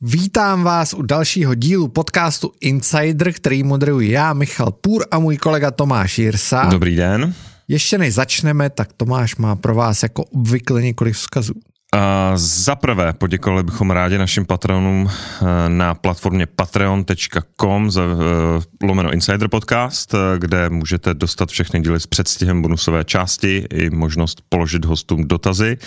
Vítám 0.00 0.62
vás 0.62 0.94
u 0.94 1.02
dalšího 1.02 1.54
dílu 1.54 1.88
podcastu 1.88 2.52
Insider, 2.60 3.32
který 3.32 3.62
moderuji 3.62 4.10
já, 4.10 4.32
Michal 4.32 4.72
Půr 4.72 5.04
a 5.10 5.18
můj 5.18 5.36
kolega 5.36 5.70
Tomáš 5.70 6.18
Jirsa. 6.18 6.64
Dobrý 6.64 6.96
den. 6.96 7.34
Ještě 7.68 7.98
než 7.98 8.14
začneme, 8.14 8.70
tak 8.70 8.92
Tomáš 8.92 9.36
má 9.36 9.56
pro 9.56 9.74
vás 9.74 10.02
jako 10.02 10.24
obvykle 10.24 10.82
několik 10.82 11.14
vzkazů. 11.14 11.54
Za 12.34 12.76
prvé 12.76 13.12
poděkovali 13.12 13.62
bychom 13.62 13.90
rádi 13.90 14.18
našim 14.18 14.46
patronům 14.46 15.10
eh, 15.10 15.68
na 15.68 15.94
platformě 15.94 16.46
patreon.com 16.46 17.90
za 17.90 18.02
eh, 18.02 18.86
lomeno 18.86 19.12
Insider 19.12 19.48
Podcast, 19.48 20.14
eh, 20.14 20.18
kde 20.38 20.70
můžete 20.70 21.14
dostat 21.14 21.48
všechny 21.48 21.80
díly 21.80 22.00
s 22.00 22.06
předstihem 22.06 22.62
bonusové 22.62 23.04
části 23.04 23.66
i 23.72 23.90
možnost 23.90 24.42
položit 24.48 24.84
hostům 24.84 25.28
dotazy. 25.28 25.78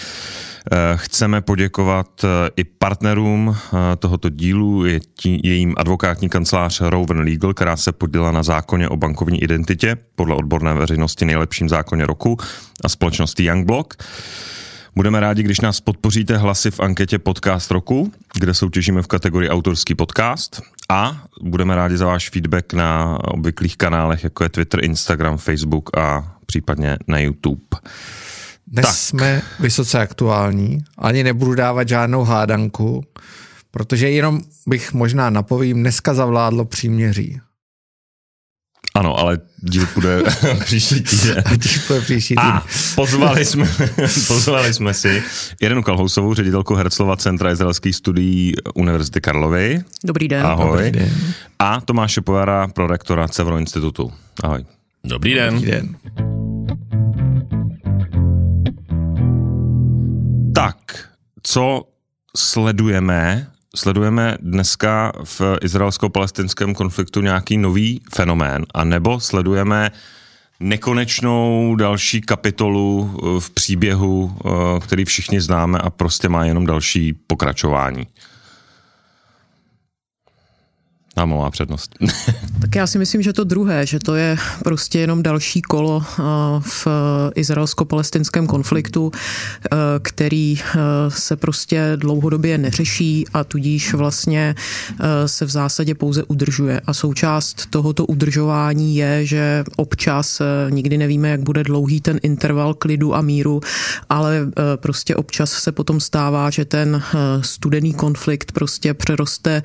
Chceme 0.96 1.42
poděkovat 1.42 2.26
i 2.56 2.64
partnerům 2.64 3.58
tohoto 4.00 4.30
dílu, 4.30 4.86
je 4.86 5.00
tí, 5.00 5.40
jejím 5.44 5.74
advokátní 5.78 6.30
kancelář 6.30 6.82
Rowan 6.82 7.20
Legal, 7.20 7.54
která 7.54 7.78
se 7.78 7.92
podílela 7.92 8.32
na 8.32 8.44
zákoně 8.44 8.90
o 8.90 8.98
bankovní 8.98 9.44
identitě, 9.44 9.98
podle 10.16 10.36
odborné 10.36 10.74
veřejnosti 10.74 11.26
nejlepším 11.26 11.70
zákoně 11.70 12.06
roku 12.06 12.38
a 12.84 12.90
společnosti 12.90 13.44
Youngblock. 13.44 14.04
Budeme 14.96 15.20
rádi, 15.20 15.44
když 15.44 15.62
nás 15.62 15.82
podpoříte 15.82 16.38
hlasy 16.38 16.72
v 16.72 16.80
anketě 16.80 17.20
Podcast 17.20 17.72
roku, 17.72 18.12
kde 18.40 18.54
soutěžíme 18.54 19.02
v 19.02 19.08
kategorii 19.08 19.50
autorský 19.50 19.96
podcast 19.96 20.62
a 20.90 21.24
budeme 21.42 21.76
rádi 21.76 21.98
za 21.98 22.06
váš 22.06 22.30
feedback 22.30 22.74
na 22.74 23.18
obvyklých 23.24 23.78
kanálech, 23.78 24.24
jako 24.24 24.44
je 24.44 24.50
Twitter, 24.50 24.84
Instagram, 24.84 25.38
Facebook 25.38 25.98
a 25.98 26.36
případně 26.46 26.98
na 27.08 27.20
YouTube. 27.20 27.62
Dnes 28.68 28.86
tak. 28.86 28.96
jsme 28.96 29.42
vysoce 29.60 30.00
aktuální, 30.00 30.78
ani 30.98 31.24
nebudu 31.24 31.56
dávat 31.56 31.88
žádnou 31.88 32.24
hádanku, 32.24 33.04
protože 33.72 34.10
jenom 34.10 34.42
bych 34.68 34.94
možná 34.94 35.30
napovím, 35.30 35.80
dneska 35.80 36.14
zavládlo 36.14 36.66
příměří. 36.66 37.40
Ano, 38.96 39.20
ale 39.20 39.40
díl 39.58 39.88
bude 39.94 40.24
příští 40.60 41.02
týden. 41.02 41.44
Díl 41.58 41.82
bude 41.88 42.02
příští 42.02 42.36
týden. 42.36 42.46
A 42.46 42.66
pozvali 42.96 43.46
jsme, 43.46 43.70
pozvali 44.28 44.74
jsme 44.74 44.94
si 44.94 45.24
Irenu 45.62 45.84
Kalhousovou, 45.84 46.34
ředitelku 46.34 46.76
Herclova 46.76 47.18
Centra 47.18 47.52
izraelských 47.52 47.96
studií 47.96 48.54
Univerzity 48.74 49.22
Karlovy. 49.22 49.84
Dobrý 50.04 50.28
den. 50.28 50.46
Ahoj. 50.46 50.78
Dobrý 50.86 50.92
den. 50.92 51.34
A 51.60 51.82
Tomáše 51.82 52.22
Povara, 52.22 52.68
prorektora 52.68 53.28
Cevro 53.28 53.58
institutu. 53.58 54.14
Ahoj. 54.44 54.66
Dobrý 55.04 55.34
den. 55.34 55.54
Dobrý 55.54 55.72
den. 55.72 55.96
Tak, 60.56 61.10
co 61.44 61.84
sledujeme 62.38 63.48
sledujeme 63.76 64.38
dneska 64.42 65.12
v 65.24 65.42
izraelsko-palestinském 65.62 66.74
konfliktu 66.74 67.22
nějaký 67.22 67.58
nový 67.58 68.02
fenomén, 68.16 68.66
a 68.74 68.84
nebo 68.84 69.20
sledujeme 69.20 69.92
nekonečnou 70.60 71.76
další 71.76 72.22
kapitolu 72.22 73.12
eh, 73.14 73.40
v 73.40 73.50
příběhu, 73.50 74.38
eh, 74.38 74.50
který 74.80 75.06
všichni 75.06 75.42
známe 75.42 75.80
a 75.80 75.90
prostě 75.90 76.30
má 76.30 76.46
jenom 76.46 76.66
další 76.66 77.14
pokračování. 77.14 78.08
Má 81.26 81.52
přednost. 81.52 81.96
tak 82.62 82.76
já 82.76 82.88
si 82.88 82.98
myslím, 82.98 83.22
že 83.22 83.34
to 83.34 83.44
druhé, 83.44 83.86
že 83.86 84.00
to 84.00 84.16
je 84.16 84.38
prostě 84.64 85.00
jenom 85.00 85.24
další 85.24 85.62
kolo 85.62 86.04
eh, 86.04 86.24
v 86.60 86.88
izraelsko-palestinském 87.36 88.48
konfliktu, 88.48 89.12
eh, 89.14 89.78
který 90.02 90.60
eh, 90.60 90.78
se 91.10 91.36
prostě 91.36 91.92
dlouhodobě 91.96 92.58
neřeší 92.58 93.26
a 93.34 93.44
tudíž 93.44 93.94
vlastně 93.94 94.56
se 95.26 95.46
v 95.46 95.50
zásadě 95.50 95.96
pouze 95.96 96.24
udržuje. 96.24 96.82
A 96.86 96.94
součást 96.94 97.66
tohoto 97.70 98.06
udržování 98.06 98.96
je, 98.96 99.26
že 99.26 99.64
občas, 99.76 100.42
nikdy 100.70 100.98
nevíme, 100.98 101.30
jak 101.30 101.40
bude 101.40 101.64
dlouhý 101.64 102.02
ten 102.02 102.20
interval 102.24 102.74
klidu 102.74 103.16
a 103.16 103.22
míru, 103.22 103.62
ale 104.10 104.48
prostě 104.76 105.16
občas 105.16 105.52
se 105.52 105.72
potom 105.72 106.00
stává, 106.00 106.50
že 106.50 106.66
ten 106.66 107.02
studený 107.42 107.94
konflikt 107.94 108.52
prostě 108.52 108.94
přeroste 108.94 109.64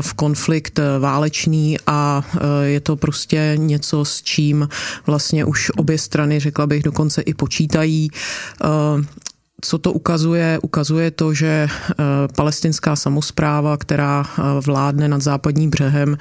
v 0.00 0.14
konflikt 0.14 0.75
konflikt 0.76 1.00
válečný 1.00 1.76
a 1.86 2.22
e, 2.40 2.66
je 2.66 2.80
to 2.80 2.96
prostě 2.96 3.52
něco, 3.56 4.04
s 4.04 4.22
čím 4.22 4.68
vlastně 5.06 5.44
už 5.44 5.70
obě 5.76 5.98
strany, 5.98 6.40
řekla 6.40 6.66
bych, 6.66 6.82
dokonce 6.82 7.22
i 7.22 7.34
počítají. 7.34 8.10
Co 9.60 9.78
to 9.78 9.92
ukazuje? 9.92 10.58
Ukazuje 10.62 11.10
to, 11.10 11.34
že 11.34 11.68
eh, 11.68 11.94
palestinská 12.36 12.96
samozpráva, 12.96 13.76
která 13.76 14.24
eh, 14.26 14.42
vládne 14.66 15.08
nad 15.08 15.22
západním 15.22 15.70
břehem, 15.70 16.18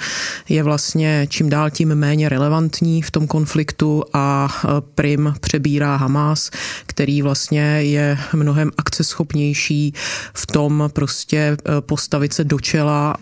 je 0.49 0.63
vlastně 0.63 1.27
čím 1.29 1.49
dál 1.49 1.69
tím 1.69 1.95
méně 1.95 2.29
relevantní 2.29 3.01
v 3.01 3.11
tom 3.11 3.27
konfliktu 3.27 4.03
a 4.13 4.47
eh, 4.47 4.67
prim 4.95 5.33
přebírá 5.39 5.95
Hamas, 5.95 6.51
který 6.85 7.21
vlastně 7.21 7.61
je 7.61 8.17
mnohem 8.33 8.71
akceschopnější 8.77 9.93
v 10.33 10.47
tom 10.47 10.89
prostě 10.93 11.57
postavit 11.79 12.33
se 12.33 12.43
do 12.43 12.59
čela, 12.59 13.15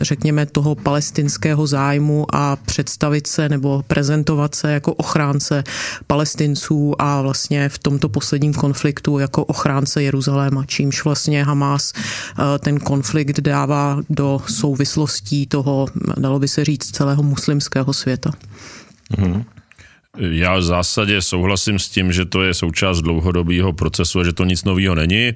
řekněme, 0.00 0.46
toho 0.46 0.74
palestinského 0.74 1.66
zájmu 1.66 2.26
a 2.32 2.56
představit 2.56 3.26
se 3.26 3.48
nebo 3.48 3.84
prezentovat 3.86 4.54
se 4.54 4.72
jako 4.72 4.94
ochránce 4.94 5.64
palestinců 6.06 6.94
a 6.98 7.22
vlastně 7.22 7.68
v 7.68 7.78
tomto 7.78 8.08
posledním 8.08 8.54
konfliktu 8.54 9.19
jako 9.20 9.44
ochránce 9.44 10.02
Jeruzaléma, 10.02 10.64
čímž 10.64 11.04
vlastně 11.04 11.44
Hamas 11.44 11.92
eh, 11.94 12.58
ten 12.58 12.80
konflikt 12.80 13.40
dává 13.40 13.98
do 14.10 14.40
souvislostí 14.46 15.46
toho, 15.46 15.86
dalo 16.18 16.38
by 16.38 16.48
se 16.48 16.64
říct, 16.64 16.90
celého 16.96 17.22
muslimského 17.22 17.92
světa. 17.92 18.30
Mm-hmm. 19.16 19.44
Já 20.18 20.56
v 20.56 20.62
zásadě 20.62 21.22
souhlasím 21.22 21.78
s 21.78 21.88
tím, 21.88 22.12
že 22.12 22.24
to 22.24 22.42
je 22.42 22.54
součást 22.54 23.00
dlouhodobého 23.00 23.72
procesu 23.72 24.20
a 24.20 24.24
že 24.24 24.32
to 24.32 24.44
nic 24.44 24.64
nového 24.64 24.94
není. 24.94 25.32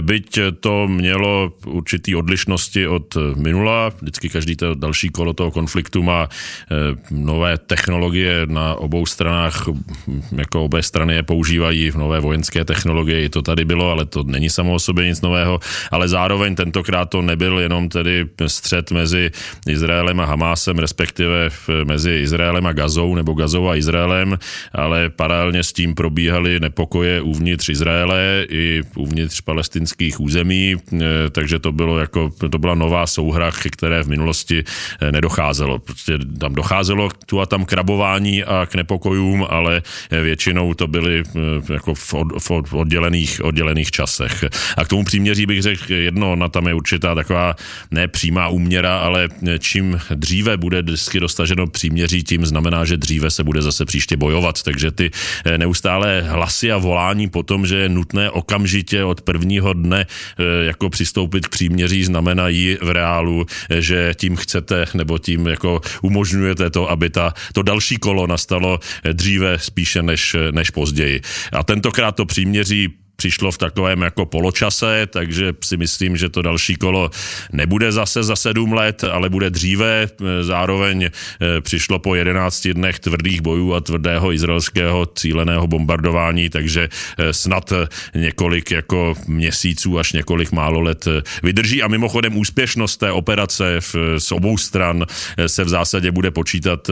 Byť 0.00 0.38
to 0.60 0.88
mělo 0.88 1.52
určitý 1.66 2.16
odlišnosti 2.16 2.86
od 2.86 3.16
minula, 3.36 3.92
vždycky 4.02 4.28
každý 4.28 4.56
to 4.56 4.74
další 4.74 5.08
kolo 5.08 5.32
toho 5.32 5.50
konfliktu 5.50 6.02
má 6.02 6.28
eh, 6.28 6.74
nové 7.10 7.58
technologie 7.58 8.42
na 8.46 8.74
obou 8.74 9.06
stranách, 9.06 9.68
jako 10.36 10.64
obě 10.64 10.82
strany 10.82 11.14
je 11.14 11.22
používají 11.22 11.90
v 11.90 11.96
nové 11.96 12.20
vojenské 12.20 12.64
technologie, 12.64 13.24
i 13.24 13.28
to 13.28 13.42
tady 13.42 13.64
bylo, 13.64 13.90
ale 13.90 14.04
to 14.04 14.22
není 14.22 14.50
samo 14.50 14.74
o 14.74 14.78
sobě 14.78 15.06
nic 15.06 15.20
nového, 15.20 15.60
ale 15.90 16.08
zároveň 16.08 16.54
tentokrát 16.54 17.06
to 17.06 17.22
nebyl 17.22 17.58
jenom 17.58 17.88
tedy 17.88 18.26
střed 18.46 18.90
mezi 18.90 19.30
Izraelem 19.68 20.20
a 20.20 20.24
Hamásem, 20.24 20.78
respektive 20.78 21.50
mezi 21.84 22.10
Izraelem 22.10 22.66
a 22.66 22.72
Gazou, 22.72 23.14
nebo 23.14 23.32
Gazou 23.32 23.68
a 23.68 23.76
Izraelem, 23.76 24.07
Izraelem, 24.08 24.38
ale 24.72 25.10
paralelně 25.10 25.62
s 25.62 25.72
tím 25.72 25.94
probíhaly 25.94 26.60
nepokoje 26.60 27.20
uvnitř 27.20 27.68
Izraele 27.68 28.46
i 28.48 28.82
uvnitř 28.96 29.40
palestinských 29.40 30.20
území, 30.20 30.76
eh, 30.76 30.98
takže 31.30 31.58
to 31.58 31.72
bylo 31.72 31.98
jako, 31.98 32.30
to 32.50 32.58
byla 32.58 32.74
nová 32.74 33.06
souhra, 33.06 33.50
které 33.70 34.02
v 34.02 34.08
minulosti 34.08 34.64
eh, 34.64 35.12
nedocházelo. 35.12 35.78
Prostě 35.78 36.18
tam 36.38 36.54
docházelo 36.54 37.10
tu 37.26 37.40
a 37.40 37.46
tam 37.46 37.64
krabování 37.64 38.44
a 38.44 38.66
k 38.66 38.74
nepokojům, 38.74 39.46
ale 39.48 39.82
eh, 40.10 40.22
většinou 40.22 40.74
to 40.74 40.86
byly 40.86 41.22
jako 41.72 41.94
v, 41.94 42.14
od, 42.14 42.68
v 42.68 42.74
oddělených, 42.74 43.44
oddělených 43.44 43.90
časech. 43.90 44.44
A 44.76 44.84
k 44.84 44.88
tomu 44.88 45.04
příměří 45.04 45.46
bych 45.46 45.62
řekl 45.62 45.92
jedno, 45.92 46.36
na 46.36 46.48
tam 46.48 46.66
je 46.66 46.74
určitá 46.74 47.14
taková 47.14 47.54
nepřímá 47.90 48.48
úměra, 48.48 48.98
ale 48.98 49.28
čím 49.58 50.00
dříve 50.14 50.56
bude 50.56 50.82
vždycky 50.82 51.20
dostaženo 51.20 51.66
příměří, 51.66 52.24
tím 52.24 52.46
znamená, 52.46 52.84
že 52.84 52.96
dříve 52.96 53.30
se 53.30 53.44
bude 53.44 53.62
zase 53.62 53.84
příště 53.84 53.97
příště 53.98 54.16
bojovat. 54.16 54.62
Takže 54.62 54.90
ty 54.90 55.10
eh, 55.44 55.58
neustále 55.58 56.22
hlasy 56.22 56.72
a 56.72 56.78
volání 56.78 57.28
po 57.28 57.42
tom, 57.42 57.66
že 57.66 57.76
je 57.76 57.88
nutné 57.88 58.30
okamžitě 58.30 59.04
od 59.04 59.20
prvního 59.26 59.72
dne 59.72 60.06
eh, 60.06 60.64
jako 60.70 60.90
přistoupit 60.90 61.46
k 61.46 61.50
příměří, 61.50 62.04
znamenají 62.04 62.78
v 62.78 62.90
reálu, 62.90 63.42
eh, 63.42 63.82
že 63.82 64.14
tím 64.14 64.36
chcete 64.36 64.86
nebo 64.94 65.18
tím 65.18 65.46
jako 65.46 65.80
umožňujete 66.02 66.70
to, 66.70 66.90
aby 66.90 67.10
ta, 67.10 67.34
to 67.52 67.62
další 67.62 67.98
kolo 67.98 68.26
nastalo 68.26 68.78
dříve 69.02 69.58
spíše 69.58 70.02
než, 70.02 70.36
než 70.50 70.70
později. 70.70 71.20
A 71.52 71.64
tentokrát 71.66 72.14
to 72.14 72.24
příměří 72.24 73.07
přišlo 73.18 73.50
v 73.52 73.58
takovém 73.58 74.02
jako 74.02 74.26
poločase, 74.26 75.06
takže 75.10 75.52
si 75.64 75.76
myslím, 75.76 76.16
že 76.16 76.28
to 76.28 76.42
další 76.42 76.76
kolo 76.76 77.10
nebude 77.52 77.92
zase 77.92 78.22
za 78.22 78.36
sedm 78.36 78.72
let, 78.72 79.04
ale 79.04 79.28
bude 79.28 79.50
dříve. 79.50 80.06
Zároveň 80.40 81.04
eh, 81.04 81.60
přišlo 81.60 81.98
po 81.98 82.14
11 82.14 82.68
dnech 82.68 82.98
tvrdých 82.98 83.40
bojů 83.40 83.74
a 83.74 83.80
tvrdého 83.80 84.32
izraelského 84.32 85.06
cíleného 85.06 85.66
bombardování, 85.66 86.48
takže 86.48 86.88
eh, 86.88 87.32
snad 87.32 87.72
několik 88.14 88.70
jako 88.70 89.14
měsíců 89.26 89.98
až 89.98 90.12
několik 90.12 90.52
málo 90.52 90.80
let 90.80 91.08
vydrží. 91.42 91.82
A 91.82 91.88
mimochodem 91.88 92.36
úspěšnost 92.36 92.96
té 92.96 93.12
operace 93.12 93.80
v, 93.80 93.94
z 94.18 94.32
obou 94.32 94.58
stran 94.58 95.06
se 95.46 95.64
v 95.64 95.68
zásadě 95.68 96.10
bude 96.10 96.30
počítat 96.30 96.90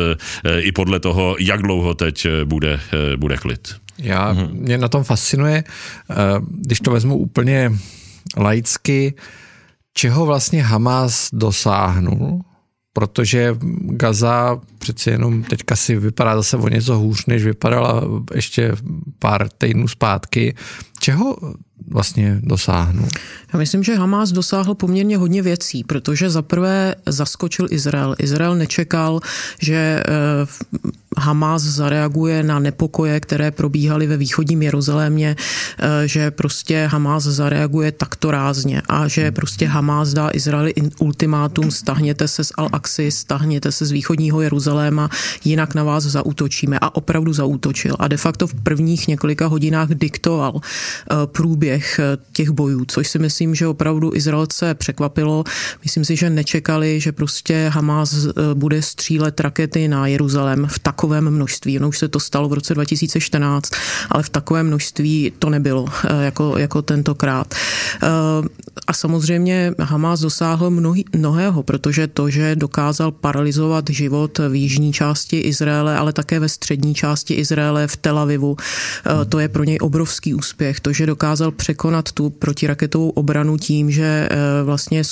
i 0.59 0.73
podle 0.73 1.01
toho, 1.01 1.37
jak 1.39 1.63
dlouho 1.63 1.95
teď 1.95 2.27
bude, 2.45 2.81
bude 3.17 3.37
klid. 3.37 3.86
Já, 3.99 4.35
mm-hmm. 4.35 4.53
mě 4.53 4.79
na 4.79 4.89
tom 4.89 5.05
fascinuje, 5.05 5.65
eh, 6.11 6.15
když 6.49 6.81
to 6.81 6.91
vezmu 6.91 7.17
úplně 7.17 7.73
laicky, 8.37 9.15
čeho 9.95 10.27
vlastně 10.27 10.63
Hamas 10.63 11.29
dosáhnul, 11.33 12.41
protože 12.93 13.57
Gaza 13.81 14.61
přeci 14.79 15.11
jenom 15.11 15.43
teďka 15.43 15.77
si 15.77 15.97
vypadá 15.97 16.37
zase 16.37 16.57
o 16.57 16.69
něco 16.69 16.99
hůř, 16.99 17.27
než 17.27 17.45
vypadala 17.45 18.03
ještě 18.35 18.73
pár 19.19 19.49
týdnů 19.49 19.89
zpátky. 19.89 20.55
Čeho 21.01 21.37
vlastně 21.89 22.41
dosáhnu? 22.43 23.09
Já 23.53 23.59
myslím, 23.59 23.83
že 23.83 23.97
Hamas 23.97 24.33
dosáhl 24.33 24.75
poměrně 24.75 25.17
hodně 25.17 25.43
věcí, 25.43 25.85
protože 25.85 26.31
zaprvé 26.31 26.95
zaskočil 27.07 27.67
Izrael. 27.71 28.15
Izrael 28.19 28.55
nečekal, 28.55 29.21
že 29.63 30.03
eh, 30.07 30.47
Hamas 31.19 31.63
zareaguje 31.63 32.43
na 32.43 32.59
nepokoje, 32.59 33.21
které 33.21 33.51
probíhaly 33.51 34.07
ve 34.07 34.17
východním 34.17 34.63
Jeruzalémě, 34.63 35.37
eh, 35.79 36.09
že 36.09 36.31
prostě 36.31 36.87
Hamas 36.87 37.23
zareaguje 37.23 37.93
takto 37.93 38.31
rázně 38.31 38.83
a 38.89 39.09
že 39.09 39.31
prostě 39.31 39.67
Hamas 39.67 40.13
dá 40.13 40.31
Izraeli 40.33 40.75
ultimátum, 40.99 41.71
stahněte 41.71 42.29
se 42.29 42.45
z 42.45 42.53
Al-Aqsi, 42.53 43.09
stahněte 43.09 43.73
se 43.73 43.87
z 43.87 43.91
východního 43.91 44.41
Jeruzaléma, 44.41 45.11
jinak 45.45 45.75
na 45.75 45.85
vás 45.85 46.05
zautočíme 46.05 46.79
a 46.79 46.95
opravdu 46.95 47.33
zautočil 47.33 47.97
a 47.99 48.09
de 48.09 48.17
facto 48.17 48.47
v 48.47 48.55
prvních 48.55 49.09
několika 49.09 49.47
hodinách 49.47 49.89
diktoval 49.89 50.61
eh, 50.61 51.15
průběh 51.27 51.99
eh, 51.99 52.19
těch 52.33 52.51
bojů, 52.51 52.85
což 52.89 53.09
si 53.09 53.19
myslím, 53.19 53.55
že 53.55 53.67
opravdu 53.67 54.15
Izraelce 54.15 54.75
překvapilo. 54.75 55.45
Myslím 55.83 56.05
si, 56.05 56.17
že 56.17 56.31
nečekali, 56.31 57.01
že 57.01 57.13
prostě 57.13 57.71
Hamas 57.75 58.15
bude 58.55 58.83
střílet 58.83 59.41
rakety 59.41 59.89
na 59.89 60.07
Jeruzalém 60.07 60.67
v 60.71 60.79
takové 60.79 61.06
takovém 61.07 61.31
množství. 61.31 61.79
Ono 61.79 61.89
už 61.89 61.99
se 61.99 62.09
to 62.09 62.21
stalo 62.21 62.49
v 62.49 62.53
roce 62.53 62.75
2014, 62.75 63.71
ale 64.11 64.23
v 64.23 64.29
takovém 64.29 64.67
množství 64.67 65.33
to 65.39 65.51
nebylo 65.51 65.87
eh, 65.89 66.25
jako, 66.25 66.59
jako 66.59 66.83
tentokrát. 66.83 67.55
Eh, 67.55 68.09
a 68.87 68.93
samozřejmě 68.93 69.73
Hamas 69.81 70.21
dosáhl 70.21 70.71
mnohý, 70.71 71.05
mnohého, 71.13 71.63
protože 71.63 72.07
to, 72.07 72.31
že 72.31 72.57
dokázal 72.57 73.13
paralizovat 73.13 73.85
život 73.91 74.39
v 74.39 74.55
jižní 74.55 74.93
části 74.93 75.39
Izraele, 75.39 75.97
ale 75.97 76.13
také 76.13 76.41
ve 76.41 76.49
střední 76.49 76.95
části 76.95 77.35
Izraele, 77.35 77.87
v 77.87 77.97
Tel 77.97 78.19
Avivu, 78.19 78.57
eh, 78.59 79.25
to 79.25 79.39
je 79.39 79.49
pro 79.49 79.65
něj 79.65 79.79
obrovský 79.81 80.35
úspěch. 80.35 80.81
To, 80.81 80.93
že 80.93 81.07
dokázal 81.07 81.51
překonat 81.51 82.13
tu 82.13 82.31
protiraketovou 82.31 83.11
obranu 83.11 83.57
tím, 83.59 83.91
že 83.91 84.29
vlastně 84.65 85.03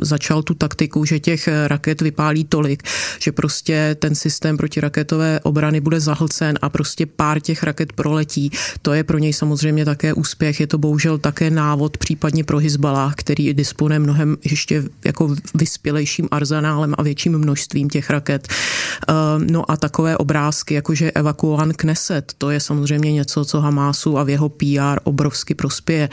začal 0.00 0.42
tu 0.42 0.54
taktiku, 0.54 1.04
že 1.04 1.20
těch 1.20 1.48
raket 1.66 2.00
vypálí 2.00 2.44
tolik, 2.44 2.82
že 3.20 3.32
prostě 3.32 3.96
ten 3.98 4.14
systém 4.14 4.56
protiraketové 4.56 5.33
obrany 5.40 5.80
bude 5.80 6.00
zahlcen 6.00 6.58
a 6.62 6.68
prostě 6.68 7.06
pár 7.06 7.40
těch 7.40 7.62
raket 7.62 7.92
proletí. 7.92 8.50
To 8.82 8.92
je 8.92 9.04
pro 9.04 9.18
něj 9.18 9.32
samozřejmě 9.32 9.84
také 9.84 10.12
úspěch. 10.12 10.60
Je 10.60 10.66
to 10.66 10.78
bohužel 10.78 11.18
také 11.18 11.50
návod 11.50 11.98
případně 11.98 12.44
pro 12.44 12.58
Hezbalah, 12.58 13.14
který 13.14 13.54
disponuje 13.54 13.98
mnohem 13.98 14.36
ještě 14.44 14.82
jako 15.04 15.36
vyspělejším 15.54 16.28
arzenálem 16.30 16.94
a 16.98 17.02
větším 17.02 17.38
množstvím 17.38 17.90
těch 17.90 18.10
raket. 18.10 18.48
Eh, 18.48 19.12
no 19.38 19.70
a 19.70 19.76
takové 19.76 20.16
obrázky, 20.16 20.74
jakože 20.74 21.10
evakuovan 21.10 21.72
Kneset, 21.72 22.32
to 22.38 22.50
je 22.50 22.60
samozřejmě 22.60 23.12
něco, 23.12 23.44
co 23.44 23.60
Hamásu 23.60 24.18
a 24.18 24.24
v 24.24 24.28
jeho 24.28 24.48
PR 24.48 24.98
obrovsky 25.04 25.54
prospěje. 25.54 26.08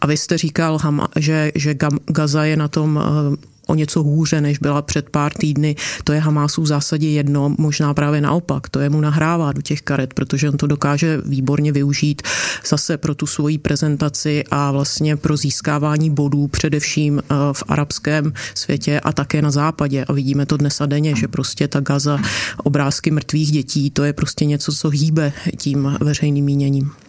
A 0.00 0.06
vy 0.06 0.16
jste 0.16 0.38
říkal, 0.38 0.78
že, 1.16 1.52
že 1.54 1.74
Gaza 2.06 2.44
je 2.44 2.56
na 2.56 2.68
tom 2.68 3.00
eh, 3.02 3.53
o 3.66 3.74
něco 3.74 4.02
hůře, 4.02 4.40
než 4.40 4.58
byla 4.58 4.82
před 4.82 5.10
pár 5.10 5.32
týdny. 5.32 5.76
To 6.04 6.12
je 6.12 6.20
Hamásu 6.20 6.62
v 6.62 6.66
zásadě 6.66 7.08
jedno, 7.08 7.54
možná 7.58 7.94
právě 7.94 8.20
naopak. 8.20 8.68
To 8.68 8.80
je 8.80 8.90
mu 8.90 9.00
nahrává 9.00 9.52
do 9.52 9.62
těch 9.62 9.82
karet, 9.82 10.14
protože 10.14 10.50
on 10.50 10.56
to 10.56 10.66
dokáže 10.66 11.20
výborně 11.24 11.72
využít 11.72 12.22
zase 12.68 12.96
pro 12.96 13.14
tu 13.14 13.26
svoji 13.26 13.58
prezentaci 13.58 14.44
a 14.50 14.72
vlastně 14.72 15.16
pro 15.16 15.36
získávání 15.36 16.10
bodů 16.10 16.48
především 16.48 17.18
eh, 17.18 17.34
v 17.52 17.62
arabském 17.68 18.32
světě 18.54 19.00
a 19.00 19.12
také 19.12 19.42
na 19.42 19.50
západě. 19.50 20.04
A 20.04 20.12
vidíme 20.12 20.46
to 20.46 20.56
dnes 20.56 20.80
a 20.80 20.86
denně, 20.86 21.16
že 21.16 21.28
prostě 21.28 21.68
ta 21.68 21.80
Gaza, 21.80 22.18
obrázky 22.56 23.10
mrtvých 23.10 23.52
dětí, 23.52 23.90
to 23.90 24.04
je 24.04 24.12
prostě 24.12 24.44
něco, 24.44 24.72
co 24.72 24.88
hýbe 24.88 25.32
tím 25.56 25.96
veřejným 26.00 26.44
míněním. 26.44 27.03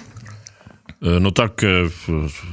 Eh, 1.04 1.20
no 1.20 1.32
tak 1.32 1.64
eh, 1.64 1.70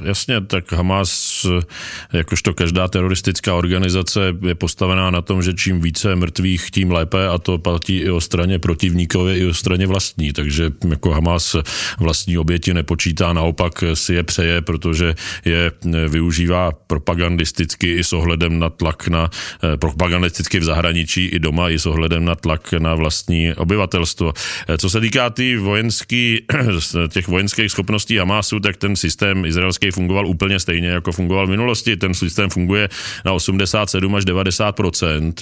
jasně, 0.03 0.41
tak 0.41 0.71
Hamas, 0.71 1.45
eh, 1.45 2.17
jakožto 2.17 2.53
každá 2.53 2.87
teroristická 2.87 3.55
organizace, 3.55 4.35
je 4.47 4.55
postavená 4.55 5.11
na 5.11 5.21
tom, 5.21 5.41
že 5.41 5.53
čím 5.53 5.81
více 5.81 6.15
mrtvých, 6.15 6.71
tím 6.71 6.91
lépe 6.91 7.27
a 7.27 7.37
to 7.37 7.57
platí 7.57 7.97
i 7.97 8.09
o 8.09 8.21
straně 8.21 8.59
protivníkově, 8.59 9.37
i 9.37 9.45
o 9.45 9.53
straně 9.53 9.87
vlastní. 9.87 10.33
Takže 10.33 10.71
jako 10.89 11.11
Hamas 11.11 11.55
vlastní 11.99 12.37
oběti 12.37 12.73
nepočítá, 12.73 13.33
naopak 13.33 13.83
si 13.93 14.13
je 14.13 14.23
přeje, 14.23 14.61
protože 14.61 15.15
je 15.45 15.71
využívá 16.07 16.71
propagandisticky 16.87 17.93
i 17.93 18.03
s 18.03 18.13
ohledem 18.13 18.59
na 18.59 18.69
tlak 18.69 19.07
na 19.07 19.29
propagandisticky 19.75 20.59
v 20.59 20.63
zahraničí 20.63 21.25
i 21.25 21.39
doma 21.39 21.69
i 21.69 21.79
s 21.79 21.85
ohledem 21.85 22.25
na 22.25 22.35
tlak 22.35 22.73
na 22.73 22.95
vlastní 22.95 23.53
obyvatelstvo. 23.53 24.33
Co 24.77 24.89
se 24.89 25.01
týká 25.01 25.29
tý 25.29 25.55
vojenský, 25.55 26.45
těch 27.09 27.27
vojenských 27.27 27.71
schopností 27.71 28.17
Hamas, 28.17 28.32
Hamásu, 28.33 28.59
tak 28.59 28.77
ten 28.77 28.95
systém 28.95 29.45
izraelský 29.45 29.91
fungoval 29.91 30.27
úplně 30.27 30.59
stejně, 30.59 30.87
jako 30.87 31.11
fungoval 31.11 31.47
v 31.47 31.49
minulosti. 31.49 31.97
Ten 31.97 32.13
systém 32.13 32.49
funguje 32.49 32.89
na 33.25 33.33
87 33.33 34.15
až 34.15 34.25
90% 34.25 35.33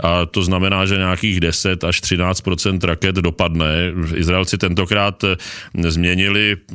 a 0.00 0.26
to 0.26 0.42
znamená, 0.42 0.86
že 0.86 0.96
nějakých 0.96 1.40
10 1.40 1.84
až 1.84 2.00
13 2.00 2.42
raket 2.82 3.14
dopadne. 3.14 3.94
Izraelci 4.14 4.58
tentokrát 4.58 5.24
eh, 5.24 5.36
změnili 5.90 6.56
eh, 6.56 6.74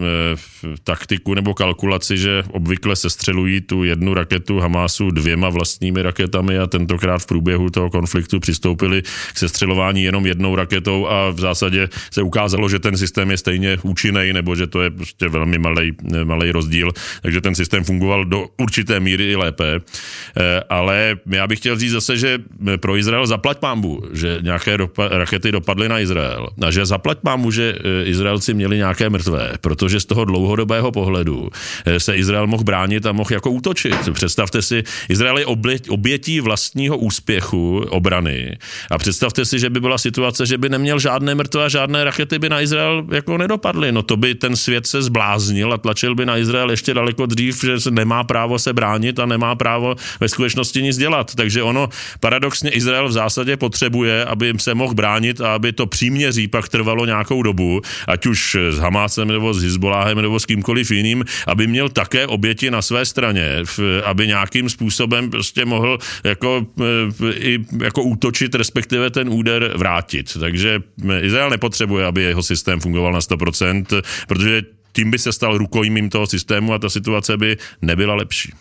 taktiku 0.84 1.34
nebo 1.34 1.54
kalkulaci, 1.54 2.18
že 2.18 2.44
obvykle 2.52 2.96
sestřelují 2.96 3.62
tu 3.62 3.84
jednu 3.84 4.14
raketu 4.14 4.60
Hamásu 4.60 5.12
dvěma 5.12 5.50
vlastními 5.50 6.02
raketami 6.02 6.60
a 6.60 6.68
tentokrát 6.68 7.20
v 7.20 7.26
průběhu 7.26 7.70
toho 7.70 7.90
konfliktu 7.90 8.40
přistoupili 8.40 9.02
k 9.34 9.38
sestřelování 9.38 10.04
jenom 10.04 10.26
jednou 10.26 10.56
raketou 10.56 11.08
a 11.08 11.30
v 11.30 11.40
zásadě 11.40 11.90
se 12.12 12.22
ukázalo, 12.22 12.70
že 12.70 12.80
ten 12.80 12.98
systém 12.98 13.32
je 13.32 13.38
stejně 13.38 13.78
účinný 13.84 14.34
nebo 14.34 14.56
že 14.56 14.68
to 14.68 14.82
je 14.82 14.90
prostě 14.92 15.28
velmi 15.28 15.49
velmi 15.50 15.58
malý, 15.58 15.96
malý 16.24 16.52
rozdíl, 16.52 16.92
takže 17.22 17.42
ten 17.42 17.56
systém 17.56 17.84
fungoval 17.84 18.26
do 18.26 18.48
určité 18.58 19.00
míry 19.00 19.32
i 19.32 19.36
lépe. 19.36 19.66
Eh, 19.76 20.62
ale 20.70 21.18
já 21.26 21.48
bych 21.48 21.60
chtěl 21.60 21.78
říct 21.78 21.92
zase, 21.92 22.18
že 22.18 22.40
pro 22.78 22.98
Izrael 22.98 23.28
zaplať 23.28 23.58
pámbu, 23.58 24.02
že 24.14 24.38
nějaké 24.42 24.78
dopa- 24.78 25.10
rakety 25.12 25.52
dopadly 25.52 25.90
na 25.90 26.00
Izrael 26.00 26.50
a 26.62 26.72
že 26.72 26.86
zaplať 26.86 27.18
pámbu, 27.20 27.52
že 27.52 27.76
eh, 27.76 28.10
Izraelci 28.10 28.54
měli 28.54 28.78
nějaké 28.78 29.10
mrtvé, 29.10 29.58
protože 29.62 30.00
z 30.00 30.06
toho 30.06 30.26
dlouhodobého 30.26 30.92
pohledu 30.92 31.50
eh, 31.86 32.00
se 32.00 32.16
Izrael 32.16 32.48
mohl 32.48 32.64
bránit 32.64 33.06
a 33.06 33.12
mohl 33.12 33.34
jako 33.34 33.52
útočit. 33.52 33.98
Představte 34.14 34.62
si, 34.62 34.84
Izrael 35.10 35.38
je 35.38 35.46
obětí 35.90 36.40
vlastního 36.42 36.98
úspěchu 36.98 37.86
obrany 37.90 38.58
a 38.92 38.98
představte 38.98 39.46
si, 39.46 39.60
že 39.60 39.70
by 39.70 39.80
byla 39.80 39.98
situace, 39.98 40.46
že 40.46 40.58
by 40.58 40.70
neměl 40.70 41.00
žádné 41.00 41.36
mrtvé 41.36 41.66
a 41.66 41.70
žádné 41.70 42.04
rakety 42.04 42.40
by 42.40 42.50
na 42.50 42.62
Izrael 42.62 43.06
jako 43.12 43.38
nedopadly. 43.38 43.92
No 43.92 44.02
to 44.02 44.18
by 44.18 44.36
ten 44.36 44.56
svět 44.56 44.88
se 44.88 45.02
zbláznil 45.02 45.39
zbláznil 45.40 45.74
a 45.74 45.78
tlačil 45.78 46.16
by 46.16 46.26
na 46.26 46.38
Izrael 46.38 46.72
ještě 46.72 46.94
daleko 46.94 47.26
dřív, 47.26 47.64
že 47.64 47.92
nemá 47.92 48.24
právo 48.24 48.60
se 48.60 48.74
bránit 48.74 49.20
a 49.20 49.26
nemá 49.26 49.56
právo 49.56 49.96
ve 50.20 50.30
skutečnosti 50.30 50.82
nic 50.82 50.98
dělat. 50.98 51.36
Takže 51.36 51.64
ono 51.64 51.90
paradoxně 52.20 52.70
Izrael 52.70 53.08
v 53.08 53.12
zásadě 53.12 53.58
potřebuje, 53.58 54.26
aby 54.26 54.54
se 54.58 54.76
mohl 54.76 54.94
bránit 54.94 55.42
a 55.42 55.56
aby 55.56 55.72
to 55.72 55.88
příměří 55.88 56.48
pak 56.48 56.70
trvalo 56.70 57.06
nějakou 57.06 57.44
dobu, 57.44 57.82
ať 58.08 58.26
už 58.26 58.56
s 58.56 58.78
Hamásem 58.78 59.28
nebo 59.28 59.54
s 59.54 59.64
Hezboláhem 59.64 60.22
nebo 60.22 60.40
s 60.40 60.46
kýmkoliv 60.46 60.92
jiným, 60.92 61.26
aby 61.48 61.68
měl 61.68 61.90
také 61.90 62.28
oběti 62.28 62.72
na 62.72 62.82
své 62.82 63.06
straně, 63.06 63.64
aby 64.04 64.28
nějakým 64.28 64.70
způsobem 64.70 65.30
prostě 65.30 65.66
mohl 65.66 65.98
jako, 66.24 66.66
e, 66.82 67.34
i, 67.34 67.60
jako 67.84 68.04
útočit, 68.04 68.56
respektive 68.56 69.10
ten 69.10 69.30
úder 69.30 69.74
vrátit. 69.78 70.38
Takže 70.40 70.80
Izrael 71.22 71.50
nepotřebuje, 71.50 72.06
aby 72.06 72.22
jeho 72.22 72.44
systém 72.44 72.80
fungoval 72.80 73.14
na 73.14 73.20
100%, 73.20 74.02
protože 74.28 74.79
tím 74.92 75.12
by 75.12 75.20
se 75.20 75.32
stal 75.32 75.58
rukojmím 75.58 76.10
toho 76.10 76.28
systému 76.28 76.74
a 76.74 76.80
ta 76.80 76.90
situace 76.90 77.38
by 77.38 77.58
nebyla 77.82 78.16
lepší. 78.16 78.54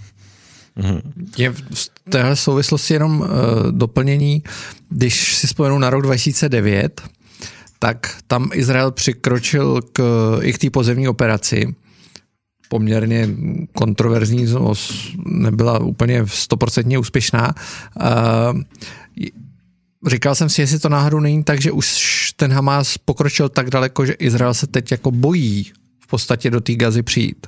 Je 1.36 1.52
v 1.52 1.90
téhle 2.10 2.36
souvislosti 2.36 2.94
jenom 2.94 3.20
uh, 3.20 3.28
doplnění, 3.70 4.42
když 4.88 5.34
si 5.34 5.46
vzpomenu 5.46 5.78
na 5.78 5.90
rok 5.90 6.02
2009, 6.02 7.02
tak 7.78 8.16
tam 8.26 8.50
Izrael 8.52 8.90
přikročil 8.90 9.80
k, 9.92 10.02
i 10.42 10.52
k 10.52 10.58
té 10.58 10.70
pozemní 10.70 11.08
operaci, 11.08 11.74
poměrně 12.68 13.28
kontroverzní, 13.72 14.46
nebyla 15.26 15.78
úplně 15.78 16.22
stoprocentně 16.26 16.98
úspěšná. 16.98 17.54
Uh, 18.00 18.60
říkal 20.06 20.34
jsem 20.34 20.48
si, 20.48 20.60
jestli 20.60 20.78
to 20.78 20.88
náhodou 20.88 21.20
není 21.20 21.44
tak, 21.44 21.60
že 21.60 21.72
už 21.72 22.32
ten 22.36 22.52
Hamas 22.52 22.98
pokročil 22.98 23.48
tak 23.48 23.70
daleko, 23.70 24.06
že 24.06 24.12
Izrael 24.12 24.54
se 24.54 24.66
teď 24.66 24.90
jako 24.90 25.10
bojí 25.10 25.72
podstatě 26.10 26.50
do 26.50 26.60
té 26.60 26.74
gazy 26.74 27.02
přijít. 27.02 27.46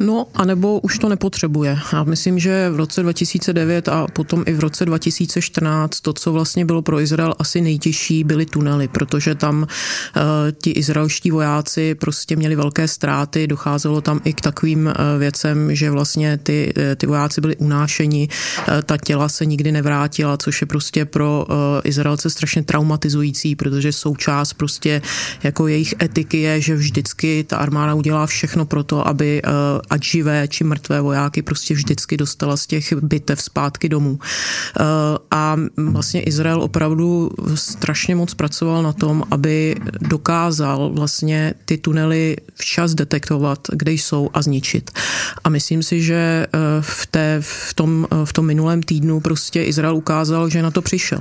No, 0.00 0.26
anebo 0.34 0.80
už 0.80 0.98
to 0.98 1.08
nepotřebuje. 1.08 1.78
Já 1.92 2.04
myslím, 2.04 2.38
že 2.38 2.70
v 2.70 2.76
roce 2.76 3.02
2009 3.02 3.88
a 3.88 4.06
potom 4.12 4.42
i 4.46 4.52
v 4.52 4.60
roce 4.60 4.84
2014 4.84 6.00
to, 6.00 6.12
co 6.12 6.32
vlastně 6.32 6.64
bylo 6.64 6.82
pro 6.82 7.00
Izrael 7.00 7.34
asi 7.38 7.60
nejtěžší, 7.60 8.24
byly 8.24 8.46
tunely, 8.46 8.88
protože 8.88 9.34
tam 9.34 9.62
uh, 9.62 9.68
ti 10.62 10.70
izraelští 10.70 11.30
vojáci 11.30 11.94
prostě 11.94 12.36
měli 12.36 12.56
velké 12.56 12.88
ztráty, 12.88 13.46
docházelo 13.46 14.00
tam 14.00 14.20
i 14.24 14.32
k 14.32 14.40
takovým 14.40 14.86
uh, 14.86 14.92
věcem, 15.18 15.74
že 15.74 15.90
vlastně 15.90 16.38
ty, 16.38 16.72
uh, 16.76 16.82
ty 16.96 17.06
vojáci 17.06 17.40
byli 17.40 17.56
unášeni, 17.56 18.28
uh, 18.58 18.82
ta 18.82 18.96
těla 18.96 19.28
se 19.28 19.46
nikdy 19.46 19.72
nevrátila, 19.72 20.36
což 20.36 20.60
je 20.60 20.66
prostě 20.66 21.04
pro 21.04 21.46
uh, 21.48 21.54
Izraelce 21.84 22.30
strašně 22.30 22.62
traumatizující, 22.62 23.56
protože 23.56 23.92
součást 23.92 24.52
prostě 24.52 25.02
jako 25.42 25.68
jejich 25.68 25.94
etiky 26.02 26.40
je, 26.40 26.60
že 26.60 26.74
vždycky 26.74 27.44
ta 27.48 27.56
armáda 27.56 27.94
udělá 27.94 28.26
všechno 28.26 28.64
pro 28.64 28.84
to, 28.84 29.08
aby 29.08 29.42
uh, 29.42 29.83
ať 29.90 30.04
živé 30.04 30.48
či 30.48 30.64
mrtvé 30.64 31.00
vojáky 31.00 31.42
prostě 31.42 31.74
vždycky 31.74 32.16
dostala 32.16 32.56
z 32.56 32.66
těch 32.66 32.92
bitev 32.92 33.42
zpátky 33.42 33.88
domů. 33.88 34.10
Uh, 34.12 34.86
a 35.30 35.56
vlastně 35.76 36.22
Izrael 36.22 36.62
opravdu 36.62 37.30
strašně 37.54 38.14
moc 38.16 38.34
pracoval 38.34 38.82
na 38.82 38.92
tom, 38.92 39.24
aby 39.30 39.76
dokázal 40.00 40.90
vlastně 40.94 41.54
ty 41.64 41.78
tunely 41.78 42.36
včas 42.54 42.94
detektovat, 42.94 43.58
kde 43.72 43.92
jsou 43.92 44.30
a 44.34 44.42
zničit. 44.42 44.90
A 45.44 45.48
myslím 45.48 45.82
si, 45.82 46.02
že 46.02 46.46
uh, 46.54 46.60
v, 46.80 47.06
té, 47.06 47.38
v, 47.40 47.74
tom, 47.74 48.06
v 48.24 48.32
tom 48.32 48.46
minulém 48.46 48.82
týdnu 48.82 49.20
prostě 49.20 49.64
Izrael 49.64 49.96
ukázal, 49.96 50.48
že 50.48 50.62
na 50.62 50.70
to 50.70 50.82
přišel. 50.82 51.20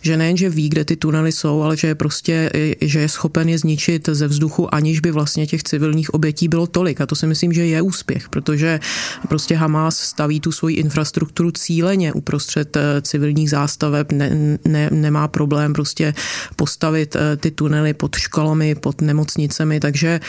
Že 0.00 0.16
nejen, 0.16 0.36
že 0.36 0.48
ví, 0.50 0.68
kde 0.68 0.84
ty 0.84 0.96
tunely 0.96 1.32
jsou, 1.32 1.62
ale 1.62 1.76
že 1.76 1.86
je 1.86 1.94
prostě, 1.94 2.50
že 2.80 3.00
je 3.00 3.08
schopen 3.08 3.48
je 3.48 3.58
zničit 3.58 4.08
ze 4.12 4.28
vzduchu, 4.28 4.74
aniž 4.74 5.00
by 5.00 5.10
vlastně 5.10 5.46
těch 5.46 5.62
civilních 5.62 6.14
obětí 6.14 6.48
bylo 6.48 6.66
tolik. 6.66 7.00
A 7.00 7.06
to 7.06 7.14
si 7.14 7.26
myslím, 7.26 7.52
že 7.52 7.66
je 7.66 7.82
úspěch, 7.82 7.97
protože 8.28 8.80
prostě 9.28 9.56
Hamas 9.56 9.98
staví 9.98 10.40
tu 10.40 10.52
svoji 10.52 10.76
infrastrukturu 10.76 11.50
cíleně 11.50 12.12
uprostřed 12.12 12.76
eh, 12.76 13.02
civilních 13.02 13.50
zástaveb, 13.50 14.12
ne, 14.12 14.58
ne, 14.64 14.90
nemá 14.92 15.28
problém 15.28 15.72
prostě 15.72 16.14
postavit 16.56 17.16
eh, 17.16 17.36
ty 17.36 17.50
tunely 17.50 17.94
pod 17.94 18.16
školami, 18.16 18.74
pod 18.74 19.00
nemocnicemi, 19.00 19.80
takže 19.80 20.20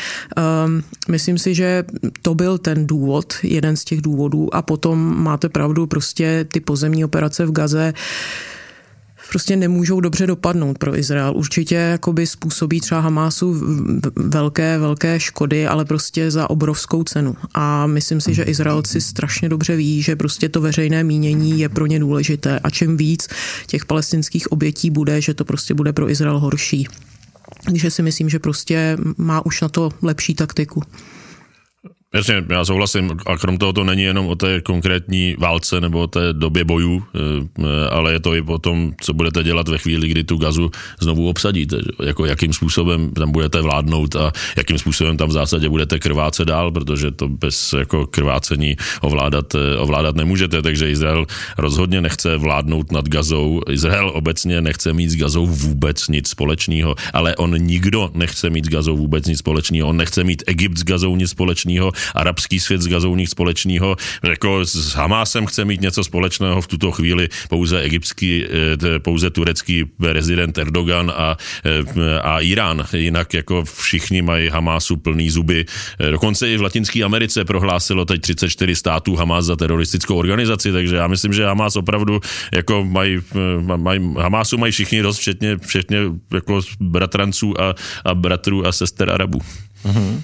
um, 0.66 0.84
myslím 1.10 1.38
si, 1.38 1.56
že 1.56 1.84
to 2.22 2.36
byl 2.36 2.58
ten 2.58 2.88
důvod, 2.88 3.34
jeden 3.44 3.76
z 3.76 3.84
těch 3.86 4.02
důvodů. 4.02 4.56
A 4.56 4.62
potom 4.62 5.24
máte 5.24 5.50
pravdu, 5.50 5.88
prostě 5.88 6.46
ty 6.52 6.60
pozemní 6.60 7.06
operace 7.06 7.46
v 7.46 7.52
Gaze 7.52 7.94
prostě 9.30 9.56
nemůžou 9.56 10.00
dobře 10.02 10.28
dopadnout 10.28 10.78
pro 10.78 10.98
Izrael. 10.98 11.34
Určitě 11.36 11.76
jakoby 11.76 12.28
způsobí 12.28 12.82
třeba 12.82 13.02
Hamásu 13.02 13.56
velké, 14.16 14.78
velké 14.78 15.20
škody, 15.20 15.68
ale 15.68 15.86
prostě 15.86 16.32
za 16.32 16.50
obrovskou 16.50 17.04
cenu. 17.04 17.36
A 17.54 17.88
myslím 17.88 18.22
si, 18.22 18.34
že 18.34 18.44
Izraelci 18.44 19.02
strašně 19.02 19.50
dobře 19.50 19.76
ví, 19.76 20.02
že 20.02 20.16
prostě 20.16 20.50
to 20.50 20.62
veřejné 20.62 21.04
mínění 21.04 21.60
je 21.60 21.70
pro 21.70 21.86
ně 21.86 22.00
důležité 22.00 22.60
a 22.60 22.70
čím 22.70 22.98
víc 22.98 23.28
těch 23.68 23.86
palestinských 23.86 24.52
obětí 24.52 24.90
bude, 24.90 25.22
že 25.22 25.34
to 25.34 25.46
prostě 25.46 25.74
bude 25.74 25.94
pro 25.94 26.10
Izrael 26.10 26.40
horší. 26.40 26.88
Takže 27.66 27.92
si 27.92 28.02
myslím, 28.02 28.30
že 28.30 28.40
prostě 28.40 28.98
má 29.18 29.46
už 29.46 29.62
na 29.62 29.70
to 29.70 29.92
lepší 30.02 30.36
taktiku. 30.36 30.84
Jasně, 32.14 32.44
já 32.50 32.66
souhlasím. 32.66 33.12
A 33.26 33.38
krom 33.38 33.58
toho 33.58 33.74
to 33.74 33.84
není 33.84 34.02
jenom 34.04 34.28
o 34.28 34.36
té 34.36 34.62
konkrétní 34.62 35.36
válce 35.40 35.82
nebo 35.82 36.00
o 36.02 36.08
té 36.08 36.34
době 36.34 36.64
bojů, 36.64 37.04
eh, 37.16 37.90
ale 37.90 38.14
je 38.14 38.20
to 38.20 38.36
i 38.36 38.42
o 38.42 38.58
tom, 38.58 38.94
co 39.02 39.14
budete 39.14 39.44
dělat 39.44 39.68
ve 39.68 39.78
chvíli, 39.78 40.08
kdy 40.08 40.24
tu 40.24 40.38
gazu 40.38 40.72
znovu 41.00 41.30
obsadíte. 41.30 41.78
Jako 42.06 42.26
jakým 42.26 42.54
způsobem 42.54 43.12
tam 43.14 43.32
budete 43.32 43.62
vládnout 43.62 44.16
a 44.16 44.32
jakým 44.58 44.78
způsobem 44.78 45.18
tam 45.18 45.30
v 45.30 45.32
zásadě 45.32 45.70
budete 45.70 46.00
krvácet 46.00 46.48
dál, 46.48 46.72
protože 46.72 47.12
to 47.12 47.28
bez 47.28 47.74
jako 47.78 48.08
krvácení 48.08 48.76
ovládat, 49.02 49.56
eh, 49.56 49.78
ovládat 49.78 50.16
nemůžete. 50.16 50.62
Takže 50.62 50.92
Izrael 50.92 51.26
rozhodně 51.58 52.02
nechce 52.02 52.38
vládnout 52.38 52.92
nad 52.92 53.10
gazou. 53.10 53.62
Izrael 53.70 54.12
obecně 54.16 54.62
nechce 54.62 54.94
mít 54.94 55.10
s 55.10 55.16
gazou 55.16 55.46
vůbec 55.46 56.08
nic 56.08 56.30
společného, 56.30 56.96
ale 57.14 57.36
on 57.36 57.58
nikdo 57.58 58.10
nechce 58.14 58.50
mít 58.50 58.66
s 58.66 58.70
gazou 58.70 58.98
vůbec 58.98 59.26
nic 59.26 59.40
společného. 59.40 59.90
On 59.90 59.98
nechce 59.98 60.24
mít 60.24 60.44
Egypt 60.48 60.78
s 60.78 60.84
gazou 60.84 61.16
nic 61.16 61.30
společného 61.30 61.92
arabský 62.16 62.60
svět 62.60 62.82
s 62.82 62.88
gazou 62.88 63.16
nic 63.16 63.30
společného. 63.30 63.96
Jako 64.24 64.66
s 64.66 64.94
Hamásem 64.96 65.46
chce 65.46 65.66
mít 65.66 65.82
něco 65.82 66.04
společného 66.04 66.62
v 66.62 66.68
tuto 66.68 66.92
chvíli 66.92 67.30
pouze 67.50 67.82
egyptský, 67.82 68.46
eh, 68.46 69.00
pouze 69.00 69.30
turecký 69.30 69.86
prezident 69.86 70.58
Erdogan 70.58 71.12
a, 71.16 71.38
eh, 71.66 72.20
a 72.20 72.40
Irán. 72.40 72.86
Jinak 72.94 73.34
jako 73.34 73.64
všichni 73.66 74.22
mají 74.22 74.50
Hamásu 74.50 74.98
plný 74.98 75.30
zuby. 75.30 75.66
Eh, 76.00 76.12
dokonce 76.12 76.50
i 76.50 76.58
v 76.58 76.62
Latinské 76.62 77.04
Americe 77.04 77.46
prohlásilo 77.46 78.06
teď 78.06 78.22
34 78.22 78.76
států 78.76 79.16
Hamás 79.16 79.46
za 79.46 79.56
teroristickou 79.56 80.16
organizaci, 80.16 80.72
takže 80.72 80.96
já 80.96 81.08
myslím, 81.08 81.34
že 81.34 81.46
Hamás 81.46 81.76
opravdu 81.76 82.20
jako 82.54 82.84
mají, 82.84 83.20
mají 83.76 84.14
Hamásu 84.18 84.58
mají 84.58 84.72
všichni 84.72 85.02
dost, 85.02 85.18
včetně, 85.18 85.58
včetně 85.58 85.98
jako 86.34 86.62
bratranců 86.80 87.62
a, 87.62 87.76
a 88.06 88.16
bratrů 88.16 88.68
a 88.68 88.72
sester 88.72 89.10
Arabů. 89.10 89.42
Mm-hmm. 89.86 90.22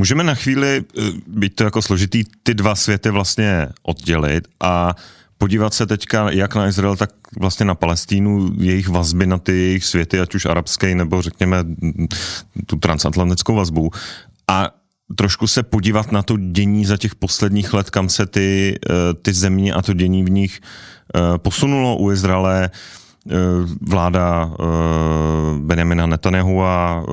Můžeme 0.00 0.24
na 0.24 0.34
chvíli, 0.34 0.84
eh, 0.98 1.02
být 1.26 1.54
to 1.54 1.64
jako 1.64 1.82
složitý, 1.82 2.24
ty 2.42 2.54
dva 2.54 2.74
světy 2.74 3.10
vlastně 3.10 3.68
oddělit 3.82 4.48
a 4.60 4.94
podívat 5.38 5.74
se 5.74 5.86
teďka 5.86 6.30
jak 6.30 6.54
na 6.54 6.68
Izrael, 6.68 6.96
tak 6.96 7.10
vlastně 7.40 7.66
na 7.66 7.74
Palestínu, 7.74 8.52
jejich 8.56 8.88
vazby 8.88 9.26
na 9.26 9.38
ty 9.38 9.52
jejich 9.52 9.84
světy, 9.84 10.20
ať 10.20 10.34
už 10.34 10.46
arabské 10.46 10.94
nebo 10.94 11.22
řekněme 11.22 11.64
tu 12.66 12.76
transatlantickou 12.76 13.54
vazbu. 13.54 13.90
A 14.48 14.70
trošku 15.16 15.46
se 15.46 15.62
podívat 15.62 16.12
na 16.12 16.22
to 16.22 16.36
dění 16.36 16.84
za 16.84 16.96
těch 16.96 17.14
posledních 17.14 17.72
let, 17.74 17.90
kam 17.90 18.08
se 18.08 18.26
ty, 18.26 18.78
eh, 18.80 19.14
ty 19.22 19.32
země 19.32 19.72
a 19.74 19.82
to 19.82 19.92
dění 19.92 20.24
v 20.24 20.30
nich 20.30 20.60
eh, 20.60 21.38
posunulo 21.38 21.96
u 21.96 22.10
Izraele 22.10 22.70
vláda 23.80 24.50
Benjamina 25.60 26.06
Netanyahu 26.06 26.64
a 26.64 27.04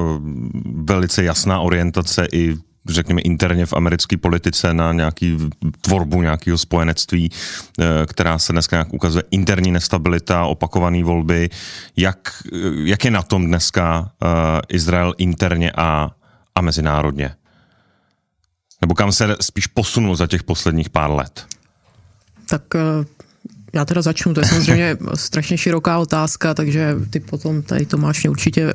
velice 0.88 1.24
jasná 1.24 1.60
orientace 1.60 2.28
i 2.32 2.56
řekněme, 2.90 3.22
interně 3.22 3.66
v 3.66 3.74
americké 3.74 4.18
politice 4.18 4.74
na 4.74 4.94
nějaký 4.94 5.38
tvorbu 5.82 6.22
nějakého 6.22 6.58
spojenectví, 6.58 7.32
eh, 7.80 7.84
která 8.06 8.40
se 8.40 8.54
dneska 8.54 8.76
nějak 8.76 8.94
ukazuje. 8.94 9.24
Interní 9.32 9.72
nestabilita, 9.72 10.46
opakované 10.46 11.04
volby. 11.04 11.50
Jak, 11.98 12.44
jak 12.84 13.06
je 13.06 13.12
na 13.12 13.22
tom 13.22 13.48
dneska 13.48 14.00
uh, 14.00 14.30
Izrael 14.70 15.14
interně 15.18 15.72
a, 15.72 16.12
a 16.56 16.62
mezinárodně? 16.62 17.36
Nebo 18.82 18.96
kam 18.96 19.12
se 19.12 19.36
spíš 19.42 19.68
posunul 19.68 20.16
za 20.16 20.28
těch 20.28 20.44
posledních 20.44 20.90
pár 20.90 21.12
let? 21.12 21.46
Tak 22.50 22.76
eh, 22.76 23.06
já 23.78 23.86
teda 23.86 24.02
začnu, 24.02 24.34
to 24.34 24.40
je 24.40 24.46
samozřejmě 24.46 24.98
strašně 25.16 25.58
široká 25.58 26.00
otázka, 26.00 26.54
takže 26.54 26.96
ty 27.10 27.20
potom 27.20 27.62
tady 27.62 27.86
Tomáš 27.86 28.24
mě 28.24 28.30
určitě 28.30 28.74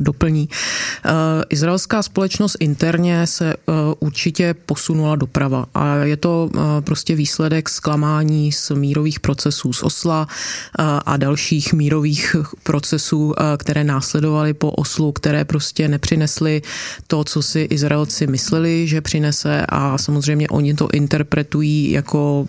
doplní. 0.00 0.48
Uh, 0.48 1.12
izraelská 1.48 2.02
společnost 2.02 2.56
interně 2.60 3.26
se 3.26 3.54
uh, 3.56 3.74
určitě 3.98 4.54
posunula 4.54 5.16
doprava 5.16 5.66
a 5.74 5.94
je 5.94 6.16
to 6.16 6.50
uh, 6.54 6.60
prostě 6.80 7.14
výsledek 7.14 7.68
zklamání 7.68 8.52
z 8.52 8.70
mírových 8.70 9.20
procesů 9.20 9.72
z 9.72 9.82
Osla 9.82 10.28
a 11.06 11.16
dalších 11.16 11.72
mírových 11.72 12.36
procesů, 12.62 13.34
které 13.56 13.84
následovaly 13.84 14.54
po 14.54 14.70
Oslu, 14.70 15.12
které 15.12 15.44
prostě 15.44 15.88
nepřinesly 15.88 16.62
to, 17.06 17.24
co 17.24 17.42
si 17.42 17.60
Izraelci 17.60 18.26
mysleli, 18.26 18.88
že 18.88 19.00
přinese 19.00 19.66
a 19.68 19.98
samozřejmě 19.98 20.48
oni 20.48 20.74
to 20.74 20.88
interpretují 20.92 21.90
jako 21.90 22.46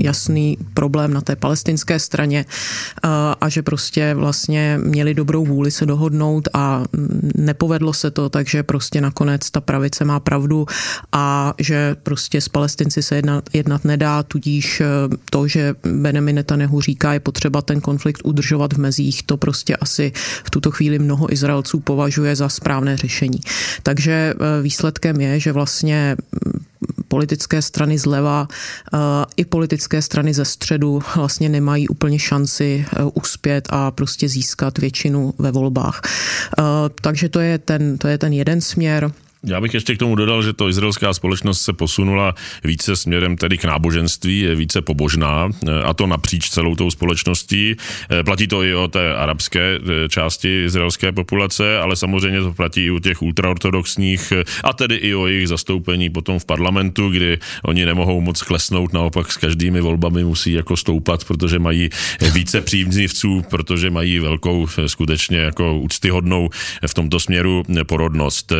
jasný 0.00 0.58
problém 0.74 1.11
na 1.12 1.20
té 1.20 1.36
palestinské 1.36 1.98
straně 1.98 2.44
a 3.40 3.48
že 3.48 3.62
prostě 3.62 4.14
vlastně 4.14 4.78
měli 4.82 5.14
dobrou 5.14 5.46
vůli 5.46 5.70
se 5.70 5.86
dohodnout 5.86 6.48
a 6.54 6.84
nepovedlo 7.34 7.92
se 7.92 8.10
to, 8.10 8.28
takže 8.28 8.62
prostě 8.62 9.00
nakonec 9.00 9.50
ta 9.50 9.60
pravice 9.60 10.04
má 10.04 10.20
pravdu 10.20 10.66
a 11.12 11.54
že 11.58 11.96
prostě 12.02 12.40
s 12.40 12.48
palestinci 12.48 13.02
se 13.02 13.16
jednat, 13.16 13.44
jednat 13.52 13.84
nedá, 13.84 14.22
tudíž 14.22 14.80
e, 14.80 14.86
to, 15.30 15.48
že 15.48 15.74
Benjamin 15.82 16.36
Netanyahu 16.36 16.80
říká, 16.80 17.12
je 17.12 17.20
potřeba 17.20 17.62
ten 17.62 17.80
konflikt 17.80 18.20
udržovat 18.24 18.72
v 18.72 18.78
mezích, 18.78 19.22
to 19.22 19.36
prostě 19.36 19.76
asi 19.76 20.12
v 20.44 20.50
tuto 20.50 20.70
chvíli 20.70 20.98
mnoho 20.98 21.32
Izraelců 21.32 21.80
považuje 21.80 22.36
za 22.36 22.48
správné 22.48 22.96
řešení. 22.96 23.40
Takže 23.82 24.12
e, 24.12 24.34
výsledkem 24.62 25.20
je, 25.20 25.40
že 25.40 25.52
vlastně 25.52 26.16
politické 27.08 27.62
strany 27.62 27.98
zleva 27.98 28.48
eh, 28.48 28.98
i 29.36 29.44
politické 29.44 30.02
strany 30.02 30.34
ze 30.34 30.44
středu 30.44 31.02
vlastně 31.16 31.48
nemají 31.48 31.88
úplně 31.88 32.18
šanci 32.18 32.86
eh, 32.86 33.04
uspět 33.14 33.68
a 33.70 33.90
prostě 33.90 34.28
získat 34.28 34.78
většinu 34.78 35.34
ve 35.38 35.50
volbách. 35.52 36.00
Eh, 36.04 36.62
takže 37.00 37.28
to 37.28 37.40
je 37.40 37.58
ten, 37.58 37.98
to 37.98 38.08
je 38.08 38.18
ten 38.18 38.32
jeden 38.32 38.60
směr. 38.60 39.12
Já 39.46 39.60
bych 39.60 39.74
ještě 39.74 39.94
k 39.94 39.98
tomu 39.98 40.14
dodal, 40.14 40.42
že 40.42 40.52
to 40.52 40.68
izraelská 40.68 41.14
společnost 41.14 41.62
se 41.62 41.72
posunula 41.72 42.34
více 42.64 42.96
směrem 42.96 43.36
tedy 43.36 43.58
k 43.58 43.64
náboženství, 43.64 44.40
je 44.40 44.54
více 44.54 44.82
pobožná 44.82 45.48
eh, 45.68 45.82
a 45.82 45.94
to 45.94 46.06
napříč 46.06 46.50
celou 46.50 46.74
tou 46.74 46.90
společností. 46.90 47.76
Eh, 48.10 48.22
platí 48.24 48.46
to 48.46 48.62
i 48.62 48.74
o 48.74 48.88
té 48.88 49.14
arabské 49.14 49.60
eh, 49.74 50.08
části 50.08 50.64
izraelské 50.64 51.12
populace, 51.12 51.78
ale 51.78 51.96
samozřejmě 51.96 52.40
to 52.40 52.52
platí 52.52 52.84
i 52.84 52.90
u 52.90 52.98
těch 52.98 53.22
ultraortodoxních 53.22 54.32
a 54.64 54.72
tedy 54.72 54.94
i 54.94 55.14
o 55.14 55.26
jejich 55.26 55.48
zastoupení 55.48 56.10
potom 56.10 56.38
v 56.38 56.44
parlamentu, 56.44 57.08
kdy 57.08 57.38
oni 57.64 57.84
nemohou 57.84 58.20
moc 58.20 58.42
klesnout, 58.42 58.92
naopak 58.92 59.32
s 59.32 59.36
každými 59.36 59.80
volbami 59.80 60.24
musí 60.24 60.52
jako 60.52 60.76
stoupat, 60.76 61.24
protože 61.24 61.58
mají 61.58 61.90
více 62.32 62.60
příznivců, 62.60 63.42
protože 63.50 63.90
mají 63.90 64.18
velkou 64.18 64.66
skutečně 64.86 65.38
jako 65.38 65.78
úctyhodnou 65.78 66.48
v 66.86 66.94
tomto 66.94 67.20
směru 67.20 67.62
porodnost. 67.86 68.52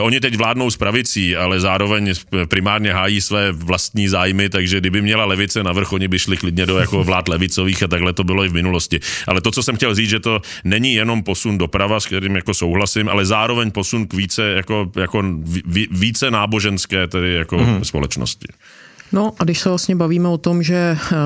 Oni 0.00 0.20
teď 0.30 0.38
vládnou 0.38 0.70
s 0.70 0.76
pravicí, 0.76 1.36
ale 1.36 1.60
zároveň 1.60 2.14
primárně 2.48 2.92
hájí 2.92 3.20
své 3.20 3.52
vlastní 3.52 4.08
zájmy, 4.08 4.48
takže 4.48 4.80
kdyby 4.80 5.02
měla 5.02 5.24
levice 5.24 5.62
navrch, 5.62 5.92
oni 5.92 6.08
by 6.08 6.18
šli 6.18 6.36
klidně 6.36 6.66
do 6.66 6.78
jako 6.78 7.04
vlád 7.04 7.28
levicových 7.28 7.82
a 7.82 7.88
takhle 7.88 8.12
to 8.12 8.24
bylo 8.24 8.44
i 8.44 8.48
v 8.48 8.52
minulosti. 8.52 9.00
Ale 9.26 9.40
to, 9.40 9.50
co 9.50 9.62
jsem 9.62 9.76
chtěl 9.76 9.94
říct, 9.94 10.10
že 10.10 10.20
to 10.20 10.40
není 10.64 10.94
jenom 10.94 11.22
posun 11.22 11.58
doprava, 11.58 12.00
s 12.00 12.06
kterým 12.06 12.36
jako 12.36 12.54
souhlasím, 12.54 13.08
ale 13.08 13.26
zároveň 13.26 13.70
posun 13.70 14.06
k 14.06 14.14
více, 14.14 14.42
jako, 14.42 14.90
jako 14.96 15.24
více 15.90 16.30
náboženské 16.30 17.06
tedy 17.08 17.34
jako 17.34 17.56
mm-hmm. 17.56 17.80
společnosti. 17.80 18.48
No 19.12 19.32
a 19.38 19.44
když 19.44 19.60
se 19.60 19.68
vlastně 19.68 19.96
bavíme 19.96 20.28
o 20.28 20.38
tom, 20.38 20.62
že 20.62 20.74
eh, 20.76 21.16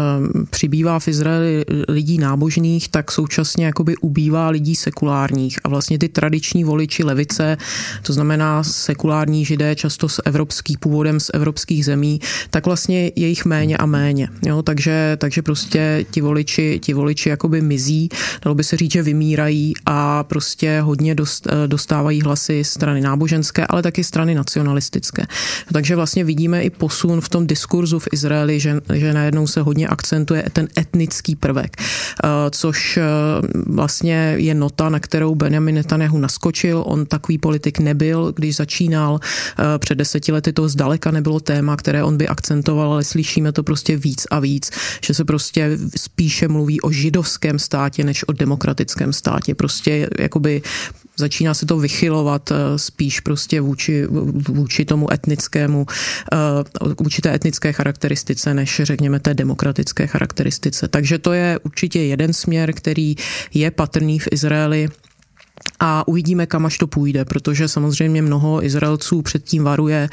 přibývá 0.50 0.98
v 0.98 1.08
Izraeli 1.08 1.64
lidí 1.88 2.18
nábožných, 2.18 2.88
tak 2.88 3.12
současně 3.12 3.66
jakoby 3.66 3.96
ubývá 3.96 4.48
lidí 4.48 4.76
sekulárních 4.76 5.58
a 5.64 5.68
vlastně 5.68 5.98
ty 5.98 6.08
tradiční 6.08 6.64
voliči 6.64 7.04
levice, 7.04 7.56
to 8.02 8.12
znamená 8.12 8.62
sekulární 8.62 9.44
židé, 9.44 9.76
často 9.76 10.08
s 10.08 10.22
evropským 10.24 10.76
původem 10.80 11.20
z 11.20 11.30
evropských 11.34 11.84
zemí, 11.84 12.20
tak 12.50 12.66
vlastně 12.66 13.12
je 13.16 13.28
jich 13.28 13.44
méně 13.44 13.76
a 13.76 13.86
méně. 13.86 14.28
Jo? 14.46 14.62
Takže, 14.62 15.16
takže 15.20 15.42
prostě 15.42 16.04
ti 16.10 16.20
voliči, 16.20 16.80
ti 16.82 16.94
voliči 16.94 17.28
jakoby 17.28 17.60
mizí, 17.60 18.08
dalo 18.44 18.54
by 18.54 18.64
se 18.64 18.76
říct, 18.76 18.92
že 18.92 19.02
vymírají 19.02 19.72
a 19.86 20.24
prostě 20.24 20.80
hodně 20.80 21.14
dost, 21.14 21.46
eh, 21.50 21.68
dostávají 21.68 22.22
hlasy 22.22 22.64
strany 22.64 23.00
náboženské, 23.00 23.66
ale 23.66 23.82
taky 23.82 24.04
strany 24.04 24.34
nacionalistické. 24.34 25.26
Takže 25.72 25.96
vlastně 25.96 26.24
vidíme 26.24 26.62
i 26.62 26.70
posun 26.70 27.20
v 27.20 27.28
tom 27.28 27.46
disku 27.46 27.71
diskurzu 27.72 27.98
v 27.98 28.08
Izraeli, 28.12 28.60
že, 28.60 28.80
že 28.94 29.12
najednou 29.12 29.46
se 29.46 29.60
hodně 29.60 29.88
akcentuje 29.88 30.44
ten 30.52 30.68
etnický 30.78 31.36
prvek, 31.36 31.76
eh, 31.80 32.28
což 32.50 32.96
eh, 32.96 33.02
vlastně 33.66 34.34
je 34.36 34.54
nota, 34.54 34.88
na 34.88 35.00
kterou 35.00 35.34
Benjamin 35.34 35.74
Netanyahu 35.74 36.18
naskočil. 36.18 36.84
On 36.86 37.06
takový 37.06 37.38
politik 37.38 37.78
nebyl, 37.78 38.32
když 38.36 38.56
začínal. 38.56 39.20
Eh, 39.20 39.78
před 39.78 39.94
deseti 39.94 40.32
lety 40.32 40.52
to 40.52 40.68
zdaleka 40.68 41.10
nebylo 41.10 41.40
téma, 41.40 41.76
které 41.76 42.04
on 42.04 42.16
by 42.16 42.28
akcentoval, 42.28 42.92
ale 42.92 43.04
slyšíme 43.04 43.52
to 43.52 43.62
prostě 43.62 43.96
víc 43.96 44.26
a 44.30 44.40
víc, 44.40 44.70
že 45.04 45.14
se 45.14 45.24
prostě 45.24 45.78
spíše 45.96 46.48
mluví 46.48 46.80
o 46.80 46.90
židovském 46.90 47.58
státě, 47.58 48.04
než 48.04 48.28
o 48.28 48.32
demokratickém 48.32 49.12
státě. 49.12 49.54
Prostě 49.54 50.08
jakoby 50.18 50.62
začíná 51.16 51.54
se 51.54 51.66
to 51.66 51.78
vychylovat 51.78 52.50
eh, 52.50 52.78
spíš 52.78 53.20
prostě 53.20 53.60
vůči, 53.60 54.06
vůči 54.48 54.84
tomu 54.84 55.12
etnickému, 55.12 55.86
eh, 56.32 56.36
vůči 57.00 57.22
té 57.22 57.34
etnické 57.34 57.72
charakteristice, 57.72 58.54
než 58.54 58.80
řekněme 58.84 59.20
té 59.20 59.34
demokratické 59.34 60.06
charakteristice. 60.06 60.88
Takže 60.88 61.18
to 61.18 61.32
je 61.32 61.58
určitě 61.64 62.02
jeden 62.02 62.32
směr, 62.32 62.72
který 62.72 63.14
je 63.54 63.70
patrný 63.70 64.18
v 64.18 64.28
Izraeli 64.30 64.88
a 65.84 66.08
uvidíme, 66.08 66.46
kam 66.46 66.66
až 66.66 66.78
to 66.78 66.86
půjde, 66.86 67.24
protože 67.24 67.68
samozřejmě 67.68 68.22
mnoho 68.22 68.64
Izraelců 68.64 69.22
předtím 69.22 69.64
varuje. 69.64 70.08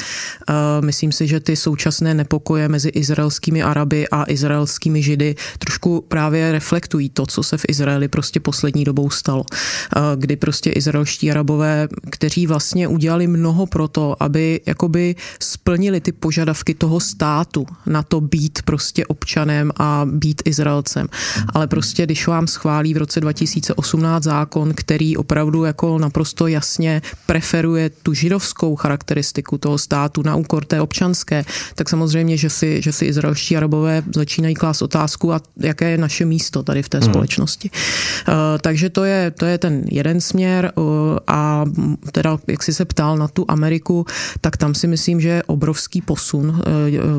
Eh, 0.50 0.53
myslím 0.82 1.12
si, 1.12 1.27
že 1.27 1.39
ty 1.39 1.56
současné 1.56 2.13
nepokoje 2.13 2.70
mezi 2.70 2.89
izraelskými 2.89 3.63
Araby 3.63 4.10
a 4.12 4.24
izraelskými 4.27 5.03
Židy 5.03 5.36
trošku 5.60 6.06
právě 6.08 6.51
reflektují 6.51 7.10
to, 7.10 7.25
co 7.25 7.44
se 7.44 7.58
v 7.58 7.65
Izraeli 7.68 8.08
prostě 8.08 8.39
poslední 8.39 8.84
dobou 8.84 9.10
stalo. 9.10 9.46
Eh, 9.51 10.00
kdy 10.15 10.36
prostě 10.36 10.70
izraelští 10.70 11.32
Arabové, 11.32 11.88
kteří 12.10 12.48
vlastně 12.48 12.88
udělali 12.88 13.27
mnoho 13.27 13.65
pro 13.65 13.88
to, 13.88 14.24
aby 14.24 14.62
jakoby 14.65 15.15
splnili 15.39 16.01
ty 16.01 16.12
požadavky 16.12 16.74
toho 16.74 17.00
státu 17.00 17.65
na 17.86 18.03
to 18.03 18.22
být 18.22 18.60
prostě 18.65 19.06
občanem 19.06 19.72
a 19.77 20.06
být 20.06 20.41
Izraelcem. 20.46 21.08
Ale 21.53 21.68
prostě, 21.68 22.03
když 22.03 22.27
vám 22.27 22.48
schválí 22.48 22.94
v 22.94 22.98
roce 22.98 23.22
2018 23.22 24.24
zákon, 24.24 24.74
který 24.75 25.18
opravdu 25.18 25.38
opravdu 25.39 25.63
jako 25.63 25.98
naprosto 25.98 26.48
jasně 26.48 27.01
preferuje 27.25 27.89
tu 27.89 28.13
židovskou 28.13 28.75
charakteristiku 28.75 29.58
toho 29.58 29.77
státu 29.77 30.22
na 30.22 30.36
úkor 30.36 30.65
té 30.65 30.81
občanské, 30.81 31.46
tak 31.75 31.89
samozřejmě, 31.89 32.38
že 32.38 32.50
si, 32.50 32.81
že 32.81 32.91
si 32.91 33.05
izraelští 33.05 33.58
arabové 33.58 34.03
začínají 34.15 34.55
klást 34.55 34.81
otázku, 34.81 35.34
a 35.34 35.41
jaké 35.58 35.91
je 35.91 35.98
naše 35.98 36.25
místo 36.25 36.63
tady 36.63 36.84
v 36.84 36.89
té 36.89 36.98
hmm. 36.98 37.10
společnosti. 37.10 37.69
Uh, 37.69 38.34
takže 38.62 38.89
to 38.89 39.03
je, 39.03 39.31
to 39.31 39.45
je 39.45 39.58
ten 39.58 39.84
jeden 39.88 40.21
směr 40.21 40.71
uh, 40.75 40.84
a 41.28 41.65
teda, 42.12 42.38
jak 42.47 42.63
jsi 42.63 42.73
se 42.73 42.86
ptal 42.86 43.17
na 43.17 43.28
tu 43.28 43.45
Ameriku, 43.47 44.06
tak 44.41 44.58
tam 44.58 44.75
si 44.75 44.88
myslím, 44.88 45.21
že 45.21 45.30
je 45.30 45.43
obrovský 45.43 46.02
posun 46.02 46.49
uh, 46.49 46.60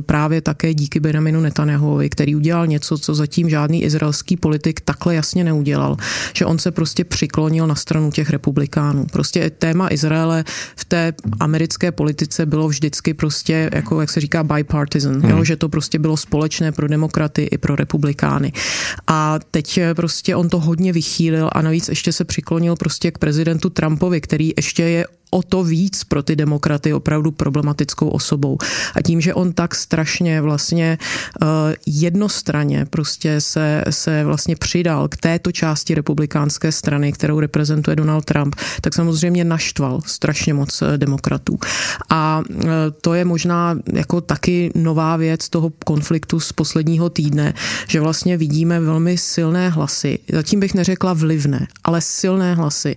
právě 0.00 0.40
také 0.40 0.74
díky 0.74 1.00
Benjaminu 1.00 1.40
Netanyahuovi, 1.40 2.10
který 2.10 2.36
udělal 2.36 2.66
něco, 2.66 2.98
co 2.98 3.14
zatím 3.14 3.48
žádný 3.48 3.82
izraelský 3.84 4.36
politik 4.36 4.80
takhle 4.80 5.14
jasně 5.14 5.44
neudělal, 5.44 5.96
že 6.34 6.44
on 6.44 6.58
se 6.58 6.70
prostě 6.70 7.04
přiklonil 7.04 7.66
na 7.66 7.74
stranu 7.74 8.09
těch 8.10 8.30
republikánů. 8.30 9.06
Prostě 9.12 9.50
téma 9.50 9.88
Izraele 9.90 10.44
v 10.76 10.84
té 10.84 11.12
americké 11.40 11.92
politice 11.92 12.46
bylo 12.46 12.68
vždycky 12.68 13.14
prostě, 13.14 13.70
jako 13.72 14.00
jak 14.00 14.10
se 14.10 14.20
říká, 14.20 14.44
bipartisan, 14.44 15.20
hmm. 15.20 15.30
jo, 15.30 15.44
že 15.44 15.56
to 15.56 15.68
prostě 15.68 15.98
bylo 15.98 16.16
společné 16.16 16.72
pro 16.72 16.88
demokraty 16.88 17.42
i 17.42 17.58
pro 17.58 17.76
republikány. 17.76 18.52
A 19.06 19.38
teď 19.50 19.80
prostě 19.96 20.36
on 20.36 20.48
to 20.48 20.60
hodně 20.60 20.92
vychýlil 20.92 21.50
a 21.52 21.62
navíc 21.62 21.88
ještě 21.88 22.12
se 22.12 22.24
přiklonil 22.24 22.76
prostě 22.76 23.10
k 23.10 23.18
prezidentu 23.18 23.70
Trumpovi, 23.70 24.20
který 24.20 24.52
ještě 24.56 24.82
je 24.82 25.06
o 25.30 25.42
to 25.42 25.64
víc 25.64 26.04
pro 26.04 26.22
ty 26.22 26.36
demokraty 26.36 26.92
opravdu 26.92 27.30
problematickou 27.30 28.08
osobou. 28.08 28.58
A 28.94 29.02
tím, 29.02 29.20
že 29.20 29.34
on 29.34 29.52
tak 29.52 29.74
strašně 29.74 30.40
vlastně 30.40 30.98
uh, 31.42 31.48
jednostranně 31.86 32.86
prostě 32.90 33.40
se, 33.40 33.84
se 33.90 34.24
vlastně 34.24 34.56
přidal 34.56 35.08
k 35.08 35.16
této 35.16 35.52
části 35.52 35.94
republikánské 35.94 36.72
strany, 36.72 37.12
kterou 37.12 37.40
reprezentuje 37.40 37.96
Donald 37.96 38.24
Trump, 38.24 38.56
tak 38.80 38.94
samozřejmě 38.94 39.44
naštval 39.44 40.00
strašně 40.06 40.54
moc 40.54 40.82
eh, 40.82 40.98
demokratů. 40.98 41.58
A 42.10 42.42
uh, 42.50 42.64
to 43.00 43.14
je 43.14 43.24
možná 43.24 43.78
jako 43.92 44.20
taky 44.20 44.70
nová 44.74 45.16
věc 45.16 45.48
toho 45.48 45.70
konfliktu 45.84 46.40
z 46.40 46.52
posledního 46.52 47.10
týdne, 47.10 47.54
že 47.88 48.00
vlastně 48.00 48.36
vidíme 48.36 48.80
velmi 48.80 49.18
silné 49.18 49.68
hlasy, 49.68 50.18
zatím 50.32 50.60
bych 50.60 50.74
neřekla 50.74 51.12
vlivné, 51.12 51.66
ale 51.84 52.00
silné 52.00 52.54
hlasy 52.54 52.96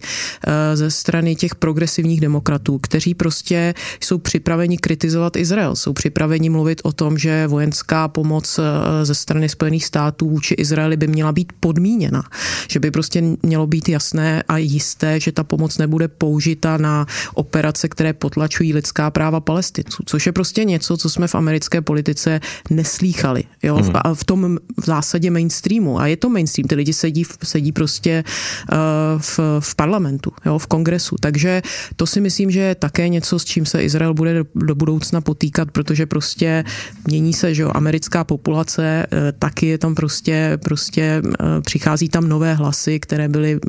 ze 0.73 0.91
strany 0.91 1.35
těch 1.35 1.55
progresivních 1.55 2.21
demokratů, 2.23 2.79
kteří 2.79 3.13
prostě 3.13 3.73
jsou 3.99 4.17
připraveni 4.17 4.77
kritizovat 4.77 5.35
Izrael, 5.35 5.75
jsou 5.75 5.93
připraveni 5.93 6.49
mluvit 6.49 6.81
o 6.83 6.91
tom, 6.91 7.17
že 7.17 7.47
vojenská 7.47 8.07
pomoc 8.07 8.59
eh, 8.59 9.05
ze 9.05 9.15
strany 9.15 9.49
Spojených 9.49 9.85
států 9.85 10.29
vůči 10.29 10.53
Izraeli 10.53 10.97
by 10.97 11.07
měla 11.07 11.31
být 11.31 11.53
podmíněna, 11.59 12.23
že 12.69 12.79
by 12.79 12.91
prostě 12.91 13.23
mělo 13.43 13.67
být 13.67 13.89
jasné 13.89 14.43
a 14.47 14.57
jisté, 14.57 15.19
že 15.19 15.31
ta 15.31 15.43
pomoc 15.43 15.77
nebude 15.77 16.07
použita 16.07 16.77
na 16.77 17.05
operace, 17.33 17.87
které 17.87 18.13
potlačují 18.13 18.73
lidská 18.73 19.11
práva 19.11 19.39
palestinců, 19.39 20.03
což 20.05 20.25
je 20.25 20.31
prostě 20.31 20.63
něco, 20.63 20.97
co 20.97 21.09
jsme 21.09 21.27
v 21.27 21.35
americké 21.35 21.81
politice 21.81 22.39
neslýchali, 22.69 23.43
jo, 23.63 23.77
v, 23.77 23.91
v 24.13 24.23
tom 24.23 24.57
v 24.79 24.85
zásadě 24.85 25.31
mainstreamu. 25.31 25.99
A 25.99 26.07
je 26.07 26.17
to 26.17 26.29
mainstream, 26.29 26.67
ty 26.67 26.75
lidi 26.75 26.93
sedí, 26.93 27.25
sedí 27.43 27.71
prostě 27.71 28.23
uh, 28.23 29.19
v, 29.21 29.39
v 29.59 29.71
parlamentu, 29.75 30.31
jo, 30.45 30.59
v 30.59 30.67
kongresu, 30.67 31.15
takže 31.19 31.61
to 31.95 32.07
si 32.13 32.21
myslím, 32.21 32.51
že 32.51 32.59
je 32.59 32.75
také 32.75 33.09
něco, 33.09 33.39
s 33.39 33.45
čím 33.45 33.65
se 33.65 33.83
Izrael 33.83 34.13
bude 34.13 34.33
do, 34.33 34.45
do 34.55 34.75
budoucna 34.75 35.21
potýkat, 35.21 35.71
protože 35.71 36.05
prostě 36.05 36.63
mění 37.07 37.33
se, 37.33 37.53
že 37.53 37.61
jo, 37.61 37.71
americká 37.73 38.23
populace, 38.23 39.05
eh, 39.11 39.31
taky 39.39 39.67
je 39.67 39.77
tam 39.77 39.95
prostě, 39.95 40.59
prostě 40.63 41.21
eh, 41.25 41.61
přichází 41.61 42.09
tam 42.09 42.29
nové 42.29 42.53
hlasy, 42.53 42.99
které 42.99 43.27
byly 43.27 43.59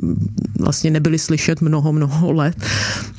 vlastně 0.59 0.91
nebyly 0.91 1.19
slyšet 1.19 1.61
mnoho, 1.61 1.93
mnoho 1.93 2.31
let 2.31 2.55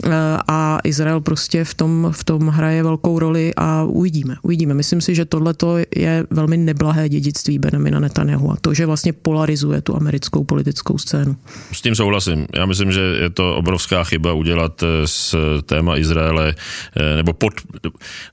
eh, 0.05 0.11
a 0.49 0.79
Izrael 0.85 1.21
prostě 1.21 1.65
v 1.65 1.75
tom, 1.75 2.09
v 2.13 2.25
tom 2.25 2.49
hraje 2.49 2.83
velkou 2.83 3.19
roli 3.19 3.53
a 3.57 3.83
uvidíme, 3.85 4.37
uvidíme. 4.43 4.75
Myslím 4.75 5.01
si, 5.01 5.15
že 5.15 5.25
tohle 5.25 5.55
je 5.97 6.27
velmi 6.31 6.57
neblahé 6.57 7.09
dědictví 7.09 7.59
Benjamina 7.59 8.01
Netanyahu 8.01 8.53
a 8.53 8.57
to, 8.61 8.75
že 8.75 8.87
vlastně 8.87 9.13
polarizuje 9.13 9.83
tu 9.83 9.97
americkou 9.97 10.45
politickou 10.45 10.99
scénu. 10.99 11.37
S 11.73 11.83
tím 11.83 11.95
souhlasím. 11.95 12.47
Já 12.55 12.67
myslím, 12.67 12.93
že 12.93 13.01
je 13.01 13.31
to 13.31 13.57
obrovská 13.57 14.05
chyba 14.05 14.33
udělat 14.33 14.85
z 15.05 15.16
s 15.17 15.37
téma 15.67 15.97
Izraele, 15.97 16.55
nebo 17.17 17.33
pod, 17.33 17.53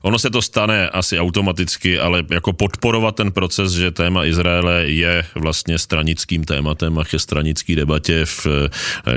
ono 0.02 0.18
se 0.18 0.30
to 0.30 0.42
stane 0.42 0.88
asi 0.88 1.18
automaticky, 1.18 1.98
ale 1.98 2.24
jako 2.30 2.52
podporovat 2.52 3.16
ten 3.16 3.32
proces, 3.32 3.72
že 3.72 3.90
téma 3.90 4.24
Izraele 4.24 4.84
je 4.86 5.24
vlastně 5.34 5.78
stranickým 5.78 6.44
tématem 6.44 6.98
a 6.98 7.04
ke 7.04 7.18
stranický 7.18 7.74
debatě 7.74 8.24
v 8.24 8.46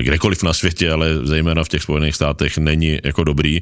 kdekoliv 0.01 0.43
na 0.43 0.53
světě, 0.53 0.91
ale 0.91 1.10
zejména 1.23 1.63
v 1.63 1.69
těch 1.69 1.84
Spojených 1.84 2.15
státech 2.15 2.58
není 2.58 2.99
jako 3.03 3.23
dobrý. 3.23 3.62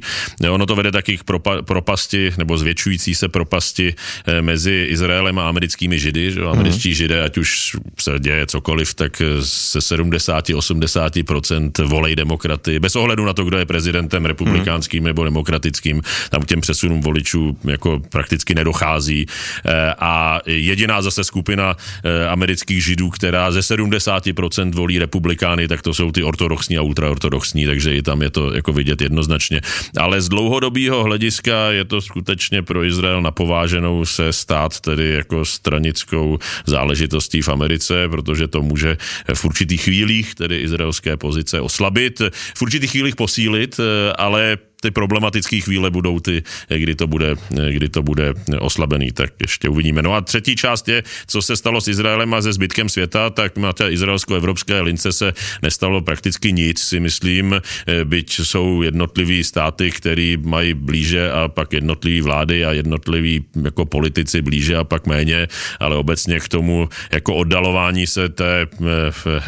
Ono 0.50 0.66
to 0.66 0.76
vede 0.76 0.92
taky 0.92 1.18
k 1.18 1.24
propa, 1.24 1.62
propasti 1.62 2.32
nebo 2.38 2.58
zvětšující 2.58 3.14
se 3.14 3.28
propasti 3.28 3.94
mezi 4.40 4.86
Izraelem 4.90 5.38
a 5.38 5.48
americkými 5.48 5.98
židy, 5.98 6.32
že 6.32 6.42
američtí 6.42 6.94
židé, 6.94 7.22
ať 7.22 7.38
už 7.38 7.76
se 7.98 8.18
děje 8.18 8.46
cokoliv, 8.46 8.94
tak 8.94 9.22
se 9.42 9.78
70-80% 9.78 11.84
volej 11.84 12.16
demokraty, 12.16 12.78
bez 12.78 12.96
ohledu 12.96 13.24
na 13.24 13.32
to, 13.32 13.44
kdo 13.44 13.58
je 13.58 13.66
prezidentem 13.96 14.24
republikánským 14.24 15.04
nebo 15.04 15.24
demokratickým, 15.24 16.02
tam 16.30 16.42
k 16.42 16.46
těm 16.46 16.60
přesunům 16.60 17.00
voličů 17.00 17.56
jako 17.64 18.00
prakticky 18.08 18.54
nedochází. 18.54 19.26
Eh, 19.26 19.94
a 19.98 20.40
jediná 20.46 21.02
zase 21.02 21.24
skupina 21.24 21.76
eh, 21.76 22.28
amerických 22.28 22.84
židů, 22.84 23.10
která 23.10 23.50
ze 23.50 23.60
70% 23.60 24.74
volí 24.74 24.98
republikány, 24.98 25.68
tak 25.68 25.82
to 25.82 25.94
jsou 25.94 26.12
ty 26.12 26.22
ortodoxní 26.22 26.78
a 26.78 26.82
ultraortodoxní, 26.82 27.66
takže 27.66 27.96
i 27.96 28.02
tam 28.02 28.22
je 28.22 28.30
to 28.30 28.52
jako 28.52 28.72
vidět 28.72 29.00
jednoznačně. 29.00 29.60
Ale 29.96 30.20
z 30.20 30.28
dlouhodobého 30.28 31.04
hlediska 31.04 31.70
je 31.70 31.84
to 31.84 32.00
skutečně 32.00 32.62
pro 32.62 32.84
Izrael 32.84 33.22
napováženou 33.22 34.04
se 34.04 34.32
stát 34.32 34.80
tedy 34.80 35.10
jako 35.24 35.44
stranickou 35.44 36.38
záležitostí 36.66 37.42
v 37.42 37.48
Americe, 37.48 38.08
protože 38.08 38.48
to 38.48 38.62
může 38.62 38.96
v 39.34 39.44
určitých 39.44 39.82
chvílích 39.82 40.34
tedy 40.34 40.60
izraelské 40.60 41.16
pozice 41.16 41.60
oslabit, 41.60 42.22
v 42.54 42.62
určitých 42.62 42.90
chvílích 42.90 43.16
posílit, 43.16 43.80
ale 44.18 44.56
ty 44.86 44.90
problematické 44.90 45.60
chvíle 45.60 45.90
budou 45.90 46.20
ty, 46.20 46.42
kdy 46.70 46.94
to, 46.94 47.06
bude, 47.06 47.34
kdy 47.50 47.88
to 47.88 48.02
bude 48.02 48.34
oslabený, 48.58 49.10
tak 49.12 49.34
ještě 49.42 49.68
uvidíme. 49.68 50.02
No 50.02 50.14
a 50.14 50.20
třetí 50.20 50.56
část 50.56 50.88
je, 50.88 51.02
co 51.26 51.42
se 51.42 51.56
stalo 51.56 51.80
s 51.80 51.88
Izraelem 51.88 52.34
a 52.34 52.42
se 52.42 52.52
zbytkem 52.52 52.88
světa, 52.88 53.30
tak 53.30 53.58
na 53.58 53.72
té 53.72 53.90
izraelsko-evropské 53.90 54.80
lince 54.80 55.12
se 55.12 55.32
nestalo 55.62 56.00
prakticky 56.06 56.52
nic, 56.52 56.78
si 56.78 57.00
myslím, 57.00 57.58
byť 58.04 58.30
jsou 58.46 58.82
jednotliví 58.82 59.44
státy, 59.44 59.90
který 59.90 60.36
mají 60.38 60.74
blíže 60.74 61.30
a 61.30 61.48
pak 61.48 61.72
jednotliví 61.72 62.20
vlády 62.20 62.64
a 62.64 62.72
jednotliví 62.72 63.44
jako 63.64 63.90
politici 63.90 64.42
blíže 64.42 64.76
a 64.76 64.84
pak 64.84 65.06
méně, 65.06 65.48
ale 65.80 65.96
obecně 65.96 66.40
k 66.40 66.48
tomu 66.48 66.88
jako 67.10 67.34
oddalování 67.34 68.06
se 68.06 68.28
té 68.28 68.66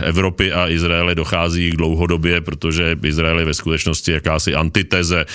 Evropy 0.03 0.53
a 0.53 0.69
Izraele 0.69 1.15
dochází 1.15 1.71
dlouhodobě, 1.71 2.41
protože 2.41 2.97
Izrael 3.05 3.39
je 3.39 3.45
ve 3.45 3.55
skutečnosti 3.55 4.13
jakási 4.13 4.55
antiteze 4.55 5.19
Eh, 5.19 5.27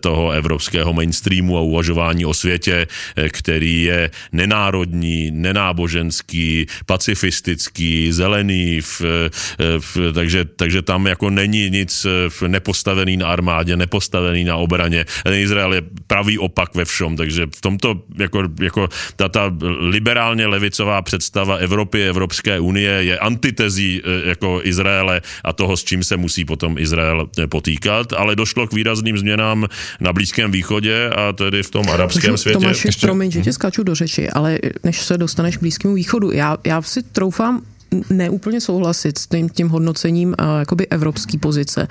toho 0.00 0.30
evropského 0.30 0.92
mainstreamu 0.92 1.58
a 1.58 1.60
uvažování 1.60 2.24
o 2.24 2.34
světě, 2.34 2.86
eh, 3.16 3.28
který 3.28 3.82
je 3.82 4.10
nenárodní, 4.32 5.30
nenáboženský, 5.30 6.66
pacifistický, 6.86 8.12
zelený, 8.12 8.80
v, 8.80 9.02
eh, 9.02 9.30
v, 9.78 10.12
takže, 10.12 10.44
takže 10.44 10.82
tam 10.82 11.06
jako 11.06 11.30
není 11.30 11.70
nic 11.70 12.06
nepostavený 12.46 13.16
na 13.16 13.26
armádě, 13.26 13.76
nepostavený 13.76 14.44
na 14.44 14.56
obraně. 14.56 15.04
Izrael 15.24 15.74
je 15.74 15.82
pravý 16.06 16.38
opak 16.38 16.74
ve 16.74 16.84
všem, 16.84 17.16
takže 17.16 17.46
v 17.46 17.60
tomto 17.60 18.02
jako, 18.18 18.48
jako 18.60 18.88
ta, 19.16 19.28
ta 19.28 19.52
liberálně 19.80 20.46
levicová 20.46 21.02
představa 21.02 21.56
Evropy, 21.56 22.08
Evropské 22.08 22.60
unie 22.60 22.90
je 22.90 23.18
antitezí 23.18 24.02
jako 24.24 24.60
Izraele 24.64 25.20
a 25.44 25.52
toho, 25.52 25.76
s 25.76 25.84
čím 25.84 26.04
se 26.04 26.16
musí 26.16 26.44
potom 26.44 26.78
Izrael 26.78 27.28
potýkat, 27.48 28.12
ale 28.12 28.36
došlo 28.36 28.66
k 28.66 28.72
výrazným 28.72 29.18
změnám 29.18 29.27
změnám 29.28 29.66
na 30.00 30.12
Blízkém 30.12 30.52
východě 30.52 31.10
a 31.16 31.32
tedy 31.32 31.62
v 31.62 31.70
tom 31.70 31.90
arabském 31.90 32.22
Takže, 32.22 32.38
světě. 32.38 32.58
Tomáši, 32.58 32.88
Ještě... 32.88 33.06
promiň, 33.06 33.30
že 33.30 33.40
tě 33.40 33.52
skáču 33.52 33.82
do 33.82 33.94
řeči, 33.94 34.30
ale 34.30 34.58
než 34.84 35.00
se 35.02 35.18
dostaneš 35.18 35.56
k 35.56 35.60
Blízkému 35.60 35.94
východu, 35.94 36.32
já, 36.32 36.56
já 36.64 36.82
si 36.82 37.02
troufám 37.02 37.62
neúplně 38.10 38.60
souhlasit 38.60 39.18
s 39.18 39.26
tím, 39.26 39.48
tím 39.48 39.68
hodnocením 39.68 40.28
uh, 40.28 40.58
jakoby 40.58 40.86
evropský 40.86 41.38
pozice, 41.38 41.88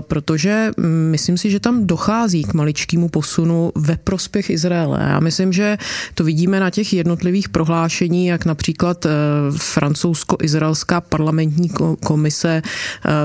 protože 0.00 0.70
myslím 1.10 1.38
si, 1.38 1.50
že 1.50 1.60
tam 1.60 1.86
dochází 1.86 2.44
k 2.44 2.54
maličkému 2.54 3.08
posunu 3.08 3.72
ve 3.74 3.96
prospěch 3.96 4.50
Izraele. 4.50 4.98
Já 5.00 5.20
myslím, 5.20 5.52
že 5.52 5.78
to 6.14 6.24
vidíme 6.24 6.60
na 6.60 6.70
těch 6.70 6.92
jednotlivých 6.92 7.48
prohlášení, 7.48 8.26
jak 8.26 8.44
například 8.44 9.04
uh, 9.04 9.10
francouzsko-izraelská 9.56 11.00
parlamentní 11.00 11.70
komise 12.04 12.62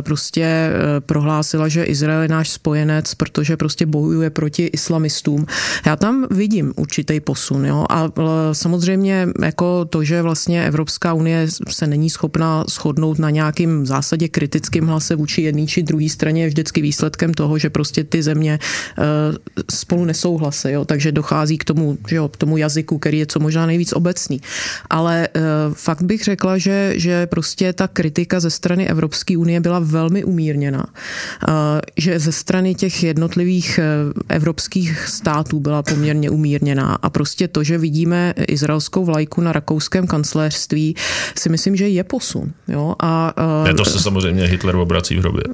prostě 0.02 0.72
prohlásila, 1.00 1.67
že 1.67 1.84
Izrael 1.84 2.22
je 2.22 2.28
náš 2.28 2.50
spojenec, 2.50 3.13
protože 3.13 3.58
prostě 3.58 3.86
bojuje 3.86 4.30
proti 4.30 4.65
islamistům. 4.65 5.46
Já 5.86 5.96
tam 5.96 6.26
vidím 6.32 6.74
určitý 6.76 7.19
posun, 7.19 7.65
jo, 7.65 7.86
a 7.89 8.10
samozřejmě 8.52 9.28
jako 9.41 9.86
to, 9.86 10.04
že 10.04 10.22
vlastně 10.22 10.65
Evropská 10.65 11.13
unie 11.13 11.48
se 11.73 11.88
není 11.88 12.09
schopná 12.09 12.65
shodnout 12.69 13.19
na 13.19 13.29
nějakým 13.29 13.86
zásadě 13.86 14.27
kritickém 14.27 14.88
hlase 14.88 15.15
vůči 15.15 15.41
jedné 15.41 15.65
či 15.65 15.83
druhé 15.83 16.09
straně 16.09 16.41
je 16.41 16.47
vždycky 16.47 16.81
výsledkem 16.81 17.33
toho, 17.33 17.57
že 17.57 17.69
prostě 17.69 18.03
ty 18.03 18.23
země 18.23 18.59
eh, 18.59 19.03
spolu 19.71 20.05
nesouhlasí, 20.05 20.71
jo, 20.71 20.86
takže 20.86 21.12
dochází 21.12 21.57
k 21.57 21.63
tomu, 21.63 21.97
že 22.07 22.15
jo, 22.15 22.27
k 22.27 22.38
tomu 22.38 22.57
jazyku, 22.57 22.97
který 22.97 23.19
je 23.19 23.25
co 23.25 23.39
možná 23.39 23.65
nejvíc 23.65 23.93
obecný. 23.93 24.41
Ale 24.89 25.27
eh, 25.27 25.41
fakt 25.73 26.01
bych 26.03 26.23
řekla, 26.23 26.57
že, 26.57 26.93
že 26.95 27.27
prostě 27.27 27.73
ta 27.73 27.88
kritika 27.88 28.39
ze 28.39 28.49
strany 28.49 28.89
Evropské 28.89 29.38
unie 29.38 29.59
byla 29.59 29.79
velmi 29.79 30.23
umírněná. 30.23 30.86
Eh, 30.88 31.51
že 31.97 32.19
ze 32.19 32.31
strany 32.31 32.75
těch 32.75 33.03
jednotlivých 33.03 33.79
evropských 34.29 35.07
států 35.07 35.59
byla 35.59 35.83
poměrně 35.83 36.29
umírněná. 36.29 36.97
A 37.01 37.09
prostě 37.09 37.47
to, 37.47 37.63
že 37.63 37.77
vidíme 37.77 38.33
izraelskou 38.47 39.05
vlajku 39.05 39.41
na 39.41 39.51
rakouském 39.51 40.07
kancléřství, 40.07 40.95
si 41.38 41.49
myslím, 41.49 41.62
myslím, 41.63 41.76
že 41.76 41.88
je 41.88 42.04
posun. 42.04 42.54
Jo? 42.67 42.95
A, 42.99 43.34
uh, 43.62 43.67
ne, 43.67 43.73
to 43.73 43.86
se 43.86 43.99
samozřejmě 43.99 44.43
Hitler 44.43 44.76
obrací 44.76 45.15
v 45.15 45.19
hrobě. 45.19 45.43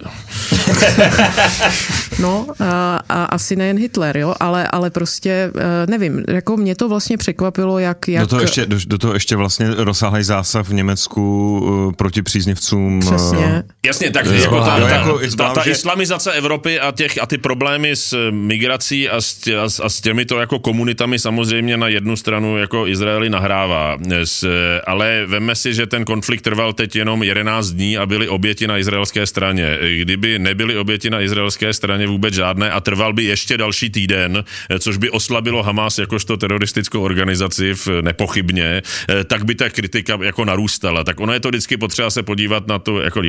no, 2.20 2.48
a, 2.60 3.00
a 3.10 3.24
asi 3.24 3.56
nejen 3.56 3.78
Hitler, 3.78 4.18
jo? 4.18 4.36
Ale, 4.40 4.68
ale 4.68 4.90
prostě, 4.90 5.52
uh, 5.56 5.62
nevím, 5.90 6.24
jako 6.28 6.58
mě 6.58 6.76
to 6.76 6.90
vlastně 6.90 7.18
překvapilo, 7.18 7.80
jak... 7.80 8.08
jak... 8.08 8.22
Do, 8.22 8.28
toho 8.28 8.42
ještě, 8.42 8.66
do, 8.66 8.78
do 8.88 8.98
toho 8.98 9.14
ještě 9.14 9.36
vlastně 9.36 9.68
rozsáhlý 9.78 10.24
zásah 10.24 10.66
v 10.66 10.74
Německu 10.74 11.60
uh, 11.60 11.94
proti 11.94 12.22
příznivcům... 12.22 13.00
Přesně. 13.00 13.38
Uh, 13.38 13.62
Jasně, 13.86 14.12
tak 14.12 14.26
jako 14.26 14.60
ta, 14.60 14.80
ta, 14.80 14.90
jako, 14.90 15.20
ta, 15.38 15.54
ta 15.54 15.64
že... 15.64 15.72
islamizace 15.72 16.32
Evropy 16.32 16.80
a, 16.80 16.92
těch, 16.92 17.22
a 17.22 17.26
ty 17.26 17.38
problémy 17.38 17.96
s 17.96 18.30
migrací 18.32 19.10
a 19.10 19.22
s, 19.22 19.48
a, 19.48 19.86
a 19.86 19.90
s 19.90 20.02
těmito 20.02 20.40
jako 20.40 20.60
komunitami 20.60 21.20
samozřejmě 21.20 21.78
na 21.78 21.88
jednu 21.88 22.16
stranu 22.16 22.58
jako 22.58 22.88
Izraeli 22.88 23.30
nahrává. 23.30 23.98
S, 24.24 24.48
ale 24.88 25.26
veme 25.26 25.56
si, 25.56 25.74
že 25.74 25.88
ten 25.88 25.99
konflikt 26.06 26.42
trval 26.42 26.74
teď 26.74 26.96
jenom 26.96 27.24
11 27.24 27.70
dní 27.70 27.98
a 27.98 28.06
byly 28.06 28.28
oběti 28.28 28.68
na 28.68 28.78
izraelské 28.78 29.26
straně. 29.26 29.78
Kdyby 30.02 30.40
nebyly 30.40 30.78
oběti 30.78 31.10
na 31.10 31.22
izraelské 31.22 31.74
straně 31.74 32.08
vůbec 32.08 32.34
žádné 32.34 32.72
a 32.72 32.80
trval 32.80 33.14
by 33.14 33.24
ještě 33.24 33.58
další 33.58 33.90
týden, 33.90 34.44
což 34.80 34.98
by 34.98 35.10
oslabilo 35.10 35.64
Hamas 35.64 35.98
jakožto 35.98 36.38
teroristickou 36.38 37.02
organizaci 37.02 37.74
v 37.74 37.88
nepochybně, 38.02 38.82
tak 39.28 39.46
by 39.46 39.56
ta 39.56 39.70
kritika 39.70 40.20
jako 40.22 40.46
narůstala. 40.46 41.04
Tak 41.04 41.20
ono 41.20 41.34
je 41.34 41.40
to 41.40 41.50
vždycky 41.50 41.78
potřeba 41.78 42.10
se 42.10 42.24
podívat 42.24 42.68
na 42.68 42.80
to. 42.80 43.02
Jako, 43.02 43.22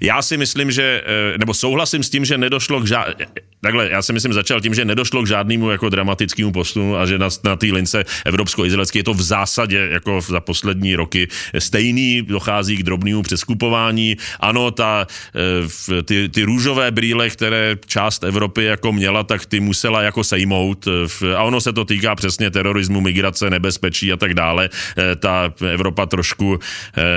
já 0.00 0.22
si 0.22 0.36
myslím, 0.36 0.70
že, 0.70 1.02
nebo 1.38 1.54
souhlasím 1.54 2.02
s 2.02 2.10
tím, 2.10 2.24
že 2.24 2.38
nedošlo 2.38 2.80
k 2.80 2.86
žádnému 2.86 3.50
takhle, 3.60 3.90
já 3.90 4.02
si 4.02 4.12
myslím, 4.12 4.32
začal 4.32 4.60
tím, 4.60 4.74
že 4.74 4.84
nedošlo 4.84 5.22
k 5.22 5.28
žádnému 5.28 5.70
jako 5.70 5.88
dramatickému 5.88 6.52
postunu 6.52 6.96
a 6.96 7.06
že 7.06 7.18
na, 7.18 7.28
na 7.44 7.56
té 7.56 7.66
lince 7.66 8.04
evropsko-izraelské 8.24 8.98
je 8.98 9.04
to 9.04 9.14
v 9.14 9.22
zásadě 9.22 9.88
jako 9.90 10.20
za 10.20 10.40
poslední 10.40 10.96
roky 10.96 11.28
stejný, 11.58 12.09
dochází 12.22 12.76
k 12.76 12.82
drobnému 12.82 13.22
přeskupování. 13.22 14.16
Ano, 14.40 14.70
ta, 14.70 15.06
eh, 15.34 16.02
ty, 16.02 16.28
ty 16.28 16.42
růžové 16.42 16.90
brýle, 16.90 17.30
které 17.30 17.76
část 17.86 18.24
Evropy 18.24 18.64
jako 18.64 18.92
měla, 18.92 19.22
tak 19.22 19.46
ty 19.46 19.60
musela 19.60 20.02
jako 20.02 20.24
sejmout 20.24 20.88
eh, 20.88 21.34
a 21.34 21.42
ono 21.42 21.60
se 21.60 21.72
to 21.72 21.84
týká 21.84 22.14
přesně 22.14 22.50
terorismu, 22.50 23.00
migrace, 23.00 23.50
nebezpečí 23.50 24.12
a 24.12 24.16
tak 24.16 24.34
dále. 24.34 24.68
Eh, 24.98 25.16
ta 25.16 25.52
Evropa 25.72 26.06
trošku, 26.06 26.58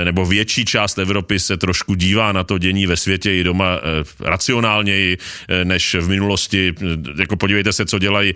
nebo 0.03 0.25
větší 0.25 0.65
část 0.65 0.99
Evropy 0.99 1.39
se 1.39 1.58
trošku 1.58 1.95
dívá 1.95 2.32
na 2.32 2.43
to 2.43 2.58
dění 2.58 2.86
ve 2.86 2.97
světě 2.97 3.36
i 3.36 3.43
doma 3.43 3.79
racionálněji 4.19 5.17
než 5.63 5.95
v 5.95 6.10
minulosti. 6.10 6.73
Jako 7.19 7.36
podívejte 7.38 7.73
se, 7.73 7.86
co 7.86 7.99
dělají 7.99 8.34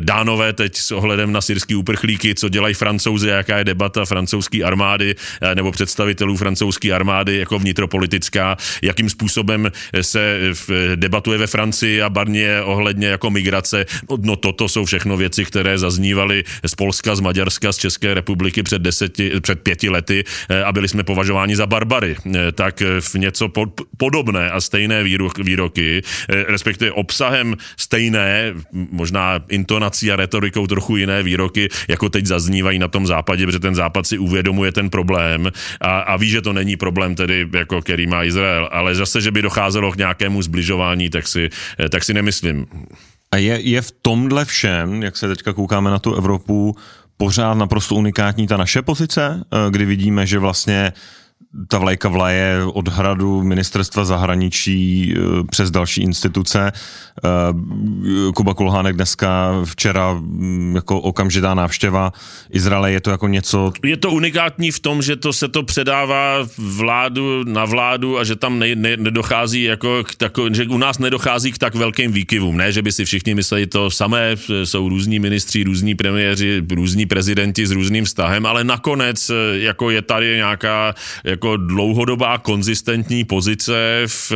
dánové 0.00 0.52
teď 0.52 0.76
s 0.76 0.90
ohledem 0.90 1.32
na 1.32 1.40
syrský 1.40 1.74
uprchlíky, 1.74 2.34
co 2.34 2.48
dělají 2.48 2.74
francouzi, 2.74 3.28
jaká 3.28 3.58
je 3.58 3.64
debata 3.64 4.04
francouzské 4.04 4.64
armády, 4.64 5.14
nebo 5.54 5.72
představitelů 5.72 5.99
francouzské 6.36 6.92
armády 6.92 7.36
jako 7.36 7.58
vnitropolitická, 7.58 8.56
jakým 8.82 9.10
způsobem 9.10 9.70
se 10.00 10.38
debatuje 10.94 11.38
ve 11.38 11.46
Francii 11.46 12.02
a 12.02 12.10
Barně 12.10 12.62
ohledně 12.62 13.06
jako 13.06 13.30
migrace. 13.30 13.86
No, 14.22 14.36
toto 14.36 14.68
jsou 14.68 14.84
všechno 14.84 15.16
věci, 15.16 15.44
které 15.44 15.78
zaznívaly 15.78 16.44
z 16.66 16.74
Polska, 16.74 17.14
z 17.16 17.20
Maďarska, 17.20 17.72
z 17.72 17.76
České 17.76 18.14
republiky 18.14 18.62
před, 18.62 18.82
deseti, 18.82 19.32
před 19.40 19.60
pěti 19.60 19.88
lety 19.90 20.24
eh, 20.48 20.64
a 20.64 20.72
byli 20.72 20.88
jsme 20.88 21.02
považováni 21.02 21.56
za 21.56 21.66
barbary. 21.66 22.16
Eh, 22.26 22.52
tak 22.52 22.82
v 23.00 23.14
něco 23.14 23.48
podobné 23.96 24.50
a 24.50 24.60
stejné 24.60 25.04
výroky, 25.38 26.02
respektive 26.28 26.92
obsahem 26.92 27.56
stejné, 27.76 28.54
možná 28.72 29.40
intonací 29.48 30.12
a 30.12 30.16
retorikou 30.16 30.66
trochu 30.66 30.96
jiné 30.96 31.22
výroky, 31.22 31.68
jako 31.88 32.08
teď 32.08 32.26
zaznívají 32.26 32.78
na 32.78 32.88
tom 32.88 33.06
západě, 33.06 33.46
protože 33.46 33.58
ten 33.58 33.74
západ 33.74 34.06
si 34.06 34.18
uvědomuje 34.18 34.72
ten 34.72 34.90
problém 34.90 35.50
a, 35.80 35.89
a 35.98 36.16
ví, 36.16 36.28
že 36.28 36.42
to 36.42 36.52
není 36.52 36.76
problém 36.76 37.14
tedy, 37.14 37.48
jako 37.52 37.82
který 37.82 38.06
má 38.06 38.24
Izrael, 38.24 38.68
ale 38.72 38.94
zase, 38.94 39.20
že 39.20 39.30
by 39.30 39.42
docházelo 39.42 39.92
k 39.92 39.96
nějakému 39.96 40.42
zbližování, 40.42 41.10
tak 41.10 41.28
si, 41.28 41.50
tak 41.90 42.04
si 42.04 42.14
nemyslím. 42.14 42.66
A 43.32 43.36
je, 43.36 43.60
je 43.60 43.82
v 43.82 43.92
tomhle 44.02 44.44
všem, 44.44 45.02
jak 45.02 45.16
se 45.16 45.28
teďka 45.28 45.52
koukáme 45.52 45.90
na 45.90 45.98
tu 45.98 46.14
Evropu, 46.14 46.76
pořád 47.16 47.54
naprosto 47.54 47.94
unikátní 47.94 48.46
ta 48.46 48.56
naše 48.56 48.82
pozice, 48.82 49.44
eh, 49.44 49.70
kdy 49.70 49.84
vidíme, 49.84 50.26
že 50.26 50.38
vlastně 50.38 50.92
ta 51.68 51.78
vlajka 51.78 52.08
vlaje 52.08 52.64
od 52.64 52.88
hradu 52.88 53.42
ministerstva 53.42 54.04
zahraničí 54.04 55.14
eh, 55.16 55.20
přes 55.50 55.70
další 55.70 56.02
instituce. 56.02 56.72
Eh, 56.72 58.32
Kuba 58.34 58.54
Kulhánek 58.54 58.96
dneska, 58.96 59.52
včera 59.64 60.12
mm, 60.12 60.74
jako 60.74 61.00
okamžitá 61.00 61.54
návštěva 61.54 62.12
Izraele, 62.50 62.92
je 62.92 63.00
to 63.00 63.10
jako 63.10 63.28
něco... 63.28 63.72
Je 63.84 63.96
to 63.96 64.10
unikátní 64.10 64.70
v 64.70 64.80
tom, 64.80 65.02
že 65.02 65.16
to 65.16 65.32
se 65.32 65.48
to 65.48 65.62
předává 65.62 66.46
vládu 66.58 67.44
na 67.44 67.64
vládu 67.64 68.18
a 68.18 68.24
že 68.24 68.36
tam 68.36 68.58
ne, 68.58 68.74
ne, 68.74 68.96
nedochází 68.96 69.62
jako 69.62 70.04
k 70.04 70.14
tako, 70.14 70.54
že 70.54 70.64
u 70.64 70.78
nás 70.78 70.98
nedochází 70.98 71.52
k 71.52 71.58
tak 71.58 71.74
velkým 71.74 72.12
výkyvům. 72.12 72.56
Ne, 72.56 72.72
že 72.72 72.82
by 72.82 72.92
si 72.92 73.04
všichni 73.04 73.34
mysleli 73.34 73.66
to 73.66 73.90
samé, 73.90 74.36
jsou 74.64 74.88
různí 74.88 75.18
ministři, 75.18 75.64
různí 75.64 75.94
premiéři, 75.94 76.62
různí 76.70 77.06
prezidenti 77.06 77.66
s 77.66 77.70
různým 77.70 78.04
vztahem, 78.04 78.46
ale 78.46 78.64
nakonec 78.64 79.30
eh, 79.30 79.34
jako 79.58 79.90
je 79.90 80.02
tady 80.02 80.36
nějaká 80.36 80.94
jako 81.40 81.56
dlouhodobá 81.56 82.38
konzistentní 82.38 83.24
pozice 83.24 84.02
v, 84.06 84.32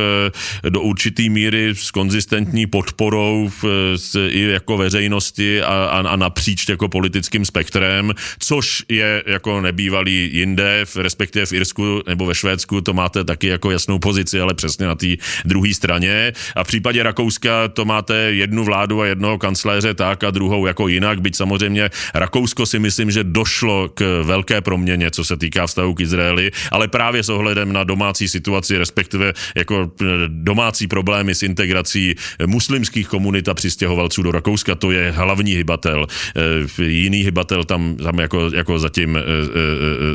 do 0.69 0.81
určitý 0.81 1.29
míry 1.29 1.75
s 1.75 1.91
konzistentní 1.91 2.65
podporou 2.65 3.51
v, 3.61 3.93
s, 3.95 4.15
i 4.29 4.41
jako 4.41 4.77
veřejnosti 4.77 5.61
a, 5.61 5.67
a, 5.67 5.99
a 5.99 6.15
napříč 6.15 6.69
jako 6.69 6.89
politickým 6.89 7.45
spektrem, 7.45 8.13
což 8.39 8.83
je 8.89 9.23
jako 9.25 9.61
nebývalý 9.61 10.29
jinde, 10.33 10.81
v, 10.85 10.95
respektive 10.95 11.45
v 11.45 11.53
Irsku 11.53 12.01
nebo 12.07 12.25
ve 12.25 12.35
Švédsku 12.35 12.81
to 12.81 12.93
máte 12.93 13.23
taky 13.23 13.47
jako 13.47 13.71
jasnou 13.71 13.99
pozici, 13.99 14.41
ale 14.41 14.53
přesně 14.53 14.85
na 14.85 14.95
té 14.95 15.07
druhé 15.45 15.73
straně. 15.73 16.33
A 16.55 16.63
v 16.63 16.67
případě 16.67 17.03
Rakouska 17.03 17.67
to 17.67 17.85
máte 17.85 18.15
jednu 18.15 18.63
vládu 18.63 19.01
a 19.01 19.05
jednoho 19.05 19.37
kancléře 19.37 19.93
tak 19.93 20.23
a 20.23 20.31
druhou 20.31 20.65
jako 20.65 20.87
jinak, 20.87 21.21
byť 21.21 21.35
samozřejmě 21.35 21.89
Rakousko 22.13 22.65
si 22.65 22.79
myslím, 22.79 23.11
že 23.11 23.23
došlo 23.23 23.89
k 23.93 24.23
velké 24.23 24.61
proměně, 24.61 25.11
co 25.11 25.23
se 25.23 25.37
týká 25.37 25.67
vztahu 25.67 25.93
k 25.93 26.01
Izraeli, 26.01 26.51
ale 26.71 26.87
právě 26.95 27.23
s 27.23 27.29
ohledem 27.29 27.73
na 27.73 27.83
domácí 27.83 28.27
situaci, 28.29 28.77
respektive 28.77 29.33
jako 29.55 29.91
eh, 30.01 30.05
domácí 30.27 30.87
problémy 30.87 31.35
s 31.35 31.43
integrací 31.43 32.15
muslimských 32.45 33.07
komunit 33.07 33.49
a 33.49 33.53
přistěhovalců 33.53 34.23
do 34.23 34.31
Rakouska, 34.31 34.75
to 34.75 34.91
je 34.91 35.11
hlavní 35.11 35.51
hybatel. 35.51 36.07
Eh, 36.07 36.83
jiný 36.83 37.17
hybatel 37.17 37.63
tam, 37.63 37.95
tam 37.95 38.19
jako, 38.19 38.49
jako 38.53 38.79
zatím, 38.79 39.17
eh, 39.17 39.21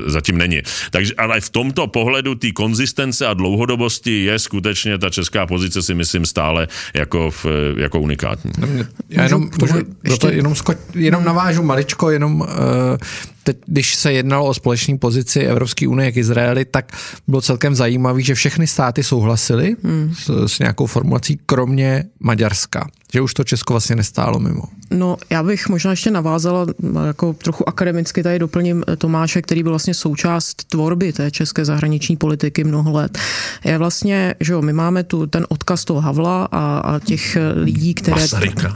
zatím 0.06 0.38
není. 0.38 0.62
Takže 0.90 1.12
ale 1.18 1.40
v 1.40 1.50
tomto 1.50 1.86
pohledu 1.86 2.34
té 2.34 2.52
konzistence 2.52 3.26
a 3.26 3.34
dlouhodobosti 3.34 4.24
je 4.24 4.38
skutečně 4.38 4.98
ta 4.98 5.10
česká 5.10 5.46
pozice 5.46 5.82
si 5.82 5.94
myslím 5.94 6.26
stále 6.26 6.68
jako, 6.94 7.30
jako 7.76 8.00
unikátní. 8.00 8.52
Já 9.08 9.22
jenom, 9.22 9.50
můžu, 9.60 9.74
můžu, 10.04 10.18
to, 10.18 10.28
jenom, 10.28 10.54
sko, 10.54 10.74
jenom 10.94 11.24
navážu 11.24 11.62
maličko, 11.62 12.10
jenom 12.10 12.40
uh, 12.40 12.48
teď, 13.42 13.56
když 13.66 13.94
se 13.94 14.12
jednalo 14.12 14.46
o 14.46 14.54
společné 14.54 14.98
pozici 14.98 15.40
Evropské 15.40 15.88
unie 15.88 16.12
k 16.12 16.16
Izraeli, 16.16 16.64
tak 16.64 16.96
bylo 17.28 17.40
celkem 17.40 17.74
zajímavé, 17.74 18.22
že 18.22 18.34
všechny 18.34 18.66
státy 18.66 19.02
souhlasily 19.02 19.76
hmm. 19.84 20.14
s, 20.14 20.46
s 20.46 20.58
nějakou 20.58 20.86
formulací, 20.86 21.40
kromě 21.46 22.04
Maďarska 22.20 22.86
že 23.12 23.20
už 23.20 23.34
to 23.34 23.44
Česko 23.44 23.72
vlastně 23.72 23.96
nestálo 23.96 24.38
mimo. 24.38 24.62
No, 24.90 25.16
já 25.30 25.42
bych 25.42 25.68
možná 25.68 25.90
ještě 25.90 26.10
navázala, 26.10 26.66
jako 27.06 27.32
trochu 27.32 27.68
akademicky 27.68 28.22
tady 28.22 28.38
doplním 28.38 28.84
eh, 28.88 28.96
Tomáše, 28.96 29.42
který 29.42 29.62
byl 29.62 29.72
vlastně 29.72 29.94
součást 29.94 30.64
tvorby 30.64 31.12
té 31.12 31.30
české 31.30 31.64
zahraniční 31.64 32.16
politiky 32.16 32.64
mnoho 32.64 32.92
let. 32.92 33.18
Je 33.64 33.78
vlastně, 33.78 34.34
že 34.40 34.52
jo, 34.52 34.62
my 34.62 34.72
máme 34.72 35.04
tu 35.04 35.26
ten 35.26 35.46
odkaz 35.48 35.84
toho 35.84 36.00
Havla 36.00 36.48
a, 36.52 36.78
a 36.78 36.98
těch 36.98 37.36
eh, 37.36 37.52
lidí, 37.54 37.94
které... 37.94 38.20
Masaryka. 38.20 38.74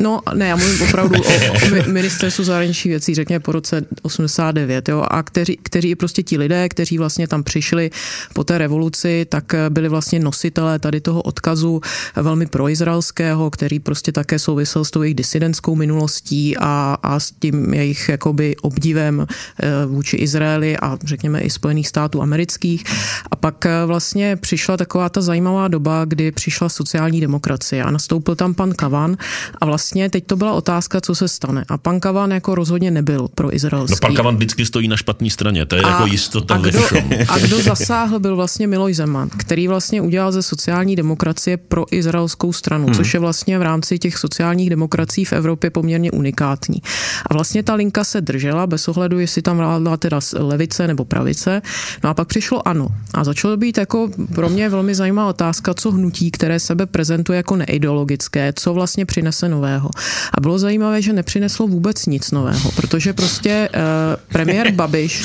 No, 0.00 0.20
ne, 0.34 0.48
já 0.48 0.56
mluvím 0.56 0.82
opravdu 0.82 1.20
o, 1.20 1.52
o 1.86 1.90
ministerstvu 1.92 2.44
zahraničních 2.44 2.92
věcí, 2.92 3.14
řekněme 3.14 3.40
po 3.40 3.52
roce 3.52 3.84
89, 4.02 4.88
jo, 4.88 5.04
a 5.10 5.22
kteří, 5.22 5.58
kteří 5.62 5.94
prostě 5.94 6.22
ti 6.22 6.38
lidé, 6.38 6.68
kteří 6.68 6.98
vlastně 6.98 7.28
tam 7.28 7.42
přišli 7.42 7.90
po 8.34 8.44
té 8.44 8.58
revoluci, 8.58 9.26
tak 9.28 9.54
eh, 9.54 9.70
byli 9.70 9.88
vlastně 9.88 10.20
nositelé 10.20 10.78
tady 10.78 11.00
toho 11.00 11.22
odkazu 11.22 11.80
velmi 12.16 12.46
proizraelského, 12.46 13.50
který 13.50 13.71
který 13.72 13.80
prostě 13.80 14.12
také 14.12 14.38
souvisel 14.38 14.84
s 14.84 14.90
tou 14.90 15.02
jejich 15.02 15.14
disidentskou 15.14 15.74
minulostí 15.74 16.56
a, 16.56 16.96
a 17.02 17.20
s 17.20 17.30
tím 17.30 17.74
jejich 17.74 18.08
jakoby 18.08 18.56
obdivem 18.56 19.26
eh, 19.26 19.86
vůči 19.86 20.16
Izraeli 20.16 20.76
a 20.76 20.98
řekněme 21.04 21.40
i 21.40 21.50
Spojených 21.50 21.88
států 21.88 22.22
amerických. 22.22 22.84
A 23.30 23.36
pak 23.36 23.66
eh, 23.66 23.86
vlastně 23.86 24.36
přišla 24.36 24.76
taková 24.76 25.08
ta 25.08 25.20
zajímavá 25.20 25.68
doba, 25.68 26.04
kdy 26.04 26.32
přišla 26.32 26.68
sociální 26.68 27.20
demokracie 27.20 27.82
a 27.82 27.90
nastoupil 27.90 28.36
tam 28.36 28.54
pan 28.54 28.72
Kavan 28.72 29.16
a 29.60 29.66
vlastně 29.66 30.10
teď 30.10 30.26
to 30.26 30.36
byla 30.36 30.52
otázka, 30.52 31.00
co 31.00 31.14
se 31.14 31.28
stane. 31.28 31.64
A 31.68 31.78
pan 31.78 32.00
Kavan 32.00 32.30
jako 32.30 32.54
rozhodně 32.54 32.90
nebyl 32.90 33.28
pro 33.34 33.54
izraelský. 33.54 33.94
No 33.94 34.08
pan 34.08 34.14
Kavan 34.14 34.36
vždycky 34.36 34.66
stojí 34.66 34.88
na 34.88 34.96
špatné 34.96 35.30
straně, 35.30 35.66
to 35.66 35.76
je 35.76 35.82
a, 35.82 35.88
jako 35.88 36.06
jistota 36.06 36.54
a 36.54 36.58
kdo, 36.58 36.80
A 37.28 37.38
kdo 37.38 37.62
zasáhl, 37.62 38.20
byl 38.20 38.36
vlastně 38.36 38.66
Miloš 38.66 38.96
Zeman, 38.96 39.28
který 39.28 39.68
vlastně 39.68 40.02
udělal 40.02 40.32
ze 40.32 40.42
sociální 40.42 40.96
demokracie 40.96 41.56
pro 41.56 41.84
izraelskou 41.90 42.52
stranu, 42.52 42.84
hmm. 42.84 42.94
což 42.94 43.14
je 43.14 43.20
vlastně 43.20 43.58
v 43.62 43.64
rámci 43.64 43.98
těch 43.98 44.18
sociálních 44.18 44.70
demokracií 44.70 45.24
v 45.24 45.32
Evropě 45.32 45.70
poměrně 45.70 46.10
unikátní. 46.10 46.82
A 47.26 47.34
vlastně 47.34 47.62
ta 47.62 47.74
linka 47.74 48.04
se 48.04 48.20
držela 48.20 48.66
bez 48.66 48.88
ohledu, 48.88 49.18
jestli 49.18 49.42
tam 49.42 49.56
vládla 49.56 49.96
teda 49.96 50.20
levice 50.34 50.86
nebo 50.86 51.04
pravice. 51.04 51.62
No 52.04 52.10
a 52.10 52.14
pak 52.14 52.28
přišlo 52.28 52.68
ano. 52.68 52.88
A 53.14 53.24
začalo 53.24 53.56
být 53.56 53.78
jako 53.78 54.10
pro 54.34 54.48
mě 54.48 54.68
velmi 54.68 54.94
zajímavá 54.94 55.28
otázka, 55.28 55.74
co 55.74 55.90
hnutí, 55.90 56.30
které 56.30 56.58
sebe 56.58 56.86
prezentuje 56.86 57.36
jako 57.36 57.56
neideologické, 57.56 58.52
co 58.52 58.74
vlastně 58.74 59.06
přinese 59.06 59.48
nového. 59.48 59.90
A 60.34 60.40
bylo 60.40 60.58
zajímavé, 60.58 61.02
že 61.02 61.12
nepřineslo 61.12 61.66
vůbec 61.66 62.06
nic 62.06 62.30
nového, 62.30 62.70
protože 62.76 63.12
prostě 63.12 63.68
eh, 63.74 63.80
premiér 64.28 64.70
Babiš 64.74 65.22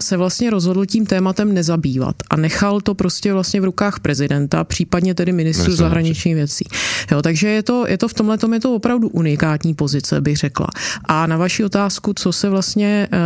se 0.00 0.16
vlastně 0.16 0.50
rozhodl 0.50 0.86
tím 0.86 1.06
tématem 1.06 1.54
nezabývat 1.54 2.16
a 2.30 2.36
nechal 2.36 2.80
to 2.80 2.94
prostě 2.94 3.32
vlastně 3.32 3.60
v 3.60 3.64
rukách 3.64 4.00
prezidenta, 4.00 4.64
případně 4.64 5.14
tedy 5.14 5.32
ministru 5.32 5.76
zahraničních 5.76 6.34
věcí. 6.34 6.64
Jo, 7.12 7.22
takže 7.22 7.48
je 7.48 7.62
to, 7.66 7.86
je 7.88 7.98
to 7.98 8.08
v 8.08 8.14
tomhle 8.14 8.38
je 8.52 8.60
to 8.60 8.74
opravdu 8.74 9.08
unikátní 9.08 9.74
pozice, 9.74 10.20
bych 10.20 10.36
řekla. 10.36 10.66
A 11.04 11.26
na 11.26 11.36
vaši 11.36 11.64
otázku, 11.64 12.12
co 12.14 12.32
se 12.32 12.48
vlastně 12.48 13.08
e, 13.12 13.18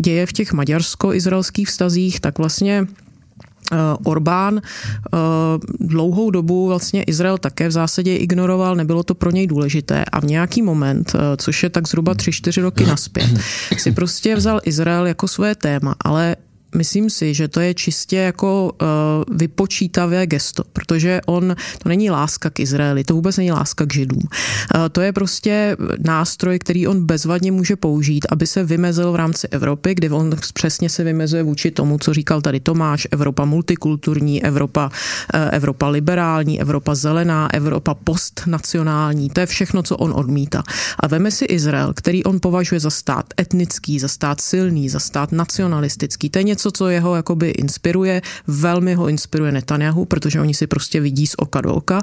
děje 0.00 0.26
v 0.26 0.32
těch 0.32 0.52
maďarsko-izraelských 0.52 1.68
vztazích, 1.68 2.20
tak 2.20 2.38
vlastně 2.38 2.86
eh, 3.72 3.76
Orbán 4.04 4.60
eh, 4.60 5.18
dlouhou 5.80 6.30
dobu 6.30 6.66
vlastně 6.66 7.02
Izrael 7.02 7.38
také 7.38 7.68
v 7.68 7.72
zásadě 7.72 8.16
ignoroval, 8.16 8.76
nebylo 8.76 9.02
to 9.02 9.14
pro 9.14 9.30
něj 9.30 9.46
důležité 9.46 10.04
a 10.04 10.20
v 10.20 10.24
nějaký 10.24 10.62
moment, 10.62 11.16
což 11.36 11.62
je 11.62 11.70
tak 11.70 11.88
zhruba 11.88 12.14
3-4 12.14 12.62
roky 12.62 12.86
naspět, 12.86 13.30
si 13.76 13.92
prostě 13.92 14.36
vzal 14.36 14.60
Izrael 14.64 15.06
jako 15.06 15.28
své 15.28 15.54
téma, 15.54 15.94
ale 16.04 16.36
myslím 16.74 17.10
si, 17.10 17.34
že 17.34 17.48
to 17.48 17.60
je 17.60 17.74
čistě 17.74 18.16
jako 18.16 18.72
uh, 18.82 18.88
vypočítavé 19.36 20.26
gesto, 20.26 20.62
protože 20.72 21.20
on, 21.26 21.56
to 21.82 21.88
není 21.88 22.10
láska 22.10 22.50
k 22.50 22.60
Izraeli, 22.60 23.04
to 23.04 23.14
vůbec 23.14 23.36
není 23.36 23.52
láska 23.52 23.86
k 23.86 23.92
Židům. 23.92 24.22
Uh, 24.22 24.80
to 24.92 25.00
je 25.00 25.12
prostě 25.12 25.76
nástroj, 25.98 26.58
který 26.58 26.86
on 26.86 27.06
bezvadně 27.06 27.52
může 27.52 27.76
použít, 27.76 28.26
aby 28.30 28.46
se 28.46 28.64
vymezil 28.64 29.12
v 29.12 29.16
rámci 29.16 29.48
Evropy, 29.48 29.94
kde 29.94 30.10
on 30.10 30.36
přesně 30.54 30.88
se 30.88 31.04
vymezuje 31.04 31.42
vůči 31.42 31.70
tomu, 31.70 31.98
co 31.98 32.14
říkal 32.14 32.40
tady 32.40 32.60
Tomáš, 32.60 33.08
Evropa 33.10 33.44
multikulturní, 33.44 34.44
Evropa, 34.44 34.86
uh, 34.86 35.40
Evropa 35.52 35.88
liberální, 35.88 36.60
Evropa 36.60 36.94
zelená, 36.94 37.54
Evropa 37.54 37.94
postnacionální, 37.94 39.30
to 39.30 39.40
je 39.40 39.46
všechno, 39.46 39.82
co 39.82 39.96
on 39.96 40.12
odmítá. 40.14 40.62
A 40.98 41.06
veme 41.06 41.30
si 41.30 41.44
Izrael, 41.44 41.92
který 41.94 42.24
on 42.24 42.40
považuje 42.40 42.80
za 42.80 42.90
stát 42.90 43.26
etnický, 43.40 43.98
za 43.98 44.08
stát 44.08 44.40
silný, 44.40 44.88
za 44.88 44.98
stát 44.98 45.32
nacionalistický, 45.32 46.30
to 46.30 46.38
je 46.38 46.42
něco, 46.42 46.59
něco, 46.60 46.70
co 46.70 46.88
jeho 46.88 47.16
jakoby 47.16 47.50
inspiruje. 47.50 48.22
Velmi 48.46 48.94
ho 48.94 49.08
inspiruje 49.08 49.52
Netanyahu, 49.52 50.04
protože 50.04 50.40
oni 50.40 50.54
si 50.54 50.66
prostě 50.66 51.00
vidí 51.00 51.26
z 51.26 51.34
oka 51.38 51.60
do 51.60 51.74
oka. 51.74 52.02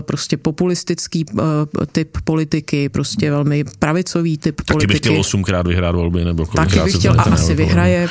Prostě 0.00 0.36
populistický 0.36 1.24
typ 1.92 2.18
politiky, 2.24 2.88
prostě 2.88 3.30
velmi 3.30 3.64
pravicový 3.78 4.38
typ 4.38 4.56
Taky 4.56 4.72
politiky. 4.72 4.86
Taky 4.86 4.92
bych 4.92 4.98
chtěl 4.98 5.20
osmkrát 5.20 5.66
vyhrát 5.66 5.94
volby, 5.94 6.24
nebo 6.24 6.46
Taky 6.46 6.80
bych 6.80 6.96
chtěl 6.96 7.20
a 7.20 7.22
asi 7.22 7.54
vyhraje. 7.54 8.08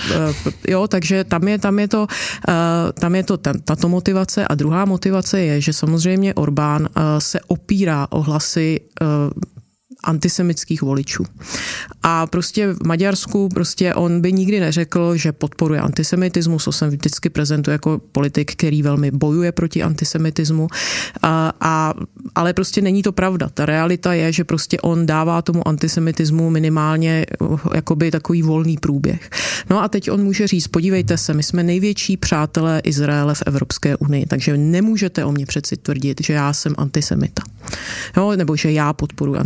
Jo, 0.68 0.88
takže 0.88 1.24
tam 1.24 1.48
je, 1.48 1.58
tam 1.58 1.80
je 1.80 1.88
to, 1.88 2.08
tam 3.00 3.16
je 3.16 3.24
to 3.24 3.38
tato 3.38 3.90
motivace 3.90 4.46
a 4.48 4.56
druhá 4.56 4.86
motivace 4.86 5.42
je, 5.42 5.62
že 5.62 5.74
samozřejmě 5.74 6.34
Orbán 6.34 6.90
se 7.20 7.40
opírá 7.48 8.08
o 8.10 8.22
hlasy 8.22 8.80
antisemických 10.04 10.82
voličů. 10.82 11.24
A 12.04 12.28
prostě 12.28 12.74
v 12.74 12.84
Maďarsku 12.86 13.50
prostě 13.50 13.94
on 13.94 14.22
by 14.22 14.34
nikdy 14.34 14.60
neřekl, 14.60 15.16
že 15.16 15.32
podporuje 15.32 15.80
antisemitismus, 15.80 16.64
to 16.64 16.72
se 16.72 16.88
vždycky 16.88 17.30
prezentuje 17.30 17.72
jako 17.72 18.02
politik, 18.12 18.52
který 18.52 18.82
velmi 18.82 19.12
bojuje 19.12 19.52
proti 19.52 19.84
antisemitismu, 19.84 20.68
a, 21.22 21.54
a, 21.62 21.94
ale 22.36 22.54
prostě 22.54 22.82
není 22.82 23.04
to 23.04 23.12
pravda. 23.12 23.50
Ta 23.54 23.66
realita 23.66 24.14
je, 24.14 24.32
že 24.32 24.44
prostě 24.44 24.80
on 24.80 25.06
dává 25.06 25.42
tomu 25.42 25.68
antisemitismu 25.68 26.50
minimálně 26.50 27.26
jakoby 27.76 28.12
takový 28.12 28.42
volný 28.42 28.78
průběh. 28.78 29.30
No 29.70 29.84
a 29.84 29.88
teď 29.88 30.12
on 30.12 30.24
může 30.24 30.48
říct, 30.48 30.68
podívejte 30.68 31.18
se, 31.18 31.34
my 31.34 31.44
jsme 31.44 31.64
největší 31.64 32.18
přátelé 32.18 32.80
Izraele 32.80 33.36
v 33.36 33.44
Evropské 33.46 33.96
unii, 33.96 34.26
takže 34.26 34.58
nemůžete 34.58 35.26
o 35.26 35.32
mě 35.32 35.46
přeci 35.46 35.78
tvrdit, 35.78 36.18
že 36.24 36.34
já 36.34 36.54
jsem 36.54 36.76
antisemita. 36.78 37.44
Jo, 38.18 38.32
nebo 38.36 38.56
že 38.56 38.72
já 38.72 38.94
podporuji 38.94 39.40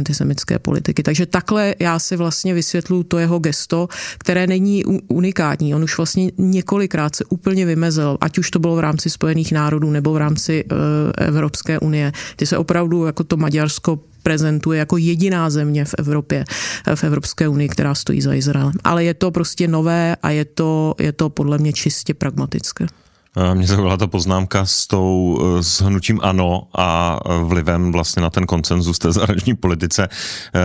antisemitské 0.46 0.60
politiky. 0.60 1.04
Takže 1.04 1.26
takhle 1.26 1.76
já 1.80 2.00
si 2.00 2.16
vlastně 2.16 2.54
vysvětluju 2.54 3.04
to 3.04 3.18
jeho 3.18 3.40
gesto, 3.40 3.88
které 4.18 4.48
není 4.48 4.84
unikátní. 5.08 5.76
On 5.76 5.84
už 5.84 5.98
vlastně 5.98 6.32
několikrát 6.38 7.16
se 7.16 7.26
úplně 7.30 7.66
vymezil, 7.66 8.18
ať 8.22 8.38
už 8.38 8.52
to 8.52 8.60
bylo 8.60 8.76
v 8.76 8.80
rámci 8.80 9.10
Spojených 9.10 9.52
národů 9.52 9.92
nebo 9.92 10.14
v 10.14 10.18
rámci 10.18 10.64
uh, 10.64 10.78
Evropské 11.18 11.80
unie. 11.80 12.12
Ty 12.36 12.46
se 12.46 12.58
opravdu 12.58 13.06
jako 13.06 13.24
to 13.24 13.38
Maďarsko 13.38 14.00
prezentuje 14.24 14.80
jako 14.80 14.98
jediná 14.98 15.50
země 15.50 15.86
v 15.86 15.94
Evropě, 15.98 16.46
v 16.96 17.04
Evropské 17.04 17.48
unii, 17.48 17.70
která 17.70 17.96
stojí 17.96 18.22
za 18.22 18.34
Izraelem. 18.34 18.74
Ale 18.84 19.04
je 19.04 19.14
to 19.14 19.32
prostě 19.32 19.68
nové 19.68 20.16
a 20.18 20.30
je 20.30 20.46
to, 20.46 20.96
je 21.00 21.12
to 21.12 21.30
podle 21.30 21.58
mě 21.58 21.74
čistě 21.74 22.14
pragmatické. 22.14 22.88
Mně 23.54 23.68
zaujala 23.68 23.98
ta 23.98 24.08
poznámka 24.08 24.66
s 24.66 24.88
tou 24.88 25.40
eh, 25.42 25.64
s 25.64 25.82
hnutím 25.82 26.20
ANO 26.24 26.68
a 26.74 27.20
eh, 27.26 27.44
vlivem 27.44 27.92
vlastně 27.92 28.22
na 28.22 28.30
ten 28.30 28.46
koncenzus 28.46 29.00
té 29.00 29.12
zahraniční 29.12 29.56
politice. 29.56 30.08
Eh, 30.08 30.60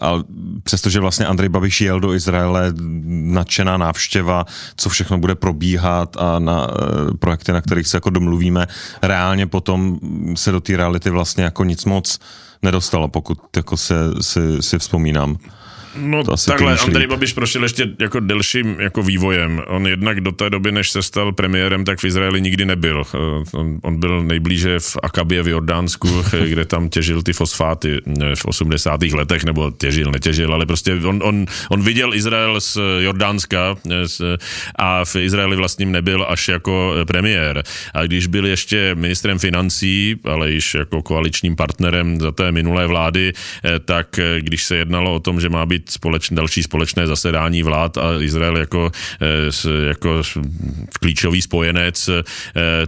a 0.00 0.22
přestože 0.62 1.00
vlastně 1.00 1.26
Andrej 1.26 1.48
Babiš 1.48 1.80
jel 1.80 2.00
do 2.00 2.14
Izraele, 2.14 2.72
nadšená 3.08 3.76
návštěva, 3.76 4.44
co 4.76 4.88
všechno 4.88 5.18
bude 5.18 5.34
probíhat 5.34 6.16
a 6.16 6.38
na 6.38 6.68
projekty, 7.18 7.52
na 7.52 7.60
kterých 7.60 7.86
se 7.86 7.96
jako 7.96 8.10
domluvíme, 8.10 8.66
reálně 9.02 9.46
potom 9.46 9.98
se 10.34 10.52
do 10.52 10.60
té 10.60 10.76
reality 10.76 11.10
vlastně 11.10 11.44
jako 11.44 11.64
nic 11.64 11.84
moc 11.84 12.18
nedostalo, 12.62 13.08
pokud 13.08 13.38
jako 13.56 13.76
se, 13.76 13.94
si, 14.20 14.40
si 14.62 14.78
vzpomínám. 14.78 15.36
No 15.96 16.24
to 16.24 16.36
takhle, 16.46 16.78
Andrej 16.78 17.06
Babiš 17.06 17.32
prošel 17.32 17.62
ještě 17.62 17.88
jako 17.98 18.20
delším 18.20 18.80
jako 18.80 19.02
vývojem. 19.02 19.62
On 19.66 19.86
jednak 19.86 20.20
do 20.20 20.32
té 20.32 20.50
doby, 20.50 20.72
než 20.72 20.90
se 20.90 21.02
stal 21.02 21.32
premiérem, 21.32 21.84
tak 21.84 21.98
v 21.98 22.04
Izraeli 22.04 22.40
nikdy 22.40 22.64
nebyl. 22.64 23.02
Eh, 23.14 23.18
on, 23.52 23.78
on 23.82 24.00
byl 24.00 24.22
nejblíže 24.22 24.78
v 24.78 24.96
Akabě 25.02 25.42
v 25.42 25.48
Jordánsku, 25.48 26.08
kde 26.44 26.64
tam 26.64 26.88
těžil 26.88 27.22
ty 27.22 27.32
fosfáty 27.32 27.98
eh, 28.22 28.36
v 28.36 28.44
80. 28.44 29.02
letech, 29.02 29.44
nebo 29.44 29.70
těžil, 29.70 30.10
netěžil, 30.10 30.54
ale 30.54 30.66
prostě 30.66 30.94
on, 30.94 31.20
on, 31.22 31.46
on 31.70 31.82
viděl 31.82 32.14
Izrael 32.14 32.60
z 32.60 32.78
Jordánska 32.98 33.76
eh, 33.90 34.36
a 34.76 35.04
v 35.04 35.16
Izraeli 35.16 35.56
vlastním 35.56 35.92
nebyl 35.92 36.26
až 36.28 36.48
jako 36.48 36.94
premiér. 37.06 37.62
A 37.94 38.02
když 38.02 38.26
byl 38.26 38.46
ještě 38.46 38.94
ministrem 38.94 39.38
financí, 39.38 40.16
ale 40.24 40.50
již 40.50 40.74
jako 40.74 41.02
koaličním 41.02 41.56
partnerem 41.56 42.20
za 42.20 42.32
té 42.32 42.52
minulé 42.52 42.86
vlády, 42.86 43.32
tak 43.84 44.20
když 44.38 44.64
se 44.64 44.76
jednalo 44.76 45.14
o 45.14 45.20
tom, 45.20 45.40
že 45.40 45.48
má 45.48 45.66
být 45.66 45.79
být 45.80 45.90
společné, 45.90 46.36
další 46.36 46.62
společné 46.62 47.06
zasedání 47.06 47.62
vlád 47.62 47.98
a 47.98 48.20
Izrael 48.20 48.56
jako, 48.56 48.90
eh, 49.20 49.86
jako 49.88 50.22
klíčový 51.00 51.42
spojenec, 51.42 52.08
eh, 52.08 52.22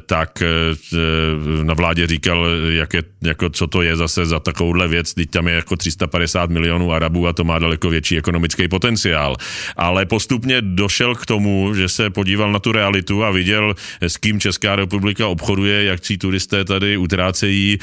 tak 0.07 0.43
eh, 0.43 1.65
na 1.65 1.75
vládě 1.75 2.07
říkal, 2.07 2.47
jak 2.69 2.95
je, 2.95 3.03
jako 3.23 3.51
co 3.51 3.67
to 3.67 3.83
je 3.83 3.97
zase 3.97 4.27
za 4.27 4.41
takovouhle 4.41 4.89
věc, 4.89 5.15
teď 5.15 5.31
tam 5.31 5.49
je 5.49 5.55
jako 5.55 5.77
350 5.77 6.51
milionů 6.51 6.93
Arabů 6.93 7.27
a 7.29 7.33
to 7.33 7.45
má 7.45 7.59
daleko 7.59 7.89
větší 7.89 8.19
ekonomický 8.19 8.69
potenciál. 8.69 9.37
Ale 9.77 10.07
postupně 10.07 10.63
došel 10.63 11.15
k 11.15 11.27
tomu, 11.27 11.75
že 11.75 11.89
se 11.89 12.11
podíval 12.11 12.53
na 12.53 12.59
tu 12.59 12.73
realitu 12.73 13.25
a 13.25 13.31
viděl, 13.31 13.75
s 14.01 14.17
kým 14.17 14.41
Česká 14.41 14.77
republika 14.77 15.27
obchoduje, 15.27 15.85
jak 15.85 16.01
cí 16.01 16.19
turisté 16.19 16.65
tady 16.65 16.97
utrácejí, 16.97 17.79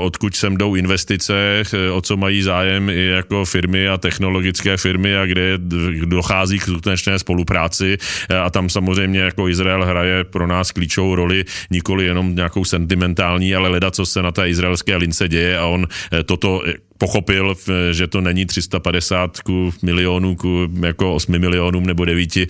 odkud 0.00 0.36
sem 0.36 0.56
jdou 0.56 0.74
investice, 0.74 1.62
o 1.92 2.00
co 2.00 2.16
mají 2.16 2.42
zájem 2.42 2.90
i 2.90 3.06
jako 3.06 3.44
firmy 3.44 3.88
a 3.88 3.98
technologické 4.12 4.76
firmy 4.76 5.16
a 5.16 5.26
kde 5.26 5.58
dochází 6.04 6.58
k 6.58 6.62
skutečné 6.62 7.18
spolupráci. 7.18 7.96
A 8.44 8.50
tam 8.50 8.68
samozřejmě 8.68 9.20
jako 9.20 9.48
Izrael 9.48 9.84
hraje 9.84 10.24
pro 10.24 10.46
nás 10.46 10.70
klíčovou 10.70 11.14
roli, 11.14 11.44
nikoli 11.70 12.04
jenom 12.04 12.36
nějakou 12.36 12.64
sentimentální, 12.64 13.54
ale 13.54 13.68
leda, 13.68 13.90
co 13.90 14.06
se 14.06 14.22
na 14.22 14.32
té 14.32 14.48
izraelské 14.48 14.96
lince 14.96 15.28
děje 15.28 15.58
a 15.58 15.66
on 15.66 15.86
eh, 16.12 16.22
toto 16.22 16.62
pochopil, 17.02 17.54
že 17.90 18.06
to 18.06 18.20
není 18.20 18.46
350 18.46 19.40
ku 19.40 19.74
milionů 19.82 20.36
ku 20.38 20.70
jako 20.86 21.14
8 21.14 21.38
milionům 21.38 21.86
nebo 21.86 22.04
9, 22.04 22.46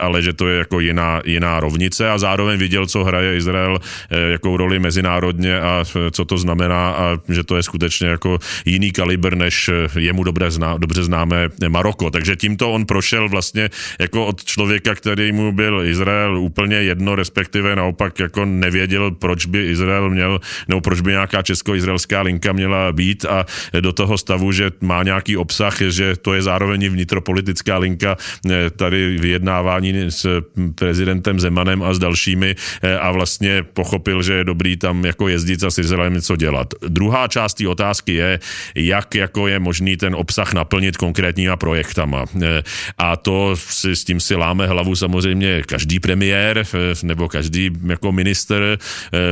ale 0.00 0.22
že 0.22 0.32
to 0.32 0.48
je 0.48 0.58
jako 0.58 0.80
jiná, 0.80 1.20
jiná 1.24 1.60
rovnice 1.60 2.10
a 2.10 2.18
zároveň 2.18 2.58
viděl, 2.58 2.86
co 2.86 3.04
hraje 3.04 3.36
Izrael, 3.36 3.80
eh, 3.80 4.36
jakou 4.36 4.56
roli 4.56 4.78
mezinárodně 4.78 5.60
a 5.60 5.84
co 6.12 6.24
to 6.24 6.36
znamená 6.38 6.92
a 6.92 7.16
že 7.28 7.44
to 7.44 7.56
je 7.56 7.62
skutečně 7.62 8.08
jako 8.20 8.38
jiný 8.64 8.92
kalibr, 8.92 9.36
než 9.36 9.70
jemu 9.96 10.24
dobře, 10.24 10.50
zná, 10.50 10.78
dobře 10.78 11.02
známé 11.02 11.48
Maroko. 11.68 12.10
Takže 12.10 12.36
tímto 12.36 12.72
on 12.72 12.84
prošel 12.84 13.28
vlastně 13.28 13.70
jako 13.98 14.26
od 14.26 14.44
člověka, 14.44 14.94
který 14.94 15.32
mu 15.32 15.52
byl 15.52 15.82
Izrael 15.88 16.38
úplně 16.38 16.76
jedno, 16.76 17.16
respektive 17.16 17.76
naopak 17.76 18.18
jako 18.18 18.44
nevěděl, 18.44 19.10
proč 19.10 19.46
by 19.46 19.66
Izrael 19.72 20.10
měl, 20.10 20.40
nebo 20.68 20.80
proč 20.80 21.00
by 21.00 21.10
nějaká 21.10 21.42
česko-izraelská 21.42 22.22
linka 22.22 22.52
měla 22.52 22.92
být 22.92 23.24
a 23.24 23.46
do 23.86 23.92
toho 23.94 24.18
stavu, 24.18 24.50
že 24.52 24.74
má 24.82 25.02
nějaký 25.06 25.36
obsah, 25.38 25.78
že 25.78 26.18
to 26.18 26.34
je 26.34 26.42
zároveň 26.42 26.90
vnitropolitická 26.90 27.78
linka 27.78 28.18
eh, 28.18 28.70
tady 28.70 29.18
vyjednávání 29.22 30.10
s 30.10 30.26
prezidentem 30.74 31.38
Zemanem 31.40 31.82
a 31.82 31.94
s 31.94 31.98
dalšími 32.02 32.50
eh, 32.50 32.98
a 32.98 33.12
vlastně 33.14 33.62
pochopil, 33.62 34.22
že 34.22 34.42
je 34.42 34.44
dobrý 34.44 34.76
tam 34.76 35.04
jako 35.04 35.28
jezdit 35.28 35.62
a 35.64 35.70
s 35.70 35.78
Izraelem 35.78 36.18
něco 36.18 36.36
dělat. 36.36 36.74
Druhá 36.88 37.28
část 37.28 37.54
té 37.54 37.68
otázky 37.68 38.14
je, 38.14 38.40
jak 38.74 39.14
jako 39.14 39.48
je 39.48 39.58
možný 39.58 39.96
ten 39.96 40.14
obsah 40.18 40.50
naplnit 40.54 40.96
konkrétníma 40.96 41.56
projektama. 41.56 42.26
Eh, 42.42 42.62
a 42.98 43.16
to 43.16 43.54
si, 43.54 43.96
s 43.96 44.04
tím 44.04 44.18
si 44.18 44.34
láme 44.34 44.66
hlavu 44.66 44.96
samozřejmě 44.96 45.62
každý 45.62 46.00
premiér 46.00 46.66
nebo 47.02 47.28
každý 47.28 47.70
jako 47.86 48.12
minister, 48.12 48.78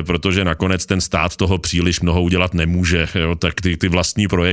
protože 0.06 0.44
nakonec 0.44 0.86
ten 0.86 1.00
stát 1.00 1.36
toho 1.36 1.58
příliš 1.58 2.00
mnoho 2.00 2.22
udělat 2.22 2.54
nemůže. 2.54 3.08
Jo? 3.14 3.34
Tak 3.34 3.60
ty, 3.60 3.76
ty 3.76 3.88
vlastní 3.88 4.28
projekty, 4.28 4.43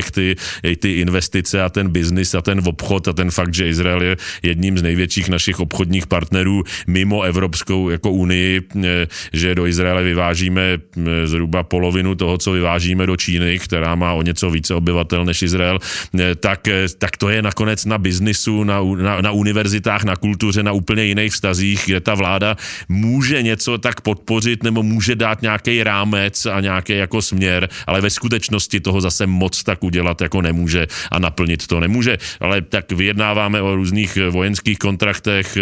ty 0.78 0.92
investice 0.92 1.62
a 1.62 1.68
ten 1.68 1.88
biznis 1.88 2.34
a 2.34 2.42
ten 2.42 2.60
obchod 2.64 3.08
a 3.08 3.12
ten 3.12 3.30
fakt, 3.30 3.54
že 3.54 3.68
Izrael 3.68 4.02
je 4.02 4.16
jedním 4.42 4.78
z 4.78 4.82
největších 4.82 5.28
našich 5.28 5.60
obchodních 5.60 6.06
partnerů 6.06 6.64
mimo 6.86 7.22
Evropskou 7.22 7.90
jako 7.90 8.10
unii, 8.10 8.60
eh, 8.84 9.06
že 9.32 9.54
do 9.54 9.66
Izraele 9.66 10.02
vyvážíme 10.02 10.62
eh, 10.62 11.26
zhruba 11.26 11.62
polovinu 11.62 12.14
toho, 12.14 12.38
co 12.38 12.52
vyvážíme 12.52 13.06
do 13.06 13.16
Číny, 13.16 13.58
která 13.58 13.94
má 13.94 14.12
o 14.12 14.22
něco 14.22 14.50
více 14.50 14.74
obyvatel 14.74 15.24
než 15.24 15.42
Izrael, 15.42 15.78
eh, 15.78 16.34
tak, 16.34 16.68
tak 16.98 17.16
to 17.16 17.28
je 17.28 17.42
nakonec 17.42 17.84
na 17.84 17.98
biznisu, 17.98 18.64
na, 18.64 18.82
na, 18.82 19.20
na 19.20 19.30
univerzitách, 19.30 20.04
na 20.04 20.16
kultuře, 20.16 20.62
na 20.62 20.72
úplně 20.72 21.04
jiných 21.04 21.32
vztazích, 21.32 21.82
kde 21.86 22.00
ta 22.00 22.14
vláda 22.14 22.56
může 22.88 23.42
něco 23.42 23.78
tak 23.78 24.00
podpořit 24.00 24.62
nebo 24.62 24.82
může 24.82 25.14
dát 25.16 25.42
nějaký 25.42 25.82
rámec 25.82 26.46
a 26.46 26.60
nějaký 26.60 26.92
jako 26.92 27.22
směr, 27.22 27.68
ale 27.86 28.00
ve 28.00 28.10
skutečnosti 28.10 28.80
toho 28.80 29.00
zase 29.00 29.26
moc 29.26 29.62
tak 29.62 29.71
tak 29.72 29.84
udělat 29.84 30.20
jako 30.20 30.42
nemůže 30.42 30.86
a 31.10 31.18
naplnit 31.18 31.66
to 31.66 31.80
nemůže. 31.80 32.18
Ale 32.40 32.60
tak 32.60 32.92
vyjednáváme 32.92 33.62
o 33.62 33.76
různých 33.76 34.18
vojenských 34.30 34.78
kontraktech, 34.78 35.56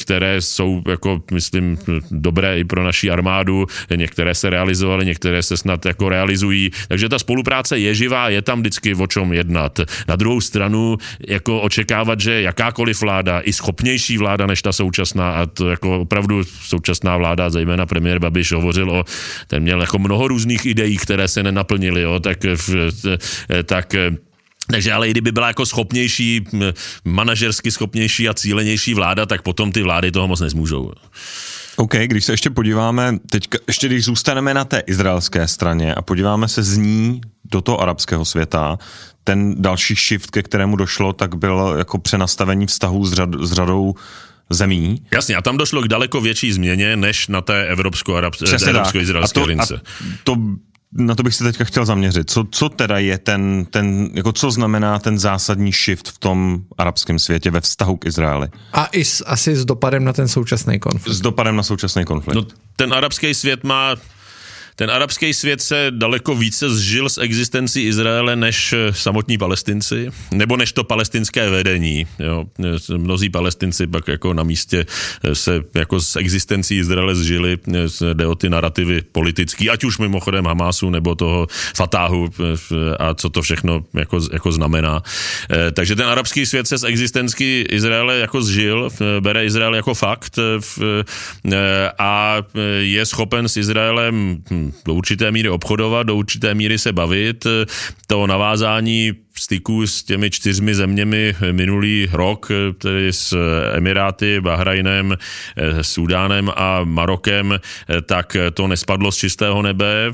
které 0.00 0.40
jsou, 0.40 0.82
jako 0.88 1.22
myslím, 1.32 1.78
dobré 2.10 2.58
i 2.58 2.64
pro 2.64 2.84
naší 2.84 3.10
armádu. 3.10 3.66
Některé 3.90 4.34
se 4.34 4.50
realizovaly, 4.50 5.06
některé 5.06 5.42
se 5.42 5.56
snad 5.56 5.86
jako 5.86 6.08
realizují. 6.08 6.70
Takže 6.88 7.08
ta 7.08 7.18
spolupráce 7.18 7.78
je 7.78 7.94
živá, 7.94 8.28
je 8.28 8.42
tam 8.42 8.60
vždycky 8.60 8.94
o 8.94 9.06
čem 9.06 9.32
jednat. 9.32 9.80
Na 10.08 10.16
druhou 10.16 10.40
stranu, 10.40 10.96
jako 11.28 11.60
očekávat, 11.60 12.20
že 12.20 12.42
jakákoliv 12.42 13.00
vláda, 13.00 13.40
i 13.40 13.52
schopnější 13.52 14.18
vláda 14.18 14.46
než 14.46 14.62
ta 14.62 14.72
současná, 14.72 15.32
a 15.32 15.46
to 15.46 15.70
jako 15.70 16.00
opravdu 16.00 16.44
současná 16.44 17.16
vláda, 17.16 17.50
zejména 17.50 17.86
premiér 17.86 18.18
Babiš 18.18 18.52
hovořil 18.52 18.90
o, 18.90 19.04
ten 19.46 19.62
měl 19.62 19.80
jako 19.80 19.98
mnoho 19.98 20.28
různých 20.28 20.66
ideí, 20.66 20.96
které 20.96 21.28
se 21.28 21.42
nenaplnily, 21.42 22.02
jo, 22.02 22.20
tak 22.20 22.44
v, 22.44 22.91
tak 23.64 23.94
takže 24.70 24.92
ale 24.92 25.08
i 25.08 25.10
kdyby 25.10 25.32
byla 25.32 25.46
jako 25.46 25.66
schopnější, 25.66 26.44
manažersky 27.04 27.70
schopnější 27.70 28.28
a 28.28 28.34
cílenější 28.34 28.94
vláda, 28.94 29.26
tak 29.26 29.42
potom 29.42 29.72
ty 29.72 29.82
vlády 29.82 30.12
toho 30.12 30.28
moc 30.28 30.40
nezmůžou. 30.40 30.92
OK, 31.76 31.94
když 31.94 32.24
se 32.24 32.32
ještě 32.32 32.50
podíváme, 32.50 33.18
teď 33.30 33.48
ještě 33.66 33.86
když 33.86 34.04
zůstaneme 34.04 34.54
na 34.54 34.64
té 34.64 34.82
izraelské 34.86 35.48
straně 35.48 35.94
a 35.94 36.02
podíváme 36.02 36.48
se 36.48 36.62
z 36.62 36.76
ní 36.76 37.20
do 37.44 37.60
toho 37.60 37.80
arabského 37.80 38.24
světa, 38.24 38.78
ten 39.24 39.62
další 39.62 39.94
shift, 39.94 40.30
ke 40.30 40.42
kterému 40.42 40.76
došlo, 40.76 41.12
tak 41.12 41.34
byl 41.34 41.74
jako 41.78 41.98
přenastavení 41.98 42.66
vztahů 42.66 43.06
s, 43.06 43.12
řad, 43.12 43.30
s 43.40 43.52
řadou 43.52 43.94
zemí. 44.50 45.02
Jasně, 45.12 45.36
a 45.36 45.42
tam 45.42 45.56
došlo 45.56 45.82
k 45.82 45.88
daleko 45.88 46.20
větší 46.20 46.52
změně, 46.52 46.96
než 46.96 47.28
na 47.28 47.40
té 47.40 47.66
evropsko-izraelské 47.66 49.40
lince. 49.40 49.74
A 49.74 49.80
to 50.24 50.36
na 50.92 51.14
to 51.14 51.22
bych 51.22 51.34
se 51.34 51.44
teďka 51.44 51.64
chtěl 51.64 51.84
zaměřit. 51.84 52.30
Co, 52.30 52.46
co 52.50 52.68
teda 52.68 52.98
je 52.98 53.18
ten, 53.18 53.66
ten, 53.70 54.10
jako 54.14 54.32
co 54.32 54.50
znamená 54.50 54.98
ten 54.98 55.18
zásadní 55.18 55.72
shift 55.72 56.08
v 56.08 56.18
tom 56.18 56.60
arabském 56.78 57.18
světě 57.18 57.50
ve 57.50 57.60
vztahu 57.60 57.96
k 57.96 58.06
Izraeli? 58.06 58.48
A 58.72 58.86
i 58.86 59.04
s, 59.04 59.24
asi 59.26 59.56
s 59.56 59.64
dopadem 59.64 60.04
na 60.04 60.12
ten 60.12 60.28
současný 60.28 60.78
konflikt. 60.78 61.16
S 61.16 61.20
dopadem 61.20 61.56
na 61.56 61.62
současný 61.62 62.04
konflikt. 62.04 62.36
No, 62.36 62.44
ten 62.76 62.94
arabský 62.94 63.34
svět 63.34 63.64
má 63.64 63.96
ten 64.76 64.90
arabský 64.90 65.34
svět 65.34 65.60
se 65.60 65.86
daleko 65.90 66.34
více 66.34 66.70
zžil 66.70 67.08
s 67.08 67.18
existencí 67.18 67.82
Izraele 67.82 68.36
než 68.36 68.72
eh, 68.72 68.92
samotní 68.92 69.38
palestinci, 69.38 70.10
nebo 70.30 70.56
než 70.56 70.72
to 70.72 70.84
palestinské 70.84 71.50
vedení. 71.50 72.06
Jo. 72.18 72.44
Mnozí 72.96 73.28
palestinci 73.28 73.86
pak 73.86 74.08
jako 74.08 74.34
na 74.34 74.42
místě 74.42 74.86
eh, 75.24 75.34
se 75.34 75.60
jako 75.74 76.00
s 76.00 76.16
existencí 76.16 76.76
Izraele 76.76 77.16
zžili, 77.16 77.58
eh, 77.74 78.14
jde 78.14 78.26
o 78.26 78.34
ty 78.34 78.50
narrativy 78.50 79.02
politický, 79.12 79.70
ať 79.70 79.84
už 79.84 79.98
mimochodem 79.98 80.46
Hamásu 80.46 80.90
nebo 80.90 81.14
toho 81.14 81.46
Fatáhu 81.76 82.30
a 82.98 83.14
co 83.14 83.30
to 83.30 83.42
všechno 83.42 83.84
jako, 83.94 84.18
jako 84.32 84.52
znamená. 84.52 85.02
Takže 85.72 85.96
ten 85.96 86.06
arabský 86.06 86.46
svět 86.46 86.66
se 86.66 86.78
s 86.78 86.84
existencí 86.84 87.64
Izraele 87.70 88.18
jako 88.18 88.42
zžil, 88.42 88.88
bere 89.20 89.44
Izrael 89.44 89.74
jako 89.74 89.94
fakt 89.94 90.38
a 91.98 92.36
je 92.80 93.06
schopen 93.06 93.48
s 93.48 93.56
Izraelem 93.56 94.42
hm, 94.50 94.61
do 94.86 94.94
určité 94.94 95.30
míry 95.32 95.48
obchodovat, 95.48 96.06
do 96.06 96.16
určité 96.16 96.54
míry 96.54 96.78
se 96.78 96.92
bavit. 96.92 97.46
To 98.06 98.26
navázání 98.26 99.12
styku 99.42 99.86
s 99.86 100.02
těmi 100.02 100.30
čtyřmi 100.30 100.74
zeměmi 100.74 101.34
minulý 101.52 102.08
rok, 102.12 102.48
tedy 102.78 103.12
s 103.12 103.36
Emiráty, 103.74 104.40
Bahrajnem, 104.40 105.16
Súdánem 105.82 106.50
a 106.56 106.84
Marokem, 106.84 107.60
tak 108.06 108.36
to 108.54 108.66
nespadlo 108.66 109.12
z 109.12 109.16
čistého 109.16 109.62
nebe. 109.62 110.12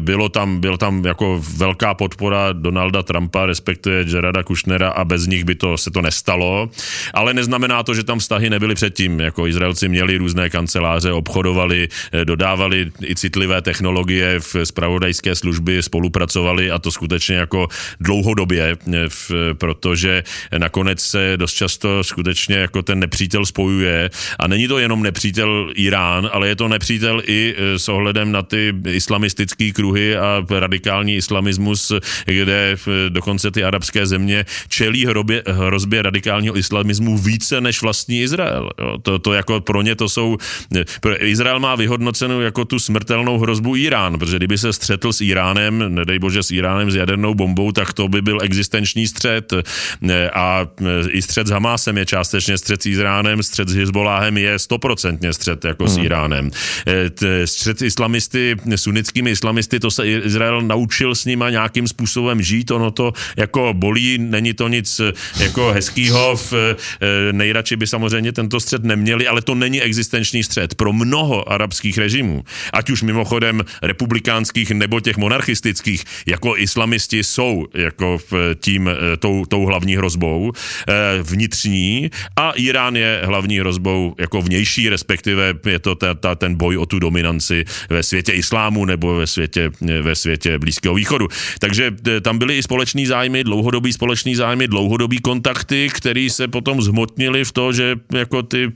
Bylo 0.00 0.28
tam, 0.28 0.60
byl 0.60 0.76
tam 0.76 1.04
jako 1.04 1.42
velká 1.56 1.94
podpora 1.94 2.52
Donalda 2.52 3.02
Trumpa, 3.02 3.46
respektive 3.46 4.04
Gerarda 4.04 4.42
Kushnera 4.42 4.90
a 4.90 5.04
bez 5.04 5.26
nich 5.26 5.44
by 5.44 5.54
to 5.54 5.78
se 5.78 5.90
to 5.90 6.02
nestalo. 6.02 6.70
Ale 7.14 7.34
neznamená 7.34 7.82
to, 7.82 7.94
že 7.94 8.04
tam 8.04 8.18
vztahy 8.18 8.50
nebyly 8.50 8.74
předtím. 8.74 9.20
Jako 9.20 9.46
Izraelci 9.46 9.88
měli 9.88 10.16
různé 10.16 10.50
kanceláře, 10.50 11.12
obchodovali, 11.12 11.88
dodávali 12.24 12.90
i 13.04 13.14
citlivé 13.14 13.62
technologie 13.62 14.40
v 14.40 14.56
spravodajské 14.64 15.34
služby, 15.34 15.82
spolupracovali 15.82 16.70
a 16.70 16.78
to 16.78 16.90
skutečně 16.90 17.36
jako 17.36 17.68
dlouhodobě 18.00 18.69
v, 19.08 19.30
protože 19.54 20.22
nakonec 20.58 21.00
se 21.00 21.32
dost 21.36 21.52
často 21.52 22.04
skutečně 22.04 22.56
jako 22.56 22.82
ten 22.82 22.98
nepřítel 22.98 23.46
spojuje 23.46 24.10
a 24.38 24.46
není 24.46 24.68
to 24.68 24.78
jenom 24.78 25.02
nepřítel 25.02 25.72
Irán, 25.74 26.30
ale 26.32 26.48
je 26.48 26.56
to 26.56 26.68
nepřítel 26.68 27.22
i 27.26 27.54
e, 27.58 27.78
s 27.78 27.88
ohledem 27.88 28.32
na 28.32 28.42
ty 28.42 28.74
islamistické 28.88 29.72
kruhy 29.72 30.16
a 30.16 30.44
radikální 30.50 31.16
islamismus, 31.16 31.92
kde 32.24 32.76
e, 32.76 33.10
dokonce 33.10 33.50
ty 33.50 33.64
arabské 33.64 34.06
země 34.06 34.44
čelí 34.68 35.06
hrobě, 35.06 35.42
hrozbě 35.46 36.02
radikálního 36.02 36.56
islamismu 36.56 37.18
více 37.18 37.60
než 37.60 37.82
vlastní 37.82 38.22
Izrael. 38.22 38.70
Jo, 38.80 38.98
to, 39.02 39.18
to 39.18 39.32
jako 39.32 39.60
pro 39.60 39.82
ně 39.82 39.94
to 39.94 40.08
jsou... 40.08 40.36
Izrael 41.18 41.60
má 41.60 41.76
vyhodnocenou 41.76 42.40
jako 42.40 42.64
tu 42.64 42.78
smrtelnou 42.78 43.38
hrozbu 43.38 43.76
Irán, 43.76 44.18
protože 44.18 44.36
kdyby 44.36 44.58
se 44.58 44.72
střetl 44.72 45.12
s 45.12 45.20
Iránem, 45.20 45.94
nedej 45.94 46.18
bože 46.18 46.42
s 46.42 46.50
Iránem 46.50 46.90
s 46.90 46.94
jadernou 46.94 47.34
bombou, 47.34 47.72
tak 47.72 47.92
to 47.92 48.08
by 48.08 48.22
byl 48.22 48.38
existenční 48.60 49.08
střed 49.08 49.52
a 50.34 50.66
i 51.08 51.22
střed 51.22 51.46
s 51.46 51.50
Hamásem 51.50 51.98
je 51.98 52.06
částečně 52.06 52.58
střed 52.58 52.82
s 52.82 52.86
Iránem, 52.86 53.42
střed 53.42 53.68
s 53.68 53.74
Hezboláhem 53.74 54.36
je 54.36 54.58
stoprocentně 54.58 55.32
střed 55.32 55.64
jako 55.64 55.84
hmm. 55.84 55.94
s 55.94 55.98
Iránem. 55.98 56.50
Střed 57.44 57.78
s 57.78 57.82
islamisty, 57.82 58.56
sunnickými 58.76 59.30
islamisty, 59.30 59.80
to 59.80 59.90
se 59.90 60.08
Izrael 60.08 60.62
naučil 60.62 61.14
s 61.14 61.24
nima 61.24 61.50
nějakým 61.50 61.88
způsobem 61.88 62.42
žít, 62.42 62.70
ono 62.70 62.90
to 62.90 63.12
jako 63.36 63.72
bolí, 63.72 64.18
není 64.18 64.54
to 64.54 64.68
nic 64.68 65.00
jako 65.40 65.72
hezkýho, 65.72 66.36
v, 66.36 66.76
nejradši 67.32 67.76
by 67.76 67.86
samozřejmě 67.86 68.32
tento 68.32 68.60
střed 68.60 68.84
neměli, 68.84 69.26
ale 69.26 69.42
to 69.42 69.54
není 69.54 69.82
existenční 69.82 70.44
střed. 70.44 70.74
Pro 70.74 70.92
mnoho 70.92 71.52
arabských 71.52 71.98
režimů, 71.98 72.44
ať 72.72 72.90
už 72.90 73.02
mimochodem 73.02 73.64
republikánských 73.82 74.70
nebo 74.70 75.00
těch 75.00 75.16
monarchistických, 75.16 76.04
jako 76.26 76.56
islamisti 76.56 77.24
jsou 77.24 77.66
jako 77.74 78.18
tím, 78.54 78.88
eh, 78.88 79.16
tou, 79.16 79.44
tou 79.44 79.66
hlavní 79.66 79.96
hrozbou 79.96 80.52
eh, 80.88 80.92
vnitřní 81.22 82.10
a 82.36 82.50
Irán 82.50 82.96
je 82.96 83.20
hlavní 83.24 83.58
hrozbou 83.58 84.14
jako 84.18 84.42
vnější, 84.42 84.88
respektive 84.88 85.54
je 85.66 85.78
to 85.78 85.94
ta, 85.94 86.14
ta, 86.14 86.34
ten 86.34 86.54
boj 86.54 86.76
o 86.76 86.86
tu 86.86 86.98
dominanci 86.98 87.64
ve 87.90 88.02
světě 88.02 88.32
islámu 88.32 88.84
nebo 88.84 89.16
ve 89.16 89.26
světě, 89.26 89.70
ve 90.02 90.14
světě 90.14 90.58
Blízkého 90.58 90.94
východu. 90.94 91.28
Takže 91.58 91.92
eh, 92.08 92.20
tam 92.20 92.38
byly 92.38 92.58
i 92.58 92.62
společní 92.62 93.06
zájmy, 93.06 93.44
dlouhodobý 93.44 93.92
společný 93.92 94.34
zájmy, 94.34 94.68
dlouhodobý 94.68 95.18
kontakty, 95.18 95.88
který 95.92 96.30
se 96.30 96.48
potom 96.48 96.82
zhmotnili 96.82 97.44
v 97.44 97.52
to, 97.52 97.72
že 97.72 97.96
jako 98.12 98.42
ty, 98.42 98.72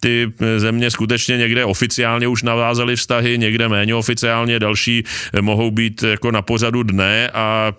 ty 0.00 0.32
země 0.56 0.90
skutečně 0.90 1.36
někde 1.36 1.64
oficiálně 1.64 2.28
už 2.28 2.42
navázaly 2.42 2.96
vztahy, 2.96 3.38
někde 3.38 3.68
méně 3.68 3.94
oficiálně, 3.94 4.58
další 4.58 5.04
mohou 5.40 5.70
být 5.70 6.02
jako 6.02 6.30
na 6.30 6.42
pořadu 6.42 6.82
dne 6.82 7.30
a 7.34 7.72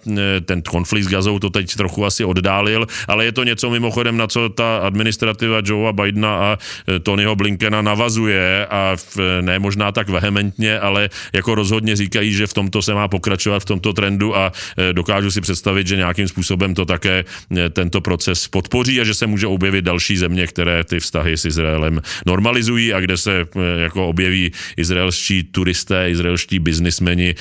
ten 0.45 0.61
konflikt 0.61 1.06
s 1.07 1.09
Gazou 1.09 1.39
to 1.39 1.49
teď 1.49 1.75
trochu 1.75 2.05
asi 2.05 2.23
oddálil, 2.23 2.87
ale 3.07 3.25
je 3.25 3.31
to 3.31 3.43
něco 3.43 3.69
mimochodem, 3.69 4.17
na 4.17 4.27
co 4.27 4.49
ta 4.49 4.77
administrativa 4.77 5.61
Joea 5.63 5.93
Bidena 5.93 6.35
a 6.37 6.57
e, 6.87 6.99
Tonyho 6.99 7.35
Blinkena 7.35 7.81
navazuje 7.81 8.67
a 8.67 8.95
v, 8.95 9.17
ne 9.41 9.59
možná 9.59 9.91
tak 9.91 10.09
vehementně, 10.09 10.79
ale 10.79 11.09
jako 11.33 11.55
rozhodně 11.55 11.95
říkají, 11.95 12.33
že 12.33 12.47
v 12.47 12.53
tomto 12.53 12.81
se 12.81 12.93
má 12.93 13.07
pokračovat 13.07 13.59
v 13.59 13.65
tomto 13.65 13.93
trendu 13.93 14.35
a 14.35 14.51
e, 14.77 14.93
dokážu 14.93 15.31
si 15.31 15.41
představit, 15.41 15.87
že 15.87 15.95
nějakým 15.95 16.27
způsobem 16.27 16.75
to 16.75 16.85
také 16.85 17.23
e, 17.57 17.69
tento 17.69 18.01
proces 18.01 18.47
podpoří 18.47 19.01
a 19.01 19.03
že 19.03 19.13
se 19.13 19.27
může 19.27 19.47
objevit 19.47 19.85
další 19.85 20.17
země, 20.17 20.47
které 20.47 20.83
ty 20.83 20.99
vztahy 20.99 21.37
s 21.37 21.45
Izraelem 21.45 22.01
normalizují 22.25 22.93
a 22.93 22.99
kde 22.99 23.17
se 23.17 23.45
jako 23.77 24.07
objeví 24.07 24.51
izraelští 24.77 25.43
turisté, 25.43 26.09
izraelští 26.09 26.59
biznismeni 26.59 27.35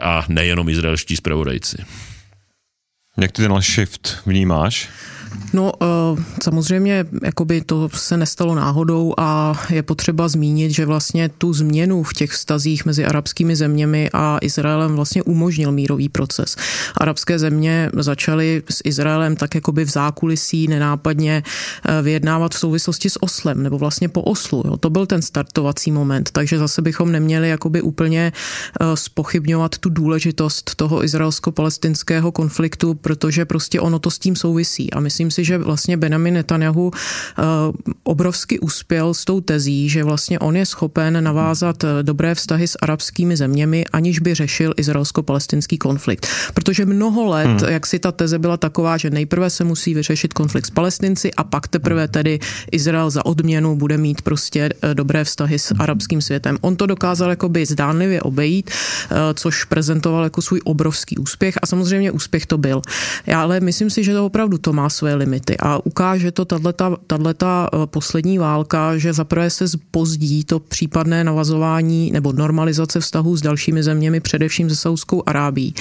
a 0.00 0.24
nejenom 0.28 0.68
izraelští 0.68 1.16
zpravodajci. 1.16 1.76
Jak 3.16 3.32
ty 3.32 3.42
tenhle 3.42 3.62
shift 3.62 4.18
vnímáš? 4.26 4.88
No 5.54 5.72
eh, 5.82 6.22
samozřejmě 6.42 7.04
jakoby 7.22 7.60
to 7.60 7.88
se 7.94 8.16
nestalo 8.16 8.54
náhodou 8.54 9.14
a 9.18 9.60
je 9.70 9.82
potřeba 9.82 10.28
zmínit, 10.28 10.70
že 10.70 10.86
vlastně 10.86 11.28
tu 11.28 11.52
změnu 11.52 12.02
v 12.02 12.12
těch 12.12 12.30
vztazích 12.30 12.86
mezi 12.86 13.04
arabskými 13.04 13.56
zeměmi 13.56 14.10
a 14.12 14.38
Izraelem 14.42 14.96
vlastně 14.96 15.22
umožnil 15.22 15.72
mírový 15.72 16.08
proces. 16.08 16.56
Arabské 16.96 17.38
země 17.38 17.90
začaly 17.98 18.62
s 18.70 18.80
Izraelem 18.84 19.36
tak 19.36 19.54
jakoby 19.54 19.84
v 19.84 19.90
zákulisí 19.90 20.68
nenápadně 20.68 21.42
eh, 21.88 22.02
vyjednávat 22.02 22.54
v 22.54 22.58
souvislosti 22.58 23.10
s 23.10 23.22
Oslem 23.22 23.62
nebo 23.62 23.78
vlastně 23.78 24.08
po 24.08 24.22
Oslu. 24.22 24.62
Jo. 24.66 24.76
To 24.76 24.90
byl 24.90 25.06
ten 25.06 25.22
startovací 25.22 25.92
moment, 25.92 26.30
takže 26.32 26.58
zase 26.58 26.82
bychom 26.82 27.12
neměli 27.12 27.48
jakoby 27.48 27.82
úplně 27.82 28.32
eh, 28.80 28.84
spochybňovat 28.94 29.78
tu 29.78 29.88
důležitost 29.88 30.74
toho 30.74 31.04
izraelsko-palestinského 31.04 32.32
konfliktu, 32.32 32.94
protože 32.94 33.44
prostě 33.44 33.80
ono 33.80 33.98
to 33.98 34.10
s 34.10 34.18
tím 34.18 34.36
souvisí 34.36 34.92
a 34.92 35.00
myslím 35.00 35.23
si, 35.30 35.44
že 35.44 35.58
vlastně 35.58 35.96
Benjamin 35.96 36.34
Netanyahu 36.34 36.90
eh, 36.94 37.42
obrovsky 38.02 38.58
uspěl 38.58 39.14
s 39.14 39.24
tou 39.24 39.40
tezí, 39.40 39.88
že 39.88 40.04
vlastně 40.04 40.38
on 40.38 40.56
je 40.56 40.66
schopen 40.66 41.24
navázat 41.24 41.84
eh, 41.84 42.02
dobré 42.02 42.34
vztahy 42.34 42.68
s 42.68 42.76
arabskými 42.82 43.36
zeměmi, 43.36 43.84
aniž 43.92 44.18
by 44.18 44.34
řešil 44.34 44.74
izraelsko-palestinský 44.76 45.78
konflikt. 45.78 46.26
Protože 46.54 46.86
mnoho 46.86 47.26
let, 47.26 47.60
hmm. 47.60 47.68
jak 47.68 47.86
si 47.86 47.98
ta 47.98 48.12
teze 48.12 48.38
byla 48.38 48.56
taková, 48.56 48.96
že 48.96 49.10
nejprve 49.10 49.50
se 49.50 49.64
musí 49.64 49.94
vyřešit 49.94 50.32
konflikt 50.32 50.66
s 50.66 50.70
palestinci 50.70 51.34
a 51.34 51.44
pak 51.44 51.68
teprve 51.68 52.08
tedy 52.08 52.38
Izrael 52.72 53.10
za 53.10 53.26
odměnu 53.26 53.76
bude 53.76 53.98
mít 53.98 54.22
prostě 54.22 54.68
eh, 54.82 54.94
dobré 54.94 55.24
vztahy 55.24 55.58
s 55.58 55.74
arabským 55.78 56.22
světem. 56.22 56.58
On 56.60 56.76
to 56.76 56.86
dokázal 56.86 57.30
jakoby 57.30 57.66
zdánlivě 57.66 58.22
obejít, 58.22 58.70
což 59.34 59.64
prezentoval 59.64 60.24
jako 60.24 60.42
svůj 60.42 60.60
obrovský 60.64 61.18
úspěch 61.18 61.54
a 61.62 61.66
samozřejmě 61.66 62.10
úspěch 62.10 62.46
to 62.46 62.58
byl. 62.58 62.82
Já 63.26 63.42
ale 63.42 63.60
myslím 63.60 63.90
si, 63.90 64.04
že 64.04 64.12
to 64.12 64.26
opravdu 64.26 64.58
to 64.58 64.72
má 64.72 64.88
své 64.88 65.13
limity. 65.14 65.56
A 65.58 65.86
ukáže 65.86 66.32
to 66.32 66.44
tato 66.44 66.96
poslední 67.86 68.38
válka, 68.38 68.98
že 68.98 69.12
zaprvé 69.12 69.50
se 69.50 69.68
zpozdí 69.68 70.44
to 70.44 70.60
případné 70.60 71.24
navazování 71.24 72.10
nebo 72.12 72.32
normalizace 72.32 73.00
vztahů 73.00 73.36
s 73.36 73.42
dalšími 73.42 73.82
zeměmi, 73.82 74.20
především 74.20 74.70
se 74.70 74.76
Saudskou 74.76 75.22
Arábí. 75.26 75.74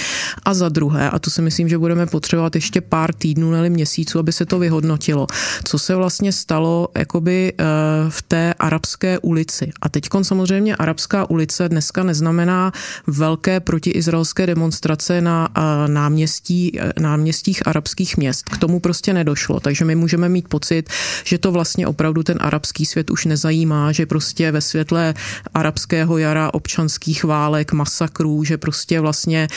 A 0.44 0.54
za 0.54 0.70
druhé, 0.70 1.10
a 1.10 1.20
to 1.20 1.30
si 1.30 1.42
myslím, 1.42 1.70
že 1.70 1.78
budeme 1.78 2.06
potřebovat 2.06 2.56
ještě 2.56 2.82
pár 2.82 3.14
týdnů 3.14 3.52
nebo 3.52 3.74
měsíců, 3.74 4.20
aby 4.20 4.32
se 4.32 4.46
to 4.46 4.60
vyhodnotilo, 4.60 5.28
co 5.64 5.80
se 5.80 5.96
vlastně 5.96 6.32
stalo 6.32 6.88
jakoby 6.98 7.54
eh, 7.54 7.64
v 8.10 8.22
té 8.22 8.54
arabské 8.54 9.20
ulici. 9.20 9.72
A 9.82 9.90
teď 9.90 10.10
samozřejmě 10.22 10.76
arabská 10.76 11.30
ulice 11.30 11.70
dneska 11.70 12.04
neznamená 12.04 12.72
velké 13.08 13.60
protiizraelské 13.60 14.46
demonstrace 14.48 15.22
na 15.22 15.50
eh, 15.58 15.62
náměstí, 15.88 16.80
eh, 16.80 16.94
náměstích 17.00 17.68
arabských 17.68 18.18
měst. 18.18 18.50
K 18.50 18.58
tomu 18.58 18.80
prostě 18.80 19.14
nedošlo. 19.24 19.60
Takže 19.60 19.86
my 19.86 19.96
můžeme 19.96 20.30
mít 20.30 20.48
pocit, 20.48 20.90
že 21.24 21.38
to 21.38 21.52
vlastně 21.52 21.88
opravdu 21.88 22.24
ten 22.24 22.38
arabský 22.42 22.86
svět 22.86 23.10
už 23.10 23.26
nezajímá, 23.26 23.92
že 23.92 24.06
prostě 24.06 24.52
ve 24.52 24.62
světle 24.62 25.14
arabského 25.54 26.18
jara 26.18 26.54
občanských 26.54 27.24
válek, 27.24 27.72
masakrů, 27.72 28.44
že 28.44 28.58
prostě 28.58 29.00
vlastně 29.00 29.48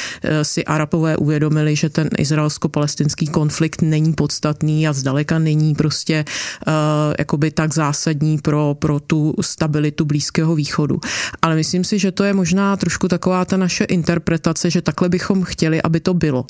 si 0.42 0.64
Arabové 0.64 1.16
uvědomili, 1.16 1.76
že 1.76 1.88
ten 1.88 2.08
izraelsko-palestinský 2.18 3.26
konflikt 3.26 3.82
není 3.82 4.14
podstatný 4.14 4.88
a 4.88 4.92
zdaleka 4.92 5.38
není 5.38 5.74
prostě 5.74 6.24
uh, 6.66 7.50
tak 7.54 7.74
zásadní 7.74 8.38
pro, 8.38 8.76
pro 8.78 9.00
tu 9.00 9.34
stabilitu 9.40 10.04
Blízkého 10.04 10.54
východu. 10.54 11.00
Ale 11.42 11.56
myslím 11.56 11.84
si, 11.84 11.98
že 11.98 12.12
to 12.12 12.24
je 12.24 12.32
možná 12.32 12.76
trošku 12.76 13.08
taková 13.08 13.44
ta 13.44 13.56
naše 13.56 13.84
interpretace, 13.84 14.70
že 14.70 14.82
takhle 14.82 15.08
bychom 15.08 15.42
chtěli, 15.42 15.82
aby 15.82 16.00
to 16.00 16.14
bylo. 16.14 16.46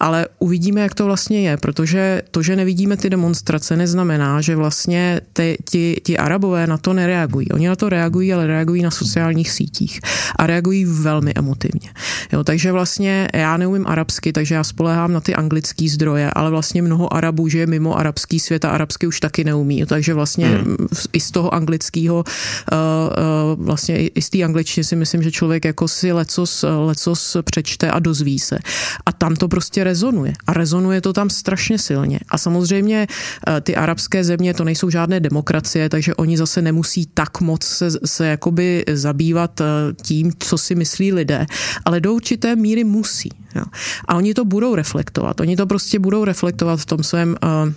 Ale 0.00 0.26
uvidíme, 0.38 0.80
jak 0.80 0.94
to 0.94 1.04
vlastně 1.04 1.48
je, 1.48 1.56
protože 1.56 2.22
to, 2.30 2.42
že 2.46 2.56
nevidíme 2.56 2.96
ty 2.96 3.10
demonstrace, 3.10 3.76
neznamená, 3.76 4.40
že 4.40 4.56
vlastně 4.56 5.20
ty, 5.32 5.58
ti, 5.70 6.00
ti 6.02 6.18
arabové 6.18 6.66
na 6.66 6.78
to 6.78 6.92
nereagují. 6.92 7.48
Oni 7.52 7.68
na 7.68 7.76
to 7.76 7.88
reagují, 7.88 8.32
ale 8.32 8.46
reagují 8.46 8.82
na 8.82 8.90
sociálních 8.90 9.50
sítích 9.50 10.00
a 10.36 10.46
reagují 10.46 10.84
velmi 10.84 11.32
emotivně. 11.34 11.90
Jo, 12.32 12.44
takže 12.44 12.72
vlastně 12.72 13.28
já 13.34 13.56
neumím 13.56 13.86
arabsky, 13.86 14.32
takže 14.32 14.54
já 14.54 14.64
spolehám 14.64 15.12
na 15.12 15.20
ty 15.20 15.34
anglické 15.34 15.88
zdroje, 15.88 16.30
ale 16.30 16.50
vlastně 16.50 16.82
mnoho 16.82 17.14
Arabů 17.14 17.48
žije 17.48 17.66
mimo 17.66 17.98
arabský 17.98 18.40
svět 18.40 18.64
a 18.64 18.70
arabsky 18.70 19.06
už 19.06 19.20
taky 19.20 19.44
neumí. 19.44 19.86
Takže 19.86 20.14
vlastně 20.14 20.46
hmm. 20.46 20.76
i 21.12 21.20
z 21.20 21.30
toho 21.30 21.54
anglického, 21.54 22.16
uh, 22.16 23.54
uh, 23.56 23.64
vlastně 23.64 24.08
i 24.08 24.22
z 24.22 24.30
té 24.30 24.42
angličtiny 24.42 24.84
si 24.84 24.96
myslím, 24.96 25.22
že 25.22 25.30
člověk 25.30 25.64
jako 25.64 25.88
si 25.88 26.12
lecos, 26.12 26.64
lecos 26.86 27.36
přečte 27.44 27.90
a 27.90 27.98
dozví 27.98 28.38
se. 28.38 28.58
A 29.06 29.12
tam 29.12 29.36
to 29.36 29.48
prostě 29.48 29.84
rezonuje. 29.84 30.32
A 30.46 30.52
rezonuje 30.52 31.00
to 31.00 31.12
tam 31.12 31.30
strašně 31.30 31.78
silně. 31.78 32.20
A 32.28 32.35
samozřejmě 32.38 33.06
uh, 33.48 33.60
ty 33.60 33.76
arabské 33.76 34.24
země 34.24 34.54
to 34.54 34.64
nejsou 34.64 34.90
žádné 34.90 35.20
demokracie, 35.20 35.88
takže 35.88 36.14
oni 36.14 36.36
zase 36.36 36.62
nemusí 36.62 37.06
tak 37.06 37.40
moc 37.40 37.64
se, 37.64 37.90
se 38.04 38.26
jakoby 38.26 38.84
zabývat 38.92 39.60
tím, 40.02 40.32
co 40.38 40.58
si 40.58 40.74
myslí 40.74 41.12
lidé, 41.12 41.46
ale 41.84 42.00
do 42.00 42.14
určité 42.14 42.56
míry 42.56 42.84
musí. 42.84 43.30
Jo. 43.54 43.64
A 44.08 44.14
oni 44.14 44.34
to 44.34 44.44
budou 44.44 44.74
reflektovat. 44.74 45.40
Oni 45.40 45.56
to 45.56 45.66
prostě 45.66 45.98
budou 45.98 46.24
reflektovat 46.24 46.80
v 46.80 46.86
tom 46.86 47.02
svém 47.02 47.36
uh, 47.42 47.72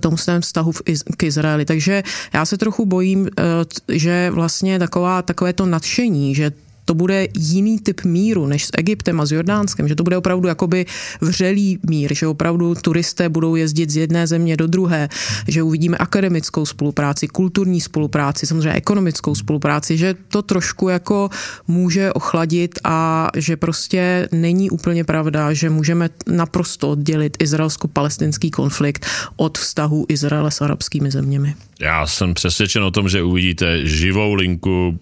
tom 0.00 0.16
svém 0.16 0.40
vztahu 0.40 0.72
k 1.16 1.22
Izraeli. 1.22 1.64
Takže 1.64 2.02
já 2.32 2.44
se 2.44 2.58
trochu 2.58 2.86
bojím, 2.86 3.28
eh, 3.38 3.42
že 3.88 4.30
vlastně 4.30 4.78
taková, 4.78 5.22
takové 5.22 5.52
to 5.52 5.66
nadšení, 5.66 6.34
že 6.34 6.52
to 6.90 6.94
bude 6.94 7.28
jiný 7.38 7.78
typ 7.78 8.00
míru 8.04 8.46
než 8.46 8.66
s 8.66 8.70
Egyptem 8.78 9.20
a 9.20 9.26
s 9.26 9.32
Jordánskem, 9.32 9.88
že 9.88 9.94
to 9.94 10.02
bude 10.02 10.16
opravdu 10.16 10.48
jakoby 10.48 10.86
vřelý 11.20 11.78
mír, 11.88 12.14
že 12.14 12.26
opravdu 12.26 12.74
turisté 12.74 13.28
budou 13.28 13.54
jezdit 13.54 13.90
z 13.90 13.96
jedné 13.96 14.26
země 14.26 14.56
do 14.56 14.66
druhé, 14.66 15.08
že 15.48 15.62
uvidíme 15.62 15.96
akademickou 15.98 16.66
spolupráci, 16.66 17.28
kulturní 17.28 17.80
spolupráci, 17.80 18.46
samozřejmě 18.46 18.72
ekonomickou 18.72 19.34
spolupráci, 19.34 19.96
že 19.96 20.14
to 20.28 20.42
trošku 20.42 20.88
jako 20.88 21.30
může 21.68 22.12
ochladit 22.12 22.78
a 22.84 23.28
že 23.36 23.56
prostě 23.56 24.28
není 24.32 24.70
úplně 24.70 25.04
pravda, 25.04 25.52
že 25.52 25.70
můžeme 25.70 26.10
naprosto 26.26 26.90
oddělit 26.90 27.36
izraelsko-palestinský 27.38 28.50
konflikt 28.50 29.06
od 29.36 29.58
vztahu 29.58 30.06
Izraele 30.08 30.50
s 30.50 30.60
arabskými 30.60 31.10
zeměmi. 31.10 31.54
Já 31.80 32.06
jsem 32.06 32.34
přesvědčen 32.34 32.82
o 32.82 32.90
tom, 32.90 33.08
že 33.08 33.22
uvidíte 33.22 33.86
živou 33.86 34.34
linku 34.34 34.98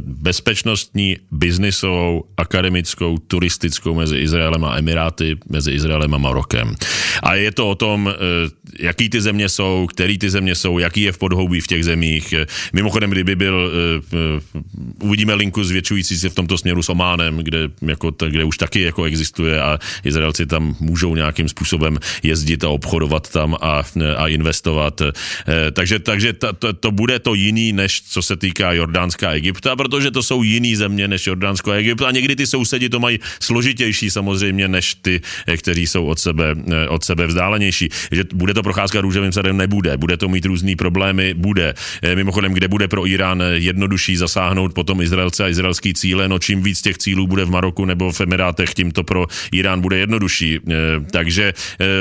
bezpečnostní, 0.00 1.16
biznisovou, 1.30 2.24
akademickou, 2.36 3.18
turistickou 3.18 3.94
mezi 3.94 4.16
Izraelem 4.18 4.64
a 4.64 4.78
Emiráty, 4.78 5.36
mezi 5.48 5.70
Izraelem 5.70 6.14
a 6.14 6.18
Marokem. 6.18 6.74
A 7.22 7.34
je 7.34 7.52
to 7.52 7.70
o 7.70 7.74
tom, 7.74 8.10
eh, 8.10 8.14
jaký 8.78 9.08
ty 9.08 9.20
země 9.20 9.48
jsou, 9.48 9.86
který 9.86 10.18
ty 10.18 10.30
země 10.30 10.54
jsou, 10.54 10.78
jaký 10.78 11.02
je 11.02 11.12
v 11.12 11.18
podhoubí 11.18 11.60
v 11.60 11.66
těch 11.66 11.84
zemích. 11.84 12.32
Eh, 12.32 12.46
mimochodem, 12.72 13.10
kdyby 13.10 13.36
byl, 13.36 13.72
uvidíme 15.02 15.34
linku 15.34 15.64
zvětšující 15.64 16.18
se 16.18 16.28
v 16.28 16.34
tomto 16.34 16.58
směru 16.58 16.82
s 16.82 16.88
Ománem, 16.88 17.38
kde, 17.38 17.68
jako, 17.82 18.10
kde 18.28 18.44
už 18.44 18.58
taky 18.58 18.82
jako 18.82 19.04
existuje 19.04 19.62
a 19.62 19.78
Izraelci 20.04 20.46
tam 20.46 20.76
můžou 20.80 21.14
nějakým 21.14 21.48
způsobem 21.48 21.98
jezdit 22.22 22.64
a 22.64 22.68
obchodovat 22.68 23.30
tam 23.30 23.56
a, 23.60 23.82
a 24.16 24.28
investovat. 24.28 25.02
Takže, 25.72 25.98
takže 25.98 26.32
to, 26.32 26.52
to, 26.52 26.72
to 26.72 26.90
bude 26.90 27.18
to 27.18 27.34
jiný, 27.34 27.72
než 27.72 28.02
co 28.02 28.22
se 28.22 28.36
týká 28.36 28.72
Jordánská 28.72 29.30
a 29.30 29.51
Egypta, 29.52 29.76
protože 29.76 30.10
to 30.10 30.22
jsou 30.22 30.42
jiný 30.42 30.76
země 30.76 31.08
než 31.08 31.26
Jordánsko 31.26 31.70
a 31.70 31.74
Egypt 31.74 32.02
a 32.02 32.10
někdy 32.10 32.36
ty 32.36 32.46
sousedi 32.46 32.88
to 32.88 33.00
mají 33.00 33.20
složitější 33.40 34.10
samozřejmě 34.10 34.68
než 34.68 34.94
ty, 34.94 35.20
eh, 35.46 35.56
kteří 35.56 35.86
jsou 35.86 36.06
od 36.06 36.18
sebe, 36.18 36.56
eh, 36.56 36.88
od 36.88 37.04
sebe 37.04 37.26
vzdálenější. 37.26 37.88
Že 38.10 38.24
bude 38.34 38.54
to 38.54 38.62
procházka 38.62 39.00
růžovým 39.00 39.32
sadem, 39.32 39.56
nebude. 39.56 39.96
Bude 39.96 40.16
to 40.16 40.28
mít 40.28 40.44
různý 40.44 40.76
problémy, 40.76 41.34
bude. 41.34 41.74
Eh, 42.02 42.16
mimochodem, 42.16 42.52
kde 42.52 42.68
bude 42.68 42.88
pro 42.88 43.04
Irán 43.06 43.42
jednodušší 43.60 44.16
zasáhnout 44.16 44.72
potom 44.72 45.04
Izraelce 45.04 45.44
a 45.44 45.48
izraelský 45.52 45.94
cíle, 45.94 46.28
no 46.28 46.38
čím 46.38 46.62
víc 46.62 46.82
těch 46.82 46.98
cílů 46.98 47.26
bude 47.26 47.44
v 47.44 47.50
Maroku 47.50 47.84
nebo 47.84 48.12
v 48.12 48.20
Emirátech, 48.20 48.74
tím 48.74 48.90
to 48.90 49.04
pro 49.04 49.26
Irán 49.52 49.80
bude 49.80 49.98
jednodušší. 49.98 50.58
Takže 51.10 51.52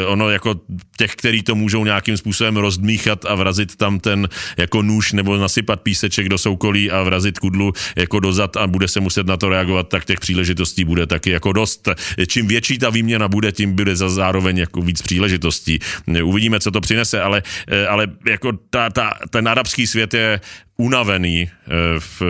ono 0.08 0.30
jako 0.30 0.56
těch, 0.98 1.16
který 1.16 1.44
to 1.44 1.56
můžou 1.56 1.86
nějakým 1.86 2.18
způsobem 2.18 2.58
rozdmíchat 2.58 3.26
a 3.26 3.36
vrazit 3.36 3.76
tam 3.76 4.00
ten 4.00 4.30
jako 4.58 4.82
nůž 4.82 5.12
nebo 5.12 5.38
nasypat 5.38 5.82
píseček 5.82 6.30
do 6.30 6.38
soukolí 6.38 6.92
a 6.92 7.04
vrazit 7.04 7.40
kudlu 7.42 7.74
jako 7.98 8.20
dozad 8.20 8.58
a 8.58 8.68
bude 8.68 8.88
se 8.88 9.00
muset 9.00 9.26
na 9.28 9.38
to 9.38 9.50
reagovat, 9.50 9.90
tak 9.90 10.06
těch 10.06 10.20
příležitostí 10.20 10.86
bude 10.86 11.08
taky 11.08 11.30
jako 11.30 11.54
dost. 11.54 11.90
Čím 12.28 12.48
větší 12.48 12.78
ta 12.78 12.90
výměna 12.90 13.28
bude, 13.28 13.52
tím 13.52 13.74
bude 13.74 13.96
za 13.96 14.10
zároveň 14.10 14.58
jako 14.58 14.82
víc 14.82 15.02
příležitostí. 15.02 15.80
Uvidíme, 16.24 16.60
co 16.60 16.72
to 16.72 16.82
přinese, 16.82 17.22
ale, 17.22 17.42
ale 17.90 18.08
jako 18.30 18.52
ta, 18.70 18.90
ta, 18.90 19.18
ten 19.30 19.48
arabský 19.48 19.88
svět 19.88 20.14
je 20.14 20.40
unavený 20.78 21.50
eh, 21.50 22.00
v 22.00 22.22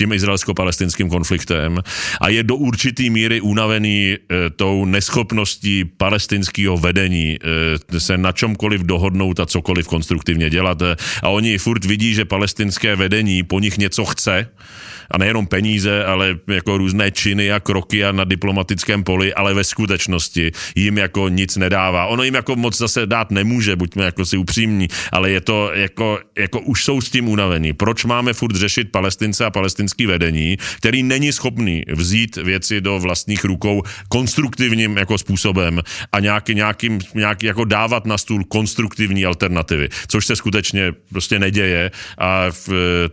tím 0.00 0.16
izraelsko-palestinským 0.16 1.12
konfliktem 1.12 1.76
a 2.20 2.28
je 2.32 2.40
do 2.42 2.56
určitý 2.56 3.10
míry 3.12 3.40
unavený 3.40 4.16
e, 4.16 4.16
tou 4.56 4.88
neschopností 4.88 5.84
palestinského 5.84 6.76
vedení 6.80 7.36
e, 7.36 8.00
se 8.00 8.16
na 8.16 8.32
čomkoliv 8.32 8.80
dohodnout 8.80 9.40
a 9.40 9.46
cokoliv 9.46 9.84
konstruktivně 9.86 10.50
dělat. 10.50 10.82
A 11.22 11.28
oni 11.28 11.58
furt 11.58 11.84
vidí, 11.84 12.14
že 12.14 12.24
palestinské 12.24 12.96
vedení 12.96 13.42
po 13.42 13.60
nich 13.60 13.78
něco 13.78 14.04
chce, 14.04 14.48
a 15.10 15.18
nejenom 15.18 15.46
peníze, 15.46 16.04
ale 16.04 16.38
jako 16.46 16.78
různé 16.78 17.10
činy 17.10 17.52
a 17.52 17.60
kroky 17.60 18.04
a 18.04 18.12
na 18.12 18.24
diplomatickém 18.24 19.04
poli, 19.04 19.34
ale 19.34 19.54
ve 19.54 19.64
skutečnosti 19.64 20.52
jim 20.74 20.98
jako 20.98 21.28
nic 21.28 21.56
nedává. 21.56 22.06
Ono 22.06 22.22
jim 22.22 22.34
jako 22.34 22.56
moc 22.56 22.78
zase 22.78 23.06
dát 23.06 23.30
nemůže, 23.30 23.76
buďme 23.76 24.04
jako 24.04 24.26
si 24.26 24.36
upřímní, 24.36 24.88
ale 25.12 25.30
je 25.30 25.40
to 25.40 25.70
jako, 25.74 26.18
jako 26.38 26.60
už 26.60 26.84
jsou 26.84 27.00
s 27.00 27.10
tím 27.10 27.28
unavení. 27.28 27.72
Proč 27.72 28.04
máme 28.04 28.32
furt 28.32 28.56
řešit 28.56 28.92
palestince 28.92 29.44
a 29.44 29.50
palestinský 29.90 30.06
vedení, 30.06 30.56
který 30.76 31.02
není 31.02 31.32
schopný 31.32 31.82
vzít 31.88 32.36
věci 32.36 32.80
do 32.80 32.98
vlastních 32.98 33.44
rukou 33.44 33.82
konstruktivním 34.08 34.96
jako 34.96 35.18
způsobem 35.18 35.82
a 36.12 36.20
nějaký, 36.20 36.54
nějakým, 36.54 36.98
nějaký, 37.14 37.46
jako 37.46 37.64
dávat 37.64 38.06
na 38.06 38.18
stůl 38.18 38.44
konstruktivní 38.44 39.26
alternativy, 39.26 39.88
což 40.08 40.26
se 40.26 40.36
skutečně 40.36 40.92
prostě 41.12 41.38
neděje 41.38 41.90
a 42.18 42.50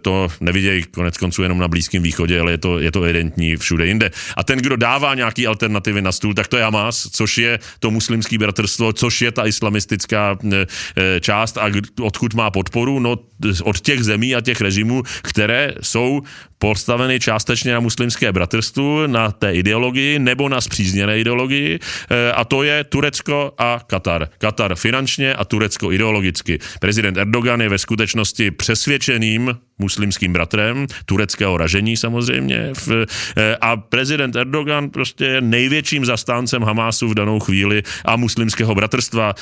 to 0.01 0.27
nevidějí 0.39 0.83
konec 0.91 1.17
konců 1.17 1.43
jenom 1.43 1.59
na 1.59 1.67
blízkém 1.67 2.03
východě, 2.03 2.39
ale 2.39 2.51
je 2.51 2.57
to, 2.57 2.79
je 2.79 2.91
to 2.91 3.03
evidentní 3.03 3.57
všude 3.57 3.87
jinde. 3.87 4.11
A 4.37 4.43
ten, 4.43 4.59
kdo 4.59 4.75
dává 4.75 5.15
nějaký 5.15 5.47
alternativy 5.47 6.01
na 6.01 6.11
stůl, 6.11 6.33
tak 6.33 6.47
to 6.47 6.57
je 6.57 6.63
Hamas, 6.63 7.09
což 7.11 7.37
je 7.37 7.59
to 7.79 7.91
muslimské 7.91 8.37
bratrstvo, 8.37 8.93
což 8.93 9.21
je 9.21 9.31
ta 9.31 9.47
islamistická 9.47 10.37
e, 10.37 10.65
e, 10.95 11.19
část 11.19 11.57
a 11.57 11.71
odkud 12.01 12.33
má 12.33 12.51
podporu, 12.51 12.99
no 12.99 13.15
od 13.63 13.79
těch 13.79 14.03
zemí 14.03 14.35
a 14.35 14.41
těch 14.41 14.61
režimů, 14.61 15.03
které 15.23 15.73
jsou 15.81 16.21
postaveny 16.67 17.19
částečně 17.19 17.73
na 17.73 17.79
muslimské 17.79 18.31
bratrstvu, 18.31 19.07
na 19.07 19.31
té 19.31 19.53
ideologii 19.53 20.19
nebo 20.19 20.49
na 20.49 20.61
zpřízněné 20.61 21.19
ideologii 21.19 21.79
e, 22.11 22.31
a 22.31 22.45
to 22.45 22.63
je 22.63 22.83
Turecko 22.83 23.51
a 23.57 23.79
Katar. 23.87 24.27
Katar 24.37 24.75
finančně 24.75 25.33
a 25.33 25.45
Turecko 25.45 25.91
ideologicky. 25.91 26.59
Prezident 26.79 27.17
Erdogan 27.17 27.61
je 27.61 27.69
ve 27.69 27.77
skutečnosti 27.77 28.51
přesvědčeným 28.51 29.57
muslimským 29.79 30.33
bratrem, 30.33 30.87
tureckého 31.05 31.57
ražení 31.57 31.97
samozřejmě. 31.97 32.73
A 33.61 33.77
prezident 33.77 34.35
Erdogan 34.35 34.89
prostě 34.89 35.25
je 35.25 35.41
největším 35.41 36.05
zastáncem 36.05 36.61
Hamásu 36.63 37.07
v 37.07 37.13
danou 37.13 37.39
chvíli 37.39 37.83
a 38.05 38.15
muslimského 38.15 38.75
bratrstva 38.75 39.33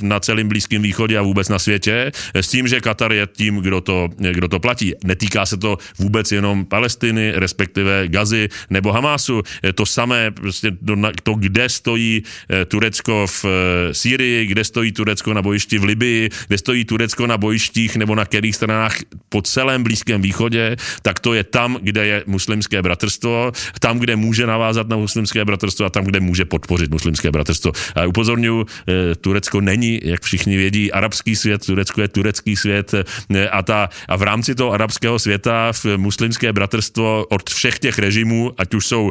na 0.00 0.20
celém 0.20 0.48
Blízkém 0.48 0.82
východě 0.82 1.18
a 1.18 1.22
vůbec 1.22 1.48
na 1.48 1.58
světě, 1.58 2.12
s 2.34 2.48
tím, 2.48 2.68
že 2.68 2.80
Katar 2.80 3.12
je 3.12 3.26
tím, 3.26 3.56
kdo 3.56 3.80
to, 3.80 4.08
kdo 4.16 4.48
to 4.48 4.60
platí. 4.60 4.94
Netýká 5.04 5.46
se 5.46 5.56
to 5.56 5.78
vůbec 5.98 6.32
jenom 6.32 6.51
Palestiny, 6.64 7.32
respektive 7.34 8.08
Gazy 8.08 8.48
nebo 8.70 8.92
Hamásu. 8.92 9.42
To 9.74 9.86
samé, 9.86 10.30
prostě 10.30 10.70
to, 10.70 10.96
to 11.22 11.34
kde 11.34 11.68
stojí 11.68 12.22
Turecko 12.68 13.26
v 13.26 13.44
Sýrii, 13.92 14.46
kde 14.46 14.64
stojí 14.64 14.92
Turecko 14.92 15.34
na 15.34 15.42
bojišti 15.42 15.78
v 15.78 15.84
Libii, 15.84 16.30
kde 16.48 16.58
stojí 16.58 16.84
Turecko 16.84 17.26
na 17.26 17.38
bojištích 17.38 17.96
nebo 17.96 18.14
na 18.14 18.24
kterých 18.24 18.56
stranách 18.56 18.96
po 19.28 19.42
celém 19.42 19.82
Blízkém 19.82 20.22
východě, 20.22 20.76
tak 21.02 21.20
to 21.20 21.34
je 21.34 21.44
tam, 21.44 21.78
kde 21.82 22.06
je 22.06 22.16
muslimské 22.26 22.82
bratrstvo, 22.82 23.52
tam, 23.78 23.98
kde 23.98 24.16
může 24.16 24.46
navázat 24.46 24.88
na 24.88 24.96
muslimské 24.96 25.44
bratrstvo 25.44 25.86
a 25.86 25.90
tam, 25.90 26.04
kde 26.04 26.20
může 26.20 26.44
podpořit 26.44 26.90
muslimské 26.90 27.30
bratrstvo. 27.30 27.72
A 27.94 28.06
upozorňuji, 28.06 28.64
eh, 28.64 29.14
Turecko 29.14 29.60
není, 29.60 30.00
jak 30.02 30.22
všichni 30.22 30.56
vědí, 30.56 30.92
arabský 30.92 31.36
svět, 31.36 31.66
Turecko 31.66 32.00
je 32.00 32.08
turecký 32.08 32.56
svět 32.56 32.94
eh, 32.94 33.48
a, 33.48 33.62
ta, 33.62 33.88
a 34.08 34.16
v 34.16 34.22
rámci 34.22 34.54
toho 34.54 34.72
arabského 34.72 35.18
světa 35.18 35.72
v 35.72 35.96
muslimské 35.96 36.41
bratrstvo 36.52 37.26
od 37.30 37.50
všech 37.50 37.78
těch 37.78 37.98
režimů, 37.98 38.52
ať 38.58 38.74
už 38.74 38.86
jsou 38.86 39.10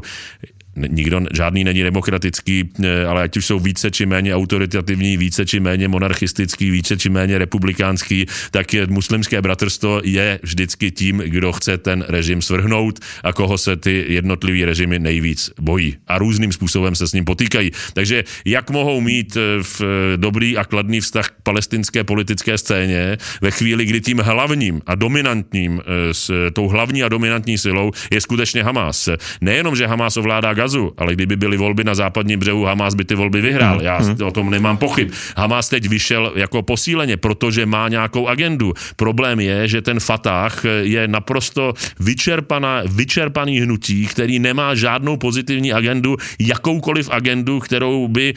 nikdo, 0.76 1.22
žádný 1.34 1.64
není 1.64 1.84
demokratický, 1.84 2.70
eh, 2.84 3.06
ale 3.06 3.24
ať 3.24 3.38
už 3.38 3.46
jsou 3.46 3.60
více 3.60 3.92
či 3.92 4.06
méně 4.06 4.36
autoritativní, 4.36 5.18
více 5.18 5.46
či 5.46 5.60
méně 5.60 5.88
monarchistický, 5.88 6.72
více 6.72 6.98
či 6.98 7.10
méně 7.10 7.38
republikánský, 7.38 8.26
tak 8.52 8.74
je 8.74 8.88
muslimské 8.88 9.42
bratrstvo 9.42 10.02
je 10.04 10.40
vždycky 10.44 10.92
tím, 10.92 11.18
kdo 11.18 11.52
chce 11.52 11.78
ten 11.78 12.06
režim 12.08 12.42
svrhnout 12.42 13.00
a 13.24 13.34
koho 13.34 13.58
se 13.58 13.76
ty 13.76 14.06
jednotlivý 14.08 14.66
režimy 14.66 15.00
nejvíc 15.00 15.52
bojí. 15.60 15.98
A 16.08 16.18
různým 16.18 16.52
způsobem 16.52 16.96
se 16.96 17.08
s 17.08 17.14
ním 17.14 17.26
potýkají. 17.26 17.72
Takže 17.94 18.24
jak 18.46 18.70
mohou 18.70 19.02
mít 19.02 19.38
eh, 19.38 19.64
v 19.64 19.82
eh, 19.82 20.18
dobrý 20.18 20.58
a 20.58 20.64
kladný 20.64 21.02
vztah 21.02 21.30
k 21.30 21.42
palestinské 21.44 22.04
politické 22.04 22.58
scéně 22.58 23.18
ve 23.42 23.52
chvíli, 23.52 23.86
kdy 23.86 24.02
tím 24.02 24.18
hlavním 24.20 24.82
a 24.86 24.96
dominantním, 24.96 25.82
s 26.12 26.32
tou 26.54 26.68
hlavní 26.68 27.04
a 27.04 27.10
dominantní 27.10 27.58
silou 27.58 27.92
je 28.12 28.22
skutečně 28.22 28.64
Hamas. 28.64 29.10
Nejenom, 29.42 29.76
že 29.76 29.88
Hamas 29.88 30.18
ovládá 30.18 30.54
gazu, 30.62 30.94
ale 30.98 31.14
kdyby 31.18 31.36
byly 31.36 31.58
volby 31.58 31.84
na 31.84 31.96
západním 31.96 32.40
břehu, 32.40 32.64
Hamas 32.70 32.94
by 32.94 33.04
ty 33.06 33.16
volby 33.16 33.42
vyhrál. 33.42 33.82
Hmm. 33.82 33.86
Já 33.86 33.98
hmm. 33.98 34.18
o 34.22 34.32
tom 34.32 34.50
nemám 34.50 34.78
pochyb. 34.78 35.10
Hamas 35.38 35.70
teď 35.70 35.90
vyšel 35.90 36.32
jako 36.36 36.62
posíleně, 36.62 37.18
protože 37.18 37.66
má 37.66 37.90
nějakou 37.90 38.28
agendu. 38.28 38.74
Problém 38.96 39.40
je, 39.40 39.68
že 39.68 39.82
ten 39.82 40.00
Fatah 40.00 40.54
je 40.82 41.08
naprosto 41.08 41.74
vyčerpaná, 42.00 42.86
vyčerpaný 42.86 43.66
hnutí, 43.66 44.06
který 44.06 44.40
nemá 44.40 44.76
žádnou 44.76 45.18
pozitivní 45.18 45.74
agendu, 45.74 46.18
jakoukoliv 46.40 47.10
agendu, 47.10 47.60
kterou 47.60 48.08
by 48.08 48.34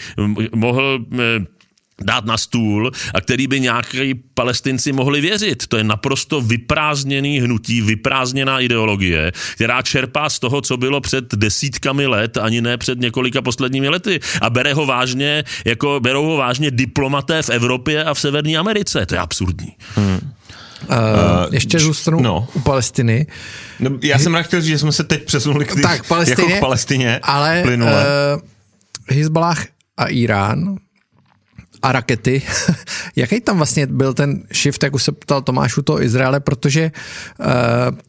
mohl 0.55 1.05
dát 2.03 2.25
na 2.25 2.39
stůl 2.39 2.91
a 3.15 3.21
který 3.21 3.47
by 3.47 3.61
nějaký 3.61 4.15
palestinci 4.35 4.93
mohli 4.93 5.21
věřit. 5.21 5.67
To 5.67 5.77
je 5.77 5.85
naprosto 5.85 6.41
vyprázdněný 6.41 7.41
hnutí, 7.41 7.83
vyprázdněná 7.83 8.61
ideologie, 8.61 9.33
která 9.55 9.83
čerpá 9.83 10.31
z 10.31 10.39
toho, 10.39 10.61
co 10.61 10.77
bylo 10.77 11.01
před 11.01 11.35
desítkami 11.35 12.07
let, 12.07 12.37
ani 12.37 12.61
ne 12.61 12.79
před 12.79 13.01
několika 13.01 13.43
posledními 13.43 13.89
lety. 13.89 14.21
A 14.41 14.51
bere 14.51 14.75
ho 14.75 14.87
vážně, 14.87 15.45
jako 15.65 16.01
berou 16.01 16.25
ho 16.25 16.37
vážně 16.37 16.71
diplomaté 16.71 17.43
v 17.43 17.51
Evropě 17.51 18.05
a 18.05 18.15
v 18.15 18.21
Severní 18.21 18.57
Americe. 18.57 19.07
To 19.07 19.15
je 19.15 19.19
absurdní. 19.19 19.73
Hmm. 19.95 20.21
Uh, 20.89 21.55
ještě 21.55 21.79
zůstanu 21.79 22.21
no. 22.21 22.49
u 22.55 22.61
Palestiny. 22.61 23.27
No, 23.81 23.91
já 24.03 24.19
jsem 24.19 24.43
chtěl 24.43 24.61
říct, 24.61 24.71
že 24.71 24.79
jsme 24.79 24.93
se 24.93 25.05
teď 25.05 25.25
přesunuli 25.25 25.65
k, 25.65 25.75
tý, 25.75 25.83
tak, 25.83 26.09
Palestině, 26.09 26.47
jako 26.49 26.57
k 26.57 26.61
Palestině. 26.61 27.21
Ale 27.23 27.65
uh, 27.67 27.87
Hezbalah 29.09 29.65
a 29.97 30.07
Irán 30.07 30.77
a 31.85 31.93
rakety. 31.93 32.43
Jaký 33.17 33.41
tam 33.41 33.57
vlastně 33.57 33.87
byl 33.87 34.15
ten 34.15 34.43
shift, 34.55 34.83
jak 34.83 34.95
už 34.95 35.03
se 35.03 35.13
ptal 35.13 35.43
Tomáš 35.43 35.77
u 35.77 35.83
toho 35.83 36.03
Izraele, 36.03 36.41
protože 36.41 36.93
uh, 37.41 37.47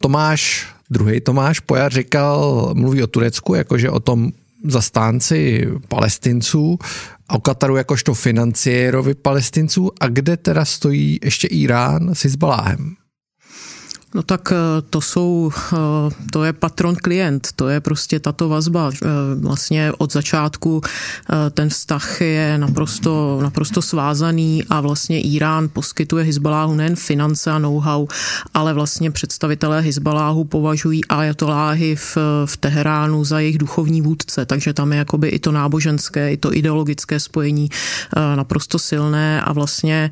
Tomáš, 0.00 0.66
druhý 0.90 1.20
Tomáš 1.20 1.60
Pojar 1.60 1.92
říkal, 1.92 2.70
mluví 2.74 3.02
o 3.02 3.06
Turecku, 3.06 3.54
jakože 3.54 3.90
o 3.90 4.00
tom 4.00 4.32
zastánci 4.64 5.68
palestinců 5.88 6.78
a 7.28 7.34
o 7.34 7.40
Kataru 7.40 7.76
jakožto 7.76 8.14
financiérovi 8.14 9.14
palestinců 9.14 9.90
a 10.00 10.08
kde 10.08 10.36
teda 10.36 10.64
stojí 10.64 11.18
ještě 11.24 11.46
Irán 11.46 12.14
s 12.14 12.24
Hezbaláhem? 12.24 12.96
No 14.14 14.22
tak 14.22 14.52
eh, 14.52 14.82
to 14.90 15.00
jsou, 15.00 15.50
eh, 15.72 15.76
to 16.32 16.44
je 16.44 16.52
patron 16.52 16.96
klient, 16.96 17.48
to 17.56 17.68
je 17.68 17.80
prostě 17.80 18.20
tato 18.20 18.48
vazba. 18.48 18.90
Eh, 18.94 19.06
vlastně 19.40 19.92
od 19.98 20.12
začátku 20.12 20.80
ten 21.50 21.68
vztah 21.68 22.20
je 22.20 22.58
naprosto, 22.58 23.38
naprosto 23.42 23.82
svázaný 23.82 24.64
a 24.70 24.80
vlastně 24.80 25.20
Irán 25.20 25.68
poskytuje 25.72 26.24
Hezbaláhu 26.24 26.74
nejen 26.74 26.96
finance 26.96 27.50
a 27.50 27.58
know-how, 27.58 28.06
ale 28.54 28.74
vlastně 28.74 29.10
představitelé 29.10 29.80
Hezbaláhu 29.80 30.44
považují 30.44 31.04
ajatoláhy 31.04 31.96
v, 31.96 32.16
v 32.46 32.56
Teheránu 32.56 33.24
za 33.24 33.40
jejich 33.40 33.58
duchovní 33.58 34.02
vůdce, 34.02 34.46
takže 34.46 34.72
tam 34.72 34.92
je 34.92 34.98
jakoby 34.98 35.28
i 35.28 35.38
to 35.38 35.52
náboženské, 35.52 36.32
i 36.32 36.36
to 36.36 36.54
ideologické 36.54 37.20
spojení 37.20 37.68
naprosto 38.34 38.78
silné 38.78 39.42
a 39.42 39.52
vlastně 39.52 40.10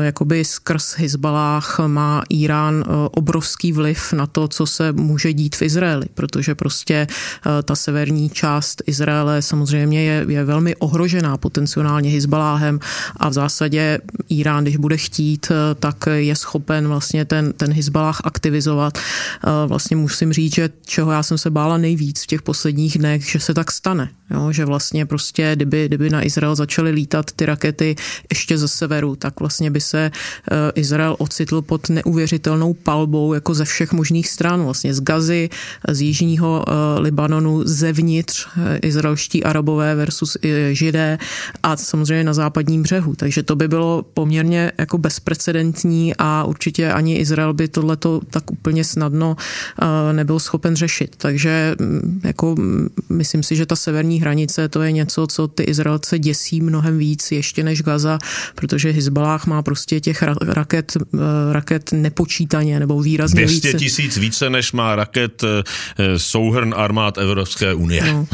jakoby 0.00 0.44
skrz 0.44 0.94
Hezbalách 0.98 1.80
má 1.86 2.22
Irán 2.28 2.84
obrovský 3.08 3.72
vliv 3.72 4.12
na 4.12 4.26
to, 4.26 4.48
co 4.48 4.66
se 4.66 4.92
může 4.92 5.32
dít 5.32 5.56
v 5.56 5.62
Izraeli, 5.62 6.06
protože 6.14 6.54
prostě 6.54 7.06
eh, 7.06 7.62
ta 7.62 7.76
severní 7.76 8.30
část 8.30 8.82
Izraele 8.86 9.42
samozřejmě 9.42 10.04
je, 10.04 10.26
je 10.28 10.44
velmi 10.44 10.76
ohrožená 10.76 11.36
potenciálně 11.36 12.10
Hezbaláhem 12.10 12.80
a 13.16 13.28
v 13.28 13.32
zásadě 13.32 13.98
Irán, 14.28 14.64
když 14.64 14.76
bude 14.76 14.96
chtít, 14.96 15.46
eh, 15.50 15.74
tak 15.74 16.04
je 16.14 16.36
schopen 16.36 16.88
vlastně 16.88 17.24
ten, 17.24 17.52
ten 17.52 17.72
Hezbalách 17.72 18.20
aktivizovat. 18.24 18.98
Eh, 18.98 19.50
vlastně 19.66 19.96
musím 19.96 20.32
říct, 20.32 20.54
že 20.54 20.70
čeho 20.86 21.12
já 21.12 21.22
jsem 21.22 21.38
se 21.38 21.50
bála 21.50 21.78
nejvíc 21.78 22.22
v 22.22 22.26
těch 22.26 22.42
posledních 22.42 22.98
dnech, 22.98 23.30
že 23.30 23.40
se 23.40 23.54
tak 23.54 23.72
stane. 23.72 24.10
Jo, 24.30 24.52
že 24.52 24.64
vlastně 24.64 25.06
prostě, 25.06 25.52
kdyby, 25.56 25.88
kdyby 25.88 26.10
na 26.10 26.26
Izrael 26.26 26.54
začaly 26.54 26.90
lítat 26.90 27.32
ty 27.32 27.46
rakety 27.46 27.96
ještě 28.30 28.58
ze 28.58 28.68
severu, 28.68 29.16
tak 29.16 29.40
vlastně 29.40 29.70
by 29.70 29.80
se 29.80 30.10
Izrael 30.74 31.16
ocitl 31.18 31.62
pod 31.62 31.88
neuvěřitelnou 31.88 32.74
palbou 32.74 32.97
palbou 32.98 33.34
jako 33.34 33.54
ze 33.54 33.64
všech 33.64 33.92
možných 33.92 34.28
stran, 34.28 34.62
vlastně 34.62 34.94
z 34.94 35.00
Gazy, 35.00 35.48
z 35.88 36.00
jižního 36.00 36.64
eh, 36.66 37.00
Libanonu, 37.00 37.62
zevnitř 37.64 38.46
eh, 38.46 38.78
izraelští 38.82 39.44
arabové 39.44 39.94
versus 39.94 40.36
eh, 40.42 40.74
židé 40.74 41.18
a 41.62 41.76
samozřejmě 41.76 42.24
na 42.24 42.34
západním 42.34 42.82
břehu. 42.82 43.14
Takže 43.14 43.42
to 43.42 43.56
by 43.56 43.68
bylo 43.68 44.02
poměrně 44.02 44.72
jako 44.78 44.98
bezprecedentní 44.98 46.14
a 46.18 46.44
určitě 46.44 46.92
ani 46.92 47.22
Izrael 47.22 47.54
by 47.54 47.68
tohleto 47.68 48.20
tak 48.30 48.50
úplně 48.50 48.84
snadno 48.84 49.36
nebyl 50.12 50.38
schopen 50.38 50.76
řešit. 50.76 51.16
Takže 51.16 51.76
mm, 51.78 52.20
jako 52.24 52.54
mm, 52.58 52.88
myslím 53.08 53.42
si, 53.42 53.56
že 53.56 53.66
ta 53.66 53.76
severní 53.76 54.20
hranice 54.20 54.68
to 54.68 54.82
je 54.82 54.92
něco, 54.92 55.26
co 55.26 55.48
ty 55.48 55.62
Izraelce 55.62 56.18
děsí 56.18 56.60
mnohem 56.60 56.98
víc 56.98 57.32
ještě 57.32 57.62
než 57.62 57.82
Gaza, 57.82 58.18
protože 58.54 58.90
Hezbalách 58.90 59.46
má 59.46 59.62
prostě 59.62 60.00
těch 60.00 60.22
raket, 60.40 60.96
raket 61.52 61.92
nepočítaně 61.92 62.80
nebo 62.88 63.02
výrazně 63.02 63.46
200 63.46 63.72
tisíc 63.72 64.16
více, 64.16 64.50
než 64.50 64.72
má 64.72 64.96
raket 64.96 65.44
eh, 65.44 66.18
souhrn 66.18 66.74
armád 66.76 67.18
Evropské 67.18 67.74
unie. 67.74 68.02
No. 68.12 68.26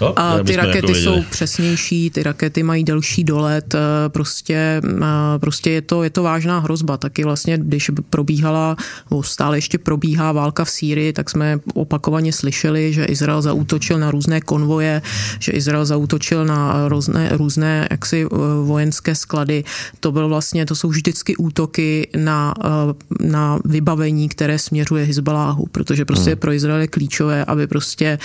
No, 0.00 0.18
a 0.18 0.38
ty 0.38 0.56
rakety 0.56 0.86
jako 0.86 0.94
jsou 0.94 1.22
přesnější, 1.30 2.10
ty 2.10 2.22
rakety 2.22 2.62
mají 2.62 2.84
delší 2.84 3.24
dolet, 3.24 3.74
eh, 3.74 4.08
prostě, 4.08 4.82
eh, 5.02 5.38
prostě 5.38 5.70
je, 5.70 5.82
to, 5.82 6.02
je 6.02 6.10
to 6.10 6.22
vážná 6.22 6.58
hrozba. 6.58 6.96
Taky 6.96 7.24
vlastně, 7.24 7.58
když 7.58 7.90
probíhala, 8.10 8.76
nebo 9.10 9.22
stále 9.22 9.56
ještě 9.56 9.78
probíhá 9.78 10.32
válka 10.32 10.64
v 10.64 10.70
Sýrii, 10.70 11.12
tak 11.12 11.30
jsme 11.30 11.58
opakovaně 11.74 12.32
slyšeli, 12.32 12.92
že 12.92 13.04
Izrael 13.04 13.42
zaútočil 13.42 13.98
na 13.98 14.10
různé 14.10 14.40
konvoje, 14.40 15.02
že 15.38 15.52
Izrael 15.52 15.86
zaútočil 15.86 16.44
na 16.44 16.88
různé, 16.88 17.30
různé 17.32 17.88
jaksi 17.90 18.26
vojenské 18.64 19.14
sklady. 19.14 19.64
To 20.00 20.12
byl 20.12 20.28
vlastně, 20.28 20.66
to 20.66 20.74
jsou 20.74 20.88
vždycky 20.88 21.36
útoky 21.36 22.08
na, 22.16 22.54
na 23.20 23.58
vybavení 23.64 24.01
vybavení, 24.02 24.28
které 24.28 24.58
směřuje 24.58 25.04
Hezbaláhu, 25.04 25.66
protože 25.72 26.04
prostě 26.04 26.30
hmm. 26.30 26.38
pro 26.38 26.52
Izrael 26.52 26.80
je 26.80 26.88
klíčové, 26.88 27.44
aby 27.44 27.66
prostě 27.66 28.18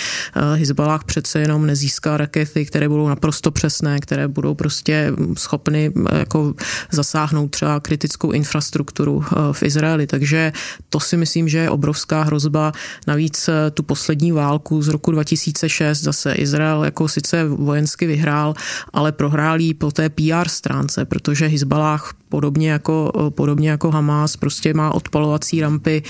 Hezbalách 0.56 1.02
eh, 1.02 1.06
přece 1.06 1.40
jenom 1.40 1.66
nezískal 1.66 2.18
rakety, 2.18 2.66
které 2.66 2.90
budou 2.90 3.08
naprosto 3.08 3.52
přesné, 3.52 4.00
které 4.00 4.28
budou 4.28 4.56
prostě 4.56 5.14
schopny 5.38 5.92
eh, 5.94 6.20
jako 6.20 6.54
zasáhnout 6.92 7.48
třeba 7.48 7.80
kritickou 7.80 8.32
infrastrukturu 8.32 9.22
eh, 9.22 9.54
v 9.54 9.64
Izraeli. 9.64 10.08
Takže 10.08 10.52
to 10.90 11.00
si 11.00 11.18
myslím, 11.18 11.50
že 11.50 11.58
je 11.58 11.70
obrovská 11.70 12.24
hrozba. 12.24 12.72
Navíc 13.08 13.50
tu 13.74 13.84
poslední 13.84 14.32
válku 14.32 14.82
z 14.82 14.88
roku 14.88 15.12
2006 15.12 16.02
zase 16.02 16.34
Izrael 16.34 16.84
jako 16.84 17.08
sice 17.08 17.46
vojensky 17.46 18.08
vyhrál, 18.08 18.54
ale 18.94 19.12
prohrál 19.12 19.60
jí 19.62 19.74
po 19.74 19.92
té 19.92 20.10
PR 20.10 20.48
stránce, 20.48 21.06
protože 21.06 21.48
Hezbalách 21.48 22.14
podobně 22.30 22.72
jako, 22.72 23.12
podobně 23.30 23.70
jako 23.70 23.92
Hamas, 23.92 24.38
prostě 24.38 24.74
má 24.74 24.92
odpalovací 24.92 25.62
rampy 25.62 26.04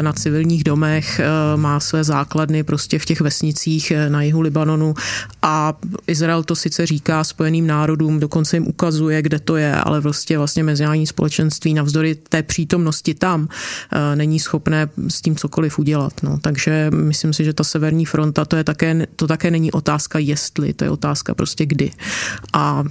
na 0.00 0.12
civilních 0.12 0.64
domech, 0.64 1.20
má 1.56 1.80
své 1.80 2.04
základny 2.04 2.62
prostě 2.62 2.98
v 2.98 3.04
těch 3.04 3.20
vesnicích 3.20 3.92
na 4.08 4.22
jihu 4.22 4.40
Libanonu 4.40 4.94
a 5.42 5.74
Izrael 6.06 6.42
to 6.42 6.56
sice 6.56 6.86
říká 6.86 7.24
Spojeným 7.24 7.66
národům, 7.66 8.20
dokonce 8.20 8.56
jim 8.56 8.66
ukazuje, 8.66 9.22
kde 9.22 9.38
to 9.38 9.56
je, 9.56 9.74
ale 9.74 10.00
prostě 10.00 10.38
vlastně 10.38 10.64
mezinárodní 10.64 11.06
společenství 11.06 11.74
navzdory 11.74 12.14
té 12.14 12.42
přítomnosti 12.42 13.14
tam 13.14 13.48
není 14.14 14.40
schopné 14.40 14.88
s 15.08 15.22
tím 15.22 15.36
cokoliv 15.36 15.78
udělat. 15.78 16.12
No. 16.22 16.38
Takže 16.38 16.90
myslím 16.94 17.32
si, 17.32 17.44
že 17.44 17.52
ta 17.52 17.64
severní 17.64 18.04
fronta, 18.04 18.44
to, 18.44 18.56
je 18.56 18.64
také, 18.64 19.06
to 19.16 19.26
také 19.26 19.50
není 19.50 19.72
otázka 19.72 20.18
jestli, 20.18 20.72
to 20.72 20.84
je 20.84 20.90
otázka 20.90 21.34
prostě 21.34 21.66
kdy. 21.66 21.90
A 22.52 22.84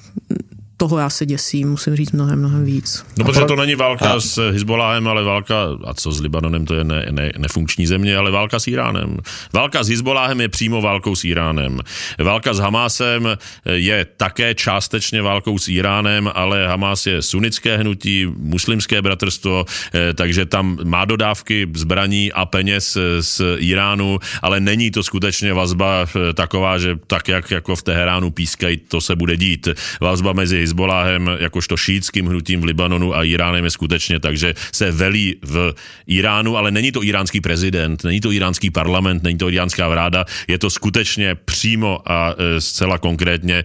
toho 0.84 1.00
já 1.00 1.10
se 1.10 1.26
děsím, 1.26 1.70
musím 1.70 1.96
říct 1.96 2.12
mnohem, 2.12 2.40
mnohem 2.40 2.66
víc. 2.66 3.06
No, 3.18 3.26
protože 3.26 3.46
to 3.46 3.56
není 3.56 3.76
válka 3.76 4.10
a... 4.10 4.20
s 4.20 4.52
Hezboláhem, 4.52 5.08
ale 5.08 5.24
válka, 5.24 5.56
a 5.84 5.94
co 5.94 6.12
s 6.12 6.22
Libanonem, 6.22 6.66
to 6.66 6.74
je 6.74 6.84
ne, 6.84 7.06
ne, 7.12 7.32
nefunkční 7.38 7.88
země, 7.88 8.18
ale 8.18 8.32
válka 8.32 8.60
s 8.60 8.68
Iránem. 8.68 9.18
Válka 9.54 9.84
s 9.84 9.90
Hezboláhem 9.90 10.42
je 10.42 10.50
přímo 10.50 10.82
válkou 10.82 11.16
s 11.16 11.24
Iránem. 11.24 11.80
Válka 12.20 12.54
s 12.54 12.60
Hamásem 12.60 13.38
je 13.66 14.06
také 14.18 14.56
částečně 14.56 15.22
válkou 15.22 15.58
s 15.60 15.68
Iránem, 15.68 16.30
ale 16.34 16.68
Hamás 16.68 17.06
je 17.08 17.22
sunnické 17.22 17.78
hnutí, 17.78 18.28
muslimské 18.38 19.02
bratrstvo, 19.02 19.66
eh, 19.94 20.14
takže 20.14 20.46
tam 20.46 20.78
má 20.84 21.06
dodávky 21.06 21.68
zbraní 21.74 22.32
a 22.34 22.46
peněz 22.46 22.98
z 23.20 23.42
Iránu, 23.58 24.20
ale 24.42 24.60
není 24.60 24.92
to 24.92 25.04
skutečně 25.04 25.54
vazba 25.54 26.06
eh, 26.06 26.34
taková, 26.34 26.78
že 26.78 27.00
tak, 27.08 27.28
jak 27.28 27.52
jako 27.52 27.76
v 27.76 27.84
Teheránu 27.84 28.32
pískají, 28.32 28.78
to 28.78 29.02
se 29.02 29.16
bude 29.16 29.38
dít. 29.38 29.68
Vazba 30.02 30.34
mezi 30.34 30.73
Hezboláhem 30.74 31.30
jakožto 31.40 31.78
šítským 31.78 32.26
hnutím 32.26 32.62
v 32.62 32.74
Libanonu 32.74 33.16
a 33.16 33.24
Iránem 33.24 33.64
je 33.66 33.72
skutečně 33.72 34.20
tak, 34.20 34.38
že 34.38 34.54
se 34.72 34.92
velí 34.92 35.36
v 35.42 35.74
Iránu, 36.08 36.58
ale 36.58 36.72
není 36.72 36.92
to 36.92 37.04
iránský 37.04 37.42
prezident, 37.42 38.04
není 38.04 38.22
to 38.22 38.32
iránský 38.32 38.70
parlament, 38.70 39.24
není 39.24 39.38
to 39.38 39.50
iránská 39.50 39.88
vláda, 39.88 40.26
je 40.48 40.58
to 40.58 40.70
skutečně 40.70 41.36
přímo 41.36 42.02
a 42.06 42.34
e, 42.34 42.62
zcela 42.62 42.98
konkrétně 42.98 43.64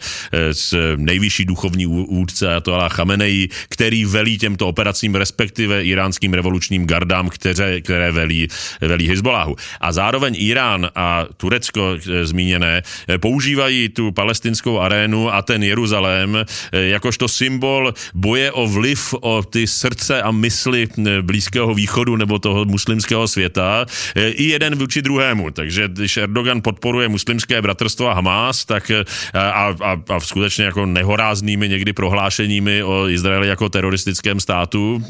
z 0.53 0.73
e, 0.73 0.77
nejvyšší 0.97 1.45
duchovní 1.45 1.87
vůdce 1.87 2.49
Ayatollah 2.49 2.93
Chamenei, 2.93 3.49
který 3.69 4.05
velí 4.05 4.39
těmto 4.39 4.69
operacím, 4.69 5.15
respektive 5.15 5.85
iránským 5.85 6.35
revolučním 6.35 6.87
gardám, 6.87 7.29
které, 7.29 7.81
které 7.81 8.13
velí, 8.13 8.49
velí 8.81 9.09
Hezboláhu. 9.09 9.57
A 9.81 9.93
zároveň 9.93 10.37
Irán 10.37 10.91
a 10.95 11.25
Turecko 11.37 11.97
e, 11.97 12.27
zmíněné 12.27 12.83
používají 13.17 13.89
tu 13.89 14.13
palestinskou 14.13 14.79
arénu 14.79 15.33
a 15.35 15.43
ten 15.43 15.63
Jeruzalém 15.63 16.45
jakožto 16.91 17.29
symbol 17.29 17.95
boje 18.15 18.53
o 18.53 18.67
vliv, 18.67 19.15
o 19.21 19.43
ty 19.43 19.67
srdce 19.67 20.23
a 20.23 20.31
mysli 20.31 20.89
Blízkého 21.23 21.75
východu 21.75 22.17
nebo 22.17 22.39
toho 22.39 22.65
muslimského 22.65 23.29
světa, 23.29 23.87
eh, 24.15 24.29
i 24.29 24.45
jeden 24.45 24.75
vůči 24.75 25.03
druhému. 25.03 25.51
Takže 25.51 25.89
když 25.89 26.17
Erdogan 26.17 26.63
podporuje 26.63 27.09
muslimské 27.09 27.63
bratrstvo 27.63 28.11
a 28.11 28.15
Hamas, 28.15 28.65
tak 28.65 28.91
eh, 28.91 29.05
a, 29.35 29.75
a, 29.81 29.97
a 30.09 30.21
skutečně 30.21 30.65
jako 30.65 30.87
nehoráznými 30.87 31.69
někdy 31.69 31.93
prohlášeními 31.93 32.83
o 32.83 33.09
Izraeli 33.09 33.49
jako 33.49 33.69
teroristickém 33.69 34.41
státu, 34.41 35.03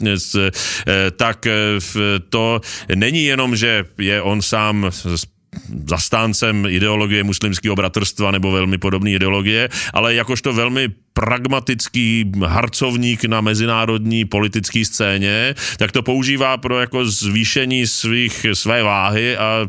tak 1.16 1.46
to 2.28 2.60
není 2.94 3.24
jenom, 3.24 3.56
že 3.56 3.84
je 3.98 4.22
on 4.22 4.42
sám 4.42 4.90
zastáncem 5.86 6.66
ideologie 6.68 7.24
muslimského 7.24 7.76
bratrstva 7.76 8.30
nebo 8.30 8.52
velmi 8.52 8.78
podobné 8.78 9.10
ideologie, 9.10 9.68
ale 9.92 10.14
jakožto 10.14 10.52
velmi 10.52 10.88
pragmatický 11.12 12.32
harcovník 12.46 13.24
na 13.24 13.40
mezinárodní 13.40 14.24
politické 14.24 14.84
scéně, 14.84 15.54
tak 15.76 15.92
to 15.92 16.02
používá 16.02 16.56
pro 16.56 16.80
jako 16.80 17.06
zvýšení 17.06 17.86
svých, 17.86 18.46
své 18.52 18.82
váhy 18.82 19.36
a 19.36 19.68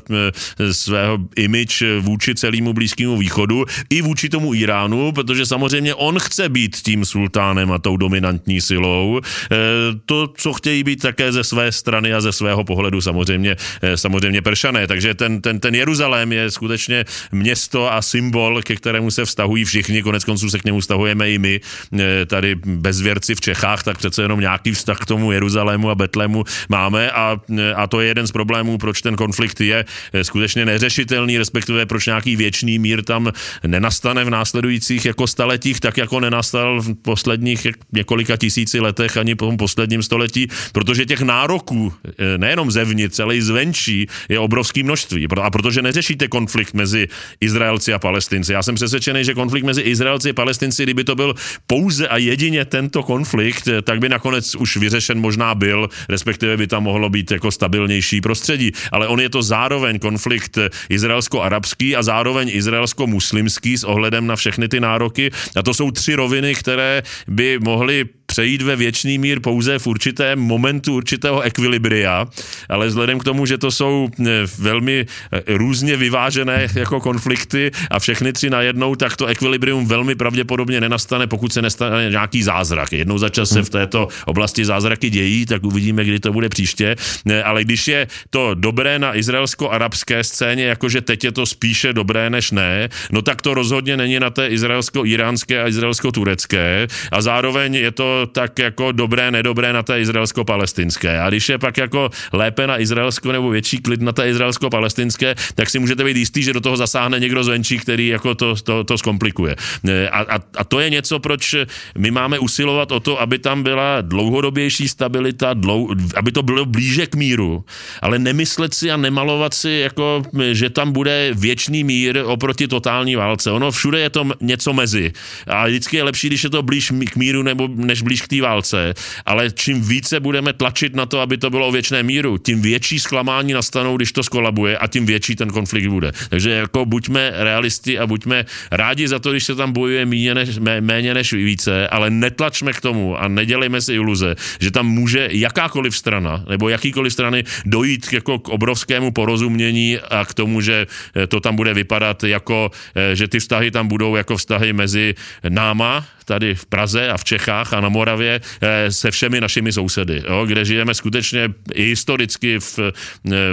e, 0.59 0.73
svého 0.73 1.17
image 1.35 1.83
vůči 1.99 2.35
celému 2.35 2.73
Blízkému 2.73 3.17
východu 3.17 3.65
i 3.89 4.01
vůči 4.01 4.29
tomu 4.29 4.53
Iránu, 4.53 5.11
protože 5.11 5.45
samozřejmě 5.45 5.95
on 5.95 6.19
chce 6.19 6.49
být 6.49 6.75
tím 6.75 7.05
sultánem 7.05 7.71
a 7.71 7.79
tou 7.79 7.97
dominantní 7.97 8.61
silou. 8.61 9.17
E, 9.17 9.57
to, 10.05 10.29
co 10.37 10.53
chtějí 10.53 10.83
být 10.83 11.01
také 11.01 11.31
ze 11.31 11.43
své 11.43 11.71
strany 11.71 12.13
a 12.13 12.21
ze 12.21 12.31
svého 12.31 12.63
pohledu 12.63 13.01
samozřejmě, 13.01 13.55
e, 13.81 13.97
samozřejmě 13.97 14.41
peršané. 14.41 14.87
Takže 14.87 15.13
ten, 15.13 15.41
ten, 15.41 15.59
ten 15.59 15.68
Jeruzalém 15.75 16.31
je 16.31 16.51
skutečně 16.51 17.05
město 17.31 17.93
a 17.93 18.01
symbol, 18.01 18.61
ke 18.61 18.75
kterému 18.75 19.11
se 19.11 19.25
vztahují 19.25 19.65
všichni, 19.65 20.03
konec 20.03 20.23
konců 20.23 20.49
se 20.49 20.59
k 20.59 20.63
němu 20.65 20.79
vztahujeme 20.79 21.31
i 21.31 21.37
my 21.37 21.61
eh, 21.99 22.25
tady 22.25 22.55
bezvěrci 22.65 23.35
v 23.35 23.41
Čechách, 23.41 23.83
tak 23.83 23.97
přece 23.97 24.21
jenom 24.21 24.39
nějaký 24.39 24.71
vztah 24.71 24.99
k 24.99 25.05
tomu 25.05 25.31
Jeruzalému 25.31 25.89
a 25.89 25.95
Betlému 25.95 26.43
máme 26.69 27.11
a, 27.11 27.37
eh, 27.57 27.73
a 27.73 27.87
to 27.87 28.01
je 28.01 28.07
jeden 28.07 28.27
z 28.27 28.31
problémů, 28.31 28.77
proč 28.77 29.01
ten 29.01 29.15
konflikt 29.15 29.61
je 29.61 29.85
eh, 30.13 30.23
skutečně 30.23 30.65
neřešitelný, 30.65 31.37
respektive 31.37 31.85
proč 31.85 32.05
nějaký 32.05 32.35
věčný 32.35 32.79
mír 32.79 33.03
tam 33.03 33.31
nenastane 33.67 34.23
v 34.23 34.29
následujících 34.29 35.05
jako 35.05 35.27
staletích, 35.27 35.79
tak 35.79 35.97
jako 35.97 36.19
nenastal 36.19 36.81
v 36.81 36.93
posledních 36.93 37.67
několika 37.91 38.37
tisíci 38.37 38.79
letech 38.79 39.17
ani 39.17 39.35
po 39.35 39.45
tom 39.45 39.57
posledním 39.57 40.03
století, 40.03 40.47
protože 40.71 41.05
těch 41.05 41.21
nároků 41.21 41.93
nejenom 42.37 42.71
zevnitř, 42.71 43.19
ale 43.19 43.35
i 43.35 43.41
zvenčí 43.41 44.07
je 44.29 44.39
obrovské 44.39 44.83
množství. 44.83 45.27
A 45.41 45.51
protože 45.61 45.81
neřešíte 45.81 46.27
konflikt 46.27 46.73
mezi 46.73 47.07
Izraelci 47.41 47.93
a 47.93 47.99
Palestinci. 47.99 48.53
Já 48.53 48.63
jsem 48.63 48.75
přesvědčený, 48.75 49.23
že 49.23 49.33
konflikt 49.33 49.63
mezi 49.63 49.81
Izraelci 49.81 50.29
a 50.29 50.33
Palestinci, 50.33 50.83
kdyby 50.83 51.03
to 51.03 51.15
byl 51.15 51.35
pouze 51.67 52.07
a 52.07 52.17
jedině 52.17 52.65
tento 52.65 53.03
konflikt, 53.03 53.67
tak 53.83 53.99
by 53.99 54.09
nakonec 54.09 54.55
už 54.55 54.77
vyřešen 54.77 55.19
možná 55.19 55.55
byl, 55.55 55.89
respektive 56.09 56.57
by 56.57 56.67
tam 56.67 56.83
mohlo 56.83 57.09
být 57.09 57.31
jako 57.31 57.51
stabilnější 57.51 58.21
prostředí. 58.21 58.71
Ale 58.91 59.07
on 59.07 59.19
je 59.19 59.29
to 59.29 59.43
zároveň 59.43 59.99
konflikt 59.99 60.57
izraelsko-arabský 60.89 61.95
a 61.95 62.03
zároveň 62.03 62.49
izraelsko-muslimský 62.53 63.77
s 63.77 63.83
ohledem 63.83 64.27
na 64.27 64.35
všechny 64.35 64.67
ty 64.67 64.79
nároky. 64.79 65.31
A 65.55 65.63
to 65.63 65.73
jsou 65.73 65.91
tři 65.91 66.15
roviny, 66.15 66.55
které 66.55 67.03
by 67.27 67.59
mohly 67.59 68.05
přejít 68.29 68.61
ve 68.61 68.75
věčný 68.75 69.17
mír 69.17 69.39
pouze 69.39 69.79
v 69.79 69.87
určitém 69.87 70.39
momentu 70.39 70.95
určitého 70.95 71.41
ekvilibria, 71.41 72.25
ale 72.69 72.87
vzhledem 72.87 73.19
k 73.19 73.23
tomu, 73.23 73.45
že 73.45 73.57
to 73.57 73.71
jsou 73.71 74.09
eh, 74.21 74.45
velmi 74.57 75.05
eh, 75.31 75.48
různě 75.49 75.97
vyvážené 75.97 76.67
jako 76.75 76.99
konflikty 76.99 77.71
a 77.91 77.99
všechny 77.99 78.33
tři 78.33 78.49
najednou, 78.49 78.95
tak 78.95 79.17
to 79.17 79.25
ekvilibrium 79.25 79.87
velmi 79.87 80.15
pravděpodobně 80.15 80.81
nenastane, 80.81 81.27
pokud 81.27 81.53
se 81.53 81.61
nestane 81.61 82.09
nějaký 82.09 82.43
zázrak. 82.43 82.93
Jednou 82.93 83.17
za 83.17 83.29
čas 83.29 83.49
se 83.49 83.61
v 83.61 83.69
této 83.69 84.07
oblasti 84.25 84.65
zázraky 84.65 85.09
dějí, 85.09 85.45
tak 85.45 85.63
uvidíme, 85.63 86.03
kdy 86.03 86.19
to 86.19 86.33
bude 86.33 86.49
příště. 86.49 86.95
Ale 87.43 87.63
když 87.63 87.87
je 87.87 88.07
to 88.29 88.53
dobré 88.53 88.99
na 88.99 89.15
izraelsko-arabské 89.15 90.23
scéně, 90.23 90.65
jakože 90.65 91.01
teď 91.01 91.23
je 91.23 91.31
to 91.31 91.45
spíše 91.45 91.93
dobré 91.93 92.29
než 92.29 92.51
ne, 92.51 92.89
no 93.11 93.21
tak 93.21 93.41
to 93.41 93.53
rozhodně 93.53 93.97
není 93.97 94.19
na 94.19 94.29
té 94.29 94.47
izraelsko-iránské 94.47 95.63
a 95.63 95.67
izraelsko-turecké 95.67 96.87
a 97.11 97.21
zároveň 97.21 97.75
je 97.75 97.91
to 97.91 98.27
tak 98.31 98.59
jako 98.59 98.91
dobré, 98.91 99.31
nedobré 99.31 99.73
na 99.73 99.83
té 99.83 99.99
izraelsko-palestinské. 100.01 101.19
A 101.21 101.29
když 101.29 101.49
je 101.49 101.57
pak 101.57 101.77
jako 101.77 102.09
lépe 102.33 102.67
na 102.67 102.79
izraelsko 102.79 103.31
nebo 103.31 103.49
větší 103.49 103.77
klid 103.77 104.01
na 104.01 104.11
té 104.11 104.29
izraelsko-palestinské, 104.29 105.35
tak 105.55 105.69
si 105.69 105.79
můžete 105.79 106.03
být 106.03 106.17
jistý, 106.17 106.43
že 106.43 106.53
do 106.53 106.61
toho 106.61 106.77
zasáhne 106.77 107.19
někdo 107.19 107.43
zvenčí, 107.43 107.77
který 107.77 108.07
jako 108.07 108.35
to, 108.35 108.55
to, 108.55 108.83
to 108.83 108.97
zkomplikuje. 108.97 109.55
E, 109.87 110.09
a, 110.09 110.35
a, 110.35 110.39
a 110.57 110.63
to 110.63 110.79
je 110.79 110.89
něco, 110.89 111.19
proč 111.19 111.55
my 111.97 112.11
máme 112.11 112.39
usilovat 112.39 112.91
o 112.91 112.99
to, 112.99 113.21
aby 113.21 113.39
tam 113.39 113.63
byla 113.63 114.01
dlouhodobější 114.01 114.87
stabilita, 114.87 115.53
dlou, 115.53 115.89
aby 116.15 116.31
to 116.31 116.43
bylo 116.43 116.65
blíže 116.65 117.07
k 117.07 117.15
míru, 117.15 117.65
ale 118.01 118.19
nemyslet 118.19 118.73
si 118.73 118.91
a 118.91 118.97
nemalovat 118.97 119.53
si, 119.53 119.69
jako, 119.69 120.23
že 120.51 120.69
tam 120.69 120.91
bude 120.91 121.31
věčný 121.33 121.83
mír 121.83 122.21
oproti 122.25 122.67
totální 122.67 123.15
válce. 123.15 123.51
Ono 123.51 123.71
všude 123.71 123.99
je 123.99 124.09
to 124.09 124.25
něco 124.41 124.73
mezi. 124.73 125.11
A 125.47 125.67
vždycky 125.67 125.97
je 125.97 126.03
lepší, 126.03 126.27
když 126.27 126.43
je 126.43 126.49
to 126.49 126.63
blíž 126.63 126.91
k 127.11 127.15
míru 127.15 127.43
nebo 127.43 127.67
než 127.75 128.01
blíž 128.01 128.21
k 128.21 128.27
té 128.27 128.41
válce, 128.41 128.93
ale 129.25 129.51
čím 129.51 129.81
více 129.81 130.19
budeme 130.19 130.53
tlačit 130.53 130.95
na 130.95 131.05
to, 131.05 131.19
aby 131.19 131.37
to 131.37 131.49
bylo 131.49 131.67
o 131.67 131.71
věčné 131.71 132.03
míru, 132.03 132.37
tím 132.37 132.61
větší 132.61 132.99
zklamání 132.99 133.53
nastanou, 133.53 133.97
když 133.97 134.11
to 134.11 134.23
skolabuje 134.23 134.77
a 134.77 134.87
tím 134.87 135.05
větší 135.05 135.28
ten 135.35 135.49
konflikt 135.49 135.87
bude. 135.87 136.11
Takže 136.29 136.49
jako 136.49 136.85
buďme 136.85 137.31
realisti 137.35 137.99
a 137.99 138.07
buďme 138.07 138.45
rádi 138.71 139.07
za 139.07 139.19
to, 139.19 139.31
když 139.31 139.43
se 139.43 139.55
tam 139.55 139.73
bojuje 139.73 140.05
méně 140.05 140.35
než, 140.35 140.57
méně 140.79 141.13
než 141.13 141.33
více, 141.33 141.87
ale 141.87 142.09
netlačme 142.09 142.73
k 142.73 142.81
tomu 142.81 143.17
a 143.17 143.27
nedělejme 143.27 143.81
si 143.81 143.93
iluze, 143.93 144.35
že 144.59 144.71
tam 144.71 144.87
může 144.87 145.29
jakákoliv 145.31 145.97
strana 145.97 146.43
nebo 146.49 146.69
jakýkoliv 146.69 147.13
strany 147.13 147.43
dojít 147.65 148.13
jako 148.13 148.39
k 148.39 148.49
obrovskému 148.49 149.11
porozumění 149.11 149.99
a 149.99 150.25
k 150.25 150.33
tomu, 150.33 150.61
že 150.61 150.87
to 151.27 151.39
tam 151.39 151.55
bude 151.55 151.73
vypadat 151.73 152.23
jako, 152.23 152.71
že 153.13 153.27
ty 153.27 153.39
vztahy 153.39 153.71
tam 153.71 153.87
budou 153.87 154.15
jako 154.15 154.37
vztahy 154.37 154.73
mezi 154.73 155.15
náma, 155.49 156.05
tady 156.29 156.55
v 156.55 156.65
Praze 156.65 157.09
a 157.09 157.17
v 157.17 157.23
Čechách 157.23 157.73
a 157.73 157.81
na 157.81 157.89
Moravě 157.89 158.41
eh, 158.61 158.91
se 158.91 159.11
všemi 159.11 159.41
našimi 159.41 159.73
sousedy, 159.73 160.23
jo, 160.29 160.45
kde 160.45 160.65
žijeme 160.65 160.93
skutečně 160.93 161.49
i 161.73 161.83
historicky 161.83 162.59
v, 162.59 162.79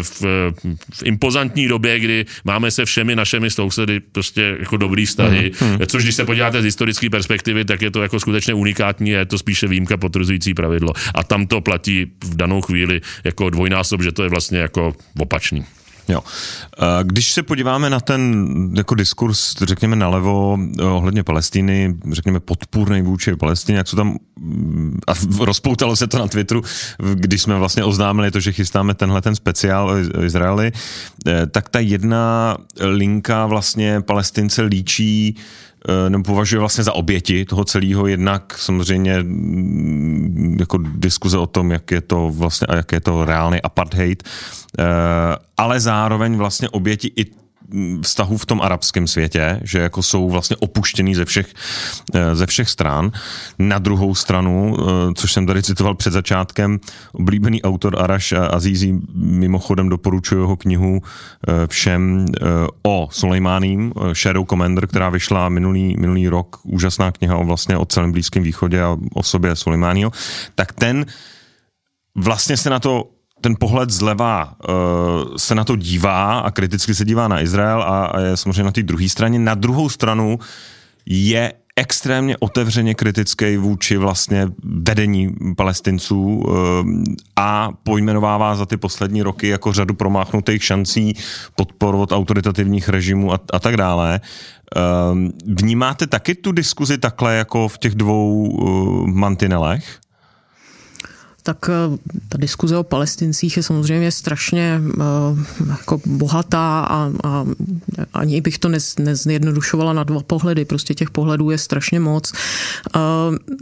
v, 0.02 0.22
v 0.94 1.02
impozantní 1.04 1.68
době, 1.68 2.00
kdy 2.00 2.24
máme 2.44 2.70
se 2.70 2.84
všemi 2.84 3.16
našimi 3.16 3.50
sousedy 3.50 4.00
prostě 4.00 4.56
jako 4.60 4.76
dobrý 4.76 5.06
vztahy, 5.06 5.52
hmm. 5.58 5.78
což 5.86 6.02
když 6.02 6.14
se 6.14 6.24
podíváte 6.24 6.62
z 6.62 6.64
historické 6.64 7.10
perspektivy, 7.10 7.64
tak 7.64 7.82
je 7.82 7.90
to 7.90 8.02
jako 8.02 8.20
skutečně 8.20 8.54
unikátní 8.54 9.16
a 9.16 9.18
je 9.18 9.26
to 9.26 9.38
spíše 9.38 9.66
výjimka 9.66 9.96
potvrzující 9.96 10.54
pravidlo. 10.54 10.92
A 11.14 11.24
tam 11.24 11.46
to 11.46 11.60
platí 11.60 12.12
v 12.24 12.36
danou 12.36 12.60
chvíli 12.60 13.00
jako 13.24 13.50
dvojnásob, 13.50 14.02
že 14.02 14.12
to 14.12 14.22
je 14.22 14.28
vlastně 14.28 14.58
jako 14.58 14.92
opačný. 15.18 15.64
Jo. 16.08 16.20
Když 17.02 17.32
se 17.32 17.42
podíváme 17.42 17.90
na 17.90 18.00
ten 18.00 18.46
jako 18.76 18.94
diskurs, 18.94 19.54
řekněme 19.62 19.96
nalevo 19.96 20.58
eh, 20.78 20.82
ohledně 20.82 21.22
Palestiny, 21.22 21.96
řekněme 22.10 22.40
podpůrný 22.40 23.02
vůči 23.02 23.36
Palestině, 23.36 23.78
jak 23.78 23.86
co 23.86 23.96
tam 23.96 24.18
a 25.06 25.12
rozpoutalo 25.38 25.96
se 25.96 26.06
to 26.06 26.18
na 26.18 26.28
Twitteru, 26.28 26.62
když 27.14 27.42
jsme 27.42 27.58
vlastně 27.58 27.84
oznámili 27.84 28.30
to, 28.30 28.40
že 28.40 28.52
chystáme 28.52 28.94
tenhle 28.94 29.22
ten 29.22 29.34
speciál 29.34 29.90
o 29.90 30.22
Izraeli, 30.22 30.72
eh, 31.26 31.46
tak 31.46 31.68
ta 31.68 31.80
jedna 31.80 32.56
linka 32.80 33.46
vlastně 33.46 34.00
Palestince 34.00 34.62
líčí 34.62 35.36
Eh, 35.36 35.65
nebo 36.08 36.24
považuje 36.24 36.60
vlastně 36.60 36.84
za 36.84 36.92
oběti 36.92 37.44
toho 37.44 37.64
celého, 37.64 38.06
jednak 38.06 38.58
samozřejmě 38.58 39.22
mm, 39.22 40.56
jako 40.60 40.78
diskuze 40.78 41.38
o 41.38 41.46
tom, 41.46 41.70
jak 41.70 41.90
je 41.90 42.00
to 42.00 42.30
vlastně 42.30 42.66
a 42.66 42.76
jak 42.76 42.92
je 42.92 43.00
to 43.00 43.24
reálný 43.24 43.62
apartheid, 43.62 44.22
eh, 44.78 44.84
ale 45.56 45.80
zároveň 45.80 46.36
vlastně 46.36 46.68
oběti 46.68 47.12
i 47.16 47.45
vztahu 48.02 48.38
v 48.38 48.46
tom 48.46 48.62
arabském 48.62 49.06
světě, 49.06 49.60
že 49.62 49.78
jako 49.78 50.02
jsou 50.02 50.30
vlastně 50.30 50.56
opuštěný 50.56 51.14
ze 51.14 51.24
všech, 51.24 51.54
eh, 52.14 52.36
ze 52.36 52.46
všech 52.46 52.70
stran. 52.70 53.12
Na 53.58 53.78
druhou 53.78 54.14
stranu, 54.14 54.76
eh, 54.78 54.82
což 55.14 55.32
jsem 55.32 55.46
tady 55.46 55.62
citoval 55.62 55.94
před 55.94 56.12
začátkem, 56.12 56.80
oblíbený 57.12 57.62
autor 57.62 58.02
Arash 58.02 58.32
Azizi 58.32 58.94
mimochodem 59.14 59.88
doporučuje 59.88 60.40
jeho 60.40 60.56
knihu 60.56 61.02
eh, 61.02 61.66
všem 61.66 62.26
o 62.82 63.08
Sulejmáním, 63.10 63.92
Shadow 64.12 64.46
Commander, 64.46 64.86
která 64.86 65.10
vyšla 65.10 65.48
minulý, 65.48 65.96
minulý 65.96 66.28
rok, 66.28 66.60
úžasná 66.62 67.12
kniha 67.12 67.36
o 67.36 67.44
vlastně 67.44 67.76
o 67.76 67.84
celém 67.84 68.12
Blízkém 68.12 68.42
východě 68.42 68.82
a 68.82 68.96
o 69.14 69.22
sobě 69.22 69.56
Sulejmánio, 69.56 70.10
tak 70.54 70.72
ten 70.72 71.06
vlastně 72.14 72.56
se 72.56 72.70
na 72.70 72.80
to 72.80 73.15
ten 73.40 73.54
pohled 73.60 73.90
zleva 73.90 74.54
uh, 74.68 75.36
se 75.36 75.54
na 75.54 75.64
to 75.64 75.76
dívá 75.76 76.38
a 76.38 76.50
kriticky 76.50 76.94
se 76.94 77.04
dívá 77.04 77.28
na 77.28 77.42
Izrael 77.42 77.82
a, 77.82 78.06
a 78.06 78.20
je 78.20 78.36
samozřejmě 78.36 78.62
na 78.62 78.72
té 78.72 78.82
druhé 78.82 79.08
straně. 79.08 79.38
Na 79.38 79.54
druhou 79.54 79.88
stranu 79.88 80.38
je 81.06 81.52
extrémně 81.76 82.36
otevřeně 82.36 82.94
kritický 82.94 83.56
vůči 83.56 83.96
vlastně 83.96 84.48
vedení 84.64 85.34
palestinců 85.56 86.24
uh, 86.24 86.54
a 87.36 87.68
pojmenovává 87.82 88.54
za 88.54 88.66
ty 88.66 88.76
poslední 88.76 89.22
roky 89.22 89.48
jako 89.48 89.72
řadu 89.72 89.94
promáchnutých 89.94 90.64
šancí 90.64 91.14
podpor 91.54 91.94
od 91.94 92.12
autoritativních 92.12 92.88
režimů 92.88 93.32
a, 93.32 93.38
a 93.52 93.58
tak 93.58 93.76
dále. 93.76 94.20
Uh, 94.76 95.18
vnímáte 95.46 96.06
taky 96.06 96.34
tu 96.34 96.52
diskuzi 96.52 96.98
takhle 96.98 97.36
jako 97.36 97.68
v 97.68 97.78
těch 97.78 97.94
dvou 97.94 98.56
mantinelech? 99.06 99.98
Tak 101.46 101.70
eh, 101.70 101.98
ta 102.28 102.38
diskuze 102.38 102.76
o 102.76 102.82
palestincích 102.82 103.56
je 103.56 103.62
samozřejmě 103.62 104.10
strašně 104.10 104.80
uh, 104.82 105.02
jako 105.68 106.00
bohatá 106.06 106.80
a, 106.90 107.12
a 107.24 107.44
ani 108.14 108.40
bych 108.40 108.58
to 108.58 108.68
nez, 108.68 108.98
nezjednodušovala 108.98 109.92
na 109.92 110.04
dva 110.04 110.22
pohledy, 110.22 110.64
prostě 110.64 110.94
těch 110.94 111.10
pohledů 111.10 111.50
je 111.50 111.58
strašně 111.58 112.00
moc. 112.00 112.32
Uh, 112.96 113.00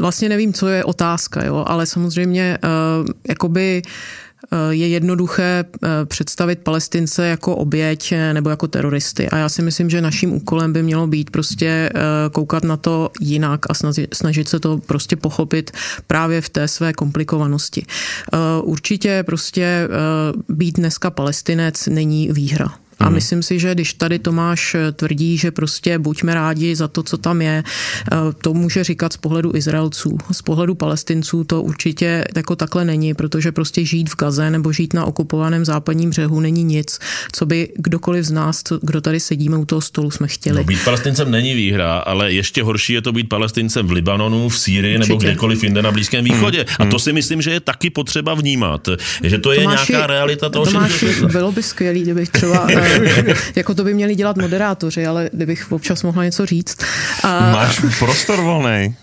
vlastně 0.01 0.29
nevím, 0.29 0.53
co 0.53 0.69
je 0.69 0.85
otázka, 0.85 1.45
jo, 1.45 1.65
ale 1.69 1.87
samozřejmě 1.87 2.59
jakoby 3.29 3.83
Eh, 3.85 4.34
je 4.71 4.89
jednoduché 4.89 5.65
eh, 5.65 5.89
představit 6.05 6.59
Palestince 6.59 7.27
jako 7.27 7.57
oběť 7.57 8.13
eh, 8.13 8.35
nebo 8.35 8.51
jako 8.51 8.69
teroristy. 8.69 9.29
A 9.29 9.37
já 9.37 9.49
si 9.49 9.63
myslím, 9.63 9.91
že 9.91 10.01
naším 10.01 10.33
úkolem 10.33 10.73
by 10.73 10.83
mělo 10.83 11.07
být 11.07 11.31
prostě 11.31 11.91
koukat 12.33 12.65
na 12.65 12.77
to 12.77 13.11
jinak 13.21 13.71
a 13.71 13.75
snažit 14.13 14.49
se 14.49 14.61
to 14.61 14.79
prostě 14.79 15.17
pochopit 15.17 15.71
právě 16.07 16.41
v 16.41 16.49
té 16.49 16.69
své 16.69 16.93
komplikovanosti. 16.93 17.87
Určitě 18.63 19.23
prostě 19.23 19.89
být 20.49 20.77
dneska 20.77 21.11
palestinec 21.11 21.87
není 21.87 22.29
výhra. 22.33 22.75
A 22.99 23.05
hmm. 23.05 23.15
myslím 23.15 23.43
si, 23.43 23.59
že 23.59 23.75
když 23.75 23.95
tady 23.95 24.19
Tomáš 24.19 24.75
eh, 24.75 24.93
tvrdí, 24.93 25.39
že 25.39 25.51
prostě 25.51 25.99
buďme 25.99 26.35
rádi 26.35 26.77
za 26.77 26.89
to, 26.89 27.03
co 27.03 27.19
tam 27.19 27.43
je, 27.43 27.63
eh, 28.13 28.17
to 28.43 28.55
může 28.55 28.85
říkat 28.85 29.13
z 29.13 29.17
pohledu 29.17 29.57
Izraelců. 29.57 30.19
Z 30.33 30.43
pohledu 30.43 30.75
Palestinců 30.75 31.45
to 31.45 31.63
určitě 31.63 32.25
jako 32.37 32.57
takhle 32.57 32.85
není, 32.85 33.15
protože 33.15 33.53
prostě 33.53 33.85
žít 33.85 34.11
v 34.11 34.17
Gaze 34.17 34.51
nebo 34.51 34.73
žít 34.73 34.95
na 34.95 35.05
okupovaném 35.05 35.65
západním 35.65 36.11
břehu 36.11 36.41
není 36.41 36.65
nic, 36.65 36.99
co 37.33 37.47
by 37.47 37.69
kdokoliv 37.77 38.25
z 38.25 38.31
nás, 38.31 38.63
kdo 38.83 39.01
tady 39.01 39.21
sedíme 39.21 39.57
u 39.57 39.65
toho 39.65 39.81
stolu, 39.81 40.11
jsme 40.11 40.29
chtěli. 40.29 40.57
No, 40.57 40.65
být 40.65 40.85
palestincem 40.85 41.31
není 41.31 41.55
výhra, 41.55 41.99
ale 41.99 42.33
ještě 42.33 42.63
horší 42.63 42.93
je 42.93 43.03
to 43.03 43.13
být 43.13 43.29
palestincem 43.29 43.87
v 43.87 43.93
Libanonu, 43.93 44.49
v 44.49 44.59
Sýrii 44.59 44.99
nebo 44.99 45.17
kdekoliv 45.17 45.65
jinde 45.65 45.83
na 45.83 45.93
Blízkém 45.93 46.25
východě. 46.25 46.59
Hmm. 46.59 46.89
A 46.89 46.91
to 46.91 46.97
hmm. 46.97 46.99
si 46.99 47.13
myslím, 47.13 47.43
že 47.43 47.51
je 47.51 47.61
taky 47.61 47.91
potřeba 47.91 48.35
vnímat, 48.35 48.89
že 49.23 49.39
to 49.39 49.53
je 49.53 49.61
Tomáši, 49.61 49.93
nějaká 49.93 50.07
realita 50.07 50.49
toho 50.49 50.67
Tomáši, 50.67 51.07
bylo 51.33 51.53
by 51.53 51.63
skvělé, 51.63 51.99
kdybych 51.99 52.29
třeba 52.29 52.67
eh, 52.71 52.84
jako 53.57 53.75
to 53.75 53.85
by 53.85 53.95
měli 53.95 54.15
dělat 54.15 54.37
moderátoři, 54.37 55.07
ale 55.07 55.31
kdybych 55.33 55.73
občas 55.73 56.03
mohla 56.03 56.25
něco 56.25 56.47
říct. 56.47 56.79
A... 57.23 57.53
Máš 57.53 57.81
prostor 57.99 58.41
volný. 58.41 58.95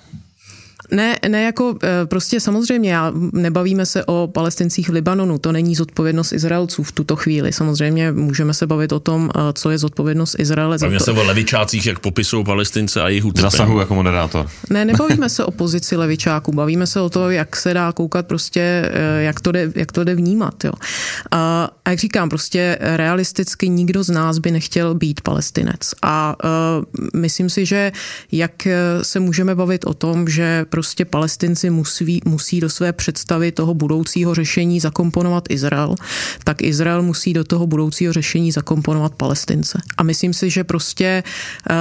Ne, 0.91 1.19
ne 1.27 1.43
jako 1.43 1.75
eh, 1.83 2.05
prostě 2.05 2.39
samozřejmě, 2.39 2.93
já, 2.93 3.13
nebavíme 3.33 3.85
se 3.85 4.05
o 4.05 4.29
palestincích 4.33 4.89
v 4.89 4.93
Libanonu, 4.93 5.37
to 5.37 5.51
není 5.51 5.75
zodpovědnost 5.75 6.31
Izraelců 6.31 6.83
v 6.83 6.91
tuto 6.91 7.15
chvíli. 7.15 7.53
Samozřejmě 7.53 8.11
můžeme 8.11 8.53
se 8.53 8.67
bavit 8.67 8.91
o 8.91 8.99
tom, 8.99 9.29
eh, 9.35 9.39
co 9.53 9.69
je 9.69 9.77
zodpovědnost 9.77 10.35
Izraele. 10.39 10.77
Bavíme 10.77 10.99
to... 10.99 11.05
se 11.05 11.11
o 11.11 11.23
levičácích, 11.23 11.85
jak 11.85 11.99
popisují 11.99 12.45
palestince 12.45 13.01
a 13.01 13.09
jejich 13.09 13.25
utrpení. 13.25 13.51
Zasahu 13.51 13.79
jako 13.79 13.95
moderátor. 13.95 14.47
Ne, 14.69 14.85
nebavíme 14.85 15.29
se 15.29 15.45
o 15.45 15.51
pozici 15.51 15.95
levičáků, 15.95 16.51
bavíme 16.51 16.87
se 16.87 17.01
o 17.01 17.09
to, 17.09 17.29
jak 17.29 17.55
se 17.55 17.73
dá 17.73 17.91
koukat 17.91 18.27
prostě, 18.27 18.91
eh, 18.93 19.23
jak 19.23 19.41
to 19.41 19.51
jde, 19.51 19.71
jak 19.75 19.91
to 19.91 20.03
jde 20.03 20.15
vnímat. 20.15 20.63
Jo. 20.63 20.73
A, 21.31 21.69
a 21.85 21.89
jak 21.89 21.99
říkám, 21.99 22.29
prostě 22.29 22.77
realisticky 22.81 23.69
nikdo 23.69 24.03
z 24.03 24.09
nás 24.09 24.39
by 24.39 24.51
nechtěl 24.51 24.95
být 24.95 25.21
palestinec. 25.21 25.93
A 26.01 26.35
uh, 26.43 27.19
myslím 27.21 27.49
si, 27.49 27.65
že 27.65 27.91
jak 28.31 28.67
se 29.01 29.19
můžeme 29.19 29.55
bavit 29.55 29.85
o 29.85 29.93
tom, 29.93 30.27
že 30.27 30.65
prostě 30.69 30.80
palestinci 31.05 31.69
musí, 31.69 32.21
musí 32.25 32.59
do 32.59 32.69
své 32.69 32.93
představy 32.93 33.51
toho 33.51 33.73
budoucího 33.73 34.35
řešení 34.35 34.79
zakomponovat 34.79 35.43
Izrael, 35.49 35.95
tak 36.43 36.61
Izrael 36.61 37.01
musí 37.01 37.33
do 37.33 37.43
toho 37.43 37.67
budoucího 37.67 38.13
řešení 38.13 38.51
zakomponovat 38.51 39.15
palestince. 39.15 39.81
A 39.97 40.03
myslím 40.03 40.33
si, 40.33 40.49
že 40.49 40.63
prostě 40.63 41.23
eh, 41.69 41.75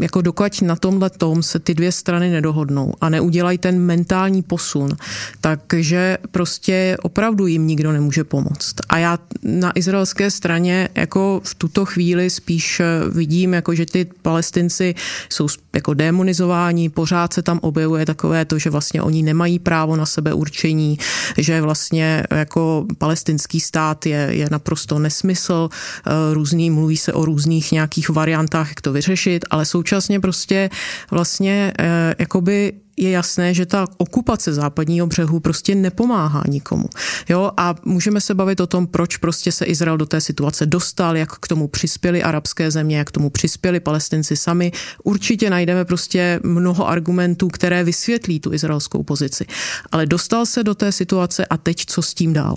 jako 0.00 0.22
dokud 0.22 0.62
na 0.62 0.76
tomhle 0.76 1.10
tom 1.10 1.42
se 1.42 1.58
ty 1.58 1.74
dvě 1.74 1.92
strany 1.92 2.30
nedohodnou 2.30 2.94
a 3.00 3.08
neudělají 3.08 3.58
ten 3.58 3.78
mentální 3.78 4.42
posun, 4.42 4.96
takže 5.40 6.18
prostě 6.30 6.96
opravdu 7.02 7.46
jim 7.46 7.66
nikdo 7.66 7.92
nemůže 7.92 8.24
pomoct. 8.24 8.74
A 8.88 8.98
já 8.98 9.18
na 9.42 9.72
izraelské 9.74 10.30
straně 10.30 10.88
jako 10.94 11.40
v 11.44 11.54
tuto 11.54 11.84
chvíli 11.84 12.30
spíš 12.30 12.80
eh, 12.80 12.84
vidím, 13.10 13.54
jako 13.54 13.74
že 13.74 13.86
ty 13.86 14.06
palestinci 14.22 14.94
jsou 15.28 15.46
jako 15.74 15.94
demonizováni, 15.94 16.90
pořád 16.90 17.32
se 17.32 17.42
tam 17.42 17.58
objevuje 17.62 18.06
takové 18.06 18.43
to, 18.44 18.58
že 18.58 18.70
vlastně 18.70 19.02
oni 19.02 19.22
nemají 19.22 19.58
právo 19.58 19.96
na 19.96 20.06
sebe 20.06 20.34
určení, 20.34 20.98
že 21.38 21.60
vlastně 21.60 22.22
jako 22.30 22.86
palestinský 22.98 23.60
stát 23.60 24.06
je, 24.06 24.28
je 24.30 24.48
naprosto 24.50 24.98
nesmysl, 24.98 25.68
eh, 25.70 26.34
různý, 26.34 26.70
mluví 26.70 26.96
se 26.96 27.12
o 27.12 27.24
různých 27.24 27.72
nějakých 27.72 28.08
variantách, 28.08 28.68
jak 28.68 28.80
to 28.80 28.92
vyřešit, 28.92 29.44
ale 29.50 29.64
současně 29.66 30.20
prostě 30.20 30.70
vlastně 31.10 31.72
eh, 31.78 32.14
jakoby 32.18 32.72
je 32.96 33.10
jasné, 33.10 33.54
že 33.54 33.66
ta 33.66 33.86
okupace 33.96 34.52
západního 34.54 35.06
břehu 35.06 35.40
prostě 35.40 35.74
nepomáhá 35.74 36.42
nikomu. 36.48 36.88
Jo, 37.28 37.50
a 37.56 37.74
můžeme 37.84 38.20
se 38.20 38.34
bavit 38.34 38.60
o 38.60 38.66
tom, 38.66 38.86
proč 38.86 39.16
prostě 39.16 39.52
se 39.52 39.64
Izrael 39.64 39.96
do 39.96 40.06
té 40.06 40.20
situace 40.20 40.66
dostal, 40.66 41.16
jak 41.16 41.32
k 41.32 41.48
tomu 41.48 41.68
přispěli 41.68 42.22
arabské 42.22 42.70
země, 42.70 42.98
jak 42.98 43.08
k 43.08 43.12
tomu 43.12 43.30
přispěli 43.30 43.80
palestinci 43.80 44.36
sami. 44.36 44.72
Určitě 45.04 45.50
najdeme 45.50 45.84
prostě 45.84 46.40
mnoho 46.42 46.88
argumentů, 46.88 47.48
které 47.48 47.84
vysvětlí 47.84 48.40
tu 48.40 48.52
izraelskou 48.52 49.02
pozici. 49.02 49.46
Ale 49.92 50.06
dostal 50.06 50.46
se 50.46 50.64
do 50.64 50.74
té 50.74 50.92
situace 50.92 51.46
a 51.46 51.56
teď 51.56 51.84
co 51.86 52.02
s 52.02 52.14
tím 52.14 52.32
dál? 52.32 52.56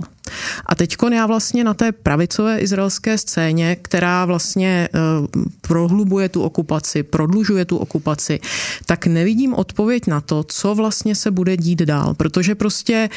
A 0.66 0.76
teď 0.76 0.96
já 1.12 1.26
vlastně 1.26 1.64
na 1.64 1.74
té 1.74 1.92
pravicové 1.92 2.60
izraelské 2.60 3.18
scéně, 3.18 3.78
která 3.82 4.26
vlastně 4.26 4.90
uh, 4.94 5.28
prohlubuje 5.62 6.30
tu 6.30 6.42
okupaci, 6.42 7.04
prodlužuje 7.04 7.66
tu 7.66 7.78
okupaci, 7.78 8.40
tak 8.86 9.08
nevidím 9.08 9.54
odpověď 9.54 10.08
na 10.08 10.22
to, 10.22 10.44
co 10.44 10.76
vlastně 10.76 11.16
se 11.16 11.32
bude 11.32 11.58
dít 11.58 11.82
dál, 11.82 12.14
protože 12.14 12.56
prostě 12.56 13.10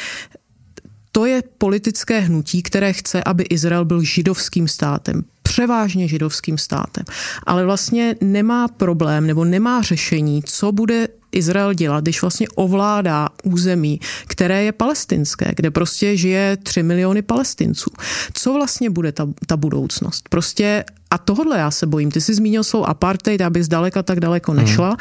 to 1.11 1.25
je 1.25 1.43
politické 1.57 2.19
hnutí, 2.19 2.63
které 2.63 2.93
chce, 2.93 3.23
aby 3.23 3.43
Izrael 3.43 3.85
byl 3.85 4.03
židovským 4.03 4.67
státem, 4.67 5.23
převážně 5.43 6.07
židovským 6.07 6.57
státem, 6.57 7.03
ale 7.45 7.65
vlastně 7.65 8.15
nemá 8.21 8.67
problém 8.67 9.27
nebo 9.27 9.45
nemá 9.45 9.81
řešení, 9.81 10.43
co 10.43 10.71
bude 10.71 11.07
Izrael 11.31 11.73
dělat, 11.73 12.03
když 12.03 12.21
vlastně 12.21 12.47
ovládá 12.55 13.29
území, 13.43 13.99
které 14.27 14.63
je 14.63 14.71
palestinské, 14.71 15.51
kde 15.55 15.71
prostě 15.71 16.17
žije 16.17 16.57
3 16.63 16.83
miliony 16.83 17.21
palestinců. 17.21 17.91
Co 18.33 18.53
vlastně 18.53 18.89
bude 18.89 19.11
ta, 19.11 19.27
ta 19.47 19.57
budoucnost? 19.57 20.29
Prostě 20.29 20.83
a 21.11 21.17
tohle 21.17 21.57
já 21.57 21.71
se 21.71 21.87
bojím. 21.87 22.11
Ty 22.11 22.21
jsi 22.21 22.33
zmínil 22.33 22.63
svou 22.63 22.85
apartheid, 22.85 23.41
abych 23.41 23.63
zdaleka 23.63 24.03
tak 24.03 24.19
daleko 24.19 24.53
nešla, 24.53 24.89
hmm. 24.89 24.97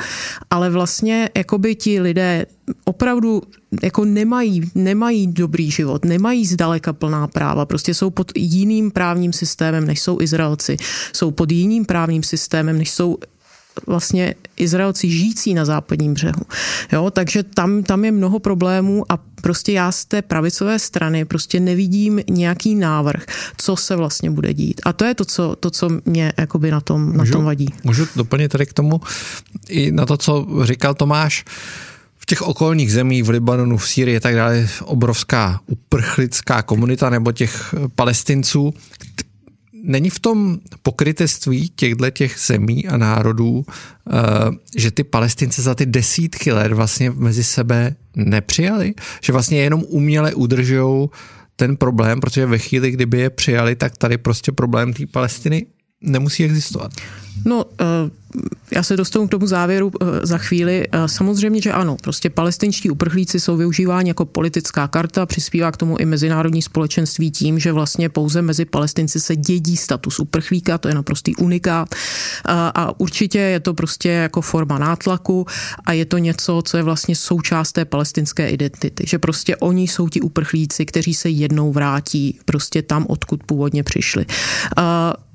ale 0.50 0.70
vlastně 0.70 1.30
jakoby 1.36 1.74
ti 1.74 2.00
lidé 2.00 2.46
opravdu 2.84 3.42
jako 3.82 4.04
nemají, 4.04 4.70
nemají 4.74 5.26
dobrý 5.26 5.70
život, 5.70 6.04
nemají 6.04 6.46
zdaleka 6.46 6.92
plná 6.92 7.28
práva, 7.28 7.66
prostě 7.66 7.94
jsou 7.94 8.10
pod 8.10 8.32
jiným 8.36 8.90
právním 8.90 9.32
systémem, 9.32 9.86
než 9.86 10.00
jsou 10.00 10.20
Izraelci, 10.20 10.76
jsou 11.12 11.30
pod 11.30 11.52
jiným 11.52 11.84
právním 11.84 12.22
systémem, 12.22 12.78
než 12.78 12.90
jsou 12.90 13.18
vlastně 13.86 14.34
Izraelci 14.56 15.10
žijící 15.10 15.54
na 15.54 15.64
západním 15.64 16.14
břehu. 16.14 16.42
Jo, 16.92 17.10
takže 17.10 17.42
tam, 17.42 17.82
tam 17.82 18.04
je 18.04 18.12
mnoho 18.12 18.38
problémů 18.38 19.12
a 19.12 19.18
prostě 19.42 19.72
já 19.72 19.92
z 19.92 20.04
té 20.04 20.22
pravicové 20.22 20.78
strany 20.78 21.24
prostě 21.24 21.60
nevidím 21.60 22.20
nějaký 22.30 22.74
návrh, 22.74 23.24
co 23.56 23.76
se 23.76 23.96
vlastně 23.96 24.30
bude 24.30 24.54
dít. 24.54 24.80
A 24.84 24.92
to 24.92 25.04
je 25.04 25.14
to, 25.14 25.24
co, 25.24 25.56
to, 25.60 25.70
co 25.70 25.88
mě 26.04 26.32
jakoby 26.38 26.70
na 26.70 26.80
tom, 26.80 27.06
můžu, 27.06 27.18
na 27.18 27.24
tom 27.24 27.44
vadí. 27.44 27.68
Můžu 27.84 28.06
doplnit 28.16 28.48
tady 28.48 28.66
k 28.66 28.72
tomu 28.72 29.00
i 29.68 29.92
na 29.92 30.06
to, 30.06 30.16
co 30.16 30.46
říkal 30.62 30.94
Tomáš. 30.94 31.44
V 32.18 32.26
těch 32.26 32.42
okolních 32.42 32.92
zemích, 32.92 33.24
v 33.24 33.30
Libanonu, 33.30 33.76
v 33.76 33.88
Sýrii 33.88 34.16
a 34.16 34.20
tak 34.20 34.34
dále, 34.34 34.68
obrovská 34.84 35.60
uprchlická 35.66 36.62
komunita 36.62 37.10
nebo 37.10 37.32
těch 37.32 37.74
palestinců, 37.94 38.74
není 39.82 40.10
v 40.10 40.18
tom 40.18 40.58
pokrytectví 40.82 41.68
těchto 41.68 42.10
těch 42.10 42.36
zemí 42.46 42.88
a 42.88 42.96
národů, 42.96 43.64
eh, 43.66 44.12
že 44.76 44.90
ty 44.90 45.04
palestince 45.04 45.62
za 45.62 45.74
ty 45.74 45.86
desítky 45.86 46.52
let 46.52 46.72
vlastně 46.72 47.10
mezi 47.10 47.44
sebe 47.44 47.96
nepřijali? 48.16 48.94
Že 49.22 49.32
vlastně 49.32 49.62
jenom 49.62 49.84
uměle 49.88 50.34
udržují 50.34 51.08
ten 51.56 51.76
problém, 51.76 52.20
protože 52.20 52.46
ve 52.46 52.58
chvíli, 52.58 52.90
kdyby 52.90 53.18
je 53.18 53.30
přijali, 53.30 53.76
tak 53.76 53.96
tady 53.96 54.18
prostě 54.18 54.52
problém 54.52 54.92
té 54.92 55.06
Palestiny 55.06 55.66
nemusí 56.00 56.44
existovat. 56.44 56.92
No, 57.44 57.64
eh, 57.80 57.84
já 58.72 58.82
se 58.82 58.96
dostanu 58.96 59.28
k 59.28 59.30
tomu 59.30 59.46
závěru 59.46 59.92
eh, 60.00 60.26
za 60.26 60.38
chvíli. 60.38 60.86
Eh, 60.92 61.08
samozřejmě, 61.08 61.62
že 61.62 61.72
ano, 61.72 61.96
prostě 62.02 62.30
palestinští 62.30 62.90
uprchlíci 62.90 63.40
jsou 63.40 63.56
využíváni 63.56 64.10
jako 64.10 64.24
politická 64.24 64.88
karta, 64.88 65.26
přispívá 65.26 65.72
k 65.72 65.76
tomu 65.76 65.96
i 65.96 66.04
mezinárodní 66.04 66.62
společenství 66.62 67.30
tím, 67.30 67.58
že 67.58 67.72
vlastně 67.72 68.08
pouze 68.08 68.42
mezi 68.42 68.64
palestinci 68.64 69.20
se 69.20 69.36
dědí 69.36 69.76
status 69.76 70.20
uprchlíka, 70.20 70.78
to 70.78 70.88
je 70.88 70.94
naprostý 70.94 71.36
unikát 71.36 71.94
a 72.74 73.00
určitě 73.00 73.38
je 73.38 73.60
to 73.60 73.74
prostě 73.74 74.08
jako 74.08 74.40
forma 74.40 74.78
nátlaku 74.78 75.46
a 75.84 75.92
je 75.92 76.04
to 76.04 76.18
něco, 76.18 76.62
co 76.64 76.76
je 76.76 76.82
vlastně 76.82 77.16
součást 77.16 77.72
té 77.72 77.84
palestinské 77.84 78.48
identity, 78.48 79.04
že 79.06 79.18
prostě 79.18 79.56
oni 79.56 79.82
jsou 79.82 80.08
ti 80.08 80.20
uprchlíci, 80.20 80.86
kteří 80.86 81.14
se 81.14 81.30
jednou 81.30 81.72
vrátí 81.72 82.38
prostě 82.44 82.82
tam, 82.82 83.06
odkud 83.08 83.44
původně 83.44 83.82
přišli. 83.82 84.26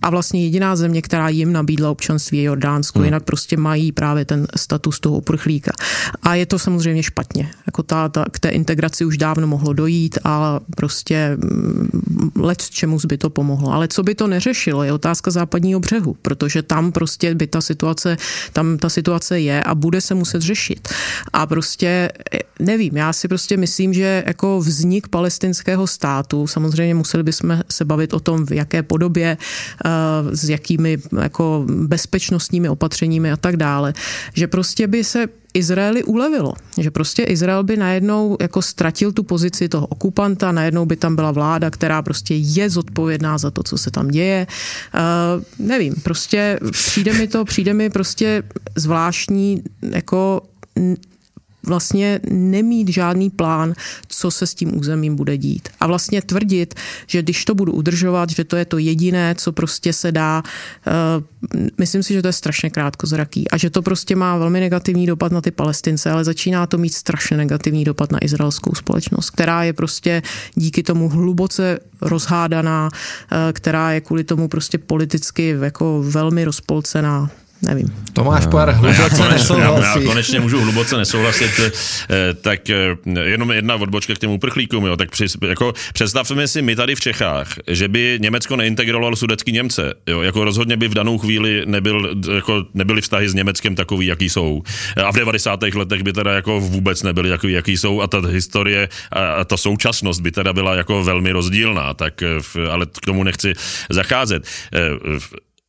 A 0.06 0.10
vlastně 0.10 0.44
jediná 0.44 0.76
země, 0.76 1.02
která 1.02 1.30
jim 1.30 1.54
nabídla 1.54 1.90
občanství 1.90 2.38
je 2.38 2.44
Jordánsko, 2.44 3.00
hmm. 3.00 3.06
jinak 3.06 3.24
prostě 3.24 3.58
mají 3.58 3.92
právě 3.92 4.26
ten 4.26 4.48
status 4.56 5.00
toho 5.00 5.18
uprchlíka. 5.18 5.72
A 6.24 6.36
je 6.36 6.46
to 6.46 6.60
samozřejmě 6.60 7.04
špatně. 7.04 7.52
Jako 7.66 7.84
ta, 7.84 8.10
ta, 8.10 8.26
k 8.32 8.40
té 8.40 8.50
integraci 8.50 9.06
už 9.06 9.18
dávno 9.18 9.48
mohlo 9.48 9.74
dojít 9.74 10.18
a 10.24 10.60
prostě 10.76 11.38
mm, 11.38 12.32
let 12.36 12.70
čemu 12.70 12.98
by 13.08 13.18
to 13.18 13.30
pomohlo. 13.30 13.72
Ale 13.74 13.88
co 13.88 14.04
by 14.04 14.16
to 14.16 14.28
neřešilo, 14.28 14.84
je 14.84 14.94
otázka 14.94 15.32
západního 15.32 15.80
břehu, 15.80 16.16
protože 16.22 16.62
tam 16.62 16.92
prostě 16.92 17.36
by 17.36 17.48
ta 17.48 17.62
situace, 17.62 18.18
tam 18.54 18.78
ta 18.78 18.90
situace 18.90 19.40
je 19.40 19.64
a 19.64 19.76
bude 19.76 20.02
se 20.02 20.16
muset 20.16 20.42
řešit. 20.42 20.90
A 21.34 21.48
prostě 21.48 22.10
eh, 22.34 22.40
nevím, 22.60 22.98
já 22.98 23.14
si 23.14 23.28
prostě 23.28 23.58
myslím, 23.58 23.94
že 23.94 24.24
jako 24.28 24.60
vznik 24.60 25.08
palestinského 25.08 25.88
státu, 25.88 26.48
samozřejmě 26.48 26.96
museli 26.96 27.24
bychom 27.24 27.60
se 27.70 27.86
bavit 27.86 28.14
o 28.14 28.20
tom, 28.20 28.46
v 28.46 28.52
jaké 28.52 28.84
podobě, 28.84 29.38
eh, 29.86 29.95
s 30.32 30.50
jakými 30.50 30.98
jako 31.22 31.66
bezpečnostními 31.68 32.70
opatřeními 32.70 33.32
a 33.32 33.38
tak 33.38 33.58
dále, 33.58 33.94
že 34.34 34.48
prostě 34.48 34.88
by 34.88 35.04
se 35.04 35.28
Izraeli 35.54 36.04
ulevilo. 36.04 36.54
Že 36.78 36.92
prostě 36.92 37.24
Izrael 37.24 37.64
by 37.64 37.78
najednou 37.78 38.38
jako 38.42 38.62
ztratil 38.62 39.12
tu 39.12 39.24
pozici 39.24 39.70
toho 39.70 39.88
okupanta, 39.88 40.52
najednou 40.52 40.86
by 40.86 40.96
tam 40.96 41.16
byla 41.16 41.32
vláda, 41.32 41.70
která 41.72 42.02
prostě 42.02 42.36
je 42.36 42.70
zodpovědná 42.70 43.38
za 43.38 43.52
to, 43.52 43.64
co 43.64 43.78
se 43.78 43.92
tam 43.92 44.08
děje. 44.08 44.48
Uh, 44.94 45.68
nevím, 45.68 45.94
prostě 46.04 46.60
přijde 46.72 47.14
mi 47.14 47.28
to, 47.28 47.46
přijde 47.46 47.74
mi 47.74 47.90
prostě 47.90 48.44
zvláštní 48.76 49.64
jako 49.82 50.42
vlastně 51.68 52.20
nemít 52.30 52.90
žádný 52.90 53.30
plán, 53.30 53.74
co 54.08 54.32
se 54.32 54.48
s 54.48 54.56
tím 54.56 54.78
územím 54.78 55.16
bude 55.16 55.38
dít. 55.38 55.70
A 55.80 55.88
vlastně 55.88 56.22
tvrdit, 56.22 56.74
že 57.08 57.22
když 57.22 57.46
to 57.46 57.56
budu 57.56 57.72
udržovat, 57.74 58.30
že 58.30 58.44
to 58.44 58.56
je 58.56 58.66
to 58.66 58.78
jediné, 58.78 59.36
co 59.38 59.52
prostě 59.52 59.94
se 59.94 60.12
dá, 60.12 60.44
uh, 60.88 60.94
myslím 61.78 62.04
si, 62.04 62.14
že 62.14 62.22
to 62.22 62.28
je 62.28 62.34
strašně 62.34 62.70
krátkozraký 62.70 63.50
a 63.52 63.58
že 63.58 63.70
to 63.70 63.82
prostě 63.82 64.16
má 64.16 64.38
velmi 64.38 64.60
negativní 64.60 65.06
dopad 65.06 65.32
na 65.32 65.42
ty 65.42 65.52
palestince, 65.52 66.12
ale 66.12 66.24
začíná 66.24 66.68
to 66.68 66.78
mít 66.78 66.94
strašně 66.94 67.38
negativní 67.38 67.84
dopad 67.84 68.12
na 68.12 68.26
izraelskou 68.26 68.76
společnost, 68.76 69.30
která 69.30 69.64
je 69.64 69.74
prostě 69.74 70.22
díky 70.56 70.84
tomu 70.84 71.10
hluboce 71.10 71.80
rozhádaná, 72.02 72.90
uh, 72.92 73.38
která 73.54 73.92
je 73.92 74.02
kvůli 74.02 74.24
tomu 74.24 74.48
prostě 74.48 74.78
politicky 74.78 75.56
jako 75.62 76.04
velmi 76.08 76.46
rozpolcená 76.46 77.30
nevím. 77.62 78.06
Tomáš 78.14 78.46
Pár 78.48 78.70
hluboce 78.70 79.30
nesouhlasí. 79.30 80.00
Já 80.00 80.08
konečně 80.08 80.40
můžu 80.40 80.62
hluboce 80.62 80.98
nesouhlasit, 80.98 81.52
eh, 81.60 82.34
tak 82.34 82.70
eh, 82.70 82.98
jenom 83.24 83.52
jedna 83.52 83.76
odbočka 83.76 84.14
k 84.16 84.20
těm 84.20 84.30
uprchlíkům. 84.30 84.86
Jo. 84.86 84.98
Tak 84.98 85.12
při, 85.12 85.26
jako, 85.48 85.74
představme 85.94 86.48
si 86.48 86.62
my 86.62 86.76
tady 86.76 86.96
v 86.96 87.00
Čechách, 87.00 87.48
že 87.68 87.88
by 87.88 88.18
Německo 88.22 88.56
neintegrovalo 88.56 89.16
sudecký 89.16 89.52
Němce. 89.52 89.94
Jo. 90.08 90.22
Jako 90.22 90.44
rozhodně 90.44 90.78
by 90.78 90.88
v 90.88 90.94
danou 90.94 91.18
chvíli 91.18 91.64
nebyl, 91.66 92.16
jako, 92.36 92.66
nebyly 92.74 93.02
vztahy 93.02 93.30
s 93.30 93.34
Německem 93.34 93.76
takový, 93.76 94.06
jaký 94.06 94.30
jsou. 94.30 94.62
A 95.06 95.12
v 95.12 95.16
90. 95.16 95.64
letech 95.64 96.04
by 96.04 96.14
teda 96.14 96.34
jako 96.34 96.60
vůbec 96.60 97.04
nebyly 97.04 97.30
takový, 97.30 97.54
jaký 97.54 97.78
jsou 97.78 98.02
a 98.02 98.08
ta 98.08 98.22
historie 98.28 98.90
a 99.12 99.46
ta 99.46 99.58
současnost 99.58 100.22
by 100.22 100.32
teda 100.32 100.54
byla 100.54 100.76
jako 100.76 101.04
velmi 101.04 101.32
rozdílná, 101.32 101.94
tak, 101.94 102.24
eh, 102.24 102.70
ale 102.72 102.86
k 102.86 103.06
tomu 103.06 103.24
nechci 103.24 103.54
zacházet 103.90 104.44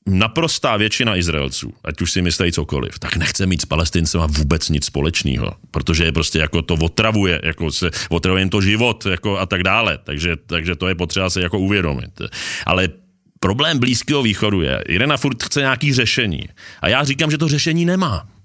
naprostá 0.07 0.77
většina 0.77 1.17
Izraelců, 1.17 1.73
ať 1.85 2.03
už 2.03 2.13
si 2.13 2.23
myslí 2.23 2.53
cokoliv, 2.53 2.99
tak 2.99 3.17
nechce 3.17 3.47
mít 3.47 3.61
s 3.61 3.65
Palestincem 3.65 4.21
vůbec 4.21 4.69
nic 4.69 4.85
společného, 4.85 5.53
protože 5.71 6.05
je 6.05 6.13
prostě 6.13 6.39
jako 6.39 6.63
to 6.63 6.75
otravuje, 6.75 7.41
jako 7.45 7.73
se 7.73 7.91
otravuje 8.09 8.43
jim 8.43 8.51
to 8.51 8.61
život 8.61 9.07
jako 9.07 9.39
a 9.39 9.47
tak 9.47 9.63
dále, 9.63 9.99
takže, 10.05 10.37
takže 10.37 10.77
to 10.77 10.89
je 10.89 10.95
potřeba 10.95 11.31
se 11.31 11.41
jako 11.41 11.59
uvědomit. 11.59 12.23
Ale 12.67 12.89
problém 13.41 13.79
Blízkého 13.79 14.23
východu 14.23 14.63
je, 14.63 14.83
Irena 14.89 15.17
furt 15.17 15.43
chce 15.43 15.61
nějaký 15.61 15.93
řešení 15.93 16.49
a 16.81 16.89
já 16.89 17.05
říkám, 17.05 17.31
že 17.31 17.39
to 17.39 17.49
řešení 17.49 17.85
nemá. 17.85 18.36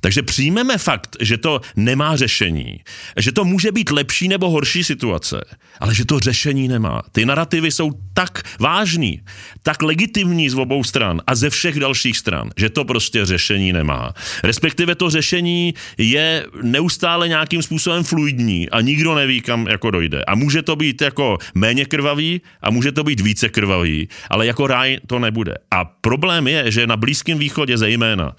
Takže 0.00 0.22
přijmeme 0.22 0.78
fakt, 0.78 1.16
že 1.20 1.38
to 1.38 1.60
nemá 1.76 2.16
řešení, 2.16 2.80
že 3.16 3.32
to 3.32 3.44
může 3.44 3.72
být 3.72 3.90
lepší 3.90 4.28
nebo 4.28 4.50
horší 4.50 4.84
situace, 4.84 5.40
ale 5.80 5.94
že 5.94 6.04
to 6.04 6.18
řešení 6.18 6.68
nemá. 6.68 7.02
Ty 7.12 7.26
narrativy 7.26 7.70
jsou 7.70 7.90
tak 8.14 8.42
vážný, 8.60 9.20
tak 9.62 9.82
legitimní 9.82 10.50
z 10.50 10.54
obou 10.54 10.84
stran 10.84 11.20
a 11.26 11.34
ze 11.34 11.50
všech 11.50 11.80
dalších 11.80 12.18
stran, 12.18 12.50
že 12.56 12.70
to 12.70 12.84
prostě 12.84 13.26
řešení 13.26 13.72
nemá. 13.72 14.12
Respektive 14.42 14.94
to 14.94 15.10
řešení 15.10 15.74
je 15.98 16.46
neustále 16.62 17.28
nějakým 17.28 17.62
způsobem 17.62 18.04
fluidní 18.04 18.70
a 18.70 18.80
nikdo 18.80 19.14
neví, 19.14 19.40
kam 19.40 19.66
jako 19.66 19.90
dojde. 19.90 20.24
A 20.24 20.34
může 20.34 20.62
to 20.62 20.76
být 20.76 21.02
jako 21.02 21.38
méně 21.54 21.84
krvavý 21.86 22.40
a 22.62 22.70
může 22.70 22.92
to 22.92 23.04
být 23.04 23.20
více 23.20 23.48
krvavý, 23.48 24.08
ale 24.30 24.46
jako 24.46 24.66
ráj 24.66 24.98
to 25.06 25.18
nebude. 25.18 25.54
A 25.70 25.84
problém 25.84 26.48
je, 26.48 26.70
že 26.70 26.86
na 26.86 26.96
Blízkém 26.96 27.38
východě 27.38 27.78
zejména 27.78 28.36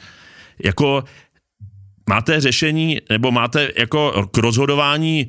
jako 0.64 1.03
máte 2.10 2.41
řešení 2.41 2.97
nebo 3.10 3.32
máte 3.32 3.70
jako 3.78 4.28
k 4.32 4.38
rozhodování 4.38 5.28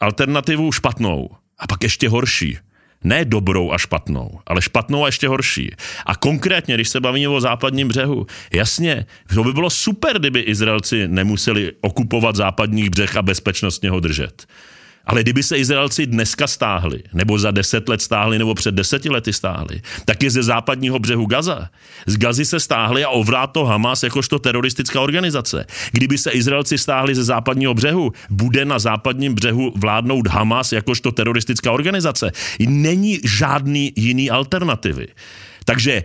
alternativu 0.00 0.72
špatnou 0.72 1.30
a 1.58 1.66
pak 1.66 1.82
ještě 1.82 2.08
horší. 2.08 2.58
Ne 3.04 3.24
dobrou 3.24 3.72
a 3.72 3.78
špatnou, 3.78 4.40
ale 4.46 4.62
špatnou 4.62 5.04
a 5.04 5.08
ještě 5.08 5.28
horší. 5.28 5.70
A 6.06 6.16
konkrétně, 6.16 6.74
když 6.74 6.88
se 6.88 7.00
bavíme 7.00 7.28
o 7.28 7.40
západním 7.40 7.88
břehu, 7.88 8.26
jasně, 8.52 9.06
to 9.34 9.44
by 9.44 9.52
bylo 9.52 9.70
super, 9.70 10.18
kdyby 10.18 10.40
Izraelci 10.40 11.08
nemuseli 11.08 11.72
okupovat 11.80 12.36
západní 12.36 12.88
břeh 12.88 13.16
a 13.16 13.22
bezpečnostně 13.22 13.90
ho 13.90 14.00
držet. 14.00 14.46
Ale 15.06 15.22
kdyby 15.22 15.42
se 15.42 15.56
Izraelci 15.56 16.06
dneska 16.06 16.46
stáhli, 16.46 17.02
nebo 17.12 17.38
za 17.38 17.50
deset 17.50 17.88
let 17.88 18.02
stáhli, 18.02 18.38
nebo 18.38 18.54
před 18.54 18.74
deseti 18.74 19.10
lety 19.10 19.32
stáhli, 19.32 19.82
tak 20.04 20.22
je 20.22 20.30
ze 20.30 20.42
západního 20.42 20.98
břehu 20.98 21.26
Gaza. 21.26 21.68
Z 22.06 22.16
Gazy 22.16 22.44
se 22.44 22.60
stáhli 22.60 23.04
a 23.04 23.08
ovládl 23.08 23.52
to 23.52 23.64
Hamas 23.64 24.02
jakožto 24.02 24.38
teroristická 24.38 25.00
organizace. 25.00 25.66
Kdyby 25.92 26.18
se 26.18 26.30
Izraelci 26.30 26.78
stáhli 26.78 27.14
ze 27.14 27.24
západního 27.24 27.74
břehu, 27.74 28.12
bude 28.30 28.64
na 28.64 28.78
západním 28.78 29.34
břehu 29.34 29.72
vládnout 29.76 30.26
Hamas 30.26 30.72
jakožto 30.72 31.12
teroristická 31.12 31.72
organizace. 31.72 32.32
Není 32.68 33.20
žádný 33.24 33.92
jiný 33.96 34.30
alternativy. 34.30 35.06
Takže 35.64 36.02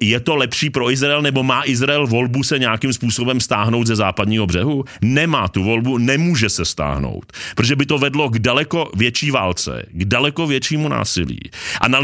je 0.00 0.20
to 0.20 0.36
lepší 0.36 0.70
pro 0.70 0.90
Izrael, 0.90 1.22
nebo 1.22 1.42
má 1.42 1.62
Izrael 1.64 2.06
volbu 2.06 2.42
se 2.42 2.58
nějakým 2.58 2.92
způsobem 2.92 3.40
stáhnout 3.40 3.86
ze 3.86 3.96
západního 3.96 4.46
břehu? 4.46 4.84
Nemá 5.02 5.48
tu 5.48 5.64
volbu, 5.64 5.98
nemůže 5.98 6.48
se 6.48 6.64
stáhnout, 6.64 7.32
protože 7.56 7.76
by 7.76 7.86
to 7.86 7.98
vedlo 7.98 8.30
k 8.30 8.38
daleko 8.38 8.90
větší 8.96 9.30
válce, 9.30 9.86
k 9.90 10.04
daleko 10.04 10.46
většímu 10.46 10.88
násilí 10.88 11.40
a, 11.80 11.88
na, 11.88 12.00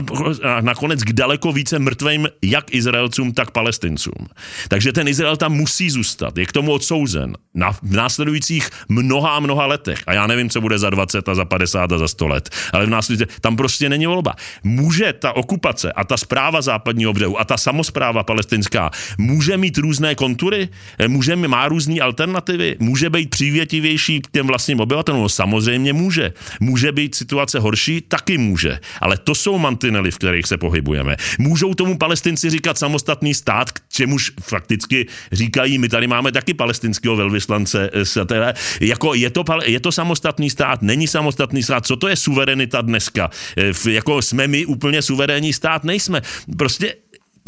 nakonec 0.61 1.05
k 1.05 1.13
daleko 1.13 1.53
více 1.53 1.79
mrtvým 1.79 2.29
jak 2.43 2.75
Izraelcům, 2.75 3.33
tak 3.33 3.51
Palestincům. 3.51 4.29
Takže 4.69 4.93
ten 4.93 5.09
Izrael 5.09 5.37
tam 5.37 5.53
musí 5.53 5.91
zůstat, 5.91 6.39
je 6.39 6.47
k 6.47 6.53
tomu 6.53 6.73
odsouzen 6.73 7.33
na, 7.55 7.73
v 7.73 7.93
následujících 7.93 8.71
mnoha 8.89 9.37
a 9.37 9.41
mnoha 9.41 9.67
letech. 9.67 10.03
A 10.07 10.13
já 10.13 10.27
nevím, 10.27 10.51
co 10.51 10.61
bude 10.61 10.79
za 10.79 10.91
20 10.91 11.29
a 11.29 11.35
za 11.35 11.45
50 11.45 11.93
a 11.93 11.99
za 11.99 12.09
100 12.09 12.29
let, 12.29 12.51
ale 12.73 12.87
v 12.87 12.91
následujících, 12.91 13.41
tam 13.41 13.57
prostě 13.57 13.89
není 13.89 14.07
volba. 14.07 14.35
Může 14.63 15.13
ta 15.13 15.33
okupace 15.33 15.93
a 15.93 16.05
ta 16.05 16.17
zpráva 16.17 16.63
západního 16.99 17.13
břehu 17.13 17.41
a 17.41 17.45
ta 17.45 17.57
samozpráva 17.57 18.23
palestinská 18.23 18.91
může 19.19 19.57
mít 19.57 19.79
různé 19.79 20.15
kontury, 20.15 20.69
může, 21.07 21.37
má 21.37 21.69
různé 21.69 22.01
alternativy, 22.01 22.77
může 22.79 23.11
být 23.11 23.31
přívětivější 23.31 24.21
k 24.21 24.31
těm 24.31 24.47
vlastním 24.47 24.81
obyvatelům, 24.81 25.23
no, 25.23 25.29
samozřejmě 25.29 25.93
může. 25.93 26.33
Může 26.61 26.93
být 26.93 27.15
situace 27.15 27.59
horší, 27.59 28.01
taky 28.01 28.39
může. 28.39 28.79
Ale 29.01 29.19
to 29.19 29.35
jsou 29.35 29.59
mantinely, 29.59 30.11
v 30.11 30.19
kterých 30.19 30.47
se 30.47 30.57
pohybujeme. 30.57 31.17
Můžou 31.39 31.75
tomu 31.75 31.99
palestinci 31.99 32.51
říkat 32.51 32.79
samostatný 32.79 33.35
stát, 33.35 33.73
k 33.73 33.81
čemuž 33.89 34.33
fakticky 34.43 35.07
říkají, 35.33 35.79
my 35.79 35.89
tady 35.89 36.07
máme 36.07 36.33
taky 36.33 36.55
palestinského 36.55 37.17
velvyslance, 37.17 37.91
eh, 37.95 38.55
jako 38.81 39.15
je 39.15 39.31
to, 39.31 39.45
je 39.65 39.81
to 39.81 39.93
samostatný 39.93 40.51
stát, 40.51 40.83
není 40.83 41.07
samostatný 41.07 41.63
stát, 41.63 41.87
co 41.87 41.97
to 41.97 42.09
je 42.09 42.17
suverenita 42.17 42.83
dneska? 42.83 43.31
Eh, 43.57 43.91
jako 43.91 44.23
jsme 44.23 44.49
my 44.49 44.67
úplně 44.67 45.03
suverénní 45.03 45.53
stát, 45.53 45.85
nejsme. 45.85 46.23
Prostě 46.57 46.88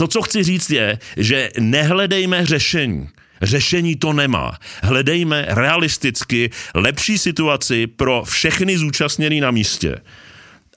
to, 0.01 0.09
co 0.09 0.23
chci 0.23 0.43
říct, 0.43 0.71
je, 0.71 0.99
že 1.17 1.51
nehledejme 1.59 2.47
řešení. 2.47 3.09
Řešení 3.43 3.97
to 3.97 4.13
nemá. 4.13 4.59
Hledejme 4.83 5.47
realisticky 5.49 6.51
lepší 6.75 7.19
situaci 7.19 7.87
pro 7.87 8.23
všechny 8.25 8.79
zúčastněný 8.79 9.41
na 9.41 9.51
místě. 9.51 9.97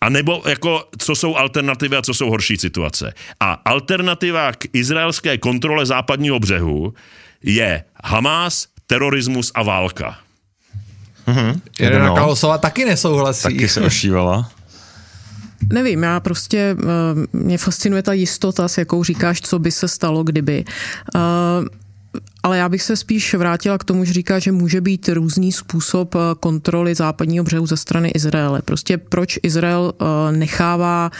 A 0.01 0.09
nebo 0.09 0.43
jako, 0.47 0.89
co 0.97 1.15
jsou 1.15 1.35
alternativy 1.35 1.97
a 1.97 2.01
co 2.01 2.13
jsou 2.13 2.29
horší 2.29 2.57
situace. 2.57 3.13
A 3.39 3.51
alternativa 3.65 4.51
k 4.51 4.65
izraelské 4.73 5.37
kontrole 5.37 5.85
západního 5.85 6.39
břehu 6.39 6.93
je 7.43 7.83
Hamas, 8.03 8.67
terorismus 8.87 9.51
a 9.55 9.63
válka. 9.63 10.17
Mm-hmm. 11.27 11.61
Irena 11.79 12.07
no. 12.07 12.15
Kalosová 12.15 12.57
taky 12.57 12.85
nesouhlasí. 12.85 13.43
Taky 13.43 13.67
se 13.67 13.81
ošívala. 13.81 14.51
Nevím, 15.73 16.03
já 16.03 16.19
prostě, 16.19 16.75
uh, 16.83 17.41
mě 17.41 17.57
fascinuje 17.57 18.03
ta 18.03 18.13
jistota, 18.13 18.67
s 18.67 18.77
jakou 18.77 19.03
říkáš, 19.03 19.41
co 19.41 19.59
by 19.59 19.71
se 19.71 19.87
stalo, 19.87 20.23
kdyby. 20.23 20.65
Uh, 21.15 21.21
ale 22.43 22.57
já 22.57 22.69
bych 22.69 22.81
se 22.83 22.95
spíš 22.95 23.33
vrátila 23.33 23.77
k 23.77 23.83
tomu, 23.83 24.05
že 24.05 24.13
říká, 24.13 24.39
že 24.39 24.51
může 24.51 24.81
být 24.81 25.09
různý 25.09 25.51
způsob 25.51 26.15
kontroly 26.39 26.95
západního 26.95 27.43
břehu 27.43 27.65
ze 27.65 27.77
strany 27.77 28.09
Izraele. 28.09 28.61
Prostě 28.61 28.97
proč 28.97 29.39
Izrael 29.43 29.93
nechává 30.31 31.11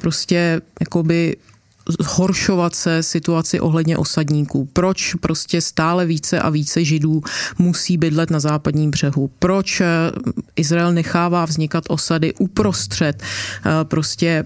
prostě 0.00 0.60
jakoby 0.80 1.36
zhoršovat 2.00 2.74
se 2.74 3.02
situaci 3.02 3.60
ohledně 3.60 3.98
osadníků. 3.98 4.68
Proč 4.72 5.14
prostě 5.14 5.60
stále 5.60 6.06
více 6.06 6.40
a 6.40 6.50
více 6.50 6.84
židů 6.84 7.22
musí 7.58 7.96
bydlet 7.96 8.30
na 8.30 8.40
západním 8.40 8.90
břehu? 8.90 9.30
Proč 9.38 9.80
eh, 9.80 9.86
Izrael 10.56 10.92
nechává 10.92 11.44
vznikat 11.44 11.84
osady 11.88 12.34
uprostřed 12.34 13.22
eh, 13.22 13.84
prostě 13.84 14.44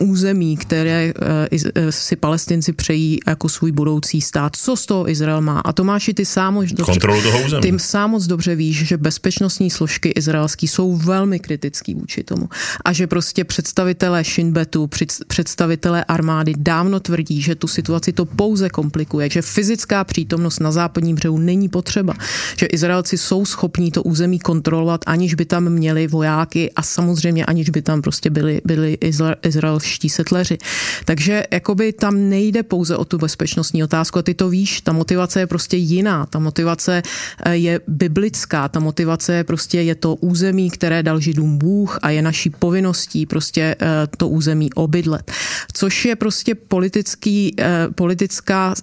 území, 0.00 0.56
které 0.56 1.12
eh, 1.52 1.58
eh, 1.74 1.92
si 1.92 2.16
palestinci 2.16 2.72
přejí 2.72 3.20
jako 3.26 3.48
svůj 3.48 3.72
budoucí 3.72 4.20
stát. 4.20 4.56
Co 4.56 4.76
z 4.76 4.86
toho 4.86 5.10
Izrael 5.10 5.40
má? 5.40 5.60
A 5.60 5.72
Tomáši, 5.72 6.14
ty 6.14 6.24
sám 6.24 6.54
moc 6.54 6.68
dobře, 6.68 6.92
Kontrolu 6.92 7.22
toho 7.22 7.42
území. 7.44 7.62
Ty 7.62 7.78
sám 7.78 8.10
moc 8.10 8.26
dobře 8.26 8.54
víš, 8.54 8.86
že 8.86 8.96
bezpečnostní 8.96 9.70
složky 9.70 10.08
izraelský 10.08 10.68
jsou 10.68 10.96
velmi 10.96 11.38
kritický 11.38 11.94
vůči 11.94 12.22
tomu. 12.24 12.48
A 12.84 12.92
že 12.92 13.06
prostě 13.06 13.44
představitelé 13.44 14.24
Shinbetu, 14.24 14.90
představitelé 15.26 16.04
armády 16.04 16.52
dávno 16.58 17.00
tvrdí, 17.00 17.42
že 17.42 17.54
tu 17.54 17.68
situaci 17.68 18.12
to 18.12 18.24
pouze 18.24 18.68
komplikuje, 18.68 19.30
že 19.30 19.42
fyzická 19.42 20.04
přítomnost 20.04 20.60
na 20.60 20.72
západním 20.72 21.16
břehu 21.16 21.38
není 21.38 21.68
potřeba, 21.68 22.14
že 22.56 22.66
Izraelci 22.66 23.18
jsou 23.18 23.46
schopní 23.46 23.90
to 23.90 24.02
území 24.02 24.38
kontrolovat, 24.38 25.00
aniž 25.06 25.34
by 25.34 25.44
tam 25.44 25.70
měli 25.70 26.06
vojáky 26.06 26.72
a 26.76 26.82
samozřejmě 26.82 27.46
aniž 27.46 27.70
by 27.70 27.82
tam 27.82 28.02
prostě 28.02 28.30
byli, 28.30 28.60
byli 28.64 28.98
Izrael 29.42 29.83
evropští 29.84 30.08
setleři. 30.08 30.58
Takže 31.04 31.44
jakoby 31.50 31.92
tam 31.92 32.28
nejde 32.28 32.62
pouze 32.62 32.96
o 32.96 33.04
tu 33.04 33.18
bezpečnostní 33.18 33.84
otázku 33.84 34.18
a 34.18 34.22
ty 34.22 34.34
to 34.34 34.48
víš, 34.48 34.80
ta 34.80 34.92
motivace 34.92 35.40
je 35.40 35.46
prostě 35.46 35.76
jiná, 35.76 36.26
ta 36.26 36.38
motivace 36.38 37.02
eh, 37.02 37.56
je 37.56 37.80
biblická, 37.86 38.68
ta 38.68 38.80
motivace 38.80 39.34
je 39.34 39.44
prostě 39.44 39.82
je 39.82 39.94
to 39.94 40.14
území, 40.14 40.70
které 40.70 41.02
dal 41.02 41.20
židům 41.20 41.58
Bůh 41.58 41.98
a 42.02 42.10
je 42.10 42.22
naší 42.22 42.50
povinností 42.50 43.26
prostě 43.26 43.76
eh, 43.80 44.06
to 44.16 44.28
území 44.28 44.72
obydlet. 44.72 45.32
Což 45.72 46.04
je 46.04 46.16
prostě 46.16 46.54
politický, 46.54 47.54
eh, 47.58 47.88
politická 47.94 48.74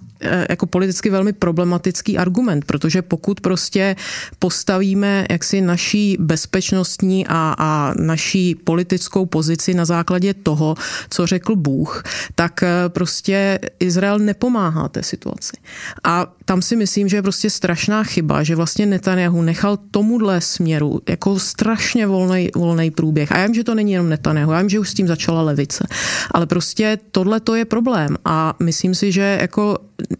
jako 0.50 0.66
politicky 0.66 1.10
velmi 1.10 1.34
problematický 1.34 2.18
argument, 2.18 2.66
protože 2.66 3.02
pokud 3.02 3.42
prostě 3.42 3.96
postavíme 4.40 5.26
jaksi 5.30 5.62
naší 5.62 6.18
bezpečnostní 6.20 7.28
a, 7.28 7.56
a 7.58 7.94
naší 8.00 8.56
politickou 8.56 9.26
pozici 9.26 9.74
na 9.74 9.86
základě 9.86 10.34
toho, 10.34 10.76
co 11.10 11.28
řekl 11.28 11.56
Bůh, 11.56 12.04
tak 12.36 12.64
eh, 12.64 12.70
prostě 12.88 13.60
Izrael 13.80 14.20
nepomáhá 14.20 14.88
té 14.90 15.04
situaci. 15.04 15.58
A 16.04 16.28
tam 16.46 16.62
si 16.62 16.76
myslím, 16.76 17.08
že 17.08 17.18
je 17.18 17.22
prostě 17.22 17.50
strašná 17.50 18.04
chyba, 18.04 18.44
že 18.44 18.56
vlastně 18.56 18.86
Netanyahu 18.86 19.42
nechal 19.42 19.78
tomuhle 19.92 20.42
směru 20.42 21.02
jako 21.10 21.40
strašně 21.40 22.08
volný, 22.08 22.50
volný 22.56 22.92
průběh. 22.92 23.32
A 23.32 23.38
já 23.38 23.46
vím, 23.46 23.56
že 23.56 23.64
to 23.64 23.76
není 23.76 23.92
jenom 23.92 24.10
Netanyahu, 24.10 24.52
já 24.52 24.60
vím, 24.60 24.70
že 24.70 24.80
už 24.80 24.90
s 24.90 24.94
tím 24.94 25.08
začala 25.08 25.42
levice. 25.42 25.88
Ale 26.32 26.46
prostě 26.46 27.00
tohle 27.12 27.40
to 27.40 27.56
je 27.56 27.66
problém. 27.66 28.18
A 28.26 28.54
myslím 28.60 28.96
si, 28.96 29.12
že 29.12 29.38
jako 29.42 29.78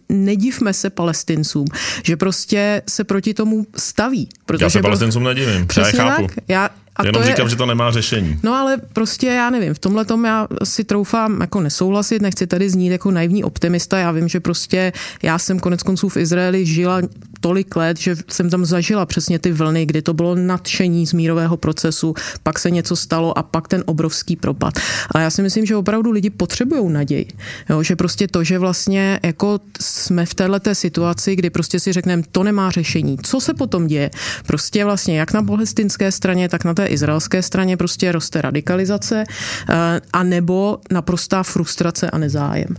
nedivme 0.08 0.72
se 0.72 0.90
palestincům, 0.90 1.66
že 2.02 2.16
prostě 2.16 2.82
se 2.88 3.04
proti 3.04 3.34
tomu 3.34 3.66
staví. 3.76 4.28
Protože 4.46 4.64
já 4.64 4.70
se 4.70 4.82
palestincům 4.82 5.24
nedivím, 5.24 5.66
já 5.76 5.86
je 5.86 5.92
chápu. 5.92 6.26
Tak. 6.26 6.36
Já, 6.48 6.70
a 7.02 7.06
Jenom 7.06 7.22
to 7.22 7.28
říkám, 7.28 7.46
je, 7.46 7.50
že 7.50 7.56
to 7.56 7.66
nemá 7.66 7.90
řešení. 7.90 8.38
No 8.42 8.54
ale 8.54 8.76
prostě 8.92 9.26
já 9.26 9.50
nevím, 9.50 9.74
v 9.74 9.78
tomhle 9.78 10.04
tom 10.04 10.24
já 10.24 10.48
si 10.64 10.84
troufám 10.84 11.40
jako 11.40 11.60
nesouhlasit, 11.60 12.22
nechci 12.22 12.46
tady 12.46 12.70
znít 12.70 12.90
jako 12.90 13.10
naivní 13.10 13.44
optimista, 13.44 13.98
já 13.98 14.12
vím, 14.12 14.28
že 14.28 14.40
prostě 14.40 14.92
já 15.22 15.38
jsem 15.38 15.60
konec 15.60 15.82
konců 15.82 16.08
v 16.08 16.16
Izraeli 16.16 16.66
žila 16.66 17.02
tolik 17.42 17.76
let, 17.76 17.98
že 17.98 18.16
jsem 18.30 18.50
tam 18.50 18.64
zažila 18.64 19.06
přesně 19.06 19.38
ty 19.38 19.52
vlny, 19.52 19.86
kdy 19.86 20.02
to 20.02 20.14
bylo 20.14 20.34
nadšení 20.34 21.06
z 21.06 21.12
mírového 21.12 21.56
procesu, 21.56 22.14
pak 22.42 22.58
se 22.58 22.70
něco 22.70 22.96
stalo 22.96 23.38
a 23.38 23.42
pak 23.42 23.68
ten 23.68 23.82
obrovský 23.86 24.36
propad. 24.36 24.74
A 25.14 25.20
já 25.20 25.30
si 25.30 25.42
myslím, 25.42 25.66
že 25.66 25.76
opravdu 25.76 26.10
lidi 26.10 26.30
potřebují 26.30 26.92
naději. 26.92 27.26
Jo, 27.70 27.82
že 27.82 27.96
prostě 27.96 28.28
to, 28.28 28.44
že 28.44 28.58
vlastně 28.58 29.20
jako 29.22 29.60
jsme 29.80 30.26
v 30.26 30.34
této 30.34 30.74
situaci, 30.74 31.36
kdy 31.36 31.50
prostě 31.50 31.80
si 31.80 31.92
řekneme, 31.92 32.22
to 32.32 32.42
nemá 32.42 32.70
řešení. 32.70 33.16
Co 33.22 33.40
se 33.40 33.54
potom 33.54 33.86
děje? 33.86 34.10
Prostě 34.46 34.84
vlastně 34.84 35.18
jak 35.18 35.32
na 35.32 35.42
palestinské 35.42 36.12
straně, 36.12 36.48
tak 36.48 36.64
na 36.64 36.74
té 36.74 36.86
izraelské 36.92 37.42
straně 37.42 37.76
prostě 37.76 38.12
roste 38.12 38.42
radikalizace 38.42 39.24
eh, 39.24 40.00
a 40.12 40.22
nebo 40.22 40.78
naprostá 40.90 41.42
frustrace 41.42 42.10
a 42.10 42.18
nezájem. 42.18 42.76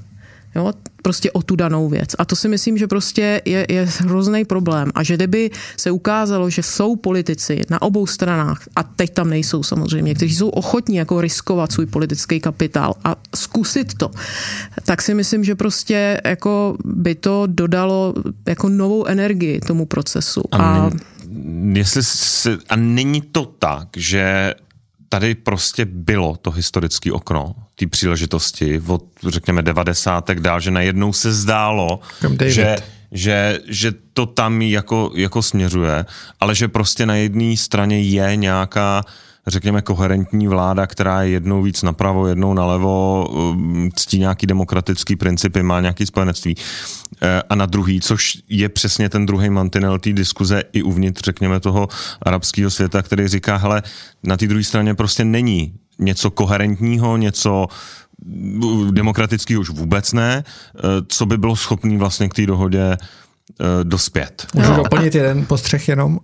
Jo, 0.56 0.74
prostě 1.02 1.32
o 1.32 1.42
tu 1.42 1.56
danou 1.56 1.90
věc. 1.90 2.10
A 2.18 2.26
to 2.26 2.36
si 2.36 2.48
myslím, 2.48 2.78
že 2.78 2.88
prostě 2.88 3.42
je, 3.46 3.66
je 3.70 3.88
hrozný 3.98 4.46
problém. 4.46 4.92
A 4.96 5.04
že 5.04 5.16
kdyby 5.16 5.52
se 5.78 5.92
ukázalo, 5.92 6.50
že 6.50 6.64
jsou 6.64 6.96
politici 6.96 7.62
na 7.70 7.82
obou 7.82 8.08
stranách, 8.08 8.62
a 8.76 8.84
teď 8.84 9.14
tam 9.14 9.30
nejsou 9.30 9.64
samozřejmě, 9.64 10.16
kteří 10.16 10.36
jsou 10.36 10.50
ochotní 10.50 10.96
jako 10.96 11.22
riskovat 11.22 11.72
svůj 11.72 11.86
politický 11.86 12.40
kapitál 12.40 12.94
a 13.04 13.16
zkusit 13.36 13.94
to, 13.94 14.12
tak 14.86 15.02
si 15.02 15.14
myslím, 15.14 15.44
že 15.44 15.56
prostě 15.56 16.22
jako 16.26 16.78
by 16.86 17.16
to 17.16 17.44
dodalo 17.48 18.14
jako 18.48 18.70
novou 18.70 19.06
energii 19.06 19.60
tomu 19.60 19.86
procesu. 19.86 20.42
A, 20.52 20.58
a 20.58 20.90
jestli 21.74 22.04
si, 22.04 22.50
a 22.70 22.76
není 22.76 23.22
to 23.22 23.46
tak, 23.46 23.88
že 23.98 24.54
tady 25.10 25.36
prostě 25.36 25.86
bylo 25.86 26.36
to 26.42 26.52
historické 26.52 27.12
okno, 27.12 27.56
té 27.76 27.88
příležitosti 27.88 28.82
od, 28.88 29.04
řekněme, 29.28 29.62
90. 29.62 30.32
dál, 30.32 30.60
že 30.60 30.72
najednou 30.72 31.14
se 31.14 31.34
zdálo, 31.34 32.00
že, 32.46 32.76
že, 33.12 33.60
že 33.68 33.92
to 34.14 34.26
tam 34.26 34.62
jako, 34.62 35.12
jako 35.16 35.42
směřuje, 35.42 36.06
ale 36.40 36.56
že 36.56 36.68
prostě 36.68 37.06
na 37.06 37.16
jedné 37.16 37.58
straně 37.58 38.02
je 38.02 38.36
nějaká 38.36 39.04
řekněme, 39.48 39.82
koherentní 39.82 40.48
vláda, 40.48 40.88
která 40.88 41.24
je 41.24 41.30
jednou 41.30 41.62
víc 41.62 41.84
napravo, 41.84 42.28
jednou 42.28 42.54
nalevo, 42.54 43.28
um, 43.30 43.90
ctí 43.96 44.20
nějaký 44.20 44.48
demokratický 44.48 45.16
principy, 45.16 45.64
má 45.64 45.82
nějaký 45.82 46.06
spojenectví. 46.06 46.56
Eh, 47.22 47.42
a 47.50 47.56
na 47.56 47.66
druhý, 47.66 48.02
což 48.02 48.38
je 48.50 48.70
přesně 48.70 49.10
ten 49.10 49.26
druhý 49.26 49.50
mantinel 49.50 50.00
té 50.00 50.14
diskuze 50.14 50.64
i 50.74 50.84
uvnitř, 50.84 51.22
řekněme, 51.26 51.60
toho 51.60 51.88
arabského 52.22 52.72
světa, 52.72 53.02
který 53.02 53.28
říká, 53.28 53.58
hele, 53.58 53.82
na 54.24 54.38
té 54.38 54.48
druhé 54.48 54.64
straně 54.64 54.94
prostě 54.94 55.26
není 55.26 55.74
něco 56.00 56.32
koherentního, 56.32 57.18
něco 57.18 57.68
demokratický 58.92 59.58
už 59.58 59.70
vůbec 59.70 60.14
ne, 60.14 60.44
co 61.08 61.26
by 61.26 61.38
bylo 61.38 61.56
schopný 61.56 61.98
vlastně 61.98 62.30
k 62.30 62.34
té 62.34 62.46
dohodě 62.46 62.98
dospět. 63.84 64.48
Můžu 64.54 64.70
no. 64.70 64.76
doplnit 64.76 65.16
jeden 65.16 65.46
postřeh 65.46 65.88
jenom, 65.88 66.20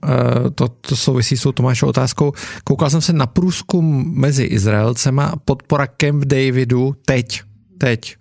to, 0.56 0.68
to 0.68 0.96
souvisí 0.96 1.38
s 1.38 1.42
tou 1.42 1.52
Tomášovou 1.52 1.90
otázkou. 1.90 2.32
Koukal 2.64 2.90
jsem 2.90 3.02
se 3.02 3.14
na 3.14 3.28
průzkum 3.28 4.14
mezi 4.16 4.44
Izraelcema, 4.44 5.34
podpora 5.46 5.88
Camp 5.88 6.26
Davidu 6.26 6.96
teď, 7.06 7.42
teď 7.78 8.16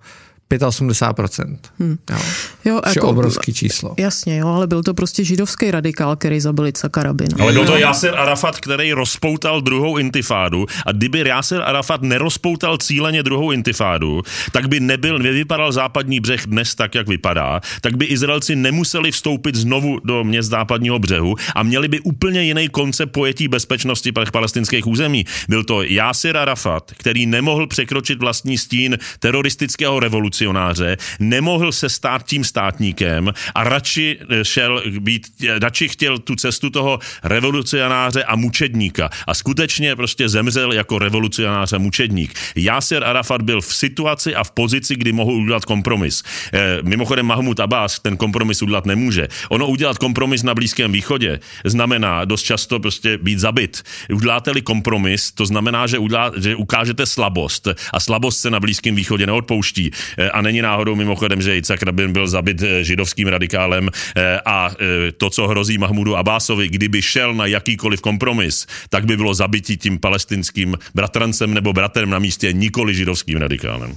85%. 0.56 1.56
Hmm. 1.78 1.98
Jo. 2.10 2.18
Jo, 2.64 2.80
jako, 2.86 3.08
obrovský 3.08 3.54
číslo. 3.54 3.94
Jasně, 3.98 4.36
jo, 4.36 4.48
ale 4.48 4.66
byl 4.66 4.82
to 4.82 4.94
prostě 4.94 5.24
židovský 5.24 5.70
radikál, 5.70 6.16
který 6.16 6.40
zabil 6.40 6.66
Icaka 6.66 7.02
Rabina. 7.02 7.36
Ale 7.40 7.52
byl 7.52 7.66
to 7.66 7.76
Yasser 7.76 8.14
Arafat, 8.18 8.60
který 8.60 8.92
rozpoutal 8.92 9.60
druhou 9.60 9.98
intifádu 9.98 10.66
a 10.86 10.92
kdyby 10.92 11.18
Yasser 11.18 11.62
Arafat 11.62 12.02
nerozpoutal 12.02 12.76
cíleně 12.78 13.22
druhou 13.22 13.52
intifádu, 13.52 14.22
tak 14.52 14.68
by 14.68 14.80
nebyl, 14.80 15.18
nevypadal 15.18 15.72
západní 15.72 16.20
břeh 16.20 16.46
dnes 16.46 16.74
tak, 16.74 16.94
jak 16.94 17.08
vypadá, 17.08 17.60
tak 17.80 17.96
by 17.96 18.04
Izraelci 18.04 18.56
nemuseli 18.56 19.12
vstoupit 19.12 19.54
znovu 19.54 19.98
do 20.04 20.24
měst 20.24 20.50
západního 20.50 20.98
břehu 20.98 21.34
a 21.54 21.62
měli 21.62 21.88
by 21.88 22.00
úplně 22.00 22.42
jiný 22.42 22.68
koncept 22.68 23.12
pojetí 23.12 23.48
bezpečnosti 23.48 24.12
palestinských 24.32 24.86
území. 24.86 25.24
Byl 25.48 25.64
to 25.64 25.82
Yasser 25.82 26.36
Arafat, 26.36 26.92
který 26.96 27.26
nemohl 27.26 27.66
překročit 27.66 28.18
vlastní 28.18 28.58
stín 28.58 28.98
teroristického 29.18 30.00
revoluce 30.00 30.37
revolucionáře, 30.38 30.96
nemohl 31.18 31.72
se 31.72 31.88
stát 31.88 32.26
tím 32.26 32.44
státníkem 32.44 33.32
a 33.54 33.64
radši 33.64 34.18
eh, 34.30 34.44
šel 34.44 34.82
být, 35.00 35.26
eh, 35.48 35.58
radši 35.58 35.88
chtěl 35.88 36.18
tu 36.18 36.36
cestu 36.36 36.70
toho 36.70 36.98
revolucionáře 37.24 38.24
a 38.24 38.36
mučedníka 38.36 39.10
a 39.26 39.34
skutečně 39.34 39.96
prostě 39.96 40.28
zemřel 40.28 40.72
jako 40.72 40.98
revolucionář 40.98 41.72
a 41.72 41.78
mučedník. 41.78 42.34
Yasser 42.56 43.04
Arafat 43.04 43.42
byl 43.42 43.60
v 43.60 43.74
situaci 43.74 44.34
a 44.34 44.44
v 44.44 44.50
pozici, 44.50 44.96
kdy 44.96 45.12
mohl 45.12 45.32
udělat 45.32 45.64
kompromis. 45.64 46.22
E, 46.52 46.82
mimochodem 46.82 47.26
Mahmud 47.26 47.60
Abbas 47.60 47.98
ten 47.98 48.16
kompromis 48.16 48.62
udělat 48.62 48.86
nemůže. 48.86 49.28
Ono 49.48 49.66
udělat 49.66 49.98
kompromis 49.98 50.42
na 50.42 50.54
Blízkém 50.54 50.92
východě 50.92 51.40
znamená 51.64 52.24
dost 52.24 52.42
často 52.42 52.80
prostě 52.80 53.18
být 53.18 53.38
zabit. 53.38 53.82
Uděláte-li 54.12 54.62
kompromis, 54.62 55.32
to 55.32 55.46
znamená, 55.46 55.86
že, 55.86 55.98
udělá, 55.98 56.32
že 56.36 56.56
ukážete 56.56 57.06
slabost 57.06 57.68
a 57.92 58.00
slabost 58.00 58.40
se 58.40 58.50
na 58.50 58.60
Blízkém 58.60 58.94
východě 58.94 59.26
neodpouští. 59.26 59.90
E, 60.18 60.27
a 60.30 60.42
není 60.42 60.62
náhodou 60.62 60.94
mimochodem, 60.94 61.42
že 61.42 61.54
Yitzhak 61.54 61.82
Rabin 61.82 62.12
byl 62.12 62.28
zabit 62.28 62.62
eh, 62.62 62.84
židovským 62.84 63.28
radikálem 63.28 63.88
eh, 64.16 64.40
a 64.44 64.70
eh, 64.70 65.12
to, 65.12 65.30
co 65.30 65.48
hrozí 65.48 65.78
Mahmudu 65.78 66.16
Abásovi, 66.16 66.68
kdyby 66.68 67.02
šel 67.02 67.34
na 67.34 67.46
jakýkoliv 67.46 68.00
kompromis, 68.00 68.66
tak 68.88 69.04
by 69.04 69.16
bylo 69.16 69.34
zabití 69.34 69.76
tím 69.76 69.98
palestinským 69.98 70.78
bratrancem 70.94 71.54
nebo 71.54 71.72
bratrem 71.72 72.10
na 72.10 72.18
místě, 72.18 72.52
nikoli 72.52 72.94
židovským 72.94 73.38
radikálem. 73.38 73.96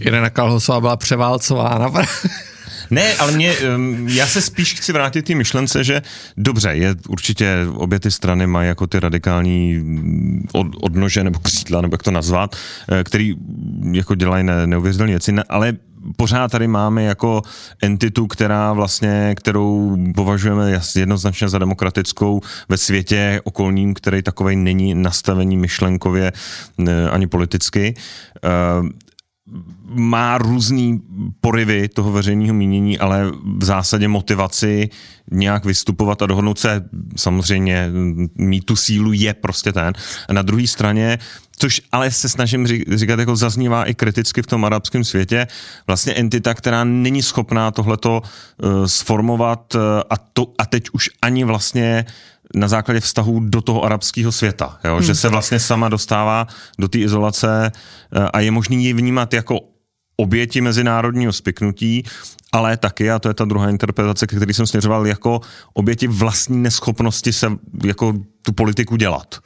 Irena 0.00 0.30
Kalhosová 0.30 0.80
byla 0.80 0.96
převálcována. 0.96 1.92
Ne, 2.90 3.14
ale 3.14 3.32
mě, 3.32 3.54
já 4.06 4.26
se 4.26 4.40
spíš 4.40 4.74
chci 4.74 4.92
vrátit 4.92 5.22
ty 5.22 5.34
myšlence, 5.34 5.84
že 5.84 6.02
dobře, 6.36 6.70
je 6.72 6.94
určitě 7.08 7.56
obě 7.74 8.00
ty 8.00 8.10
strany 8.10 8.46
mají 8.46 8.68
jako 8.68 8.86
ty 8.86 9.00
radikální 9.00 9.74
mm, 9.74 10.46
od, 10.52 10.66
odnože 10.80 11.24
nebo 11.24 11.38
křídla, 11.38 11.80
nebo 11.80 11.94
jak 11.94 12.02
to 12.02 12.10
nazvat, 12.10 12.56
eh, 12.92 13.04
který 13.04 13.34
jako 13.92 14.14
dělají 14.14 14.44
ne, 14.44 14.66
neuvěřitelné 14.66 15.12
věci, 15.12 15.34
ale 15.48 15.72
pořád 16.16 16.50
tady 16.50 16.68
máme 16.68 17.02
jako 17.02 17.42
entitu, 17.82 18.26
která 18.26 18.72
vlastně, 18.72 19.34
kterou 19.36 19.96
považujeme 20.14 20.80
jednoznačně 20.96 21.48
za 21.48 21.58
demokratickou 21.58 22.40
ve 22.68 22.76
světě 22.76 23.40
okolním, 23.44 23.94
který 23.94 24.22
takovej 24.22 24.56
není 24.56 24.94
nastavení 24.94 25.56
myšlenkově 25.56 26.32
eh, 26.88 27.10
ani 27.10 27.26
politicky. 27.26 27.94
Má 29.88 30.38
různý 30.38 31.02
porivy 31.40 31.88
toho 31.88 32.12
veřejného 32.12 32.54
mínění, 32.54 32.98
ale 32.98 33.32
v 33.58 33.64
zásadě 33.64 34.08
motivaci 34.08 34.88
nějak 35.30 35.64
vystupovat 35.64 36.22
a 36.22 36.26
dohodnout 36.26 36.58
se, 36.58 36.84
samozřejmě 37.16 37.90
mít 38.34 38.64
tu 38.64 38.76
sílu 38.76 39.12
je 39.12 39.34
prostě 39.34 39.72
ten. 39.72 39.92
A 40.28 40.32
na 40.32 40.42
druhé 40.42 40.66
straně 40.66 41.18
což 41.56 41.80
ale 41.92 42.10
se 42.10 42.28
snažím 42.28 42.66
říkat, 42.66 43.18
jako 43.18 43.36
zaznívá 43.36 43.84
i 43.84 43.94
kriticky 43.94 44.42
v 44.42 44.46
tom 44.46 44.64
arabském 44.64 45.04
světě, 45.04 45.46
vlastně 45.86 46.12
entita, 46.12 46.54
která 46.54 46.84
není 46.84 47.22
schopná 47.22 47.70
tohleto 47.70 48.22
uh, 48.22 48.86
sformovat 48.86 49.74
uh, 49.74 49.80
a, 50.10 50.16
to, 50.32 50.52
a 50.58 50.66
teď 50.66 50.84
už 50.92 51.10
ani 51.22 51.44
vlastně 51.44 52.04
na 52.54 52.68
základě 52.68 53.00
vztahů 53.00 53.40
do 53.40 53.60
toho 53.60 53.82
arabského 53.82 54.32
světa, 54.32 54.78
jo? 54.84 54.94
Hmm. 54.94 55.02
že 55.02 55.14
se 55.14 55.28
vlastně 55.28 55.60
sama 55.60 55.88
dostává 55.88 56.46
do 56.78 56.88
té 56.88 56.98
izolace 56.98 57.72
uh, 58.16 58.26
a 58.32 58.40
je 58.40 58.50
možný 58.50 58.84
ji 58.84 58.92
vnímat 58.92 59.34
jako 59.34 59.60
oběti 60.16 60.60
mezinárodního 60.60 61.32
spiknutí, 61.32 62.04
ale 62.52 62.76
taky, 62.76 63.10
a 63.10 63.18
to 63.18 63.28
je 63.28 63.34
ta 63.34 63.44
druhá 63.44 63.70
interpretace, 63.70 64.26
který 64.26 64.54
jsem 64.54 64.66
směřoval, 64.66 65.06
jako 65.06 65.40
oběti 65.72 66.06
vlastní 66.06 66.62
neschopnosti 66.62 67.32
se 67.32 67.52
jako 67.84 68.14
tu 68.44 68.52
politiku 68.52 68.96
dělat. 68.96 69.40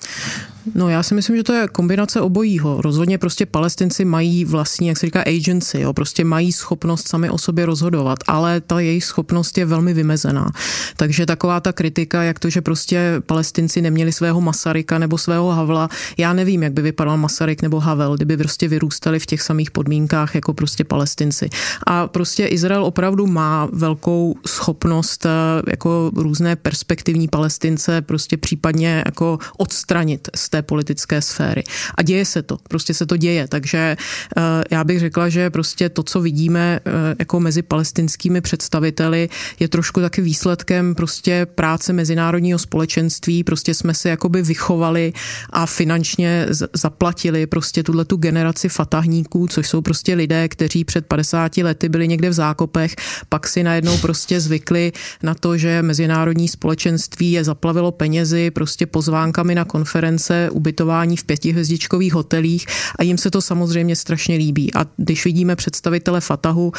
No 0.74 0.88
já 0.88 1.02
si 1.02 1.14
myslím, 1.14 1.36
že 1.36 1.42
to 1.42 1.52
je 1.52 1.68
kombinace 1.68 2.20
obojího. 2.20 2.82
Rozhodně 2.82 3.18
prostě 3.18 3.46
palestinci 3.46 4.04
mají 4.04 4.44
vlastní, 4.44 4.88
jak 4.88 4.98
se 4.98 5.06
říká, 5.06 5.22
agency, 5.22 5.80
jo, 5.80 5.92
prostě 5.92 6.24
mají 6.24 6.52
schopnost 6.52 7.08
sami 7.08 7.30
o 7.30 7.38
sobě 7.38 7.66
rozhodovat, 7.66 8.18
ale 8.26 8.60
ta 8.60 8.80
jejich 8.80 9.04
schopnost 9.04 9.58
je 9.58 9.64
velmi 9.64 9.94
vymezená. 9.94 10.50
Takže 10.96 11.26
taková 11.26 11.60
ta 11.60 11.72
kritika, 11.72 12.22
jak 12.22 12.38
to, 12.38 12.50
že 12.50 12.60
prostě 12.60 13.22
palestinci 13.26 13.82
neměli 13.82 14.12
svého 14.12 14.40
Masaryka 14.40 14.98
nebo 14.98 15.18
svého 15.18 15.50
Havla, 15.50 15.88
já 16.16 16.32
nevím, 16.32 16.62
jak 16.62 16.72
by 16.72 16.82
vypadal 16.82 17.16
Masaryk 17.16 17.62
nebo 17.62 17.80
Havel, 17.80 18.16
kdyby 18.16 18.36
prostě 18.36 18.68
vyrůstali 18.68 19.18
v 19.18 19.26
těch 19.26 19.42
samých 19.42 19.70
podmínkách 19.70 20.34
jako 20.34 20.54
prostě 20.54 20.84
palestinci. 20.84 21.48
A 21.86 22.06
prostě 22.06 22.46
Izrael 22.46 22.84
opravdu 22.84 23.26
má 23.26 23.68
velkou 23.72 24.34
schopnost 24.46 25.26
eh, 25.26 25.30
jako 25.70 26.10
různé 26.16 26.56
perspektivní 26.56 27.28
palestince 27.28 28.02
prostě 28.02 28.36
případně 28.36 28.87
jako 28.88 29.38
odstranit 29.56 30.28
z 30.36 30.48
té 30.48 30.62
politické 30.62 31.22
sféry. 31.22 31.62
A 31.94 32.02
děje 32.02 32.24
se 32.24 32.42
to, 32.42 32.58
prostě 32.68 32.94
se 32.94 33.06
to 33.06 33.16
děje, 33.16 33.48
takže 33.48 33.96
eh, 34.36 34.42
já 34.70 34.84
bych 34.84 35.00
řekla, 35.00 35.28
že 35.28 35.50
prostě 35.50 35.88
to, 35.88 36.02
co 36.02 36.20
vidíme 36.20 36.80
eh, 36.84 36.90
jako 37.18 37.40
mezi 37.40 37.62
palestinskými 37.62 38.40
představiteli, 38.40 39.28
je 39.60 39.68
trošku 39.68 40.00
taky 40.00 40.22
výsledkem 40.22 40.94
prostě 40.94 41.46
práce 41.46 41.92
mezinárodního 41.92 42.58
společenství, 42.58 43.44
prostě 43.44 43.74
jsme 43.74 43.94
se 43.94 44.08
jakoby 44.08 44.42
vychovali 44.42 45.12
a 45.50 45.66
finančně 45.66 46.46
zaplatili 46.72 47.46
prostě 47.46 47.82
tuhle 47.82 48.04
tu 48.04 48.16
generaci 48.16 48.68
fatahníků, 48.68 49.46
což 49.48 49.68
jsou 49.68 49.80
prostě 49.80 50.14
lidé, 50.14 50.48
kteří 50.48 50.84
před 50.84 51.06
50 51.06 51.56
lety 51.56 51.88
byli 51.88 52.08
někde 52.08 52.30
v 52.30 52.32
zákopech, 52.32 52.96
pak 53.28 53.48
si 53.48 53.62
najednou 53.62 53.98
prostě 53.98 54.40
zvykli 54.40 54.92
na 55.22 55.34
to, 55.34 55.56
že 55.56 55.82
mezinárodní 55.82 56.48
společenství 56.48 57.32
je 57.32 57.44
zaplavilo 57.44 57.92
penězi, 57.92 58.50
prostě 58.50 58.77
pozvánkami 58.86 59.54
na 59.54 59.64
konference, 59.64 60.50
ubytování 60.52 61.16
v 61.16 61.24
pětihvězdičkových 61.24 62.14
hotelích 62.14 62.66
a 62.98 63.02
jim 63.02 63.18
se 63.18 63.30
to 63.30 63.42
samozřejmě 63.42 63.96
strašně 63.96 64.36
líbí. 64.36 64.74
A 64.74 64.86
když 64.96 65.24
vidíme 65.24 65.56
představitele 65.56 66.20
Fatahu, 66.20 66.72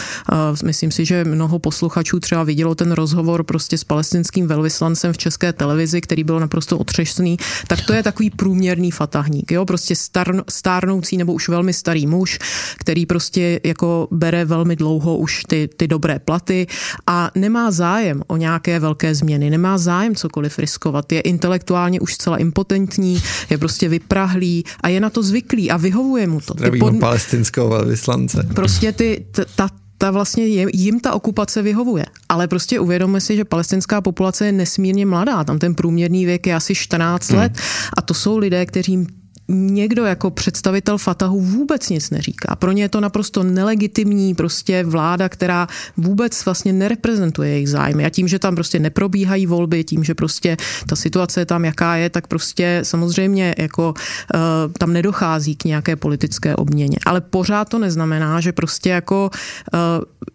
myslím 0.63 0.91
si, 0.91 1.05
že 1.05 1.23
mnoho 1.23 1.59
posluchačů 1.59 2.19
třeba 2.19 2.43
vidělo 2.43 2.75
ten 2.75 2.91
rozhovor 2.91 3.43
prostě 3.43 3.77
s 3.77 3.83
palestinským 3.83 4.47
velvyslancem 4.47 5.13
v 5.13 5.17
české 5.17 5.53
televizi, 5.53 6.01
který 6.01 6.23
byl 6.23 6.39
naprosto 6.39 6.77
otřesný, 6.77 7.37
tak 7.67 7.81
to 7.81 7.93
je 7.93 8.03
takový 8.03 8.29
průměrný 8.29 8.91
Fatahník, 8.91 9.51
jo, 9.51 9.65
prostě 9.65 9.95
star, 9.95 10.43
stárnoucí 10.49 11.17
nebo 11.17 11.33
už 11.33 11.49
velmi 11.49 11.73
starý 11.73 12.07
muž, 12.07 12.39
který 12.77 13.05
prostě 13.05 13.59
jako 13.63 14.07
bere 14.11 14.45
velmi 14.45 14.75
dlouho 14.75 15.17
už 15.17 15.43
ty, 15.47 15.69
ty 15.77 15.87
dobré 15.87 16.19
platy 16.19 16.67
a 17.07 17.31
nemá 17.35 17.71
zájem 17.71 18.23
o 18.27 18.37
nějaké 18.37 18.79
velké 18.79 19.15
změny, 19.15 19.49
nemá 19.49 19.77
zájem 19.77 20.15
cokoliv 20.15 20.59
riskovat, 20.59 21.11
je 21.11 21.21
intelektuálně 21.21 21.88
už 21.99 22.13
zcela 22.13 22.37
impotentní, 22.37 23.21
je 23.49 23.57
prostě 23.57 23.89
vyprahlý 23.89 24.63
a 24.81 24.87
je 24.89 24.99
na 24.99 25.09
to 25.09 25.23
zvyklý 25.23 25.71
a 25.71 25.77
vyhovuje 25.77 26.27
mu 26.27 26.39
to. 26.41 26.53
Zdravím 26.57 26.79
pod... 26.79 26.99
palestinského 26.99 27.69
velvyslance. 27.69 28.47
Prostě 28.55 28.91
ty, 28.91 29.25
ta, 29.55 29.69
ta 29.97 30.11
vlastně 30.11 30.45
jim 30.73 30.99
ta 30.99 31.13
okupace 31.13 31.61
vyhovuje. 31.61 32.05
Ale 32.29 32.47
prostě 32.47 32.79
uvědomme 32.79 33.21
si, 33.21 33.35
že 33.35 33.45
palestinská 33.45 34.01
populace 34.01 34.45
je 34.45 34.51
nesmírně 34.51 35.05
mladá. 35.05 35.43
Tam 35.43 35.59
ten 35.59 35.75
průměrný 35.75 36.25
věk 36.25 36.47
je 36.47 36.55
asi 36.55 36.75
14 36.75 37.29
hmm. 37.29 37.39
let 37.39 37.51
a 37.97 38.01
to 38.01 38.13
jsou 38.13 38.37
lidé, 38.37 38.65
kteří 38.65 39.07
někdo 39.49 40.05
jako 40.05 40.31
představitel 40.31 40.97
Fatahu 40.97 41.41
vůbec 41.41 41.89
nic 41.89 42.09
neříká. 42.09 42.55
Pro 42.55 42.71
ně 42.71 42.83
je 42.83 42.89
to 42.89 43.01
naprosto 43.01 43.43
nelegitimní 43.43 44.35
prostě 44.35 44.83
vláda, 44.83 45.29
která 45.29 45.67
vůbec 45.97 46.45
vlastně 46.45 46.73
nereprezentuje 46.73 47.49
jejich 47.49 47.69
zájmy. 47.69 48.05
A 48.05 48.09
tím, 48.09 48.27
že 48.27 48.39
tam 48.39 48.55
prostě 48.55 48.79
neprobíhají 48.79 49.45
volby, 49.45 49.83
tím, 49.83 50.03
že 50.03 50.13
prostě 50.13 50.57
ta 50.89 50.95
situace 50.95 51.41
je 51.41 51.45
tam, 51.45 51.65
jaká 51.65 51.95
je, 51.95 52.09
tak 52.09 52.27
prostě 52.27 52.79
samozřejmě 52.83 53.55
jako 53.57 53.93
uh, 53.93 54.41
tam 54.77 54.93
nedochází 54.93 55.55
k 55.55 55.65
nějaké 55.65 55.95
politické 55.95 56.55
obměně. 56.55 56.97
Ale 57.05 57.21
pořád 57.21 57.69
to 57.69 57.79
neznamená, 57.79 58.41
že 58.41 58.51
prostě 58.51 58.89
jako 58.89 59.29
uh, 59.73 59.79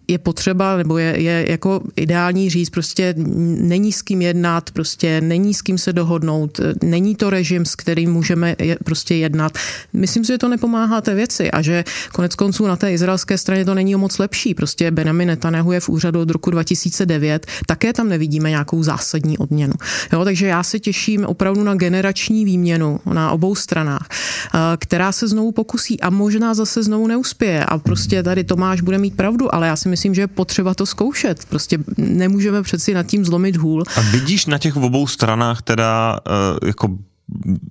je 0.08 0.18
potřeba, 0.18 0.76
nebo 0.76 0.98
je, 0.98 1.22
je 1.22 1.46
jako 1.50 1.80
ideální 1.96 2.50
říct, 2.50 2.70
prostě 2.70 3.14
není 3.16 3.92
s 3.92 4.02
kým 4.02 4.22
jednat, 4.22 4.70
prostě 4.70 5.20
není 5.20 5.54
s 5.54 5.62
kým 5.62 5.78
se 5.78 5.92
dohodnout, 5.92 6.60
není 6.82 7.14
to 7.14 7.30
režim, 7.30 7.64
s 7.64 7.76
kterým 7.76 8.12
můžeme 8.12 8.56
prostě 8.84 9.03
prostě 9.04 9.14
jednat. 9.14 9.52
Myslím 9.92 10.24
si, 10.24 10.32
že 10.32 10.38
to 10.38 10.48
nepomáhá 10.48 11.00
té 11.00 11.14
věci 11.14 11.50
a 11.50 11.62
že 11.62 11.84
konec 12.12 12.34
konců 12.34 12.66
na 12.66 12.76
té 12.76 12.92
izraelské 12.92 13.38
straně 13.38 13.64
to 13.64 13.74
není 13.74 13.94
o 13.94 13.98
moc 13.98 14.18
lepší. 14.18 14.54
Prostě 14.54 14.90
Benjamin 14.90 15.28
Netanyahu 15.28 15.72
je 15.72 15.80
v 15.80 15.88
úřadu 15.88 16.20
od 16.20 16.30
roku 16.30 16.50
2009, 16.50 17.46
také 17.66 17.92
tam 17.92 18.08
nevidíme 18.08 18.50
nějakou 18.50 18.82
zásadní 18.82 19.38
odměnu. 19.38 19.74
Jo, 20.12 20.24
takže 20.24 20.46
já 20.46 20.62
se 20.62 20.80
těším 20.80 21.24
opravdu 21.24 21.64
na 21.64 21.74
generační 21.74 22.44
výměnu 22.44 23.00
na 23.12 23.30
obou 23.30 23.54
stranách, 23.54 24.08
eh, 24.08 24.58
která 24.80 25.12
se 25.12 25.28
znovu 25.28 25.52
pokusí 25.52 26.00
a 26.00 26.10
možná 26.10 26.54
zase 26.54 26.82
znovu 26.82 27.06
neuspěje. 27.06 27.64
A 27.64 27.78
prostě 27.78 28.22
tady 28.22 28.44
Tomáš 28.44 28.80
bude 28.80 28.98
mít 28.98 29.16
pravdu, 29.16 29.54
ale 29.54 29.66
já 29.66 29.76
si 29.76 29.88
myslím, 29.88 30.14
že 30.14 30.20
je 30.20 30.26
potřeba 30.26 30.74
to 30.74 30.86
zkoušet. 30.86 31.44
Prostě 31.44 31.78
nemůžeme 31.98 32.62
přeci 32.62 32.94
nad 32.94 33.06
tím 33.06 33.24
zlomit 33.24 33.56
hůl. 33.56 33.84
A 33.96 34.00
vidíš 34.00 34.46
na 34.46 34.58
těch 34.58 34.76
obou 34.76 35.06
stranách 35.06 35.62
teda 35.62 36.20
uh, 36.24 36.68
jako 36.68 36.88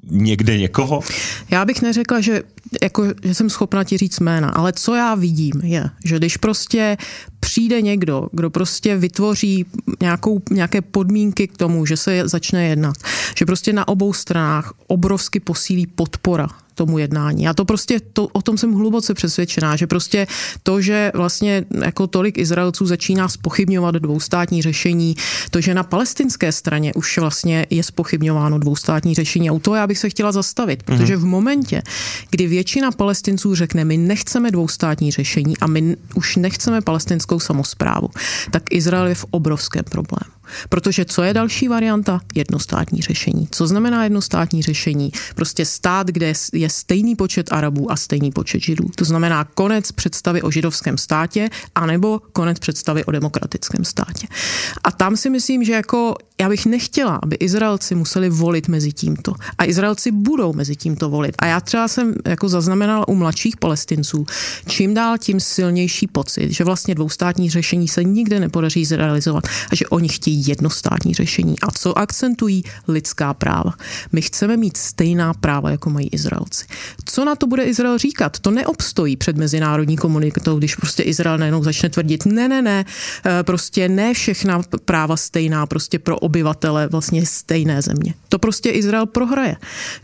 někde 0.10 0.58
někoho? 0.58 1.02
Já 1.50 1.66
bych 1.66 1.82
neřekla, 1.82 2.22
že, 2.22 2.44
jako, 2.84 3.04
že 3.24 3.34
jsem 3.34 3.50
schopna 3.50 3.84
ti 3.84 3.98
říct 3.98 4.20
jména, 4.20 4.50
ale 4.50 4.74
co 4.74 4.96
já 4.96 5.16
vidím 5.16 5.62
je, 5.64 5.90
že 6.06 6.18
když 6.18 6.38
prostě 6.38 6.98
přijde 7.44 7.82
někdo, 7.82 8.28
kdo 8.32 8.49
prostě 8.49 8.98
vytvoří 8.98 9.65
nějakou, 10.02 10.41
nějaké 10.52 10.82
podmínky 10.82 11.48
k 11.48 11.57
tomu, 11.57 11.86
že 11.86 11.98
se 11.98 12.28
začne 12.28 12.68
jednat, 12.68 12.95
že 13.38 13.45
prostě 13.45 13.74
na 13.74 13.88
obou 13.88 14.14
stranách 14.14 14.74
obrovsky 14.88 15.40
posílí 15.40 15.88
podpora 15.88 16.48
tomu 16.76 16.99
jednání. 16.99 17.48
A 17.48 17.53
to 17.53 17.65
prostě, 17.65 17.99
to, 18.14 18.28
o 18.28 18.41
tom 18.41 18.57
jsem 18.57 18.74
hluboce 18.74 19.14
přesvědčená, 19.14 19.76
že 19.76 19.88
prostě 19.88 20.28
to, 20.64 20.82
že 20.82 21.11
vlastně 21.15 21.65
jako 21.84 22.07
tolik 22.07 22.38
Izraelců 22.38 22.86
začíná 22.86 23.30
spochybňovat 23.30 23.95
dvoustátní 23.95 24.61
řešení, 24.61 25.15
to, 25.49 25.61
že 25.61 25.74
na 25.74 25.84
palestinské 25.84 26.52
straně 26.52 26.94
už 26.94 27.18
vlastně 27.18 27.68
je 27.70 27.84
spochybňováno 27.84 28.60
dvoustátní 28.60 29.15
řešení. 29.15 29.49
A 29.49 29.53
u 29.53 29.60
toho 29.60 29.76
já 29.76 29.88
bych 29.88 29.98
se 29.98 30.10
chtěla 30.10 30.32
zastavit, 30.32 30.84
protože 30.84 31.18
v 31.18 31.26
momentě, 31.26 31.82
kdy 32.30 32.48
většina 32.48 32.91
palestinců 32.91 33.56
řekne, 33.56 33.86
my 33.86 33.98
nechceme 33.98 34.52
dvoustátní 34.52 35.11
řešení 35.11 35.57
a 35.57 35.68
my 35.68 35.95
už 36.15 36.36
nechceme 36.36 36.82
palestinskou 36.82 37.33
samozprávu, 37.40 38.10
tak 38.52 38.74
Izrael 38.74 39.14
je 39.14 39.22
v 39.24 39.30
obrovském 39.32 39.86
problému. 39.86 40.34
Protože 40.70 41.06
co 41.06 41.24
je 41.24 41.34
další 41.34 41.68
varianta? 41.68 42.20
Jednostátní 42.36 43.02
řešení. 43.02 43.48
Co 43.52 43.68
znamená 43.68 44.04
jednostátní 44.04 44.62
řešení? 44.62 45.12
Prostě 45.36 45.66
stát, 45.66 46.08
kde 46.08 46.34
je 46.54 46.70
stejný 46.70 47.16
počet 47.16 47.52
Arabů 47.52 47.92
a 47.92 47.96
stejný 47.96 48.32
počet 48.32 48.64
Židů. 48.64 48.86
To 48.96 49.06
znamená 49.06 49.44
konec 49.44 49.92
představy 49.92 50.42
o 50.42 50.52
židovském 50.52 50.98
státě 50.98 51.50
anebo 51.76 52.22
konec 52.34 52.60
představy 52.60 53.06
o 53.06 53.12
demokratickém 53.12 53.86
státě. 53.86 54.28
A 54.84 54.92
tam 54.92 55.18
si 55.18 55.30
myslím, 55.30 55.64
že 55.64 55.74
jako 55.74 56.16
já 56.42 56.50
bych 56.50 56.66
nechtěla, 56.66 57.20
aby 57.24 57.36
Izraelci 57.36 57.96
museli 57.96 58.30
volit 58.30 58.68
mezi 58.68 58.92
tímto. 58.92 59.34
A 59.58 59.66
Izraelci 59.66 60.12
budou 60.12 60.54
mezi 60.54 60.76
tímto 60.76 61.10
volit. 61.10 61.36
A 61.40 61.46
já 61.46 61.62
třeba 61.62 61.88
jsem 61.88 62.14
jako 62.26 62.50
zaznamenala 62.50 63.08
u 63.08 63.16
mladších 63.16 63.58
palestinců, 63.58 64.26
čím 64.68 64.94
dál 64.94 65.18
tím 65.18 65.40
silnější 65.40 66.08
pocit, 66.08 66.52
že 66.52 66.64
vlastně 66.64 66.96
dvoustátní 66.96 67.50
řešení 67.50 67.88
se 67.88 68.04
nikde 68.04 68.40
nepodaří 68.40 68.86
zrealizovat 68.86 69.44
a 69.72 69.76
že 69.76 69.88
oni 69.88 70.10
chtějí 70.10 70.43
jednostátní 70.48 71.14
řešení. 71.14 71.60
A 71.60 71.72
co 71.72 71.98
akcentují 71.98 72.64
lidská 72.88 73.34
práva? 73.34 73.74
My 74.11 74.22
chceme 74.22 74.57
mít 74.57 74.78
stejná 74.78 75.34
práva, 75.34 75.70
jako 75.70 75.90
mají 75.90 76.07
Izraelci. 76.07 76.65
Co 77.06 77.26
na 77.26 77.36
to 77.36 77.48
bude 77.48 77.64
Izrael 77.64 77.98
říkat? 77.98 78.40
To 78.40 78.52
neobstojí 78.52 79.15
před 79.18 79.38
mezinárodní 79.38 79.98
komunitou, 79.98 80.57
když 80.57 80.76
prostě 80.76 81.03
Izrael 81.03 81.38
najednou 81.38 81.64
začne 81.64 81.90
tvrdit, 81.90 82.26
ne, 82.26 82.48
ne, 82.48 82.61
ne, 82.61 82.86
eh, 83.26 83.44
prostě 83.44 83.90
ne 83.90 84.14
všechna 84.14 84.61
práva 84.86 85.18
stejná, 85.18 85.65
prostě 85.65 85.99
pro 85.99 86.18
obyvatele 86.20 86.88
vlastně 86.88 87.26
stejné 87.26 87.82
země. 87.82 88.14
To 88.30 88.40
prostě 88.40 88.70
Izrael 88.70 89.06
prohraje. 89.06 89.56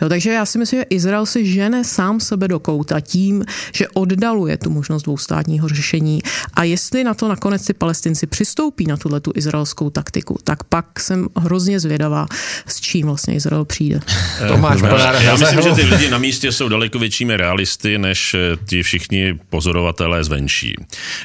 Jo, 0.02 0.10
takže 0.10 0.32
já 0.32 0.46
si 0.46 0.58
myslím, 0.58 0.80
že 0.80 0.86
Izrael 0.90 1.26
se 1.26 1.46
žene 1.46 1.84
sám 1.84 2.20
sebe 2.20 2.48
do 2.48 2.60
kouta 2.60 3.00
tím, 3.00 3.46
že 3.74 3.88
oddaluje 3.88 4.58
tu 4.58 4.70
možnost 4.70 5.04
dvoustátního 5.04 5.68
řešení 5.68 6.22
a 6.54 6.64
jestli 6.64 7.04
na 7.04 7.14
to 7.14 7.28
nakonec 7.28 7.66
ty 7.66 7.74
palestinci 7.74 8.28
přistoupí 8.28 8.86
na 8.86 8.98
tuhle 8.98 9.20
tu 9.20 9.32
izraelskou 9.36 9.90
taktiku, 9.90 10.29
tak 10.44 10.64
pak 10.64 11.00
jsem 11.00 11.28
hrozně 11.38 11.80
zvědavá, 11.80 12.28
s 12.68 12.82
čím 12.82 13.06
vlastně 13.06 13.36
Izrael 13.36 13.66
přijde. 13.66 14.00
Tomáš 14.48 14.80
já, 14.82 15.22
já 15.22 15.36
myslím, 15.36 15.62
že 15.62 15.72
ty 15.72 15.82
lidi 15.82 16.10
na 16.10 16.18
místě 16.18 16.52
jsou 16.52 16.70
daleko 16.70 17.00
většími 17.00 17.38
realisty, 17.38 17.98
než 17.98 18.34
eh, 18.34 18.58
ti 18.66 18.84
všichni 18.84 19.40
pozorovatelé 19.50 20.24
zvenčí. 20.24 20.74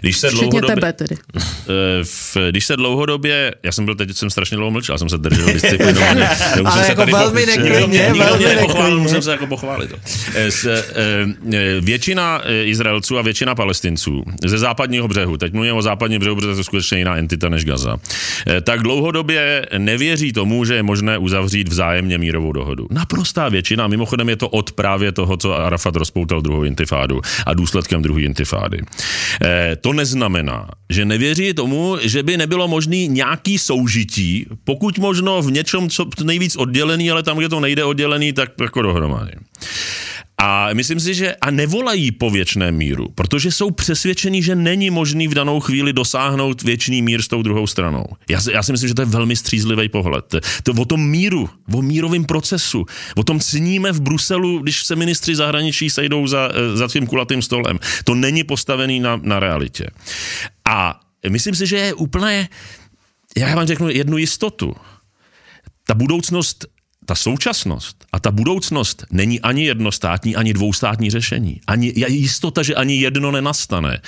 Když 0.00 0.16
se 0.16 0.28
Včetně 0.28 0.48
dlouhodobě, 0.48 0.74
tebe 0.74 0.92
tedy. 0.92 1.16
Eh, 1.34 2.04
v, 2.04 2.36
když 2.50 2.66
se 2.66 2.76
dlouhodobě, 2.76 3.54
já 3.62 3.72
jsem 3.72 3.84
byl 3.84 3.94
teď, 3.94 4.16
jsem 4.16 4.30
strašně 4.30 4.56
dlouho 4.56 4.70
mlčel, 4.70 4.98
jsem 4.98 5.08
se 5.08 5.18
držel 5.18 5.46
disciplinovaně. 5.52 6.28
Ale 6.64 6.88
jako 6.88 7.06
velmi 7.06 7.46
neklidně, 7.46 8.12
velmi 8.18 8.44
neklidně. 8.44 8.94
Musím 8.96 9.22
se 9.22 9.30
jako 9.30 9.46
pochválit. 9.46 9.90
To. 9.90 9.96
Eh, 10.34 11.80
většina 11.80 12.42
Izraelců 12.64 13.18
a 13.18 13.22
většina 13.22 13.54
palestinců 13.54 14.24
ze 14.46 14.58
západního 14.58 15.08
břehu, 15.08 15.36
teď 15.36 15.52
mluvím 15.52 15.76
o 15.76 15.82
západním 15.82 16.20
břehu, 16.20 16.36
protože 16.36 16.52
to 16.52 16.58
je 16.58 16.64
skutečně 16.64 16.98
jiná 16.98 17.16
entita 17.16 17.48
než 17.48 17.64
Gaza, 17.64 17.96
tak 18.62 18.82
dlouhodobě 18.84 19.66
nevěří 19.78 20.32
tomu, 20.32 20.64
že 20.64 20.74
je 20.74 20.82
možné 20.82 21.18
uzavřít 21.18 21.68
vzájemně 21.68 22.18
mírovou 22.18 22.52
dohodu. 22.52 22.86
Naprostá 22.90 23.48
většina, 23.48 23.86
mimochodem 23.86 24.28
je 24.28 24.36
to 24.36 24.48
od 24.48 24.72
právě 24.72 25.12
toho, 25.12 25.36
co 25.36 25.54
Arafat 25.54 25.96
rozpoutal 25.96 26.42
druhou 26.42 26.62
intifádu 26.62 27.20
a 27.46 27.54
důsledkem 27.54 28.02
druhé 28.02 28.22
intifády. 28.22 28.78
Eh, 29.42 29.76
to 29.80 29.92
neznamená, 29.92 30.68
že 30.90 31.04
nevěří 31.04 31.54
tomu, 31.54 31.96
že 32.00 32.22
by 32.22 32.36
nebylo 32.36 32.68
možné 32.68 33.06
nějaký 33.06 33.58
soužití, 33.58 34.46
pokud 34.64 34.98
možno 34.98 35.42
v 35.42 35.50
něčem, 35.50 35.90
co 35.90 36.06
nejvíc 36.24 36.56
oddělený, 36.56 37.10
ale 37.10 37.22
tam, 37.22 37.38
kde 37.38 37.48
to 37.48 37.60
nejde 37.60 37.84
oddělený, 37.84 38.32
tak 38.32 38.50
jako 38.60 38.82
dohromady. 38.82 39.32
A 40.46 40.68
myslím 40.72 41.00
si, 41.00 41.14
že 41.14 41.34
a 41.34 41.50
nevolají 41.50 42.12
po 42.12 42.30
věčném 42.30 42.76
míru, 42.76 43.08
protože 43.14 43.52
jsou 43.52 43.70
přesvědčeni, 43.70 44.42
že 44.42 44.54
není 44.54 44.90
možný 44.90 45.28
v 45.28 45.34
danou 45.34 45.60
chvíli 45.60 45.92
dosáhnout 45.92 46.62
věčný 46.62 47.02
mír 47.02 47.22
s 47.22 47.28
tou 47.28 47.42
druhou 47.42 47.66
stranou. 47.66 48.04
Já, 48.28 48.40
já 48.52 48.62
si 48.62 48.72
myslím, 48.72 48.88
že 48.88 48.94
to 48.94 49.02
je 49.02 49.06
velmi 49.06 49.36
střízlivý 49.36 49.88
pohled. 49.88 50.34
To 50.62 50.72
o 50.72 50.84
tom 50.84 51.08
míru, 51.08 51.50
o 51.74 51.82
mírovém 51.82 52.24
procesu, 52.24 52.84
o 53.16 53.24
tom 53.24 53.40
cníme 53.40 53.92
v 53.92 54.00
Bruselu, 54.00 54.58
když 54.58 54.84
se 54.84 54.96
ministři 54.96 55.34
zahraničí 55.34 55.90
sejdou 55.90 56.26
za, 56.26 56.48
za 56.74 56.88
tím 56.88 57.06
kulatým 57.06 57.42
stolem. 57.42 57.78
To 58.04 58.14
není 58.14 58.44
postavený 58.44 59.00
na, 59.00 59.20
na 59.22 59.40
realitě. 59.40 59.86
A 60.68 61.00
myslím 61.28 61.54
si, 61.54 61.66
že 61.66 61.76
je 61.76 61.94
úplně, 61.94 62.48
já 63.36 63.56
vám 63.56 63.66
řeknu 63.66 63.88
jednu 63.88 64.18
jistotu. 64.18 64.76
Ta 65.86 65.94
budoucnost 65.94 66.66
ta 67.06 67.14
současnost 67.14 68.04
a 68.12 68.20
ta 68.20 68.30
budoucnost 68.30 69.04
není 69.10 69.40
ani 69.40 69.66
jednostátní, 69.66 70.36
ani 70.36 70.52
dvoustátní 70.52 71.10
řešení. 71.10 71.60
Ani, 71.66 71.92
je 71.96 72.10
jistota, 72.10 72.62
že 72.62 72.74
ani 72.74 72.96
jedno 72.96 73.30
nenastane. 73.30 74.00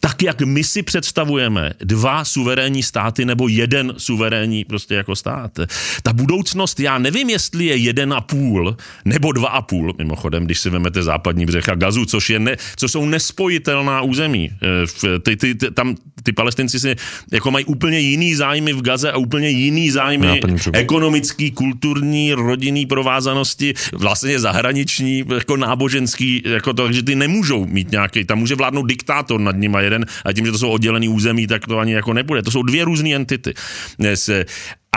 Tak, 0.00 0.22
jak 0.22 0.42
my 0.42 0.64
si 0.64 0.82
představujeme 0.82 1.72
dva 1.80 2.24
suverénní 2.24 2.82
státy 2.82 3.24
nebo 3.24 3.48
jeden 3.48 3.94
suverénní 3.96 4.64
prostě 4.64 4.94
jako 4.94 5.16
stát. 5.16 5.58
Ta 6.02 6.12
budoucnost, 6.12 6.80
já 6.80 6.98
nevím, 6.98 7.30
jestli 7.30 7.64
je 7.64 7.76
jeden 7.76 8.12
a 8.12 8.20
půl 8.20 8.76
nebo 9.04 9.32
dva 9.32 9.48
a 9.48 9.62
půl, 9.62 9.94
mimochodem, 9.98 10.44
když 10.44 10.58
si 10.60 10.70
vezmete 10.70 11.02
západní 11.02 11.46
břeh 11.46 11.68
a 11.68 11.74
Gazu, 11.74 12.04
což, 12.04 12.30
je 12.30 12.38
ne, 12.38 12.56
co 12.76 12.88
jsou 12.88 13.06
nespojitelná 13.06 14.02
území. 14.02 14.50
Eh, 14.62 15.18
ty, 15.20 15.36
ty, 15.36 15.54
ty, 15.54 15.70
tam 15.70 15.96
ty 16.22 16.32
palestinci 16.32 16.80
si 16.80 16.96
jako 17.32 17.50
mají 17.50 17.64
úplně 17.64 17.98
jiný 17.98 18.34
zájmy 18.34 18.72
v 18.72 18.82
Gaze 18.82 19.12
a 19.12 19.16
úplně 19.16 19.48
jiný 19.48 19.90
zájmy 19.90 20.40
ekonomický, 20.72 21.50
kulturní, 21.50 22.33
rodinný 22.34 22.86
provázanosti, 22.86 23.74
vlastně 23.92 24.38
zahraniční, 24.38 25.24
jako 25.34 25.56
náboženský, 25.56 26.42
jako 26.46 26.72
to, 26.72 26.84
takže 26.84 27.02
ty 27.02 27.14
nemůžou 27.14 27.66
mít 27.66 27.90
nějaký, 27.90 28.24
tam 28.24 28.38
může 28.38 28.54
vládnout 28.54 28.86
diktátor 28.86 29.40
nad 29.40 29.56
nimi 29.56 29.78
jeden 29.80 30.06
a 30.24 30.32
tím, 30.32 30.46
že 30.46 30.52
to 30.52 30.58
jsou 30.58 30.70
oddělený 30.70 31.08
území, 31.08 31.46
tak 31.46 31.66
to 31.66 31.78
ani 31.78 31.92
jako 31.92 32.12
nebude. 32.12 32.42
To 32.42 32.50
jsou 32.50 32.62
dvě 32.62 32.84
různé 32.84 33.14
entity. 33.14 33.54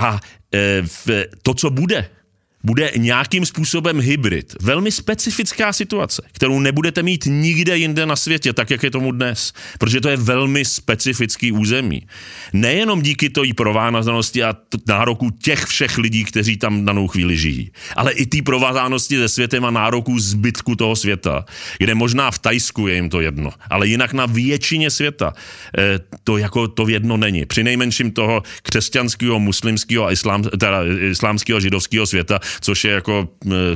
A 0.01 0.19
e, 0.53 0.83
to, 1.43 1.53
co 1.53 1.69
bude, 1.69 2.09
bude 2.63 2.91
nějakým 2.97 3.45
způsobem 3.45 4.01
hybrid. 4.01 4.55
Velmi 4.61 4.91
specifická 4.91 5.73
situace, 5.73 6.21
kterou 6.31 6.59
nebudete 6.59 7.03
mít 7.03 7.25
nikde 7.25 7.77
jinde 7.77 8.05
na 8.05 8.15
světě, 8.15 8.53
tak 8.53 8.69
jak 8.69 8.83
je 8.83 8.91
tomu 8.91 9.11
dnes. 9.11 9.53
Protože 9.79 10.01
to 10.01 10.09
je 10.09 10.17
velmi 10.17 10.65
specifický 10.65 11.51
území. 11.51 12.07
Nejenom 12.53 13.01
díky 13.01 13.29
tojí 13.29 13.53
provázanosti 13.53 14.43
a 14.43 14.55
nároku 14.87 15.29
těch 15.29 15.65
všech 15.65 15.97
lidí, 15.97 16.23
kteří 16.23 16.57
tam 16.57 16.85
danou 16.85 17.07
chvíli 17.07 17.37
žijí, 17.37 17.71
ale 17.95 18.11
i 18.11 18.25
té 18.25 18.41
provázanosti 18.41 19.17
se 19.17 19.29
světem 19.29 19.65
a 19.65 19.71
nároku 19.71 20.19
zbytku 20.19 20.75
toho 20.75 20.95
světa, 20.95 21.45
kde 21.77 21.95
možná 21.95 22.31
v 22.31 22.39
Tajsku 22.39 22.87
je 22.87 22.95
jim 22.95 23.09
to 23.09 23.21
jedno, 23.21 23.51
ale 23.69 23.87
jinak 23.87 24.13
na 24.13 24.25
většině 24.25 24.89
světa 24.89 25.33
eh, 25.77 25.99
to 26.23 26.37
jako 26.37 26.67
to 26.67 26.87
jedno 26.87 27.17
není. 27.17 27.45
Při 27.45 27.63
nejmenším 27.63 28.11
toho 28.11 28.43
křesťanského, 28.63 29.39
muslimského 29.39 30.05
a 30.05 30.11
islám, 30.11 30.43
teda 30.43 30.81
islámského 31.11 31.57
a 31.57 31.59
židovského 31.59 32.05
světa, 32.05 32.39
což 32.61 32.83
je 32.83 32.91
jako 32.91 33.29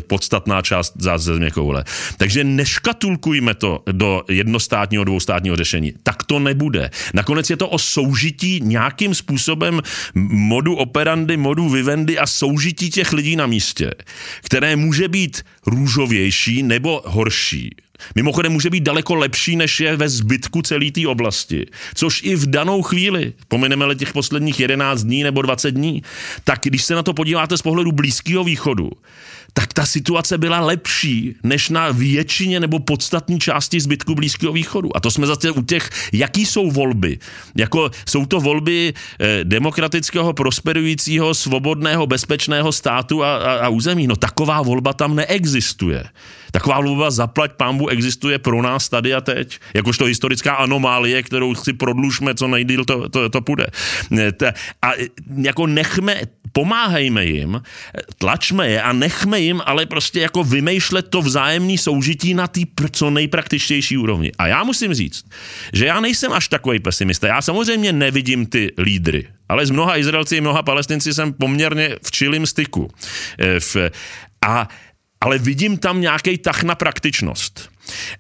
podstatná 0.08 0.62
část 0.62 0.94
země 1.18 1.52
koule. 1.52 1.84
Takže 2.18 2.44
neškatulkujme 2.44 3.54
to 3.54 3.84
do 3.92 4.24
jednostátního, 4.30 5.04
dvoustátního 5.04 5.56
řešení. 5.56 5.94
Tak 6.04 6.24
to 6.24 6.40
nebude. 6.40 6.90
Nakonec 7.14 7.50
je 7.50 7.58
to 7.58 7.70
o 7.70 7.80
soužití 7.80 8.60
nějakým 8.64 9.16
způsobem 9.16 9.82
modu 10.32 10.76
operandy, 10.76 11.38
modu 11.38 11.70
vivendi 11.70 12.20
a 12.20 12.28
soužití 12.28 12.90
těch 12.90 13.14
lidí 13.14 13.36
na 13.36 13.48
místě, 13.48 13.92
které 14.42 14.76
může 14.76 15.08
být 15.08 15.44
růžovější 15.66 16.64
nebo 16.64 17.02
horší. 17.06 17.76
Mimochodem 18.16 18.52
může 18.52 18.70
být 18.70 18.84
daleko 18.84 19.16
lepší, 19.16 19.56
než 19.56 19.80
je 19.80 19.96
ve 19.96 20.10
zbytku 20.10 20.62
celé 20.62 20.92
té 20.92 21.08
oblasti. 21.08 21.66
Což 21.96 22.24
i 22.24 22.36
v 22.36 22.50
danou 22.50 22.82
chvíli, 22.82 23.34
pomeneme 23.48 23.96
těch 23.96 24.14
posledních 24.14 24.60
11 24.60 25.04
dní 25.04 25.24
nebo 25.24 25.42
20 25.42 25.72
dní, 25.72 26.04
tak 26.44 26.60
když 26.64 26.84
se 26.84 26.96
na 26.96 27.04
to 27.04 27.14
podíváte 27.14 27.58
z 27.58 27.62
pohledu 27.62 27.92
Blízkého 27.92 28.44
východu, 28.44 28.90
tak 29.54 29.74
ta 29.74 29.86
situace 29.86 30.38
byla 30.38 30.60
lepší 30.60 31.36
než 31.44 31.70
na 31.70 31.92
většině 31.92 32.60
nebo 32.60 32.80
podstatní 32.80 33.40
části 33.40 33.80
zbytku 33.80 34.16
Blízkého 34.16 34.54
východu. 34.54 34.98
A 34.98 35.00
to 35.00 35.12
jsme 35.12 35.28
zase 35.28 35.52
u 35.52 35.62
těch, 35.62 35.90
jaký 36.14 36.46
jsou 36.46 36.72
volby. 36.72 37.20
Jako 37.56 37.92
jsou 38.10 38.26
to 38.26 38.40
volby 38.40 38.94
eh, 39.20 39.44
demokratického, 39.44 40.34
prosperujícího, 40.34 41.34
svobodného, 41.34 42.08
bezpečného 42.08 42.72
státu 42.72 43.24
a, 43.24 43.38
a, 43.38 43.66
a 43.66 43.70
území. 43.70 44.08
No 44.08 44.16
taková 44.16 44.62
volba 44.62 44.94
tam 44.94 45.16
neexistuje. 45.16 46.04
Taková 46.52 46.82
volba 46.82 47.12
zaplať 47.12 47.52
pámbu 47.52 47.88
existuje 47.88 48.40
pro 48.40 48.62
nás 48.62 48.90
tady 48.90 49.14
a 49.14 49.22
teď. 49.22 49.60
Jakožto 49.74 50.06
historická 50.06 50.56
anomálie, 50.56 51.24
kterou 51.24 51.56
si 51.56 51.74
prodlužme, 51.74 52.36
co 52.36 52.48
nejdíl 52.48 52.86
to, 52.86 53.10
to, 53.10 53.30
to 53.30 53.42
půjde. 53.42 53.68
A 54.82 54.92
jako 55.38 55.68
nechme, 55.68 56.22
pomáhejme 56.52 57.26
jim, 57.26 57.62
tlačme 58.18 58.70
je 58.70 58.82
a 58.82 58.94
nechme 58.94 59.40
jim 59.40 59.62
ale 59.66 59.86
prostě 59.86 60.22
jako 60.22 60.44
vymýšlet 60.44 61.08
to 61.08 61.22
vzájemný 61.22 61.78
soužití 61.78 62.34
na 62.34 62.48
té 62.48 62.62
co 62.92 63.10
nejpraktičtější 63.10 63.98
úrovni. 63.98 64.32
A 64.38 64.48
já 64.48 64.64
musím 64.64 64.94
říct, 64.94 65.26
že 65.74 65.86
já 65.86 66.00
nejsem 66.00 66.32
až 66.34 66.48
takový 66.48 66.80
pesimista. 66.80 67.28
Já 67.28 67.42
samozřejmě 67.42 67.94
nevidím 67.94 68.46
ty 68.46 68.72
lídry, 68.78 69.28
ale 69.50 69.66
z 69.66 69.72
mnoha 69.72 69.98
Izraelci, 69.98 70.42
mnoha 70.42 70.64
Palestinci 70.64 71.14
jsem 71.14 71.34
poměrně 71.34 71.96
v 72.04 72.12
čilým 72.12 72.46
styku. 72.46 72.92
Eh, 73.40 73.92
a 74.46 74.68
ale 75.22 75.38
vidím 75.38 75.78
tam 75.78 76.02
nějaký 76.02 76.38
tah 76.38 76.64
na 76.64 76.76
praktičnost. 76.76 77.71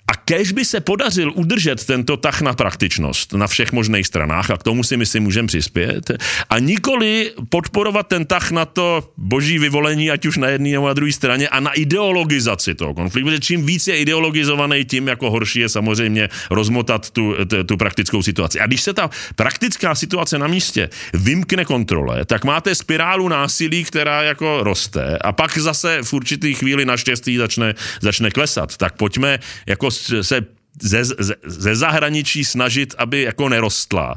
A 0.07 0.15
kež 0.15 0.51
by 0.51 0.65
se 0.65 0.79
podařil 0.79 1.31
udržet 1.35 1.85
tento 1.85 2.17
tah 2.17 2.41
na 2.41 2.53
praktičnost 2.53 3.33
na 3.33 3.47
všech 3.47 3.71
možných 3.71 4.07
stranách, 4.07 4.49
a 4.49 4.57
k 4.57 4.63
tomu 4.63 4.83
si 4.83 4.97
myslím 4.97 5.23
můžeme 5.23 5.47
přispět, 5.47 6.11
a 6.49 6.59
nikoli 6.59 7.31
podporovat 7.49 8.07
ten 8.07 8.25
tah 8.25 8.51
na 8.51 8.65
to 8.65 9.11
boží 9.17 9.59
vyvolení, 9.59 10.11
ať 10.11 10.25
už 10.25 10.37
na 10.37 10.47
jedné 10.47 10.69
nebo 10.69 10.87
na 10.87 10.93
druhé 10.93 11.11
straně, 11.11 11.49
a 11.49 11.59
na 11.59 11.71
ideologizaci 11.71 12.75
toho 12.75 12.93
konfliktu, 12.93 13.29
protože 13.29 13.39
čím 13.39 13.65
víc 13.65 13.87
je 13.87 13.97
ideologizovaný, 13.97 14.85
tím 14.85 15.07
jako 15.07 15.31
horší 15.31 15.59
je 15.59 15.69
samozřejmě 15.69 16.29
rozmotat 16.49 17.09
tu, 17.09 17.35
tu, 17.47 17.63
tu 17.63 17.77
praktickou 17.77 18.21
situaci. 18.21 18.59
A 18.59 18.67
když 18.67 18.81
se 18.81 18.93
ta 18.93 19.09
praktická 19.35 19.95
situace 19.95 20.37
na 20.37 20.47
místě 20.47 20.89
vymkne 21.13 21.65
kontrole, 21.65 22.25
tak 22.25 22.45
máte 22.45 22.75
spirálu 22.75 23.27
násilí, 23.27 23.83
která 23.83 24.23
jako 24.23 24.63
roste 24.63 25.17
a 25.17 25.31
pak 25.31 25.57
zase 25.57 25.99
v 26.03 26.13
určitý 26.13 26.53
chvíli 26.53 26.85
naštěstí 26.85 27.37
začne, 27.37 27.73
začne 28.01 28.31
klesat. 28.31 28.77
Tak 28.77 28.95
pojďme 28.95 29.39
jako 29.67 29.91
se 29.91 30.41
ze, 30.81 31.05
ze, 31.05 31.35
ze 31.45 31.75
zahraničí 31.75 32.45
snažit, 32.45 32.95
aby 32.97 33.21
jako 33.21 33.49
nerostla. 33.49 34.15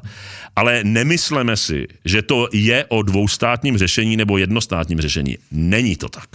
Ale 0.57 0.81
nemysleme 0.85 1.57
si, 1.57 1.87
že 2.05 2.23
to 2.23 2.49
je 2.53 2.85
o 2.89 3.03
dvoustátním 3.03 3.79
řešení 3.79 4.17
nebo 4.17 4.39
jednostátním 4.39 5.01
řešení. 5.01 5.39
Není 5.53 5.97
to 5.97 6.09
tak. 6.09 6.29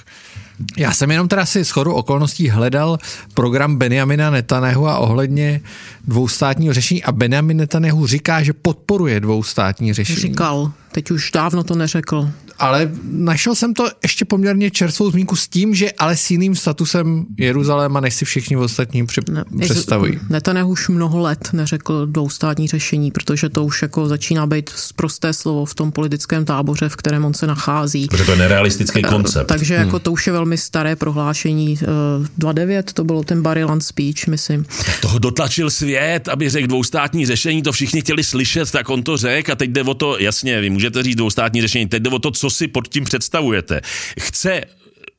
Já 0.78 0.92
jsem 0.92 1.12
jenom 1.12 1.28
teda 1.28 1.46
si 1.46 1.66
schodu 1.66 1.94
okolností 1.94 2.50
hledal 2.50 2.98
program 3.34 3.78
Benjamina 3.78 4.30
Netanyahu 4.30 4.88
a 4.88 4.98
ohledně 4.98 5.62
dvoustátního 6.08 6.74
řešení 6.74 7.04
a 7.04 7.12
Benjamin 7.12 7.58
Netanyahu 7.58 8.08
říká, 8.08 8.44
že 8.44 8.54
podporuje 8.54 9.20
dvoustátní 9.20 9.94
řešení. 9.94 10.20
Říkal, 10.20 10.72
teď 10.92 11.12
už 11.12 11.32
dávno 11.32 11.64
to 11.64 11.76
neřekl 11.76 12.32
ale 12.60 12.92
našel 13.04 13.56
jsem 13.56 13.74
to 13.74 13.90
ještě 14.04 14.26
poměrně 14.26 14.72
čerstvou 14.72 15.12
zmínku 15.12 15.36
s 15.36 15.48
tím, 15.48 15.76
že 15.76 15.92
ale 15.92 16.18
s 16.18 16.32
jiným 16.32 16.56
statusem 16.56 17.26
Jeruzaléma, 17.38 18.00
než 18.00 18.16
si 18.16 18.26
všichni 18.26 18.58
ostatní 18.58 19.06
při, 19.06 19.22
ne, 19.30 19.44
představují. 19.62 20.20
Netanyahu 20.30 20.70
už 20.70 20.90
mnoho 20.90 21.20
let 21.20 21.50
neřekl 21.54 22.06
dvoustátní 22.06 22.68
řešení, 22.68 23.12
protože 23.12 23.50
to 23.50 23.64
už 23.64 23.82
jako 23.82 24.08
začíná 24.08 24.48
být 24.48 24.70
prosté 24.96 25.34
slovo 25.34 25.66
v 25.66 25.76
tom 25.76 25.92
politickém 25.92 26.46
táboře, 26.46 26.90
v 26.90 26.96
kterém 26.96 27.26
on 27.26 27.34
se 27.34 27.48
nachází. 27.48 28.08
Protože 28.08 28.26
to 28.26 28.32
je 28.32 28.38
nerealistický 28.38 29.06
eh, 29.06 29.10
koncept. 29.10 29.48
Takže 29.48 29.74
jako 29.74 29.82
hmm. 29.82 29.88
jako 29.88 30.00
to 30.00 30.12
už 30.12 30.28
je 30.28 30.34
velmi 30.34 30.58
staré 30.58 30.96
prohlášení. 30.96 31.78
2.9 31.78 32.80
eh, 32.80 32.84
to 32.94 33.04
bylo 33.04 33.24
ten 33.24 33.42
Barilan 33.42 33.82
speech, 33.82 34.28
myslím. 34.28 34.66
Tak 34.86 35.02
toho 35.02 35.20
dotlačil 35.20 35.70
svět, 35.70 36.28
aby 36.28 36.50
řekl 36.50 36.68
dvoustátní 36.68 37.26
řešení, 37.26 37.62
to 37.62 37.72
všichni 37.72 38.02
chtěli 38.02 38.24
slyšet, 38.24 38.72
tak 38.72 38.90
on 38.90 39.04
to 39.04 39.18
řekl 39.18 39.52
a 39.52 39.56
teď 39.56 39.70
jde 39.70 39.84
o 39.84 39.94
to, 39.94 40.20
jasně, 40.20 40.62
vy 40.62 40.70
můžete 40.70 41.04
říct 41.04 41.16
dvoustátní 41.16 41.62
řešení, 41.62 41.88
teď 41.88 42.04
jde 42.04 42.10
o 42.10 42.20
to, 42.20 42.32
co 42.32 42.49
si 42.50 42.68
pod 42.68 42.88
tím 42.88 43.04
představujete. 43.04 43.82
Chce 44.20 44.62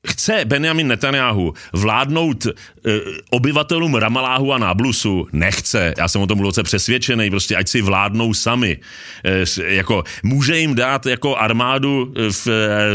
Chce 0.07 0.45
Benjamin 0.45 0.89
Netanyahu 0.89 1.55
vládnout 1.73 2.47
e, 2.47 2.53
obyvatelům 3.31 3.95
Ramaláhu 3.95 4.53
a 4.53 4.59
Náblusu? 4.59 5.27
Nechce. 5.33 5.95
Já 5.99 6.09
jsem 6.09 6.21
o 6.21 6.27
tom 6.27 6.39
hluboce 6.39 6.63
přesvědčený. 6.63 7.31
Prostě 7.31 7.57
ať 7.57 7.69
si 7.69 7.83
vládnou 7.83 8.35
sami. 8.35 8.79
E, 9.25 9.75
jako, 9.75 10.05
může 10.23 10.59
jim 10.59 10.75
dát 10.75 11.07
jako 11.07 11.37
armádu, 11.37 12.15
v, 12.31 12.47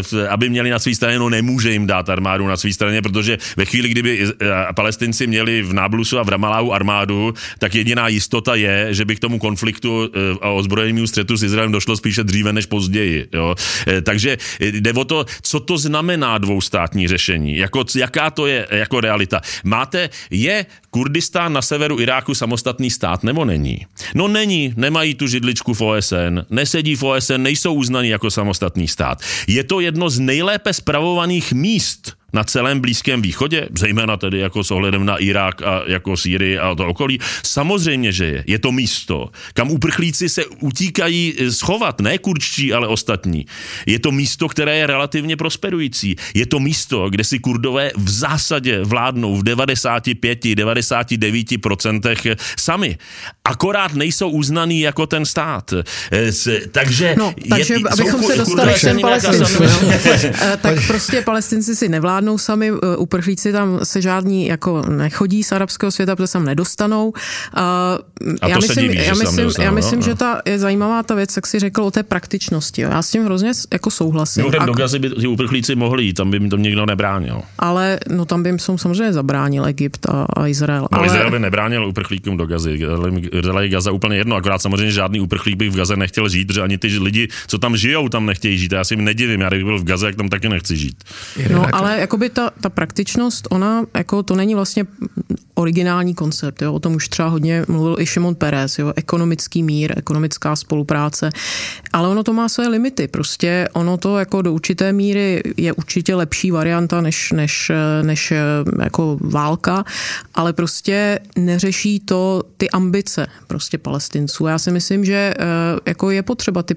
v, 0.01 0.27
aby 0.29 0.49
měli 0.49 0.69
na 0.69 0.79
své 0.79 0.95
straně, 0.95 1.19
no 1.19 1.29
nemůže 1.29 1.71
jim 1.71 1.87
dát 1.87 2.09
armádu 2.09 2.47
na 2.47 2.57
své 2.57 2.73
straně, 2.73 3.01
protože 3.01 3.37
ve 3.57 3.65
chvíli, 3.65 3.89
kdyby 3.89 4.27
palestinci 4.75 5.27
měli 5.27 5.61
v 5.61 5.73
Náblusu 5.73 6.19
a 6.19 6.23
v 6.23 6.29
Ramaláhu 6.29 6.73
armádu, 6.73 7.33
tak 7.59 7.75
jediná 7.75 8.07
jistota 8.07 8.55
je, 8.55 8.87
že 8.93 9.05
by 9.05 9.15
k 9.15 9.19
tomu 9.19 9.39
konfliktu 9.39 10.09
a 10.41 10.49
ozbrojenému 10.49 11.07
střetu 11.07 11.37
s 11.37 11.43
Izraelem 11.43 11.71
došlo 11.71 11.97
spíše 11.97 12.23
dříve 12.23 12.53
než 12.53 12.65
později. 12.65 13.27
Jo? 13.33 13.55
E, 13.87 14.01
takže 14.01 14.37
jde 14.59 14.93
o 14.93 15.05
to, 15.05 15.25
co 15.41 15.59
to 15.59 15.77
znamená 15.77 16.37
dvoustátní 16.37 16.94
státní 16.95 17.07
řešení? 17.07 17.57
Jako, 17.57 17.85
jaká 17.95 18.29
to 18.29 18.47
je 18.47 18.67
jako 18.71 19.01
realita? 19.01 19.41
Máte, 19.63 20.09
je 20.31 20.65
Kurdistán 20.89 21.53
na 21.53 21.61
severu 21.61 21.99
Iráku 21.99 22.35
samostatný 22.35 22.89
stát 22.89 23.23
nebo 23.23 23.45
není? 23.45 23.85
No 24.15 24.27
není, 24.27 24.73
nemají 24.77 25.15
tu 25.15 25.27
židličku 25.27 25.73
v 25.73 25.81
OSN, 25.81 26.47
nesedí 26.49 26.95
v 26.95 27.03
OSN, 27.03 27.37
nejsou 27.37 27.73
uznaní 27.73 28.09
jako 28.09 28.31
samostatný 28.31 28.87
stát. 28.87 29.19
Je 29.47 29.63
to 29.63 29.79
jedno 29.79 30.09
z 30.09 30.19
nejlépe 30.19 30.73
spravovaných 30.73 31.53
míst 31.53 32.15
na 32.35 32.43
celém 32.43 32.79
Blízkém 32.79 33.21
východě, 33.21 33.67
zejména 33.77 34.17
tedy 34.17 34.39
jako 34.39 34.63
s 34.63 34.71
ohledem 34.71 35.05
na 35.05 35.17
Irák 35.17 35.61
a 35.61 35.83
jako 35.87 36.17
Sýrii 36.17 36.59
a 36.59 36.75
to 36.75 36.87
okolí? 36.87 37.19
Samozřejmě, 37.43 38.11
že 38.11 38.25
je. 38.25 38.43
Je 38.47 38.59
to 38.59 38.71
místo, 38.71 39.29
kam 39.53 39.71
uprchlíci 39.71 40.29
se 40.29 40.45
utíkají 40.45 41.33
eh, 41.39 41.51
schovat, 41.51 42.01
ne 42.01 42.17
kurčtí, 42.17 42.73
ale 42.73 42.87
ostatní. 42.87 43.45
Je 43.85 43.99
to 43.99 44.11
místo, 44.11 44.47
které 44.47 44.77
je 44.77 44.87
relativně 44.87 45.37
prosperující. 45.37 46.15
Je 46.33 46.45
to 46.45 46.59
místo, 46.59 47.09
kde 47.09 47.23
si 47.23 47.39
kurdové 47.39 47.91
v 47.95 48.09
zásadě 48.09 48.79
vládnou 48.83 49.35
v 49.35 49.43
95-99% 49.43 52.35
sami. 52.59 52.97
Akorát 53.45 53.93
nejsou 53.93 54.29
uznaný 54.29 54.81
jako 54.81 55.07
ten 55.07 55.25
stát. 55.25 55.73
Eh, 56.11 56.31
takže, 56.71 57.15
no, 57.17 57.33
takže 57.49 57.73
je, 57.73 57.79
abychom 57.91 58.23
se 58.23 58.35
dostali 58.35 58.73
k 58.73 58.79
těm 58.79 58.99
palestincům, 58.99 59.65
eh, 59.65 60.57
tak 60.61 60.87
prostě 60.87 61.21
palestinci 61.21 61.75
si 61.75 61.89
nevládnou 61.89 62.24
zvládnou 62.25 62.37
sami, 62.37 62.71
eh, 62.71 62.97
uprchlíci 62.97 63.51
tam 63.51 63.79
se 63.83 64.01
žádní 64.01 64.47
jako 64.47 64.81
nechodí 64.89 65.43
z 65.43 65.51
arabského 65.51 65.91
světa, 65.91 66.15
protože 66.15 66.27
se 66.27 66.33
tam 66.33 66.45
nedostanou. 66.45 67.13
A, 67.53 67.97
a 68.41 68.47
já 68.47 68.57
myslím, 68.57 68.89
diví, 68.89 69.05
já 69.05 69.13
myslím, 69.13 69.51
já 69.59 69.71
myslím, 69.71 69.99
no, 69.99 70.05
že 70.05 70.15
ta 70.15 70.41
je 70.45 70.59
zajímavá 70.59 71.03
ta 71.03 71.15
věc, 71.15 71.35
jak 71.35 71.47
si 71.47 71.59
řekl 71.59 71.83
o 71.83 71.91
té 71.91 72.03
praktičnosti. 72.03 72.81
Jo. 72.81 72.89
Já 72.91 73.01
s 73.01 73.11
tím 73.11 73.25
hrozně 73.25 73.51
jako 73.73 73.91
souhlasím. 73.91 74.43
No, 74.43 74.61
a... 74.61 74.65
do 74.65 74.73
Gazy 74.73 74.99
by 74.99 75.09
ty 75.09 75.27
uprchlíci 75.27 75.75
mohli 75.75 76.03
jít, 76.03 76.13
tam 76.13 76.31
by 76.31 76.39
mi 76.39 76.49
to 76.49 76.57
nikdo 76.57 76.85
nebránil. 76.85 77.41
Ale 77.59 77.99
no 78.09 78.25
tam 78.25 78.43
by 78.43 78.49
jim 78.49 78.59
samozřejmě 78.59 79.13
zabránil 79.13 79.65
Egypt 79.65 80.09
a, 80.09 80.25
a 80.37 80.47
Izrael. 80.47 80.87
No, 80.91 80.97
ale... 80.97 81.07
Izrael 81.07 81.31
by 81.31 81.39
nebránil 81.39 81.87
uprchlíkům 81.87 82.37
do 82.37 82.45
Gazy. 82.45 82.79
Izrael 83.31 83.59
je 83.59 83.69
Gaza 83.69 83.91
úplně 83.91 84.17
jedno, 84.17 84.35
akorát 84.35 84.61
samozřejmě 84.61 84.91
žádný 84.91 85.19
uprchlík 85.19 85.55
by 85.55 85.69
v 85.69 85.75
Gaze 85.75 85.95
nechtěl 85.95 86.29
žít, 86.29 86.45
protože 86.47 86.61
ani 86.61 86.77
ty 86.77 86.87
lidi, 86.87 87.27
co 87.47 87.57
tam 87.57 87.77
žijou, 87.77 88.09
tam 88.09 88.25
nechtějí 88.25 88.57
žít. 88.57 88.71
Já 88.71 88.83
si 88.83 88.93
jim 88.93 89.03
nedivím, 89.03 89.41
já 89.41 89.49
bych 89.49 89.63
byl 89.63 89.79
v 89.79 89.83
Gaze, 89.83 90.05
jak 90.05 90.15
tam 90.15 90.29
taky 90.29 90.49
nechci 90.49 90.77
žít. 90.77 91.03
No, 91.51 91.75
ale 91.75 91.99
jakoby 92.15 92.29
ta, 92.29 92.51
ta 92.61 92.69
praktičnost, 92.69 93.47
ona, 93.51 93.83
jako 93.93 94.23
to 94.23 94.35
není 94.35 94.55
vlastně 94.55 94.85
originální 95.53 96.15
koncept, 96.15 96.61
jo? 96.61 96.73
o 96.73 96.79
tom 96.79 96.95
už 96.95 97.09
třeba 97.09 97.27
hodně 97.27 97.65
mluvil 97.67 97.95
i 97.99 98.05
Šimon 98.05 98.35
Perez, 98.35 98.79
jo? 98.79 98.93
ekonomický 98.95 99.63
mír, 99.63 99.93
ekonomická 99.97 100.55
spolupráce, 100.55 101.29
ale 101.93 102.09
ono 102.09 102.23
to 102.23 102.33
má 102.33 102.49
své 102.49 102.67
limity, 102.67 103.07
prostě 103.07 103.67
ono 103.73 103.97
to 103.97 104.19
jako 104.19 104.41
do 104.41 104.53
určité 104.53 104.93
míry 104.93 105.43
je 105.57 105.73
určitě 105.73 106.15
lepší 106.15 106.51
varianta 106.51 107.01
než, 107.01 107.31
než, 107.31 107.71
než 108.01 108.33
jako 108.83 109.17
válka, 109.21 109.83
ale 110.35 110.53
prostě 110.53 111.19
neřeší 111.37 111.99
to 111.99 112.43
ty 112.57 112.69
ambice 112.69 113.27
prostě 113.47 113.77
palestinců. 113.77 114.47
Já 114.47 114.59
si 114.59 114.71
myslím, 114.71 115.05
že 115.05 115.33
eh, 115.39 115.43
jako 115.85 116.11
je 116.11 116.23
potřeba 116.23 116.63
ty 116.63 116.75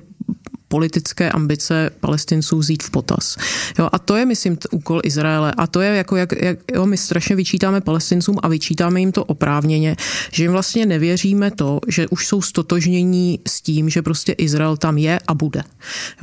politické 0.68 1.30
ambice 1.30 1.90
palestinců 2.00 2.58
vzít 2.58 2.82
v 2.82 2.90
potaz. 2.90 3.36
Jo, 3.78 3.88
a 3.92 3.98
to 3.98 4.16
je, 4.16 4.26
myslím, 4.26 4.58
úkol 4.70 5.00
Izraele. 5.04 5.52
A 5.56 5.66
to 5.66 5.80
je 5.80 5.96
jako, 5.96 6.16
jak, 6.16 6.32
jak 6.42 6.58
jo, 6.74 6.86
my 6.86 6.96
strašně 6.96 7.36
vyčítáme 7.36 7.80
palestincům 7.80 8.36
a 8.42 8.48
vyčítáme 8.48 9.00
jim 9.00 9.12
to 9.12 9.24
oprávněně, 9.24 9.96
že 10.30 10.44
jim 10.44 10.52
vlastně 10.52 10.86
nevěříme 10.86 11.50
to, 11.50 11.80
že 11.88 12.08
už 12.08 12.26
jsou 12.26 12.42
stotožnění 12.42 13.40
s 13.48 13.60
tím, 13.60 13.88
že 13.88 14.02
prostě 14.02 14.32
Izrael 14.32 14.76
tam 14.76 14.98
je 14.98 15.18
a 15.26 15.34
bude. 15.34 15.62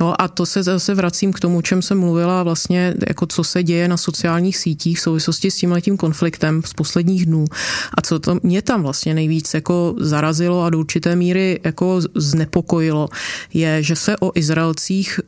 Jo, 0.00 0.14
a 0.18 0.28
to 0.28 0.46
se 0.46 0.62
zase 0.62 0.94
vracím 0.94 1.32
k 1.32 1.40
tomu, 1.40 1.60
čem 1.60 1.82
jsem 1.82 2.00
mluvila 2.00 2.42
vlastně, 2.42 2.94
jako 3.08 3.26
co 3.26 3.44
se 3.44 3.62
děje 3.62 3.88
na 3.88 3.96
sociálních 3.96 4.56
sítích 4.56 4.98
v 4.98 5.02
souvislosti 5.02 5.50
s 5.50 5.56
tímhletím 5.56 5.96
konfliktem 5.96 6.62
z 6.64 6.72
posledních 6.72 7.26
dnů. 7.26 7.44
A 7.94 8.02
co 8.02 8.18
to 8.18 8.38
mě 8.42 8.62
tam 8.62 8.82
vlastně 8.82 9.14
nejvíc 9.14 9.54
jako 9.54 9.94
zarazilo 9.98 10.62
a 10.62 10.70
do 10.70 10.78
určité 10.78 11.16
míry 11.16 11.60
jako 11.64 12.00
znepokojilo, 12.14 13.08
je, 13.54 13.82
že 13.82 13.96
se 13.96 14.16
o 14.16 14.32
Izraelcích 14.36 15.20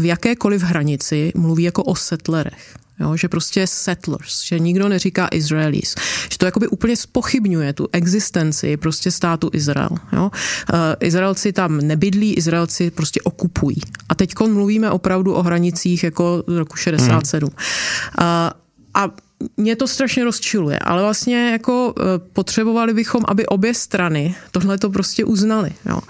v 0.00 0.04
jakékoliv 0.04 0.62
hranici 0.62 1.32
mluví 1.36 1.62
jako 1.62 1.82
o 1.82 1.94
settlerech. 1.94 2.76
Jo, 3.00 3.16
že 3.16 3.28
prostě 3.28 3.66
settlers, 3.66 4.44
že 4.44 4.58
nikdo 4.58 4.88
neříká 4.88 5.28
Israelis, 5.32 5.94
že 6.32 6.38
to 6.38 6.44
jakoby 6.46 6.68
úplně 6.68 6.96
spochybňuje 6.96 7.72
tu 7.72 7.88
existenci 7.92 8.76
prostě 8.76 9.10
státu 9.10 9.50
Izrael. 9.52 9.90
Jo. 10.12 10.22
Uh, 10.24 10.78
Izraelci 11.00 11.52
tam 11.52 11.78
nebydlí, 11.78 12.34
Izraelci 12.34 12.90
prostě 12.90 13.20
okupují. 13.20 13.76
A 14.08 14.14
teď 14.14 14.34
mluvíme 14.46 14.90
opravdu 14.90 15.34
o 15.34 15.42
hranicích 15.42 16.04
jako 16.04 16.44
z 16.46 16.56
roku 16.56 16.76
67. 16.76 17.50
Hmm. 17.50 18.28
Uh, 18.28 18.50
a 18.94 19.10
mě 19.56 19.76
to 19.76 19.88
strašně 19.88 20.24
rozčiluje, 20.24 20.78
ale 20.78 21.02
vlastně 21.02 21.50
jako 21.50 21.94
e, 21.98 22.18
potřebovali 22.18 22.94
bychom, 22.94 23.22
aby 23.28 23.46
obě 23.46 23.74
strany 23.74 24.34
tohle 24.50 24.78
to 24.78 24.90
prostě 24.90 25.24
uznali. 25.24 25.72
Jo. 25.86 26.00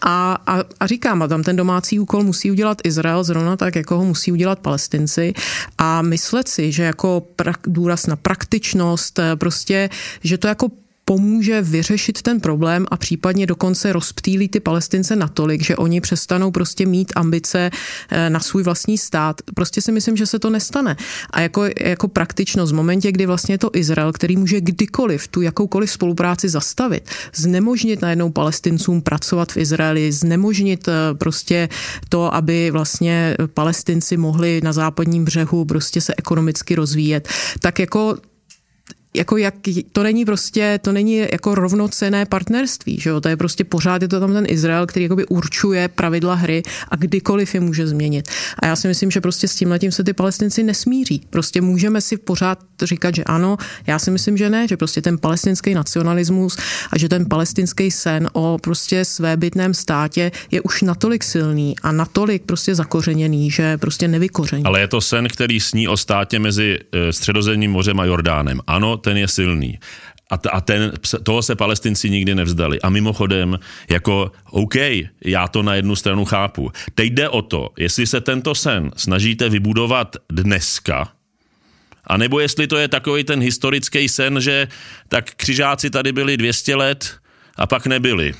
A, 0.00 0.38
a, 0.46 0.64
a 0.80 0.86
říkám, 0.86 1.22
a 1.22 1.28
tam 1.28 1.42
ten 1.42 1.56
domácí 1.56 2.00
úkol 2.00 2.22
musí 2.22 2.50
udělat 2.50 2.78
Izrael 2.84 3.24
zrovna 3.24 3.56
tak, 3.56 3.76
jako 3.76 3.96
ho 3.96 4.04
musí 4.04 4.32
udělat 4.32 4.58
palestinci 4.58 5.34
a 5.78 6.02
myslet 6.02 6.48
si, 6.48 6.72
že 6.72 6.82
jako 6.82 7.22
prak, 7.36 7.60
důraz 7.66 8.06
na 8.06 8.16
praktičnost, 8.16 9.18
e, 9.18 9.36
prostě, 9.36 9.90
že 10.22 10.38
to 10.38 10.48
jako 10.48 10.68
pomůže 11.04 11.62
vyřešit 11.62 12.22
ten 12.22 12.40
problém 12.40 12.86
a 12.90 12.96
případně 12.96 13.46
dokonce 13.46 13.92
rozptýlí 13.92 14.48
ty 14.48 14.60
palestince 14.60 15.16
natolik, 15.16 15.64
že 15.64 15.76
oni 15.76 16.00
přestanou 16.00 16.50
prostě 16.50 16.86
mít 16.86 17.12
ambice 17.16 17.70
eh, 18.10 18.30
na 18.30 18.40
svůj 18.40 18.62
vlastní 18.62 18.98
stát. 18.98 19.40
Prostě 19.54 19.80
si 19.80 19.92
myslím, 19.92 20.16
že 20.16 20.26
se 20.26 20.38
to 20.38 20.50
nestane. 20.50 20.96
A 21.30 21.40
jako, 21.40 21.64
jako 21.80 22.08
praktičnost 22.08 22.72
v 22.72 22.76
momentě, 22.76 23.12
kdy 23.12 23.26
vlastně 23.26 23.54
je 23.54 23.58
to 23.58 23.70
Izrael, 23.72 24.12
který 24.12 24.36
může 24.36 24.60
kdykoliv 24.60 25.28
tu 25.28 25.40
jakoukoliv 25.40 25.90
spolupráci 25.90 26.48
zastavit, 26.48 27.10
znemožnit 27.34 28.02
najednou 28.02 28.30
palestincům 28.30 29.02
pracovat 29.02 29.52
v 29.52 29.56
Izraeli, 29.56 30.12
znemožnit 30.12 30.88
eh, 30.88 31.14
prostě 31.14 31.68
to, 32.08 32.34
aby 32.34 32.70
vlastně 32.70 33.36
palestinci 33.54 34.16
mohli 34.16 34.60
na 34.64 34.72
západním 34.72 35.24
břehu 35.24 35.64
prostě 35.64 36.00
se 36.00 36.14
ekonomicky 36.16 36.74
rozvíjet, 36.74 37.28
tak 37.60 37.78
jako 37.78 38.16
jako 39.14 39.36
jak, 39.36 39.54
to 39.92 40.02
není 40.02 40.24
prostě, 40.24 40.78
to 40.82 40.92
není 40.92 41.16
jako 41.16 41.54
rovnocené 41.54 42.26
partnerství, 42.26 43.00
že 43.00 43.10
jo? 43.10 43.20
to 43.20 43.28
je 43.28 43.36
prostě 43.36 43.64
pořád 43.64 44.02
je 44.02 44.08
to 44.08 44.20
tam 44.20 44.32
ten 44.32 44.44
Izrael, 44.48 44.86
který 44.86 45.02
jakoby 45.02 45.26
určuje 45.26 45.88
pravidla 45.88 46.34
hry 46.34 46.62
a 46.88 46.96
kdykoliv 46.96 47.54
je 47.54 47.60
může 47.60 47.86
změnit. 47.86 48.28
A 48.58 48.66
já 48.66 48.76
si 48.76 48.88
myslím, 48.88 49.10
že 49.10 49.20
prostě 49.20 49.48
s 49.48 49.54
tím 49.54 49.70
letím 49.70 49.92
se 49.92 50.04
ty 50.04 50.12
palestinci 50.12 50.62
nesmíří. 50.62 51.26
Prostě 51.30 51.60
můžeme 51.60 52.00
si 52.00 52.16
pořád 52.16 52.58
říkat, 52.82 53.14
že 53.14 53.24
ano, 53.24 53.56
já 53.86 53.98
si 53.98 54.10
myslím, 54.10 54.36
že 54.36 54.50
ne, 54.50 54.68
že 54.68 54.76
prostě 54.76 55.02
ten 55.02 55.18
palestinský 55.18 55.74
nacionalismus 55.74 56.56
a 56.90 56.98
že 56.98 57.08
ten 57.08 57.28
palestinský 57.28 57.90
sen 57.90 58.28
o 58.32 58.58
prostě 58.60 59.04
svébytném 59.04 59.74
státě 59.74 60.32
je 60.50 60.60
už 60.60 60.82
natolik 60.82 61.24
silný 61.24 61.74
a 61.82 61.92
natolik 61.92 62.42
prostě 62.42 62.74
zakořeněný, 62.74 63.50
že 63.50 63.78
prostě 63.78 64.08
nevykoření. 64.08 64.64
Ale 64.64 64.80
je 64.80 64.88
to 64.88 65.00
sen, 65.00 65.28
který 65.28 65.60
sní 65.60 65.88
o 65.88 65.96
státě 65.96 66.38
mezi 66.38 66.78
eh, 66.92 67.12
Středozemním 67.12 67.70
mořem 67.70 68.00
a 68.00 68.04
Jordánem. 68.04 68.60
Ano, 68.66 68.96
ten 69.04 69.16
je 69.16 69.28
silný. 69.28 69.78
A, 70.30 70.36
t- 70.36 70.50
a 70.50 70.60
ten, 70.60 70.92
toho 71.22 71.42
se 71.42 71.54
palestinci 71.54 72.10
nikdy 72.10 72.34
nevzdali. 72.34 72.80
A 72.80 72.88
mimochodem, 72.88 73.58
jako 73.90 74.32
OK, 74.50 74.74
já 75.24 75.48
to 75.48 75.62
na 75.62 75.74
jednu 75.74 75.96
stranu 75.96 76.24
chápu. 76.24 76.72
Teď 76.94 77.12
jde 77.12 77.28
o 77.28 77.42
to, 77.42 77.68
jestli 77.78 78.06
se 78.06 78.20
tento 78.20 78.54
sen 78.54 78.90
snažíte 78.96 79.48
vybudovat 79.48 80.16
dneska, 80.32 81.12
a 82.06 82.16
nebo 82.16 82.40
jestli 82.40 82.66
to 82.66 82.76
je 82.76 82.88
takový 82.88 83.24
ten 83.24 83.40
historický 83.40 84.08
sen, 84.08 84.40
že 84.40 84.68
tak 85.08 85.34
křižáci 85.34 85.90
tady 85.90 86.12
byli 86.12 86.36
200 86.36 86.74
let 86.74 87.16
a 87.56 87.66
pak 87.66 87.86
nebyli. 87.86 88.34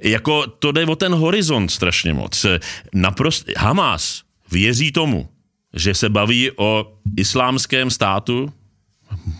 Jako 0.00 0.46
to 0.46 0.72
jde 0.72 0.86
o 0.86 0.96
ten 0.96 1.14
horizont 1.14 1.68
strašně 1.68 2.14
moc. 2.14 2.46
Naprost, 2.94 3.50
Hamas 3.56 4.22
věří 4.50 4.92
tomu, 4.92 5.28
že 5.74 5.94
se 5.94 6.08
baví 6.08 6.50
o 6.56 6.98
islámském 7.16 7.90
státu, 7.90 8.52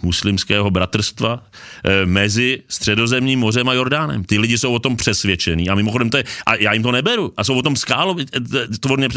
muslimského 0.02 0.70
bratrstva 0.70 1.42
e, 1.84 2.06
mezi 2.06 2.62
středozemním 2.68 3.40
mořem 3.40 3.68
a 3.68 3.74
Jordánem. 3.74 4.24
Ty 4.24 4.38
lidi 4.38 4.58
jsou 4.58 4.72
o 4.72 4.78
tom 4.78 4.96
přesvědčení 4.96 5.68
a 5.68 5.74
mimochodem 5.74 6.10
to 6.10 6.16
je, 6.16 6.24
a 6.46 6.54
já 6.54 6.72
jim 6.72 6.82
to 6.82 6.92
neberu 6.92 7.32
a 7.36 7.44
jsou 7.44 7.58
o 7.58 7.62
tom 7.62 7.76
skálo, 7.76 8.16
eh, 8.20 8.68
tvorně, 8.80 9.08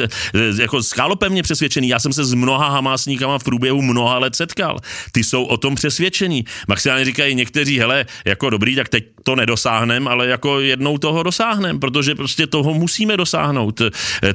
jako 0.60 0.84
skálopevně 0.84 1.44
přesvědčení. 1.44 1.88
Já 1.88 1.99
jsem 1.99 2.14
se 2.14 2.26
s 2.26 2.34
mnoha 2.34 2.69
hamásníkama 2.69 3.40
v 3.40 3.44
průběhu 3.44 3.81
mnoha 3.81 4.18
let 4.18 4.36
setkal. 4.36 4.77
Ty 5.11 5.23
jsou 5.23 5.44
o 5.44 5.57
tom 5.57 5.76
přesvědčení. 5.76 6.45
Maximálně 6.68 7.06
říkají 7.06 7.36
někteří, 7.36 7.80
hele, 7.80 8.06
jako 8.26 8.49
dobrý, 8.49 8.76
tak 8.76 8.90
teď 8.90 9.03
to 9.23 9.36
nedosáhnem, 9.36 10.07
ale 10.07 10.27
jako 10.27 10.60
jednou 10.60 10.98
toho 10.98 11.23
dosáhnem, 11.23 11.80
protože 11.80 12.15
prostě 12.15 12.48
toho 12.48 12.73
musíme 12.73 13.18
dosáhnout. 13.18 13.81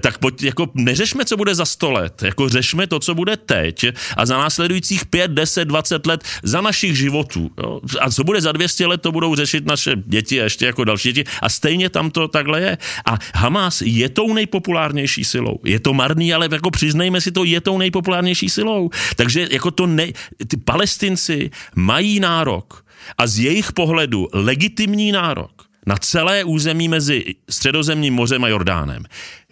Tak 0.00 0.18
pojď, 0.18 0.42
jako 0.42 0.70
neřešme, 0.74 1.24
co 1.24 1.36
bude 1.36 1.54
za 1.54 1.64
sto 1.64 1.90
let, 1.90 2.22
jako 2.22 2.48
řešme 2.48 2.86
to, 2.86 2.98
co 2.98 3.14
bude 3.14 3.36
teď 3.36 3.86
a 4.16 4.26
za 4.26 4.38
následujících 4.38 5.06
pět, 5.06 5.30
deset, 5.30 5.64
dvacet 5.64 6.06
let 6.06 6.13
za 6.42 6.60
našich 6.60 6.98
životů. 6.98 7.50
Jo? 7.58 7.80
A 8.00 8.10
co 8.10 8.24
bude 8.24 8.40
za 8.40 8.52
200 8.52 8.86
let, 8.86 9.02
to 9.02 9.12
budou 9.12 9.34
řešit 9.34 9.66
naše 9.66 9.96
děti 10.06 10.40
a 10.40 10.44
ještě 10.44 10.66
jako 10.66 10.84
další 10.84 11.12
děti. 11.12 11.30
A 11.42 11.48
stejně 11.48 11.90
tam 11.90 12.10
to 12.10 12.28
takhle 12.28 12.60
je. 12.60 12.78
A 13.06 13.18
Hamas 13.34 13.82
je 13.82 14.08
tou 14.08 14.34
nejpopulárnější 14.34 15.24
silou. 15.24 15.58
Je 15.64 15.80
to 15.80 15.94
marný, 15.94 16.34
ale 16.34 16.48
jako 16.52 16.70
přiznejme 16.70 17.20
si 17.20 17.32
to, 17.32 17.44
je 17.44 17.60
tou 17.60 17.78
nejpopulárnější 17.78 18.50
silou. 18.50 18.90
Takže 19.16 19.48
jako 19.50 19.70
to 19.70 19.86
ne, 19.86 20.06
ty 20.46 20.56
palestinci 20.56 21.50
mají 21.74 22.20
nárok 22.20 22.84
a 23.18 23.26
z 23.26 23.38
jejich 23.38 23.72
pohledu 23.72 24.28
legitimní 24.32 25.12
nárok 25.12 25.50
na 25.86 25.96
celé 25.96 26.44
území 26.44 26.88
mezi 26.88 27.24
Středozemním 27.50 28.14
mořem 28.14 28.44
a 28.44 28.48
Jordánem 28.48 29.04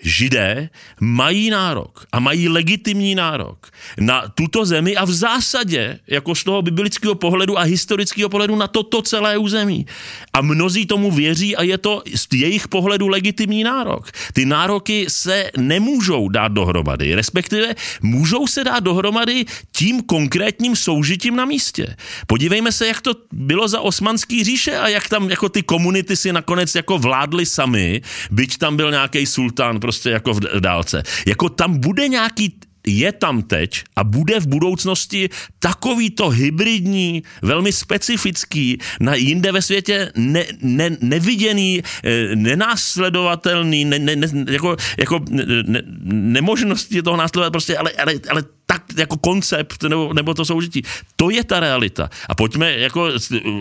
židé 0.03 0.71
mají 1.01 1.51
nárok 1.51 2.07
a 2.13 2.21
mají 2.21 2.49
legitimní 2.49 3.15
nárok 3.15 3.71
na 4.01 4.29
tuto 4.35 4.65
zemi 4.65 4.97
a 4.97 5.05
v 5.05 5.11
zásadě, 5.11 5.99
jako 6.07 6.35
z 6.35 6.45
toho 6.45 6.63
biblického 6.63 7.15
pohledu 7.15 7.59
a 7.59 7.63
historického 7.63 8.29
pohledu 8.29 8.57
na 8.57 8.67
toto 8.69 9.03
celé 9.03 9.39
území. 9.39 9.87
A 10.33 10.41
mnozí 10.41 10.87
tomu 10.87 11.11
věří 11.11 11.57
a 11.57 11.63
je 11.63 11.79
to 11.79 12.03
z 12.15 12.27
jejich 12.35 12.69
pohledu 12.69 13.09
legitimní 13.09 13.65
nárok. 13.65 14.11
Ty 14.33 14.45
nároky 14.45 15.07
se 15.09 15.51
nemůžou 15.57 16.29
dát 16.29 16.53
dohromady, 16.53 17.15
respektive 17.15 17.75
můžou 18.03 18.47
se 18.47 18.65
dát 18.65 18.81
dohromady 18.81 19.45
tím 19.73 20.03
konkrétním 20.03 20.77
soužitím 20.77 21.37
na 21.37 21.45
místě. 21.45 21.97
Podívejme 22.27 22.73
se, 22.73 22.87
jak 22.87 23.01
to 23.01 23.15
bylo 23.33 23.69
za 23.69 23.81
osmanský 23.81 24.45
říše 24.45 24.79
a 24.79 24.89
jak 24.89 25.09
tam 25.09 25.31
jako 25.31 25.49
ty 25.49 25.63
komunity 25.63 26.17
si 26.17 26.33
nakonec 26.33 26.75
jako 26.75 26.99
vládly 26.99 27.47
sami, 27.47 28.03
byť 28.31 28.59
tam 28.59 28.77
byl 28.77 28.91
nějaký 28.91 29.27
sultán, 29.27 29.81
prostě 29.81 29.92
jako 30.07 30.35
v 30.35 30.61
dálce. 30.61 31.03
Jako 31.27 31.49
tam 31.49 31.79
bude 31.79 32.09
nějaký 32.09 32.55
je 32.87 33.13
tam 33.13 33.43
teď 33.43 33.83
a 33.97 34.05
bude 34.05 34.41
v 34.41 34.47
budoucnosti 34.47 35.29
takový 35.59 36.11
to 36.11 36.29
hybridní, 36.29 37.23
velmi 37.43 37.73
specifický, 37.73 38.79
na 39.01 39.15
jinde 39.15 39.53
ve 39.53 39.63
světě 39.63 40.13
ne, 40.17 40.45
ne, 40.63 40.91
neviděný, 41.01 41.83
eh, 42.05 42.37
nenásledovatelný, 42.37 43.85
ne, 43.85 43.99
ne, 43.99 44.17
ne, 44.17 44.27
jako, 44.53 44.77
jako 44.99 45.21
ne, 45.31 45.83
nemožnosti 46.13 47.03
toho 47.03 47.17
následovat 47.17 47.51
prostě, 47.51 47.77
ale, 47.77 47.91
ale, 47.91 48.15
ale 48.31 48.43
tak 48.67 48.83
jako 48.97 49.17
koncept 49.17 49.83
nebo, 49.83 50.13
nebo 50.13 50.35
to 50.35 50.45
soužití. 50.45 50.83
To 51.17 51.31
je 51.31 51.45
ta 51.45 51.61
realita. 51.61 52.11
A 52.29 52.35
pojďme 52.35 52.79
jako, 52.79 53.09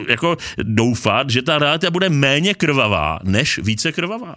jako 0.07 0.37
doufat, 0.63 1.29
že 1.29 1.41
ta 1.41 1.59
realita 1.59 1.91
bude 1.91 2.09
méně 2.09 2.53
krvavá, 2.53 3.19
než 3.23 3.59
více 3.63 3.91
krvavá 3.91 4.35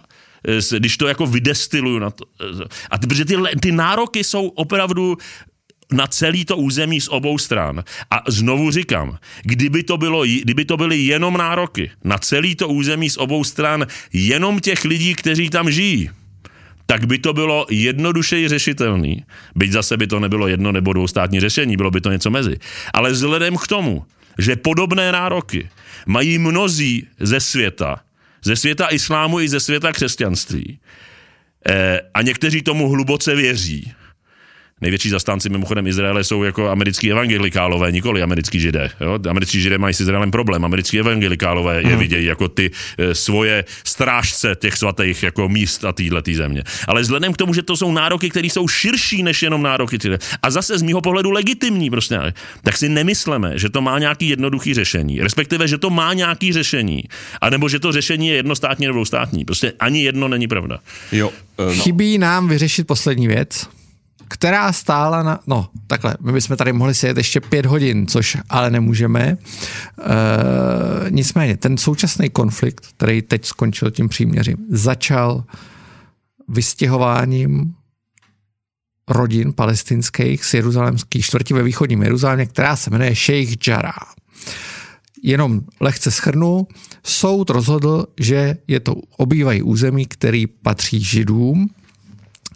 když 0.77 0.97
to 0.97 1.07
jako 1.07 1.25
vydestiluju 1.27 1.99
na 1.99 2.09
to. 2.09 2.25
A 2.91 2.97
ty, 2.97 3.07
protože 3.07 3.25
ty, 3.25 3.35
ty 3.61 3.71
nároky 3.71 4.23
jsou 4.23 4.47
opravdu 4.47 5.17
na 5.91 6.07
celý 6.07 6.45
to 6.45 6.57
území 6.57 7.01
z 7.01 7.07
obou 7.07 7.37
stran. 7.37 7.83
A 8.11 8.23
znovu 8.27 8.71
říkám, 8.71 9.17
kdyby 9.43 9.83
to, 9.83 9.97
bylo, 9.97 10.25
kdyby 10.25 10.65
to 10.65 10.77
byly 10.77 10.97
jenom 10.97 11.37
nároky 11.37 11.91
na 12.03 12.17
celý 12.17 12.55
to 12.55 12.67
území 12.67 13.09
z 13.09 13.17
obou 13.17 13.43
stran 13.43 13.85
jenom 14.13 14.59
těch 14.59 14.85
lidí, 14.85 15.15
kteří 15.15 15.49
tam 15.49 15.71
žijí, 15.71 16.09
tak 16.85 17.05
by 17.05 17.17
to 17.17 17.33
bylo 17.33 17.65
jednodušeji 17.69 18.47
řešitelný. 18.47 19.23
Byť 19.55 19.71
zase 19.71 19.97
by 19.97 20.07
to 20.07 20.19
nebylo 20.19 20.47
jedno 20.47 20.71
nebo 20.71 20.93
dvoustátní 20.93 21.39
řešení, 21.39 21.77
bylo 21.77 21.91
by 21.91 22.01
to 22.01 22.11
něco 22.11 22.29
mezi. 22.29 22.57
Ale 22.93 23.11
vzhledem 23.11 23.57
k 23.57 23.67
tomu, 23.67 24.05
že 24.37 24.55
podobné 24.55 25.11
nároky 25.11 25.69
mají 26.05 26.37
mnozí 26.37 27.07
ze 27.19 27.39
světa, 27.39 28.01
ze 28.45 28.55
světa 28.55 28.87
islámu 28.91 29.39
i 29.39 29.49
ze 29.49 29.59
světa 29.59 29.91
křesťanství, 29.91 30.79
A 32.13 32.21
někteří 32.21 32.61
tomu 32.61 32.89
hluboce 32.89 33.35
věří. 33.35 33.93
Největší 34.85 35.09
zastánci 35.09 35.49
mimochodem 35.49 35.87
Izraele 35.87 36.23
jsou 36.23 36.43
jako 36.43 36.69
americký 36.69 37.11
evangelikálové, 37.11 37.91
nikoli 37.91 38.21
americký 38.21 38.59
židé. 38.59 38.89
Jo? 39.01 39.19
Americký 39.29 39.61
židé 39.61 39.77
mají 39.77 39.93
s 39.93 39.99
Izraelem 39.99 40.31
problém. 40.31 40.65
Americký 40.65 40.99
evangelikálové 40.99 41.81
je 41.81 41.89
mhm. 41.89 41.99
vidějí 41.99 42.25
jako 42.25 42.47
ty 42.47 42.71
e, 42.97 43.15
svoje 43.15 43.65
strážce 43.83 44.55
těch 44.55 44.77
svatých 44.77 45.23
jako 45.23 45.49
míst 45.49 45.85
a 45.85 45.91
téhle 45.91 46.21
země. 46.33 46.63
Ale 46.87 47.01
vzhledem 47.01 47.33
k 47.33 47.37
tomu, 47.37 47.53
že 47.53 47.61
to 47.61 47.77
jsou 47.77 47.91
nároky, 47.91 48.29
které 48.29 48.47
jsou 48.47 48.67
širší 48.67 49.23
než 49.23 49.43
jenom 49.43 49.61
nároky 49.61 49.97
a 50.41 50.49
zase 50.49 50.77
z 50.77 50.81
mého 50.81 51.01
pohledu 51.01 51.31
legitimní, 51.31 51.89
prostě, 51.89 52.19
tak 52.63 52.77
si 52.77 52.89
nemyslíme, 52.89 53.59
že 53.59 53.69
to 53.69 53.81
má 53.81 53.99
nějaký 53.99 54.29
jednoduchý 54.29 54.73
řešení. 54.73 55.21
Respektive, 55.21 55.67
že 55.67 55.77
to 55.77 55.89
má 55.89 56.13
nějaký 56.13 56.53
řešení. 56.53 57.03
A 57.41 57.49
nebo 57.49 57.69
že 57.69 57.79
to 57.79 57.91
řešení 57.91 58.27
je 58.27 58.35
jednostátní 58.35 58.87
nebo 58.87 59.05
státní. 59.05 59.45
Prostě 59.45 59.73
ani 59.79 60.03
jedno 60.03 60.27
není 60.27 60.47
pravda. 60.47 60.79
Jo, 61.11 61.31
no. 61.57 61.73
Chybí 61.73 62.17
nám 62.17 62.47
vyřešit 62.47 62.87
poslední 62.87 63.27
věc 63.27 63.67
která 64.27 64.73
stála 64.73 65.23
na, 65.23 65.39
no 65.47 65.69
takhle, 65.87 66.15
my 66.21 66.31
bychom 66.31 66.57
tady 66.57 66.73
mohli 66.73 66.95
sedět 66.95 67.17
ještě 67.17 67.41
pět 67.41 67.65
hodin, 67.65 68.07
což 68.07 68.37
ale 68.49 68.69
nemůžeme. 68.71 69.21
E, 69.23 69.37
nicméně, 71.09 71.57
ten 71.57 71.77
současný 71.77 72.29
konflikt, 72.29 72.87
který 72.87 73.21
teď 73.21 73.45
skončil 73.45 73.91
tím 73.91 74.09
příměřím, 74.09 74.57
začal 74.69 75.43
vystěhováním 76.47 77.73
rodin 79.07 79.53
palestinských 79.53 80.45
z 80.45 80.53
jeruzalemských 80.53 81.25
čtvrtí 81.25 81.53
ve 81.53 81.63
východním 81.63 82.03
Jeruzalémě, 82.03 82.45
která 82.45 82.75
se 82.75 82.89
jmenuje 82.89 83.15
Sheikh 83.15 83.67
Jarrah. 83.67 84.13
Jenom 85.23 85.61
lehce 85.81 86.11
schrnu, 86.11 86.67
soud 87.03 87.49
rozhodl, 87.49 88.05
že 88.19 88.57
je 88.67 88.79
to 88.79 88.95
obývají 89.17 89.61
území, 89.61 90.05
který 90.05 90.47
patří 90.47 91.03
židům, 91.03 91.69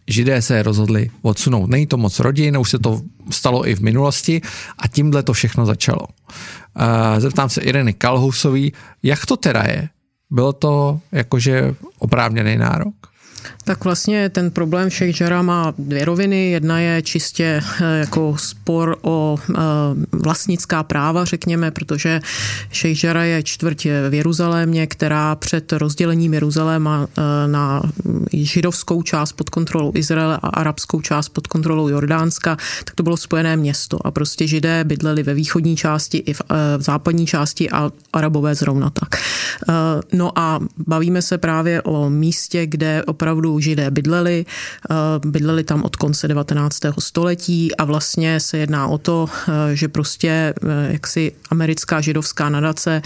židé 0.10 0.42
se 0.42 0.64
rozhodli 0.64 1.10
odsunout. 1.22 1.70
Není 1.70 1.88
to 1.88 1.98
moc 1.98 2.20
rodin, 2.20 2.58
už 2.58 2.70
se 2.70 2.80
to 2.80 3.02
stalo 3.30 3.68
i 3.68 3.76
v 3.76 3.80
minulosti 3.82 4.42
a 4.78 4.88
tímhle 4.88 5.24
to 5.24 5.34
všechno 5.34 5.66
začalo. 5.66 6.08
Zeptám 7.18 7.50
se 7.50 7.62
Ireny 7.62 7.94
Kalhousový, 7.94 8.74
jak 9.04 9.26
to 9.26 9.38
teda 9.38 9.64
je? 9.64 9.90
Bylo 10.30 10.54
to 10.54 11.00
jakože 11.12 11.76
oprávněný 12.00 12.58
nárok? 12.58 13.09
Tak 13.64 13.84
vlastně 13.84 14.30
ten 14.30 14.52
problém 14.52 14.90
všech 14.90 15.22
Jara 15.22 15.42
má 15.42 15.74
dvě 15.78 16.06
roviny. 16.06 16.52
Jedna 16.52 16.80
je 16.80 17.02
čistě 17.02 17.62
eh, 17.82 18.00
jako 18.00 18.36
spor 18.38 18.98
o 19.02 19.38
eh, 19.50 19.54
vlastnická 20.12 20.84
práva, 20.84 21.26
řekněme, 21.26 21.72
protože 21.72 22.22
Jara 23.04 23.24
je 23.24 23.44
čtvrtě 23.44 24.10
v 24.10 24.14
Jeruzalémě, 24.14 24.88
která 24.88 25.36
před 25.36 25.72
rozdělením 25.72 26.34
Jeruzaléma 26.34 27.08
eh, 27.18 27.48
na 27.48 27.82
židovskou 28.34 29.02
část 29.02 29.34
pod 29.34 29.50
kontrolou 29.50 29.92
Izraele 29.96 30.40
a 30.42 30.48
arabskou 30.48 31.02
část 31.02 31.30
pod 31.30 31.48
kontrolou 31.48 31.88
Jordánska, 31.88 32.58
tak 32.84 32.96
to 32.96 33.04
bylo 33.04 33.18
spojené 33.18 33.58
město 33.58 34.08
a 34.08 34.12
prostě 34.12 34.48
židé 34.48 34.84
bydleli 34.84 35.24
ve 35.24 35.34
východní 35.34 35.76
části 35.76 36.18
i 36.18 36.34
v 36.34 36.42
západní 36.80 37.26
části 37.26 37.70
a 37.70 37.92
arabové 38.14 38.56
zrovna 38.56 38.90
tak. 38.90 39.22
No 40.14 40.40
a 40.40 40.60
bavíme 40.88 41.22
se 41.22 41.38
právě 41.38 41.82
o 41.82 42.10
místě, 42.10 42.68
kde 42.68 43.04
opravdu 43.04 43.29
židé 43.60 43.92
bydleli. 43.92 44.46
Eh, 44.46 44.96
bydleli 45.26 45.64
tam 45.64 45.84
od 45.84 45.96
konce 45.96 46.28
19. 46.28 47.00
století 47.00 47.76
a 47.76 47.84
vlastně 47.84 48.40
se 48.40 48.58
jedná 48.58 48.88
o 48.88 48.98
to, 48.98 49.28
eh, 49.30 49.76
že 49.76 49.88
prostě 49.88 50.30
eh, 50.30 50.92
jaksi 50.92 51.32
americká 51.50 52.02
židovská 52.02 52.50
nadace 52.50 53.02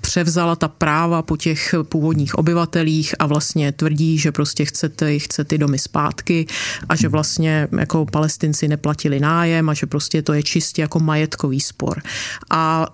převzala 0.00 0.56
ta 0.56 0.68
práva 0.68 1.22
po 1.22 1.36
těch 1.36 1.74
původních 1.82 2.34
obyvatelích 2.34 3.14
a 3.18 3.26
vlastně 3.26 3.72
tvrdí, 3.72 4.18
že 4.18 4.32
prostě 4.32 4.64
chcete, 4.64 5.18
chce 5.18 5.44
ty 5.44 5.58
domy 5.58 5.78
zpátky 5.78 6.46
a 6.88 6.96
že 6.96 7.08
vlastně 7.08 7.68
jako 7.78 8.06
palestinci 8.06 8.68
neplatili 8.68 9.20
nájem 9.20 9.68
a 9.68 9.74
že 9.74 9.86
prostě 9.86 10.22
to 10.22 10.32
je 10.32 10.42
čistě 10.42 10.82
jako 10.82 11.00
majetkový 11.00 11.60
spor. 11.60 12.02
A 12.50 12.86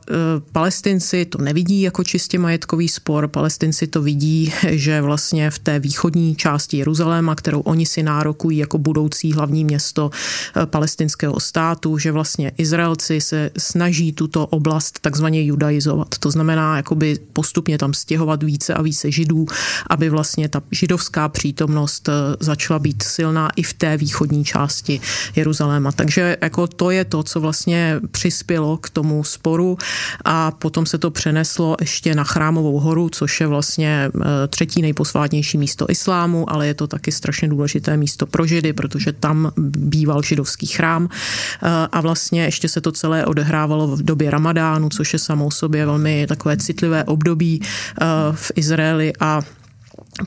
palestinci 0.53 1.25
to 1.25 1.39
nevidí 1.39 1.83
jako 1.83 2.05
čistě 2.05 2.39
majetkový 2.39 2.89
spor, 2.89 3.29
palestinci 3.29 3.87
to 3.87 4.03
vidí, 4.03 4.53
že 4.71 5.01
vlastně 5.01 5.51
v 5.51 5.59
té 5.59 5.79
východní 5.79 6.22
části 6.37 6.63
části 6.63 6.77
Jeruzaléma, 6.77 7.35
kterou 7.35 7.61
oni 7.61 7.87
si 7.87 8.03
nárokují 8.03 8.59
jako 8.59 8.79
budoucí 8.79 9.33
hlavní 9.33 9.65
město 9.65 10.11
eh, 10.11 10.67
palestinského 10.67 11.41
státu, 11.41 11.99
že 11.99 12.13
vlastně 12.13 12.53
Izraelci 12.59 13.21
se 13.21 13.51
snaží 13.59 14.13
tuto 14.13 14.47
oblast 14.47 14.99
takzvaně 15.01 15.43
judaizovat. 15.43 16.09
To 16.19 16.31
znamená, 16.31 16.77
jakoby 16.77 17.19
postupně 17.33 17.79
tam 17.79 17.95
stěhovat 17.95 18.43
více 18.43 18.75
a 18.75 18.83
více 18.83 19.11
židů, 19.11 19.47
aby 19.91 20.11
vlastně 20.11 20.49
ta 20.49 20.63
židovská 20.71 21.29
přítomnost 21.29 22.09
eh, 22.09 22.13
začala 22.41 22.79
být 22.79 23.03
silná 23.03 23.51
i 23.57 23.63
v 23.63 23.73
té 23.73 23.97
východní 23.97 24.45
části 24.45 25.01
Jeruzaléma. 25.37 25.93
Takže 25.93 26.37
jako 26.41 26.67
to 26.67 26.91
je 26.91 27.05
to, 27.05 27.23
co 27.23 27.41
vlastně 27.41 28.01
přispělo 28.11 28.77
k 28.77 28.91
tomu 28.91 29.25
sporu 29.25 29.79
a 30.25 30.51
potom 30.51 30.87
se 30.87 30.99
to 30.99 31.11
přeneslo 31.11 31.77
ještě 31.81 32.15
na 32.15 32.25
Chrámovou 32.25 32.79
horu, 32.79 33.09
což 33.09 33.41
je 33.41 33.47
vlastně 33.47 34.11
eh, 34.15 34.49
třetí 34.49 34.83
nejposvátnější 34.83 35.59
místo 35.59 35.87
islámu 35.89 36.12
ale 36.49 36.67
je 36.67 36.75
to 36.75 36.87
taky 36.87 37.13
strašně 37.13 37.49
důležité 37.49 37.97
místo 37.97 38.27
pro 38.27 38.47
židy, 38.47 38.73
protože 38.73 39.13
tam 39.13 39.53
býval 39.59 40.23
židovský 40.23 40.67
chrám. 40.67 41.09
Eh, 41.09 41.69
a 41.93 42.01
vlastně 42.01 42.45
ještě 42.45 42.69
se 42.69 42.81
to 42.81 42.93
celé 42.93 43.27
odehrávalo 43.27 43.97
v 43.97 44.03
době 44.03 44.31
ramadánu, 44.31 44.89
což 44.89 45.13
je 45.13 45.19
samou 45.19 45.51
sobě 45.51 45.87
velmi 45.87 46.27
takové 46.27 46.57
citlivé 46.57 47.05
období 47.05 47.61
eh, 47.63 48.05
v 48.33 48.53
Izraeli 48.55 49.13
a 49.21 49.41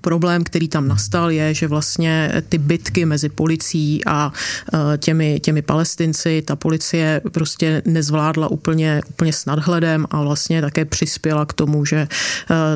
Problém, 0.01 0.43
který 0.43 0.67
tam 0.67 0.87
nastal, 0.87 1.31
je, 1.31 1.53
že 1.53 1.67
vlastně 1.67 2.31
ty 2.49 2.57
bitky 2.57 3.05
mezi 3.05 3.29
policií 3.29 4.05
a 4.05 4.31
e, 4.73 4.97
těmi, 4.97 5.39
těmi 5.39 5.61
palestinci, 5.61 6.41
ta 6.41 6.55
policie 6.55 7.21
prostě 7.31 7.81
nezvládla 7.85 8.47
úplně, 8.47 9.01
úplně 9.09 9.33
s 9.33 9.45
nadhledem 9.45 10.05
a 10.11 10.21
vlastně 10.21 10.61
také 10.61 10.85
přispěla 10.85 11.45
k 11.45 11.53
tomu, 11.53 11.85
že 11.85 11.97
e, 11.97 12.07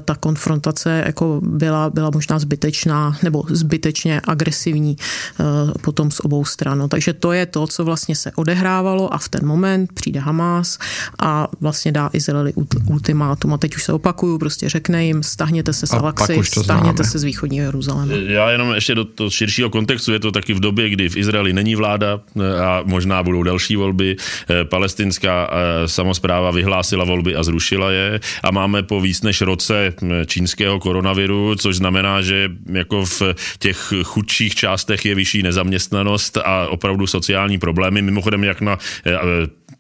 ta 0.02 0.16
konfrontace 0.16 1.04
jako 1.06 1.42
byla, 1.44 1.90
byla 1.90 2.10
možná 2.10 2.40
zbytečná 2.40 3.18
nebo 3.24 3.44
zbytečně 3.50 4.22
agresivní 4.28 4.98
e, 4.98 5.44
potom 5.82 6.12
z 6.12 6.20
obou 6.20 6.46
stran. 6.46 6.78
No, 6.78 6.88
takže 6.88 7.14
to 7.14 7.32
je 7.32 7.46
to, 7.46 7.68
co 7.68 7.86
vlastně 7.86 8.16
se 8.16 8.32
odehrávalo 8.36 9.14
a 9.14 9.18
v 9.18 9.30
ten 9.30 9.46
moment 9.46 9.94
přijde 9.94 10.20
Hamas 10.20 10.78
a 11.20 11.48
vlastně 11.62 11.92
dá 11.92 12.10
Izraeli 12.14 12.54
ultimátum. 12.90 13.54
A 13.54 13.58
teď 13.58 13.76
už 13.76 13.84
se 13.84 13.94
opakuju, 13.94 14.38
prostě 14.38 14.70
řekne 14.70 15.06
jim, 15.06 15.24
stahněte 15.24 15.74
se 15.74 15.88
z 15.88 15.94
Alaxy, 15.94 16.40
stahněte 16.44 16.99
vracíte 17.00 17.12
se 17.12 17.20
z 17.20 17.24
východního 17.24 17.66
Jeruzaléma. 17.66 18.14
Já 18.16 18.52
jenom 18.52 18.74
ještě 18.74 18.96
do 18.96 19.06
toho 19.06 19.30
širšího 19.30 19.70
kontextu, 19.70 20.14
je 20.14 20.20
to 20.20 20.32
taky 20.32 20.54
v 20.54 20.60
době, 20.60 20.90
kdy 20.90 21.10
v 21.10 21.18
Izraeli 21.18 21.54
není 21.54 21.76
vláda 21.76 22.20
eh, 22.20 22.60
a 22.60 22.84
možná 22.86 23.24
budou 23.24 23.44
další 23.44 23.76
volby. 23.76 24.16
Eh, 24.16 24.66
palestinská 24.66 25.50
eh, 25.52 25.88
samozpráva 25.88 26.52
vyhlásila 26.52 27.06
volby 27.06 27.36
a 27.36 27.44
zrušila 27.44 27.92
je 27.92 28.20
a 28.44 28.52
máme 28.52 28.84
po 28.84 29.02
víc 29.02 29.22
než 29.22 29.42
roce 29.42 29.94
čínského 30.26 30.80
koronaviru, 30.80 31.56
což 31.56 31.76
znamená, 31.76 32.22
že 32.22 32.52
jako 32.72 33.06
v 33.06 33.22
těch 33.60 33.94
chudších 34.04 34.56
částech 34.56 35.06
je 35.06 35.16
vyšší 35.16 35.44
nezaměstnanost 35.44 36.38
a 36.38 36.68
opravdu 36.68 37.08
sociální 37.08 37.58
problémy. 37.58 38.02
Mimochodem, 38.02 38.44
jak 38.44 38.62
na 38.62 38.78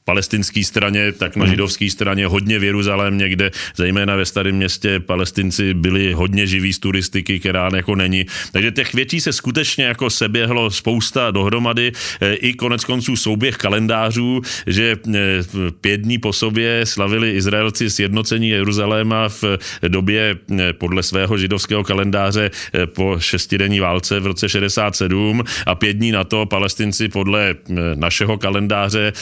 palestinské 0.10 0.64
straně, 0.64 1.11
tak 1.11 1.36
na 1.36 1.45
hmm. 1.45 1.53
židovské 1.53 1.90
straně 1.90 2.26
hodně 2.26 2.60
v 2.60 2.64
Jeruzalémě, 2.64 3.30
kde 3.30 3.52
zejména 3.76 4.15
ve 4.15 4.26
starém 4.26 4.56
městě 4.56 4.99
palestinci 4.99 5.73
byli 5.73 6.14
hodně 6.14 6.48
živí 6.48 6.73
z 6.73 6.80
turistiky, 6.80 7.40
která 7.40 7.69
jako 7.76 7.95
není. 7.95 8.26
Takže 8.52 8.72
těch 8.72 8.94
věcí 8.94 9.22
se 9.22 9.34
skutečně 9.34 9.86
jako 9.86 10.10
seběhlo 10.10 10.72
spousta 10.72 11.31
dohromady. 11.31 11.91
E, 12.22 12.34
I 12.34 12.53
konec 12.53 12.86
konců 12.86 13.15
souběh 13.15 13.57
kalendářů, 13.57 14.41
že 14.68 14.98
e, 14.98 15.44
pět 15.81 16.02
dní 16.02 16.18
po 16.18 16.34
sobě 16.34 16.86
slavili 16.86 17.31
Izraelci 17.31 17.90
sjednocení 17.90 18.49
Jeruzaléma 18.49 19.30
v 19.30 19.44
době 19.88 20.38
e, 20.49 20.73
podle 20.73 21.03
svého 21.03 21.38
židovského 21.38 21.84
kalendáře 21.84 22.52
po 22.86 23.15
šestidenní 23.19 23.80
válce 23.80 24.19
v 24.19 24.26
roce 24.26 24.49
67 24.49 25.44
a 25.65 25.76
pět 25.76 25.94
dní 25.94 26.11
na 26.11 26.23
to 26.23 26.45
palestinci 26.45 27.10
podle 27.10 27.56
našeho 27.95 28.38
kalendáře 28.38 29.14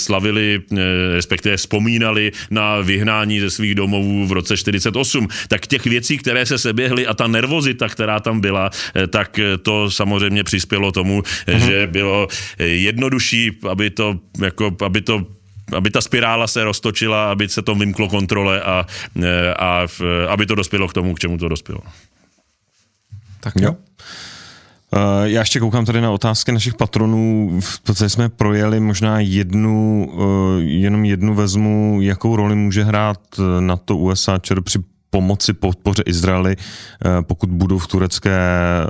slavili, 0.00 0.58
eh, 0.58 0.76
respektive 1.14 1.56
vzpomínali 1.56 2.32
na 2.50 2.80
vyhnání 2.80 3.40
ze 3.40 3.50
svých 3.50 3.74
domovů 3.74 4.26
v 4.26 4.32
roce 4.32 4.56
48. 4.56 5.28
Tak 5.48 5.66
těch 5.66 5.84
věcí, 5.84 6.18
které 6.18 6.46
se 6.46 6.58
seběhly 6.58 7.06
a 7.06 7.14
ta 7.14 7.26
nervozita, 7.26 7.88
která 7.88 8.20
tam 8.20 8.40
byla, 8.40 8.70
eh, 8.96 9.06
tak 9.06 9.38
eh, 9.38 9.58
to 9.58 9.90
samozřejmě 9.90 10.44
přispělo 10.44 10.92
tomu, 10.92 11.20
uh-huh. 11.20 11.66
že 11.66 11.86
bylo 11.86 12.28
jednodušší, 12.58 13.58
aby 13.68 13.90
to, 13.90 14.18
jako, 14.42 14.76
aby 14.84 15.00
to 15.00 15.26
aby 15.76 15.90
ta 15.90 16.00
spirála 16.00 16.46
se 16.46 16.64
roztočila, 16.64 17.30
aby 17.30 17.48
se 17.48 17.62
to 17.62 17.74
vymklo 17.74 18.08
kontrole 18.08 18.62
a, 18.62 18.86
a 19.58 19.86
aby 20.28 20.46
to 20.46 20.54
dospělo 20.54 20.88
k 20.88 20.92
tomu, 20.92 21.14
k 21.14 21.18
čemu 21.18 21.38
to 21.38 21.48
dospělo. 21.48 21.80
Tak 23.40 23.54
jo. 23.60 23.76
Eh, 23.76 24.29
já 25.22 25.40
ještě 25.40 25.60
koukám 25.60 25.84
tady 25.84 26.00
na 26.00 26.10
otázky 26.10 26.52
našich 26.52 26.74
patronů. 26.74 27.50
V 27.60 27.80
podstatě 27.80 28.08
jsme 28.08 28.28
projeli 28.28 28.80
možná 28.80 29.20
jednu, 29.20 30.08
eh, 30.12 30.62
jenom 30.62 31.04
jednu 31.04 31.34
vezmu, 31.34 31.98
jakou 32.00 32.36
roli 32.36 32.54
může 32.54 32.84
hrát 32.84 33.20
eh, 33.38 33.60
na 33.60 33.76
to 33.76 33.96
USA 33.96 34.38
ČR 34.38 34.60
při 34.60 34.78
pomoci 35.10 35.52
podpoře 35.52 36.02
Izraeli, 36.06 36.56
eh, 36.56 37.22
pokud 37.22 37.50
budou 37.50 37.78
v 37.78 37.86
turecké 37.86 38.38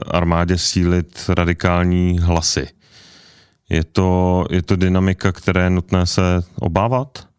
armádě 0.06 0.58
sílit 0.58 1.24
radikální 1.28 2.18
hlasy. 2.18 2.68
Je 3.68 3.84
to, 3.84 4.44
je 4.50 4.62
to 4.62 4.76
dynamika, 4.76 5.32
které 5.32 5.64
je 5.64 5.70
nutné 5.70 6.06
se 6.06 6.22
obávat? 6.60 7.29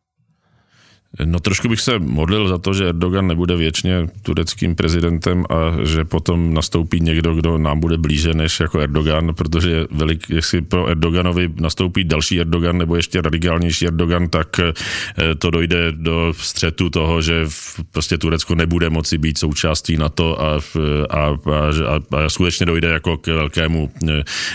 No 1.25 1.39
trošku 1.39 1.69
bych 1.69 1.81
se 1.81 1.99
modlil 1.99 2.47
za 2.47 2.57
to, 2.57 2.73
že 2.73 2.89
Erdogan 2.89 3.27
nebude 3.27 3.55
věčně 3.55 4.07
tureckým 4.21 4.75
prezidentem 4.75 5.45
a 5.49 5.85
že 5.85 6.05
potom 6.05 6.53
nastoupí 6.53 6.99
někdo, 6.99 7.33
kdo 7.33 7.57
nám 7.57 7.79
bude 7.79 7.97
blíže 7.97 8.33
než 8.33 8.59
jako 8.59 8.79
Erdogan, 8.79 9.33
protože 9.35 9.85
velik, 9.91 10.29
jestli 10.29 10.61
pro 10.61 10.87
Erdoganovi 10.87 11.49
nastoupí 11.59 12.03
další 12.03 12.39
Erdogan 12.39 12.77
nebo 12.77 12.95
ještě 12.95 13.21
radikálnější 13.21 13.87
Erdogan, 13.87 14.29
tak 14.29 14.59
eh, 14.59 14.73
to 15.35 15.51
dojde 15.51 15.91
do 15.91 16.33
střetu 16.37 16.89
toho, 16.89 17.21
že 17.21 17.45
prostě 17.91 18.17
Turecko 18.17 18.55
nebude 18.55 18.89
moci 18.89 19.17
být 19.17 19.37
součástí 19.37 19.97
NATO 19.97 20.41
a, 20.41 20.59
a, 21.09 21.17
a, 21.19 21.35
a, 21.87 22.25
a 22.25 22.29
skutečně 22.29 22.65
dojde 22.65 22.87
jako 22.87 23.17
k 23.17 23.27
velkému, 23.27 23.91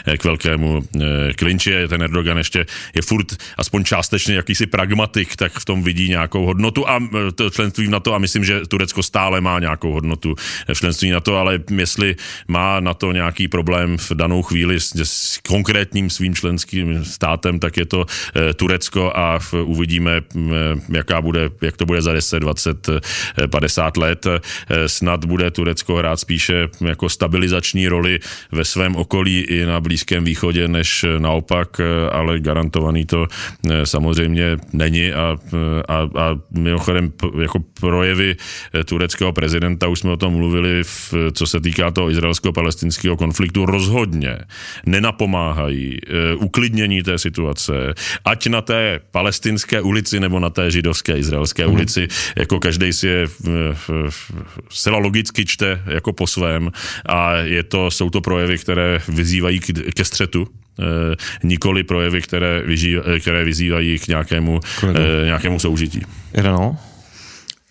eh, 0.06 0.18
k 0.18 0.24
velkému 0.24 0.82
eh, 1.00 1.32
klinči. 1.34 1.88
Ten 1.88 2.02
Erdogan 2.02 2.38
ještě 2.38 2.66
je 2.94 3.02
furt 3.02 3.26
aspoň 3.58 3.84
částečně 3.84 4.34
jakýsi 4.34 4.66
pragmatik, 4.66 5.36
tak 5.36 5.52
v 5.52 5.64
tom 5.64 5.82
vidí 5.82 6.08
nějakou 6.08 6.45
hodnotu 6.46 6.88
a 6.88 7.02
to 7.34 7.50
členství 7.50 7.86
v 7.86 7.90
NATO 7.90 8.14
a 8.14 8.18
myslím, 8.18 8.44
že 8.44 8.60
Turecko 8.68 9.02
stále 9.02 9.40
má 9.40 9.58
nějakou 9.58 9.92
hodnotu 9.92 10.34
v 10.72 10.78
členství 10.78 11.10
NATO, 11.10 11.36
ale 11.36 11.58
jestli 11.76 12.16
má 12.48 12.80
na 12.80 12.94
to 12.94 13.12
nějaký 13.12 13.48
problém 13.48 13.98
v 13.98 14.10
danou 14.14 14.42
chvíli 14.42 14.80
s, 14.80 14.94
s 14.96 15.38
konkrétním 15.48 16.10
svým 16.10 16.34
členským 16.34 17.04
státem, 17.04 17.58
tak 17.58 17.76
je 17.76 17.86
to 17.86 18.06
eh, 18.06 18.54
Turecko 18.54 19.12
a 19.14 19.38
uvidíme, 19.64 20.20
jaká 20.88 21.20
bude, 21.22 21.50
jak 21.60 21.76
to 21.76 21.86
bude 21.86 22.02
za 22.02 22.12
10, 22.12 22.40
20, 22.40 22.90
50 23.50 23.96
let. 23.96 24.26
Snad 24.86 25.24
bude 25.24 25.50
Turecko 25.50 25.96
hrát 25.96 26.20
spíše 26.20 26.68
jako 26.80 27.08
stabilizační 27.08 27.88
roli 27.88 28.18
ve 28.52 28.64
svém 28.64 28.96
okolí 28.96 29.40
i 29.40 29.66
na 29.66 29.80
Blízkém 29.80 30.24
východě, 30.24 30.68
než 30.68 31.04
naopak, 31.18 31.80
ale 32.12 32.40
garantovaný 32.40 33.04
to 33.04 33.26
samozřejmě 33.84 34.56
není 34.72 35.12
a, 35.12 35.36
a, 35.88 35.96
a 36.14 36.35
mimochodem 36.50 37.12
jako 37.42 37.58
projevy 37.80 38.36
eh, 38.74 38.84
tureckého 38.84 39.32
prezidenta, 39.32 39.88
už 39.88 39.98
jsme 39.98 40.12
o 40.12 40.16
tom 40.16 40.32
mluvili, 40.32 40.84
v, 40.84 41.14
co 41.32 41.46
se 41.46 41.60
týká 41.60 41.90
toho 41.90 42.10
izraelsko-palestinského 42.10 43.16
konfliktu, 43.16 43.66
rozhodně 43.66 44.38
nenapomáhají 44.86 45.98
e, 45.98 46.34
uklidnění 46.34 47.02
té 47.02 47.18
situace, 47.18 47.94
ať 48.24 48.46
na 48.46 48.62
té 48.62 49.00
palestinské 49.10 49.80
ulici 49.80 50.20
nebo 50.20 50.40
na 50.40 50.50
té 50.50 50.70
židovské 50.70 51.18
izraelské 51.18 51.64
hmm. 51.64 51.74
ulici, 51.74 52.08
jako 52.36 52.60
každý 52.60 52.92
si 52.92 53.06
je 53.06 53.26
zcela 54.70 54.98
logicky 54.98 55.46
čte 55.46 55.82
jako 55.86 56.12
po 56.12 56.26
svém 56.26 56.70
a 57.06 57.34
je 57.34 57.62
to, 57.62 57.90
jsou 57.90 58.10
to 58.10 58.20
projevy, 58.20 58.58
které 58.58 59.00
vyzývají 59.08 59.60
k, 59.60 59.94
ke 59.94 60.04
střetu 60.04 60.48
Eh, 60.48 60.65
nikoli 61.42 61.84
projevy, 61.84 62.22
které, 62.22 62.62
vyží, 62.62 62.96
eh, 62.96 63.20
které 63.20 63.44
vyzývají 63.44 63.98
k 63.98 64.08
nějakému, 64.08 64.60
eh, 64.82 65.24
nějakému 65.24 65.58
soužití. 65.58 66.02
Irano? 66.34 66.76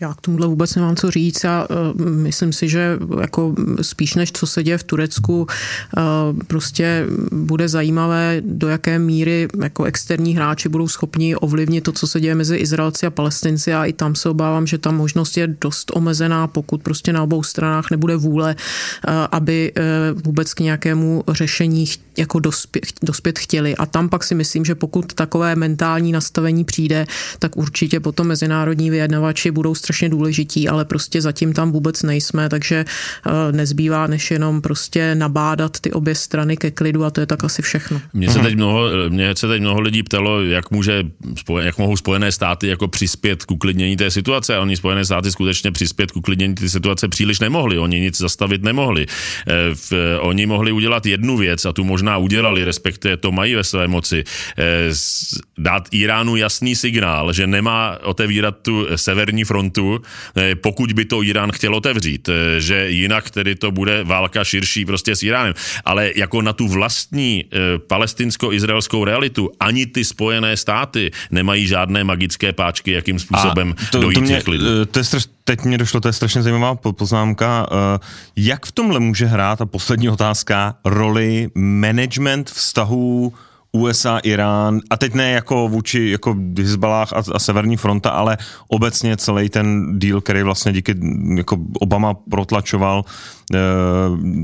Já 0.02 0.14
k 0.14 0.22
tomuhle 0.22 0.48
vůbec 0.48 0.76
nemám 0.76 0.96
co 0.96 1.12
říct 1.12 1.46
a 1.46 1.68
uh, 1.70 2.02
myslím 2.06 2.54
si, 2.54 2.70
že 2.70 2.98
jako 3.22 3.56
spíš 3.82 4.16
než 4.16 4.32
co 4.32 4.48
se 4.48 4.64
děje 4.64 4.78
v 4.78 4.84
Turecku, 4.84 5.42
uh, 5.42 6.40
prostě 6.48 7.06
bude 7.32 7.70
zajímavé, 7.70 8.42
do 8.46 8.68
jaké 8.68 9.00
míry 9.00 9.48
jako 9.64 9.84
externí 9.84 10.36
hráči 10.36 10.70
budou 10.70 10.88
schopni 10.88 11.36
ovlivnit 11.36 11.84
to, 11.84 11.92
co 11.92 12.08
se 12.08 12.20
děje 12.20 12.36
mezi 12.36 12.56
Izraelci 12.56 13.06
a 13.06 13.10
Palestinci 13.10 13.74
a 13.74 13.86
i 13.86 13.94
tam 13.94 14.16
se 14.16 14.30
obávám, 14.30 14.68
že 14.68 14.78
ta 14.78 14.92
možnost 14.92 15.38
je 15.38 15.56
dost 15.62 15.92
omezená, 15.96 16.48
pokud 16.48 16.84
prostě 16.84 17.14
na 17.14 17.24
obou 17.24 17.44
stranách 17.44 17.92
nebude 17.92 18.16
vůle, 18.16 18.56
uh, 18.56 19.14
aby 19.32 19.72
vůbec 20.24 20.54
k 20.54 20.60
nějakému 20.60 21.24
řešení 21.28 21.86
jako 22.18 22.40
dospět, 22.40 22.86
dospět 23.04 23.40
chtěli. 23.40 23.76
A 23.76 23.86
tam 23.86 24.10
pak 24.10 24.24
si 24.24 24.36
myslím, 24.36 24.66
že 24.66 24.76
pokud 24.76 25.14
takové 25.14 25.56
mentální 25.56 26.12
nastavení 26.12 26.64
přijde, 26.64 27.08
tak 27.40 27.58
určitě 27.58 28.00
potom 28.00 28.28
mezinárodní 28.28 28.90
vyjednavači 28.90 29.52
budou 29.52 29.76
strašně 29.86 30.10
důležití, 30.10 30.70
ale 30.70 30.86
prostě 30.86 31.22
zatím 31.22 31.54
tam 31.54 31.72
vůbec 31.72 32.04
nejsme, 32.04 32.50
takže 32.50 32.86
eh, 32.86 33.52
nezbývá 33.52 34.08
než 34.08 34.32
jenom 34.32 34.62
prostě 34.62 35.16
nabádat 35.16 35.80
ty 35.80 35.92
obě 35.92 36.16
strany 36.16 36.58
ke 36.58 36.72
klidu 36.72 37.06
a 37.06 37.10
to 37.10 37.22
je 37.22 37.26
tak 37.26 37.44
asi 37.44 37.62
všechno. 37.62 38.02
Mně 38.14 38.30
se 38.30 38.40
teď 38.40 38.56
mnoho, 38.56 38.90
mě 39.10 39.36
se 39.36 39.48
teď 39.48 39.62
mnoho 39.62 39.80
lidí 39.80 40.04
ptalo, 40.04 40.42
jak, 40.44 40.72
může, 40.72 41.04
jak 41.62 41.78
mohou 41.78 41.98
Spojené 41.98 42.32
státy 42.32 42.68
jako 42.68 42.88
přispět 42.88 43.46
k 43.46 43.52
uklidnění 43.52 43.98
té 43.98 44.12
situace 44.12 44.56
a 44.56 44.62
oni 44.62 44.78
Spojené 44.78 45.06
státy 45.06 45.32
skutečně 45.32 45.72
přispět 45.72 46.12
k 46.12 46.18
uklidnění 46.18 46.56
té 46.56 46.70
situace 46.70 47.08
příliš 47.08 47.40
nemohli, 47.40 47.78
oni 47.78 48.00
nic 48.00 48.18
zastavit 48.18 48.64
nemohli. 48.64 49.06
Eh, 49.48 50.20
oni 50.20 50.46
mohli 50.46 50.72
udělat 50.72 51.06
jednu 51.06 51.38
věc 51.38 51.66
a 51.66 51.74
tu 51.74 51.84
možná 51.84 52.18
udělali, 52.18 52.64
respektive 52.64 53.18
to 53.18 53.32
mají 53.32 53.56
ve 53.56 53.64
své 53.64 53.88
moci, 53.88 54.24
eh, 54.58 54.90
dát 55.58 55.88
Iránu 55.92 56.36
jasný 56.36 56.76
signál, 56.76 57.34
že 57.34 57.48
nemá 57.48 57.98
otevírat 58.04 58.56
tu 58.62 58.88
severní 58.96 59.44
frontu 59.44 59.75
frontu, 59.76 60.02
eh, 60.36 60.56
pokud 60.56 60.94
by 60.94 61.06
to 61.06 61.24
Irán 61.24 61.52
chtěl 61.52 61.76
otevřít, 61.76 62.30
eh, 62.30 62.62
že 62.62 62.90
jinak 62.90 63.30
tedy 63.30 63.56
to 63.56 63.72
bude 63.72 64.04
válka 64.04 64.44
širší 64.44 64.86
prostě 64.86 65.16
s 65.16 65.24
Iránem. 65.24 65.54
Ale 65.86 66.12
jako 66.16 66.42
na 66.42 66.54
tu 66.54 66.68
vlastní 66.68 67.46
eh, 67.46 67.80
palestinsko-izraelskou 67.88 69.06
realitu 69.06 69.50
ani 69.60 69.86
ty 69.86 70.06
spojené 70.06 70.58
státy 70.58 71.12
nemají 71.32 71.68
žádné 71.68 72.04
magické 72.04 72.54
páčky, 72.54 72.92
jakým 72.92 73.20
způsobem 73.20 73.76
to, 73.92 74.02
dojít 74.02 74.16
to 74.16 74.22
mě, 74.22 74.36
těch 74.36 74.48
lidí. 74.48 74.66
To 74.92 75.00
je 75.00 75.04
straš, 75.04 75.24
teď 75.44 75.62
mě 75.62 75.78
došlo, 75.78 76.00
to 76.00 76.08
je 76.08 76.14
strašně 76.14 76.42
zajímavá 76.42 76.76
poznámka. 76.76 77.68
Jak 78.36 78.66
v 78.66 78.72
tomhle 78.72 79.00
může 79.00 79.26
hrát, 79.26 79.62
a 79.62 79.66
poslední 79.66 80.10
otázka, 80.10 80.76
roli 80.86 81.50
management 81.56 82.50
vztahů 82.50 83.34
USA, 83.76 84.18
Irán, 84.18 84.80
a 84.90 84.98
teď 84.98 85.14
ne 85.14 85.32
jako 85.32 85.68
vůči 85.68 86.10
jako 86.10 86.36
Hezbalách 86.58 87.14
a, 87.14 87.24
a 87.34 87.40
Severní 87.40 87.78
fronta, 87.78 88.10
ale 88.10 88.38
obecně 88.68 89.18
celý 89.18 89.50
ten 89.50 90.00
díl, 90.00 90.22
který 90.22 90.44
vlastně 90.44 90.74
díky 90.74 90.96
jako 91.38 91.58
Obama 91.80 92.14
protlačoval, 92.14 93.06
eh, 93.54 93.60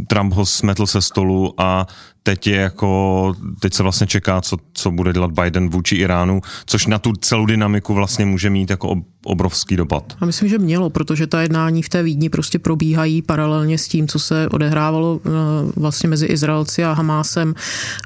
Trump 0.08 0.34
ho 0.34 0.46
smetl 0.46 0.88
se 0.88 1.02
stolu 1.02 1.54
a 1.58 1.88
teď 2.24 2.48
je 2.48 2.56
jako, 2.56 3.34
teď 3.60 3.74
se 3.74 3.84
vlastně 3.84 4.08
čeká, 4.08 4.42
co, 4.42 4.58
co 4.74 4.92
bude 4.92 5.14
dělat 5.14 5.32
Biden 5.32 5.70
vůči 5.70 5.96
Iránu, 5.96 6.42
což 6.66 6.88
na 6.88 7.00
tu 7.00 7.14
celou 7.14 7.46
dynamiku 7.46 7.94
vlastně 7.94 8.26
může 8.26 8.50
mít 8.50 8.70
jako 8.70 8.96
obrovský 9.26 9.76
dopad. 9.76 10.18
A 10.20 10.26
myslím, 10.26 10.50
že 10.50 10.58
mělo, 10.58 10.90
protože 10.90 11.28
ta 11.28 11.42
jednání 11.42 11.84
v 11.84 11.90
té 11.90 12.04
Vídni 12.04 12.30
prostě 12.30 12.60
probíhají 12.60 13.22
paralelně 13.22 13.78
s 13.78 13.88
tím, 13.88 14.08
co 14.08 14.20
se 14.20 14.50
odehrávalo 14.50 15.20
eh, 15.26 15.30
vlastně 15.76 16.10
mezi 16.10 16.26
Izraelci 16.26 16.84
a 16.84 16.94
Hamásem 16.94 17.54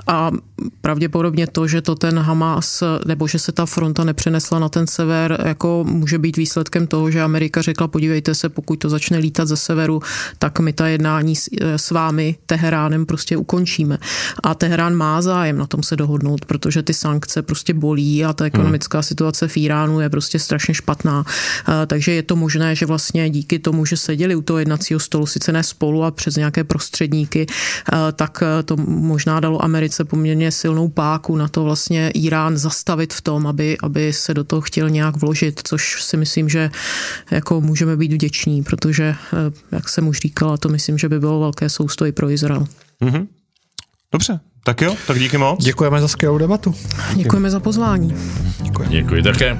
a 0.08 0.32
pravděpodobně 0.82 1.48
to, 1.48 1.68
že 1.68 1.82
to 1.82 1.96
ten 1.96 2.20
Hamás, 2.20 2.84
nebo 3.06 3.28
že 3.28 3.40
se 3.40 3.52
ta 3.52 3.66
fronta 3.66 4.04
nepřenesla 4.04 4.60
na 4.60 4.70
ten 4.70 4.88
sever, 4.88 5.44
jako 5.46 5.86
může 5.88 6.18
být 6.20 6.38
výsledkem 6.38 6.88
toho, 6.88 7.12
že 7.12 7.22
Amerika 7.22 7.62
řekla, 7.62 7.88
podívejte 7.88 8.36
se, 8.36 8.50
pokud 8.50 8.76
to 8.76 8.90
začne 8.90 9.18
lítat 9.18 9.48
ze 9.48 9.58
severu, 9.58 10.02
tak 10.40 10.60
my 10.60 10.74
ta 10.74 10.88
jednání 10.88 11.36
s, 11.36 11.50
eh, 11.62 11.78
s 11.78 11.92
vámi, 11.92 12.36
Teheránem, 12.46 13.06
prostě 13.06 13.38
ukončíme. 13.38 13.98
A 14.44 14.56
Teherán 14.56 14.96
má 14.96 15.22
zájem 15.22 15.58
na 15.58 15.68
tom 15.68 15.84
se 15.84 15.96
dohodnout, 15.96 16.46
protože 16.46 16.84
ty 16.84 16.94
sankce 16.94 17.42
prostě 17.42 17.74
bolí 17.74 18.26
a 18.26 18.34
ta 18.34 18.46
ekonomická 18.46 18.98
hmm. 18.98 19.04
situace 19.04 19.48
v 19.48 19.58
Iránu 19.58 20.00
je 20.00 20.10
prostě 20.10 20.40
strašně 20.40 20.74
špatná. 20.74 21.26
Takže 21.88 22.12
je 22.12 22.24
to 22.24 22.36
možné, 22.36 22.76
že 22.76 22.86
vlastně 22.86 23.30
díky 23.30 23.60
tomu, 23.60 23.86
že 23.86 23.98
seděli 23.98 24.36
u 24.36 24.42
toho 24.42 24.60
jednacího 24.60 25.00
stolu, 25.00 25.26
sice 25.26 25.52
ne 25.52 25.64
spolu 25.64 26.04
a 26.04 26.12
přes 26.12 26.36
nějaké 26.36 26.64
prostředníky, 26.64 27.46
tak 28.16 28.44
to 28.66 28.78
možná 28.88 29.40
dalo 29.40 29.64
Americe 29.64 30.06
poměrně 30.06 30.52
silnou 30.52 30.88
páku 30.88 31.36
na 31.36 31.48
to 31.48 31.64
vlastně 31.64 32.10
Irán 32.10 32.58
zastavit 32.58 33.14
v 33.14 33.22
tom, 33.22 33.48
aby, 33.48 33.78
aby 33.84 34.14
se 34.14 34.34
do 34.34 34.44
toho 34.44 34.62
chtěl 34.62 34.90
nějak 34.90 35.16
vložit, 35.16 35.62
což 35.64 36.04
si 36.04 36.18
myslím, 36.18 36.50
že 36.50 36.72
jako 37.32 37.62
můžeme 37.62 37.98
být 37.98 38.14
vděční, 38.14 38.64
protože, 38.64 39.16
jak 39.72 39.90
jsem 39.90 40.08
už 40.08 40.20
říkala, 40.20 40.58
to 40.58 40.70
myslím, 40.70 40.98
že 40.98 41.10
by 41.10 41.20
bylo 41.20 41.40
velké 41.40 41.70
soustoj 41.70 42.12
pro 42.12 42.30
Izrael. 42.30 42.68
Mm-hmm. 43.02 43.28
Dobře, 44.16 44.40
tak 44.64 44.82
jo, 44.82 44.96
tak 45.08 45.20
díky 45.20 45.38
moc. 45.38 45.64
Děkujeme 45.64 46.02
za 46.02 46.08
skvělou 46.08 46.38
debatu. 46.38 46.76
Děkujeme 47.16 47.50
za 47.50 47.60
pozvání. 47.60 48.16
Děkuji. 48.62 48.90
Děkuji 48.90 49.24
také. 49.24 49.58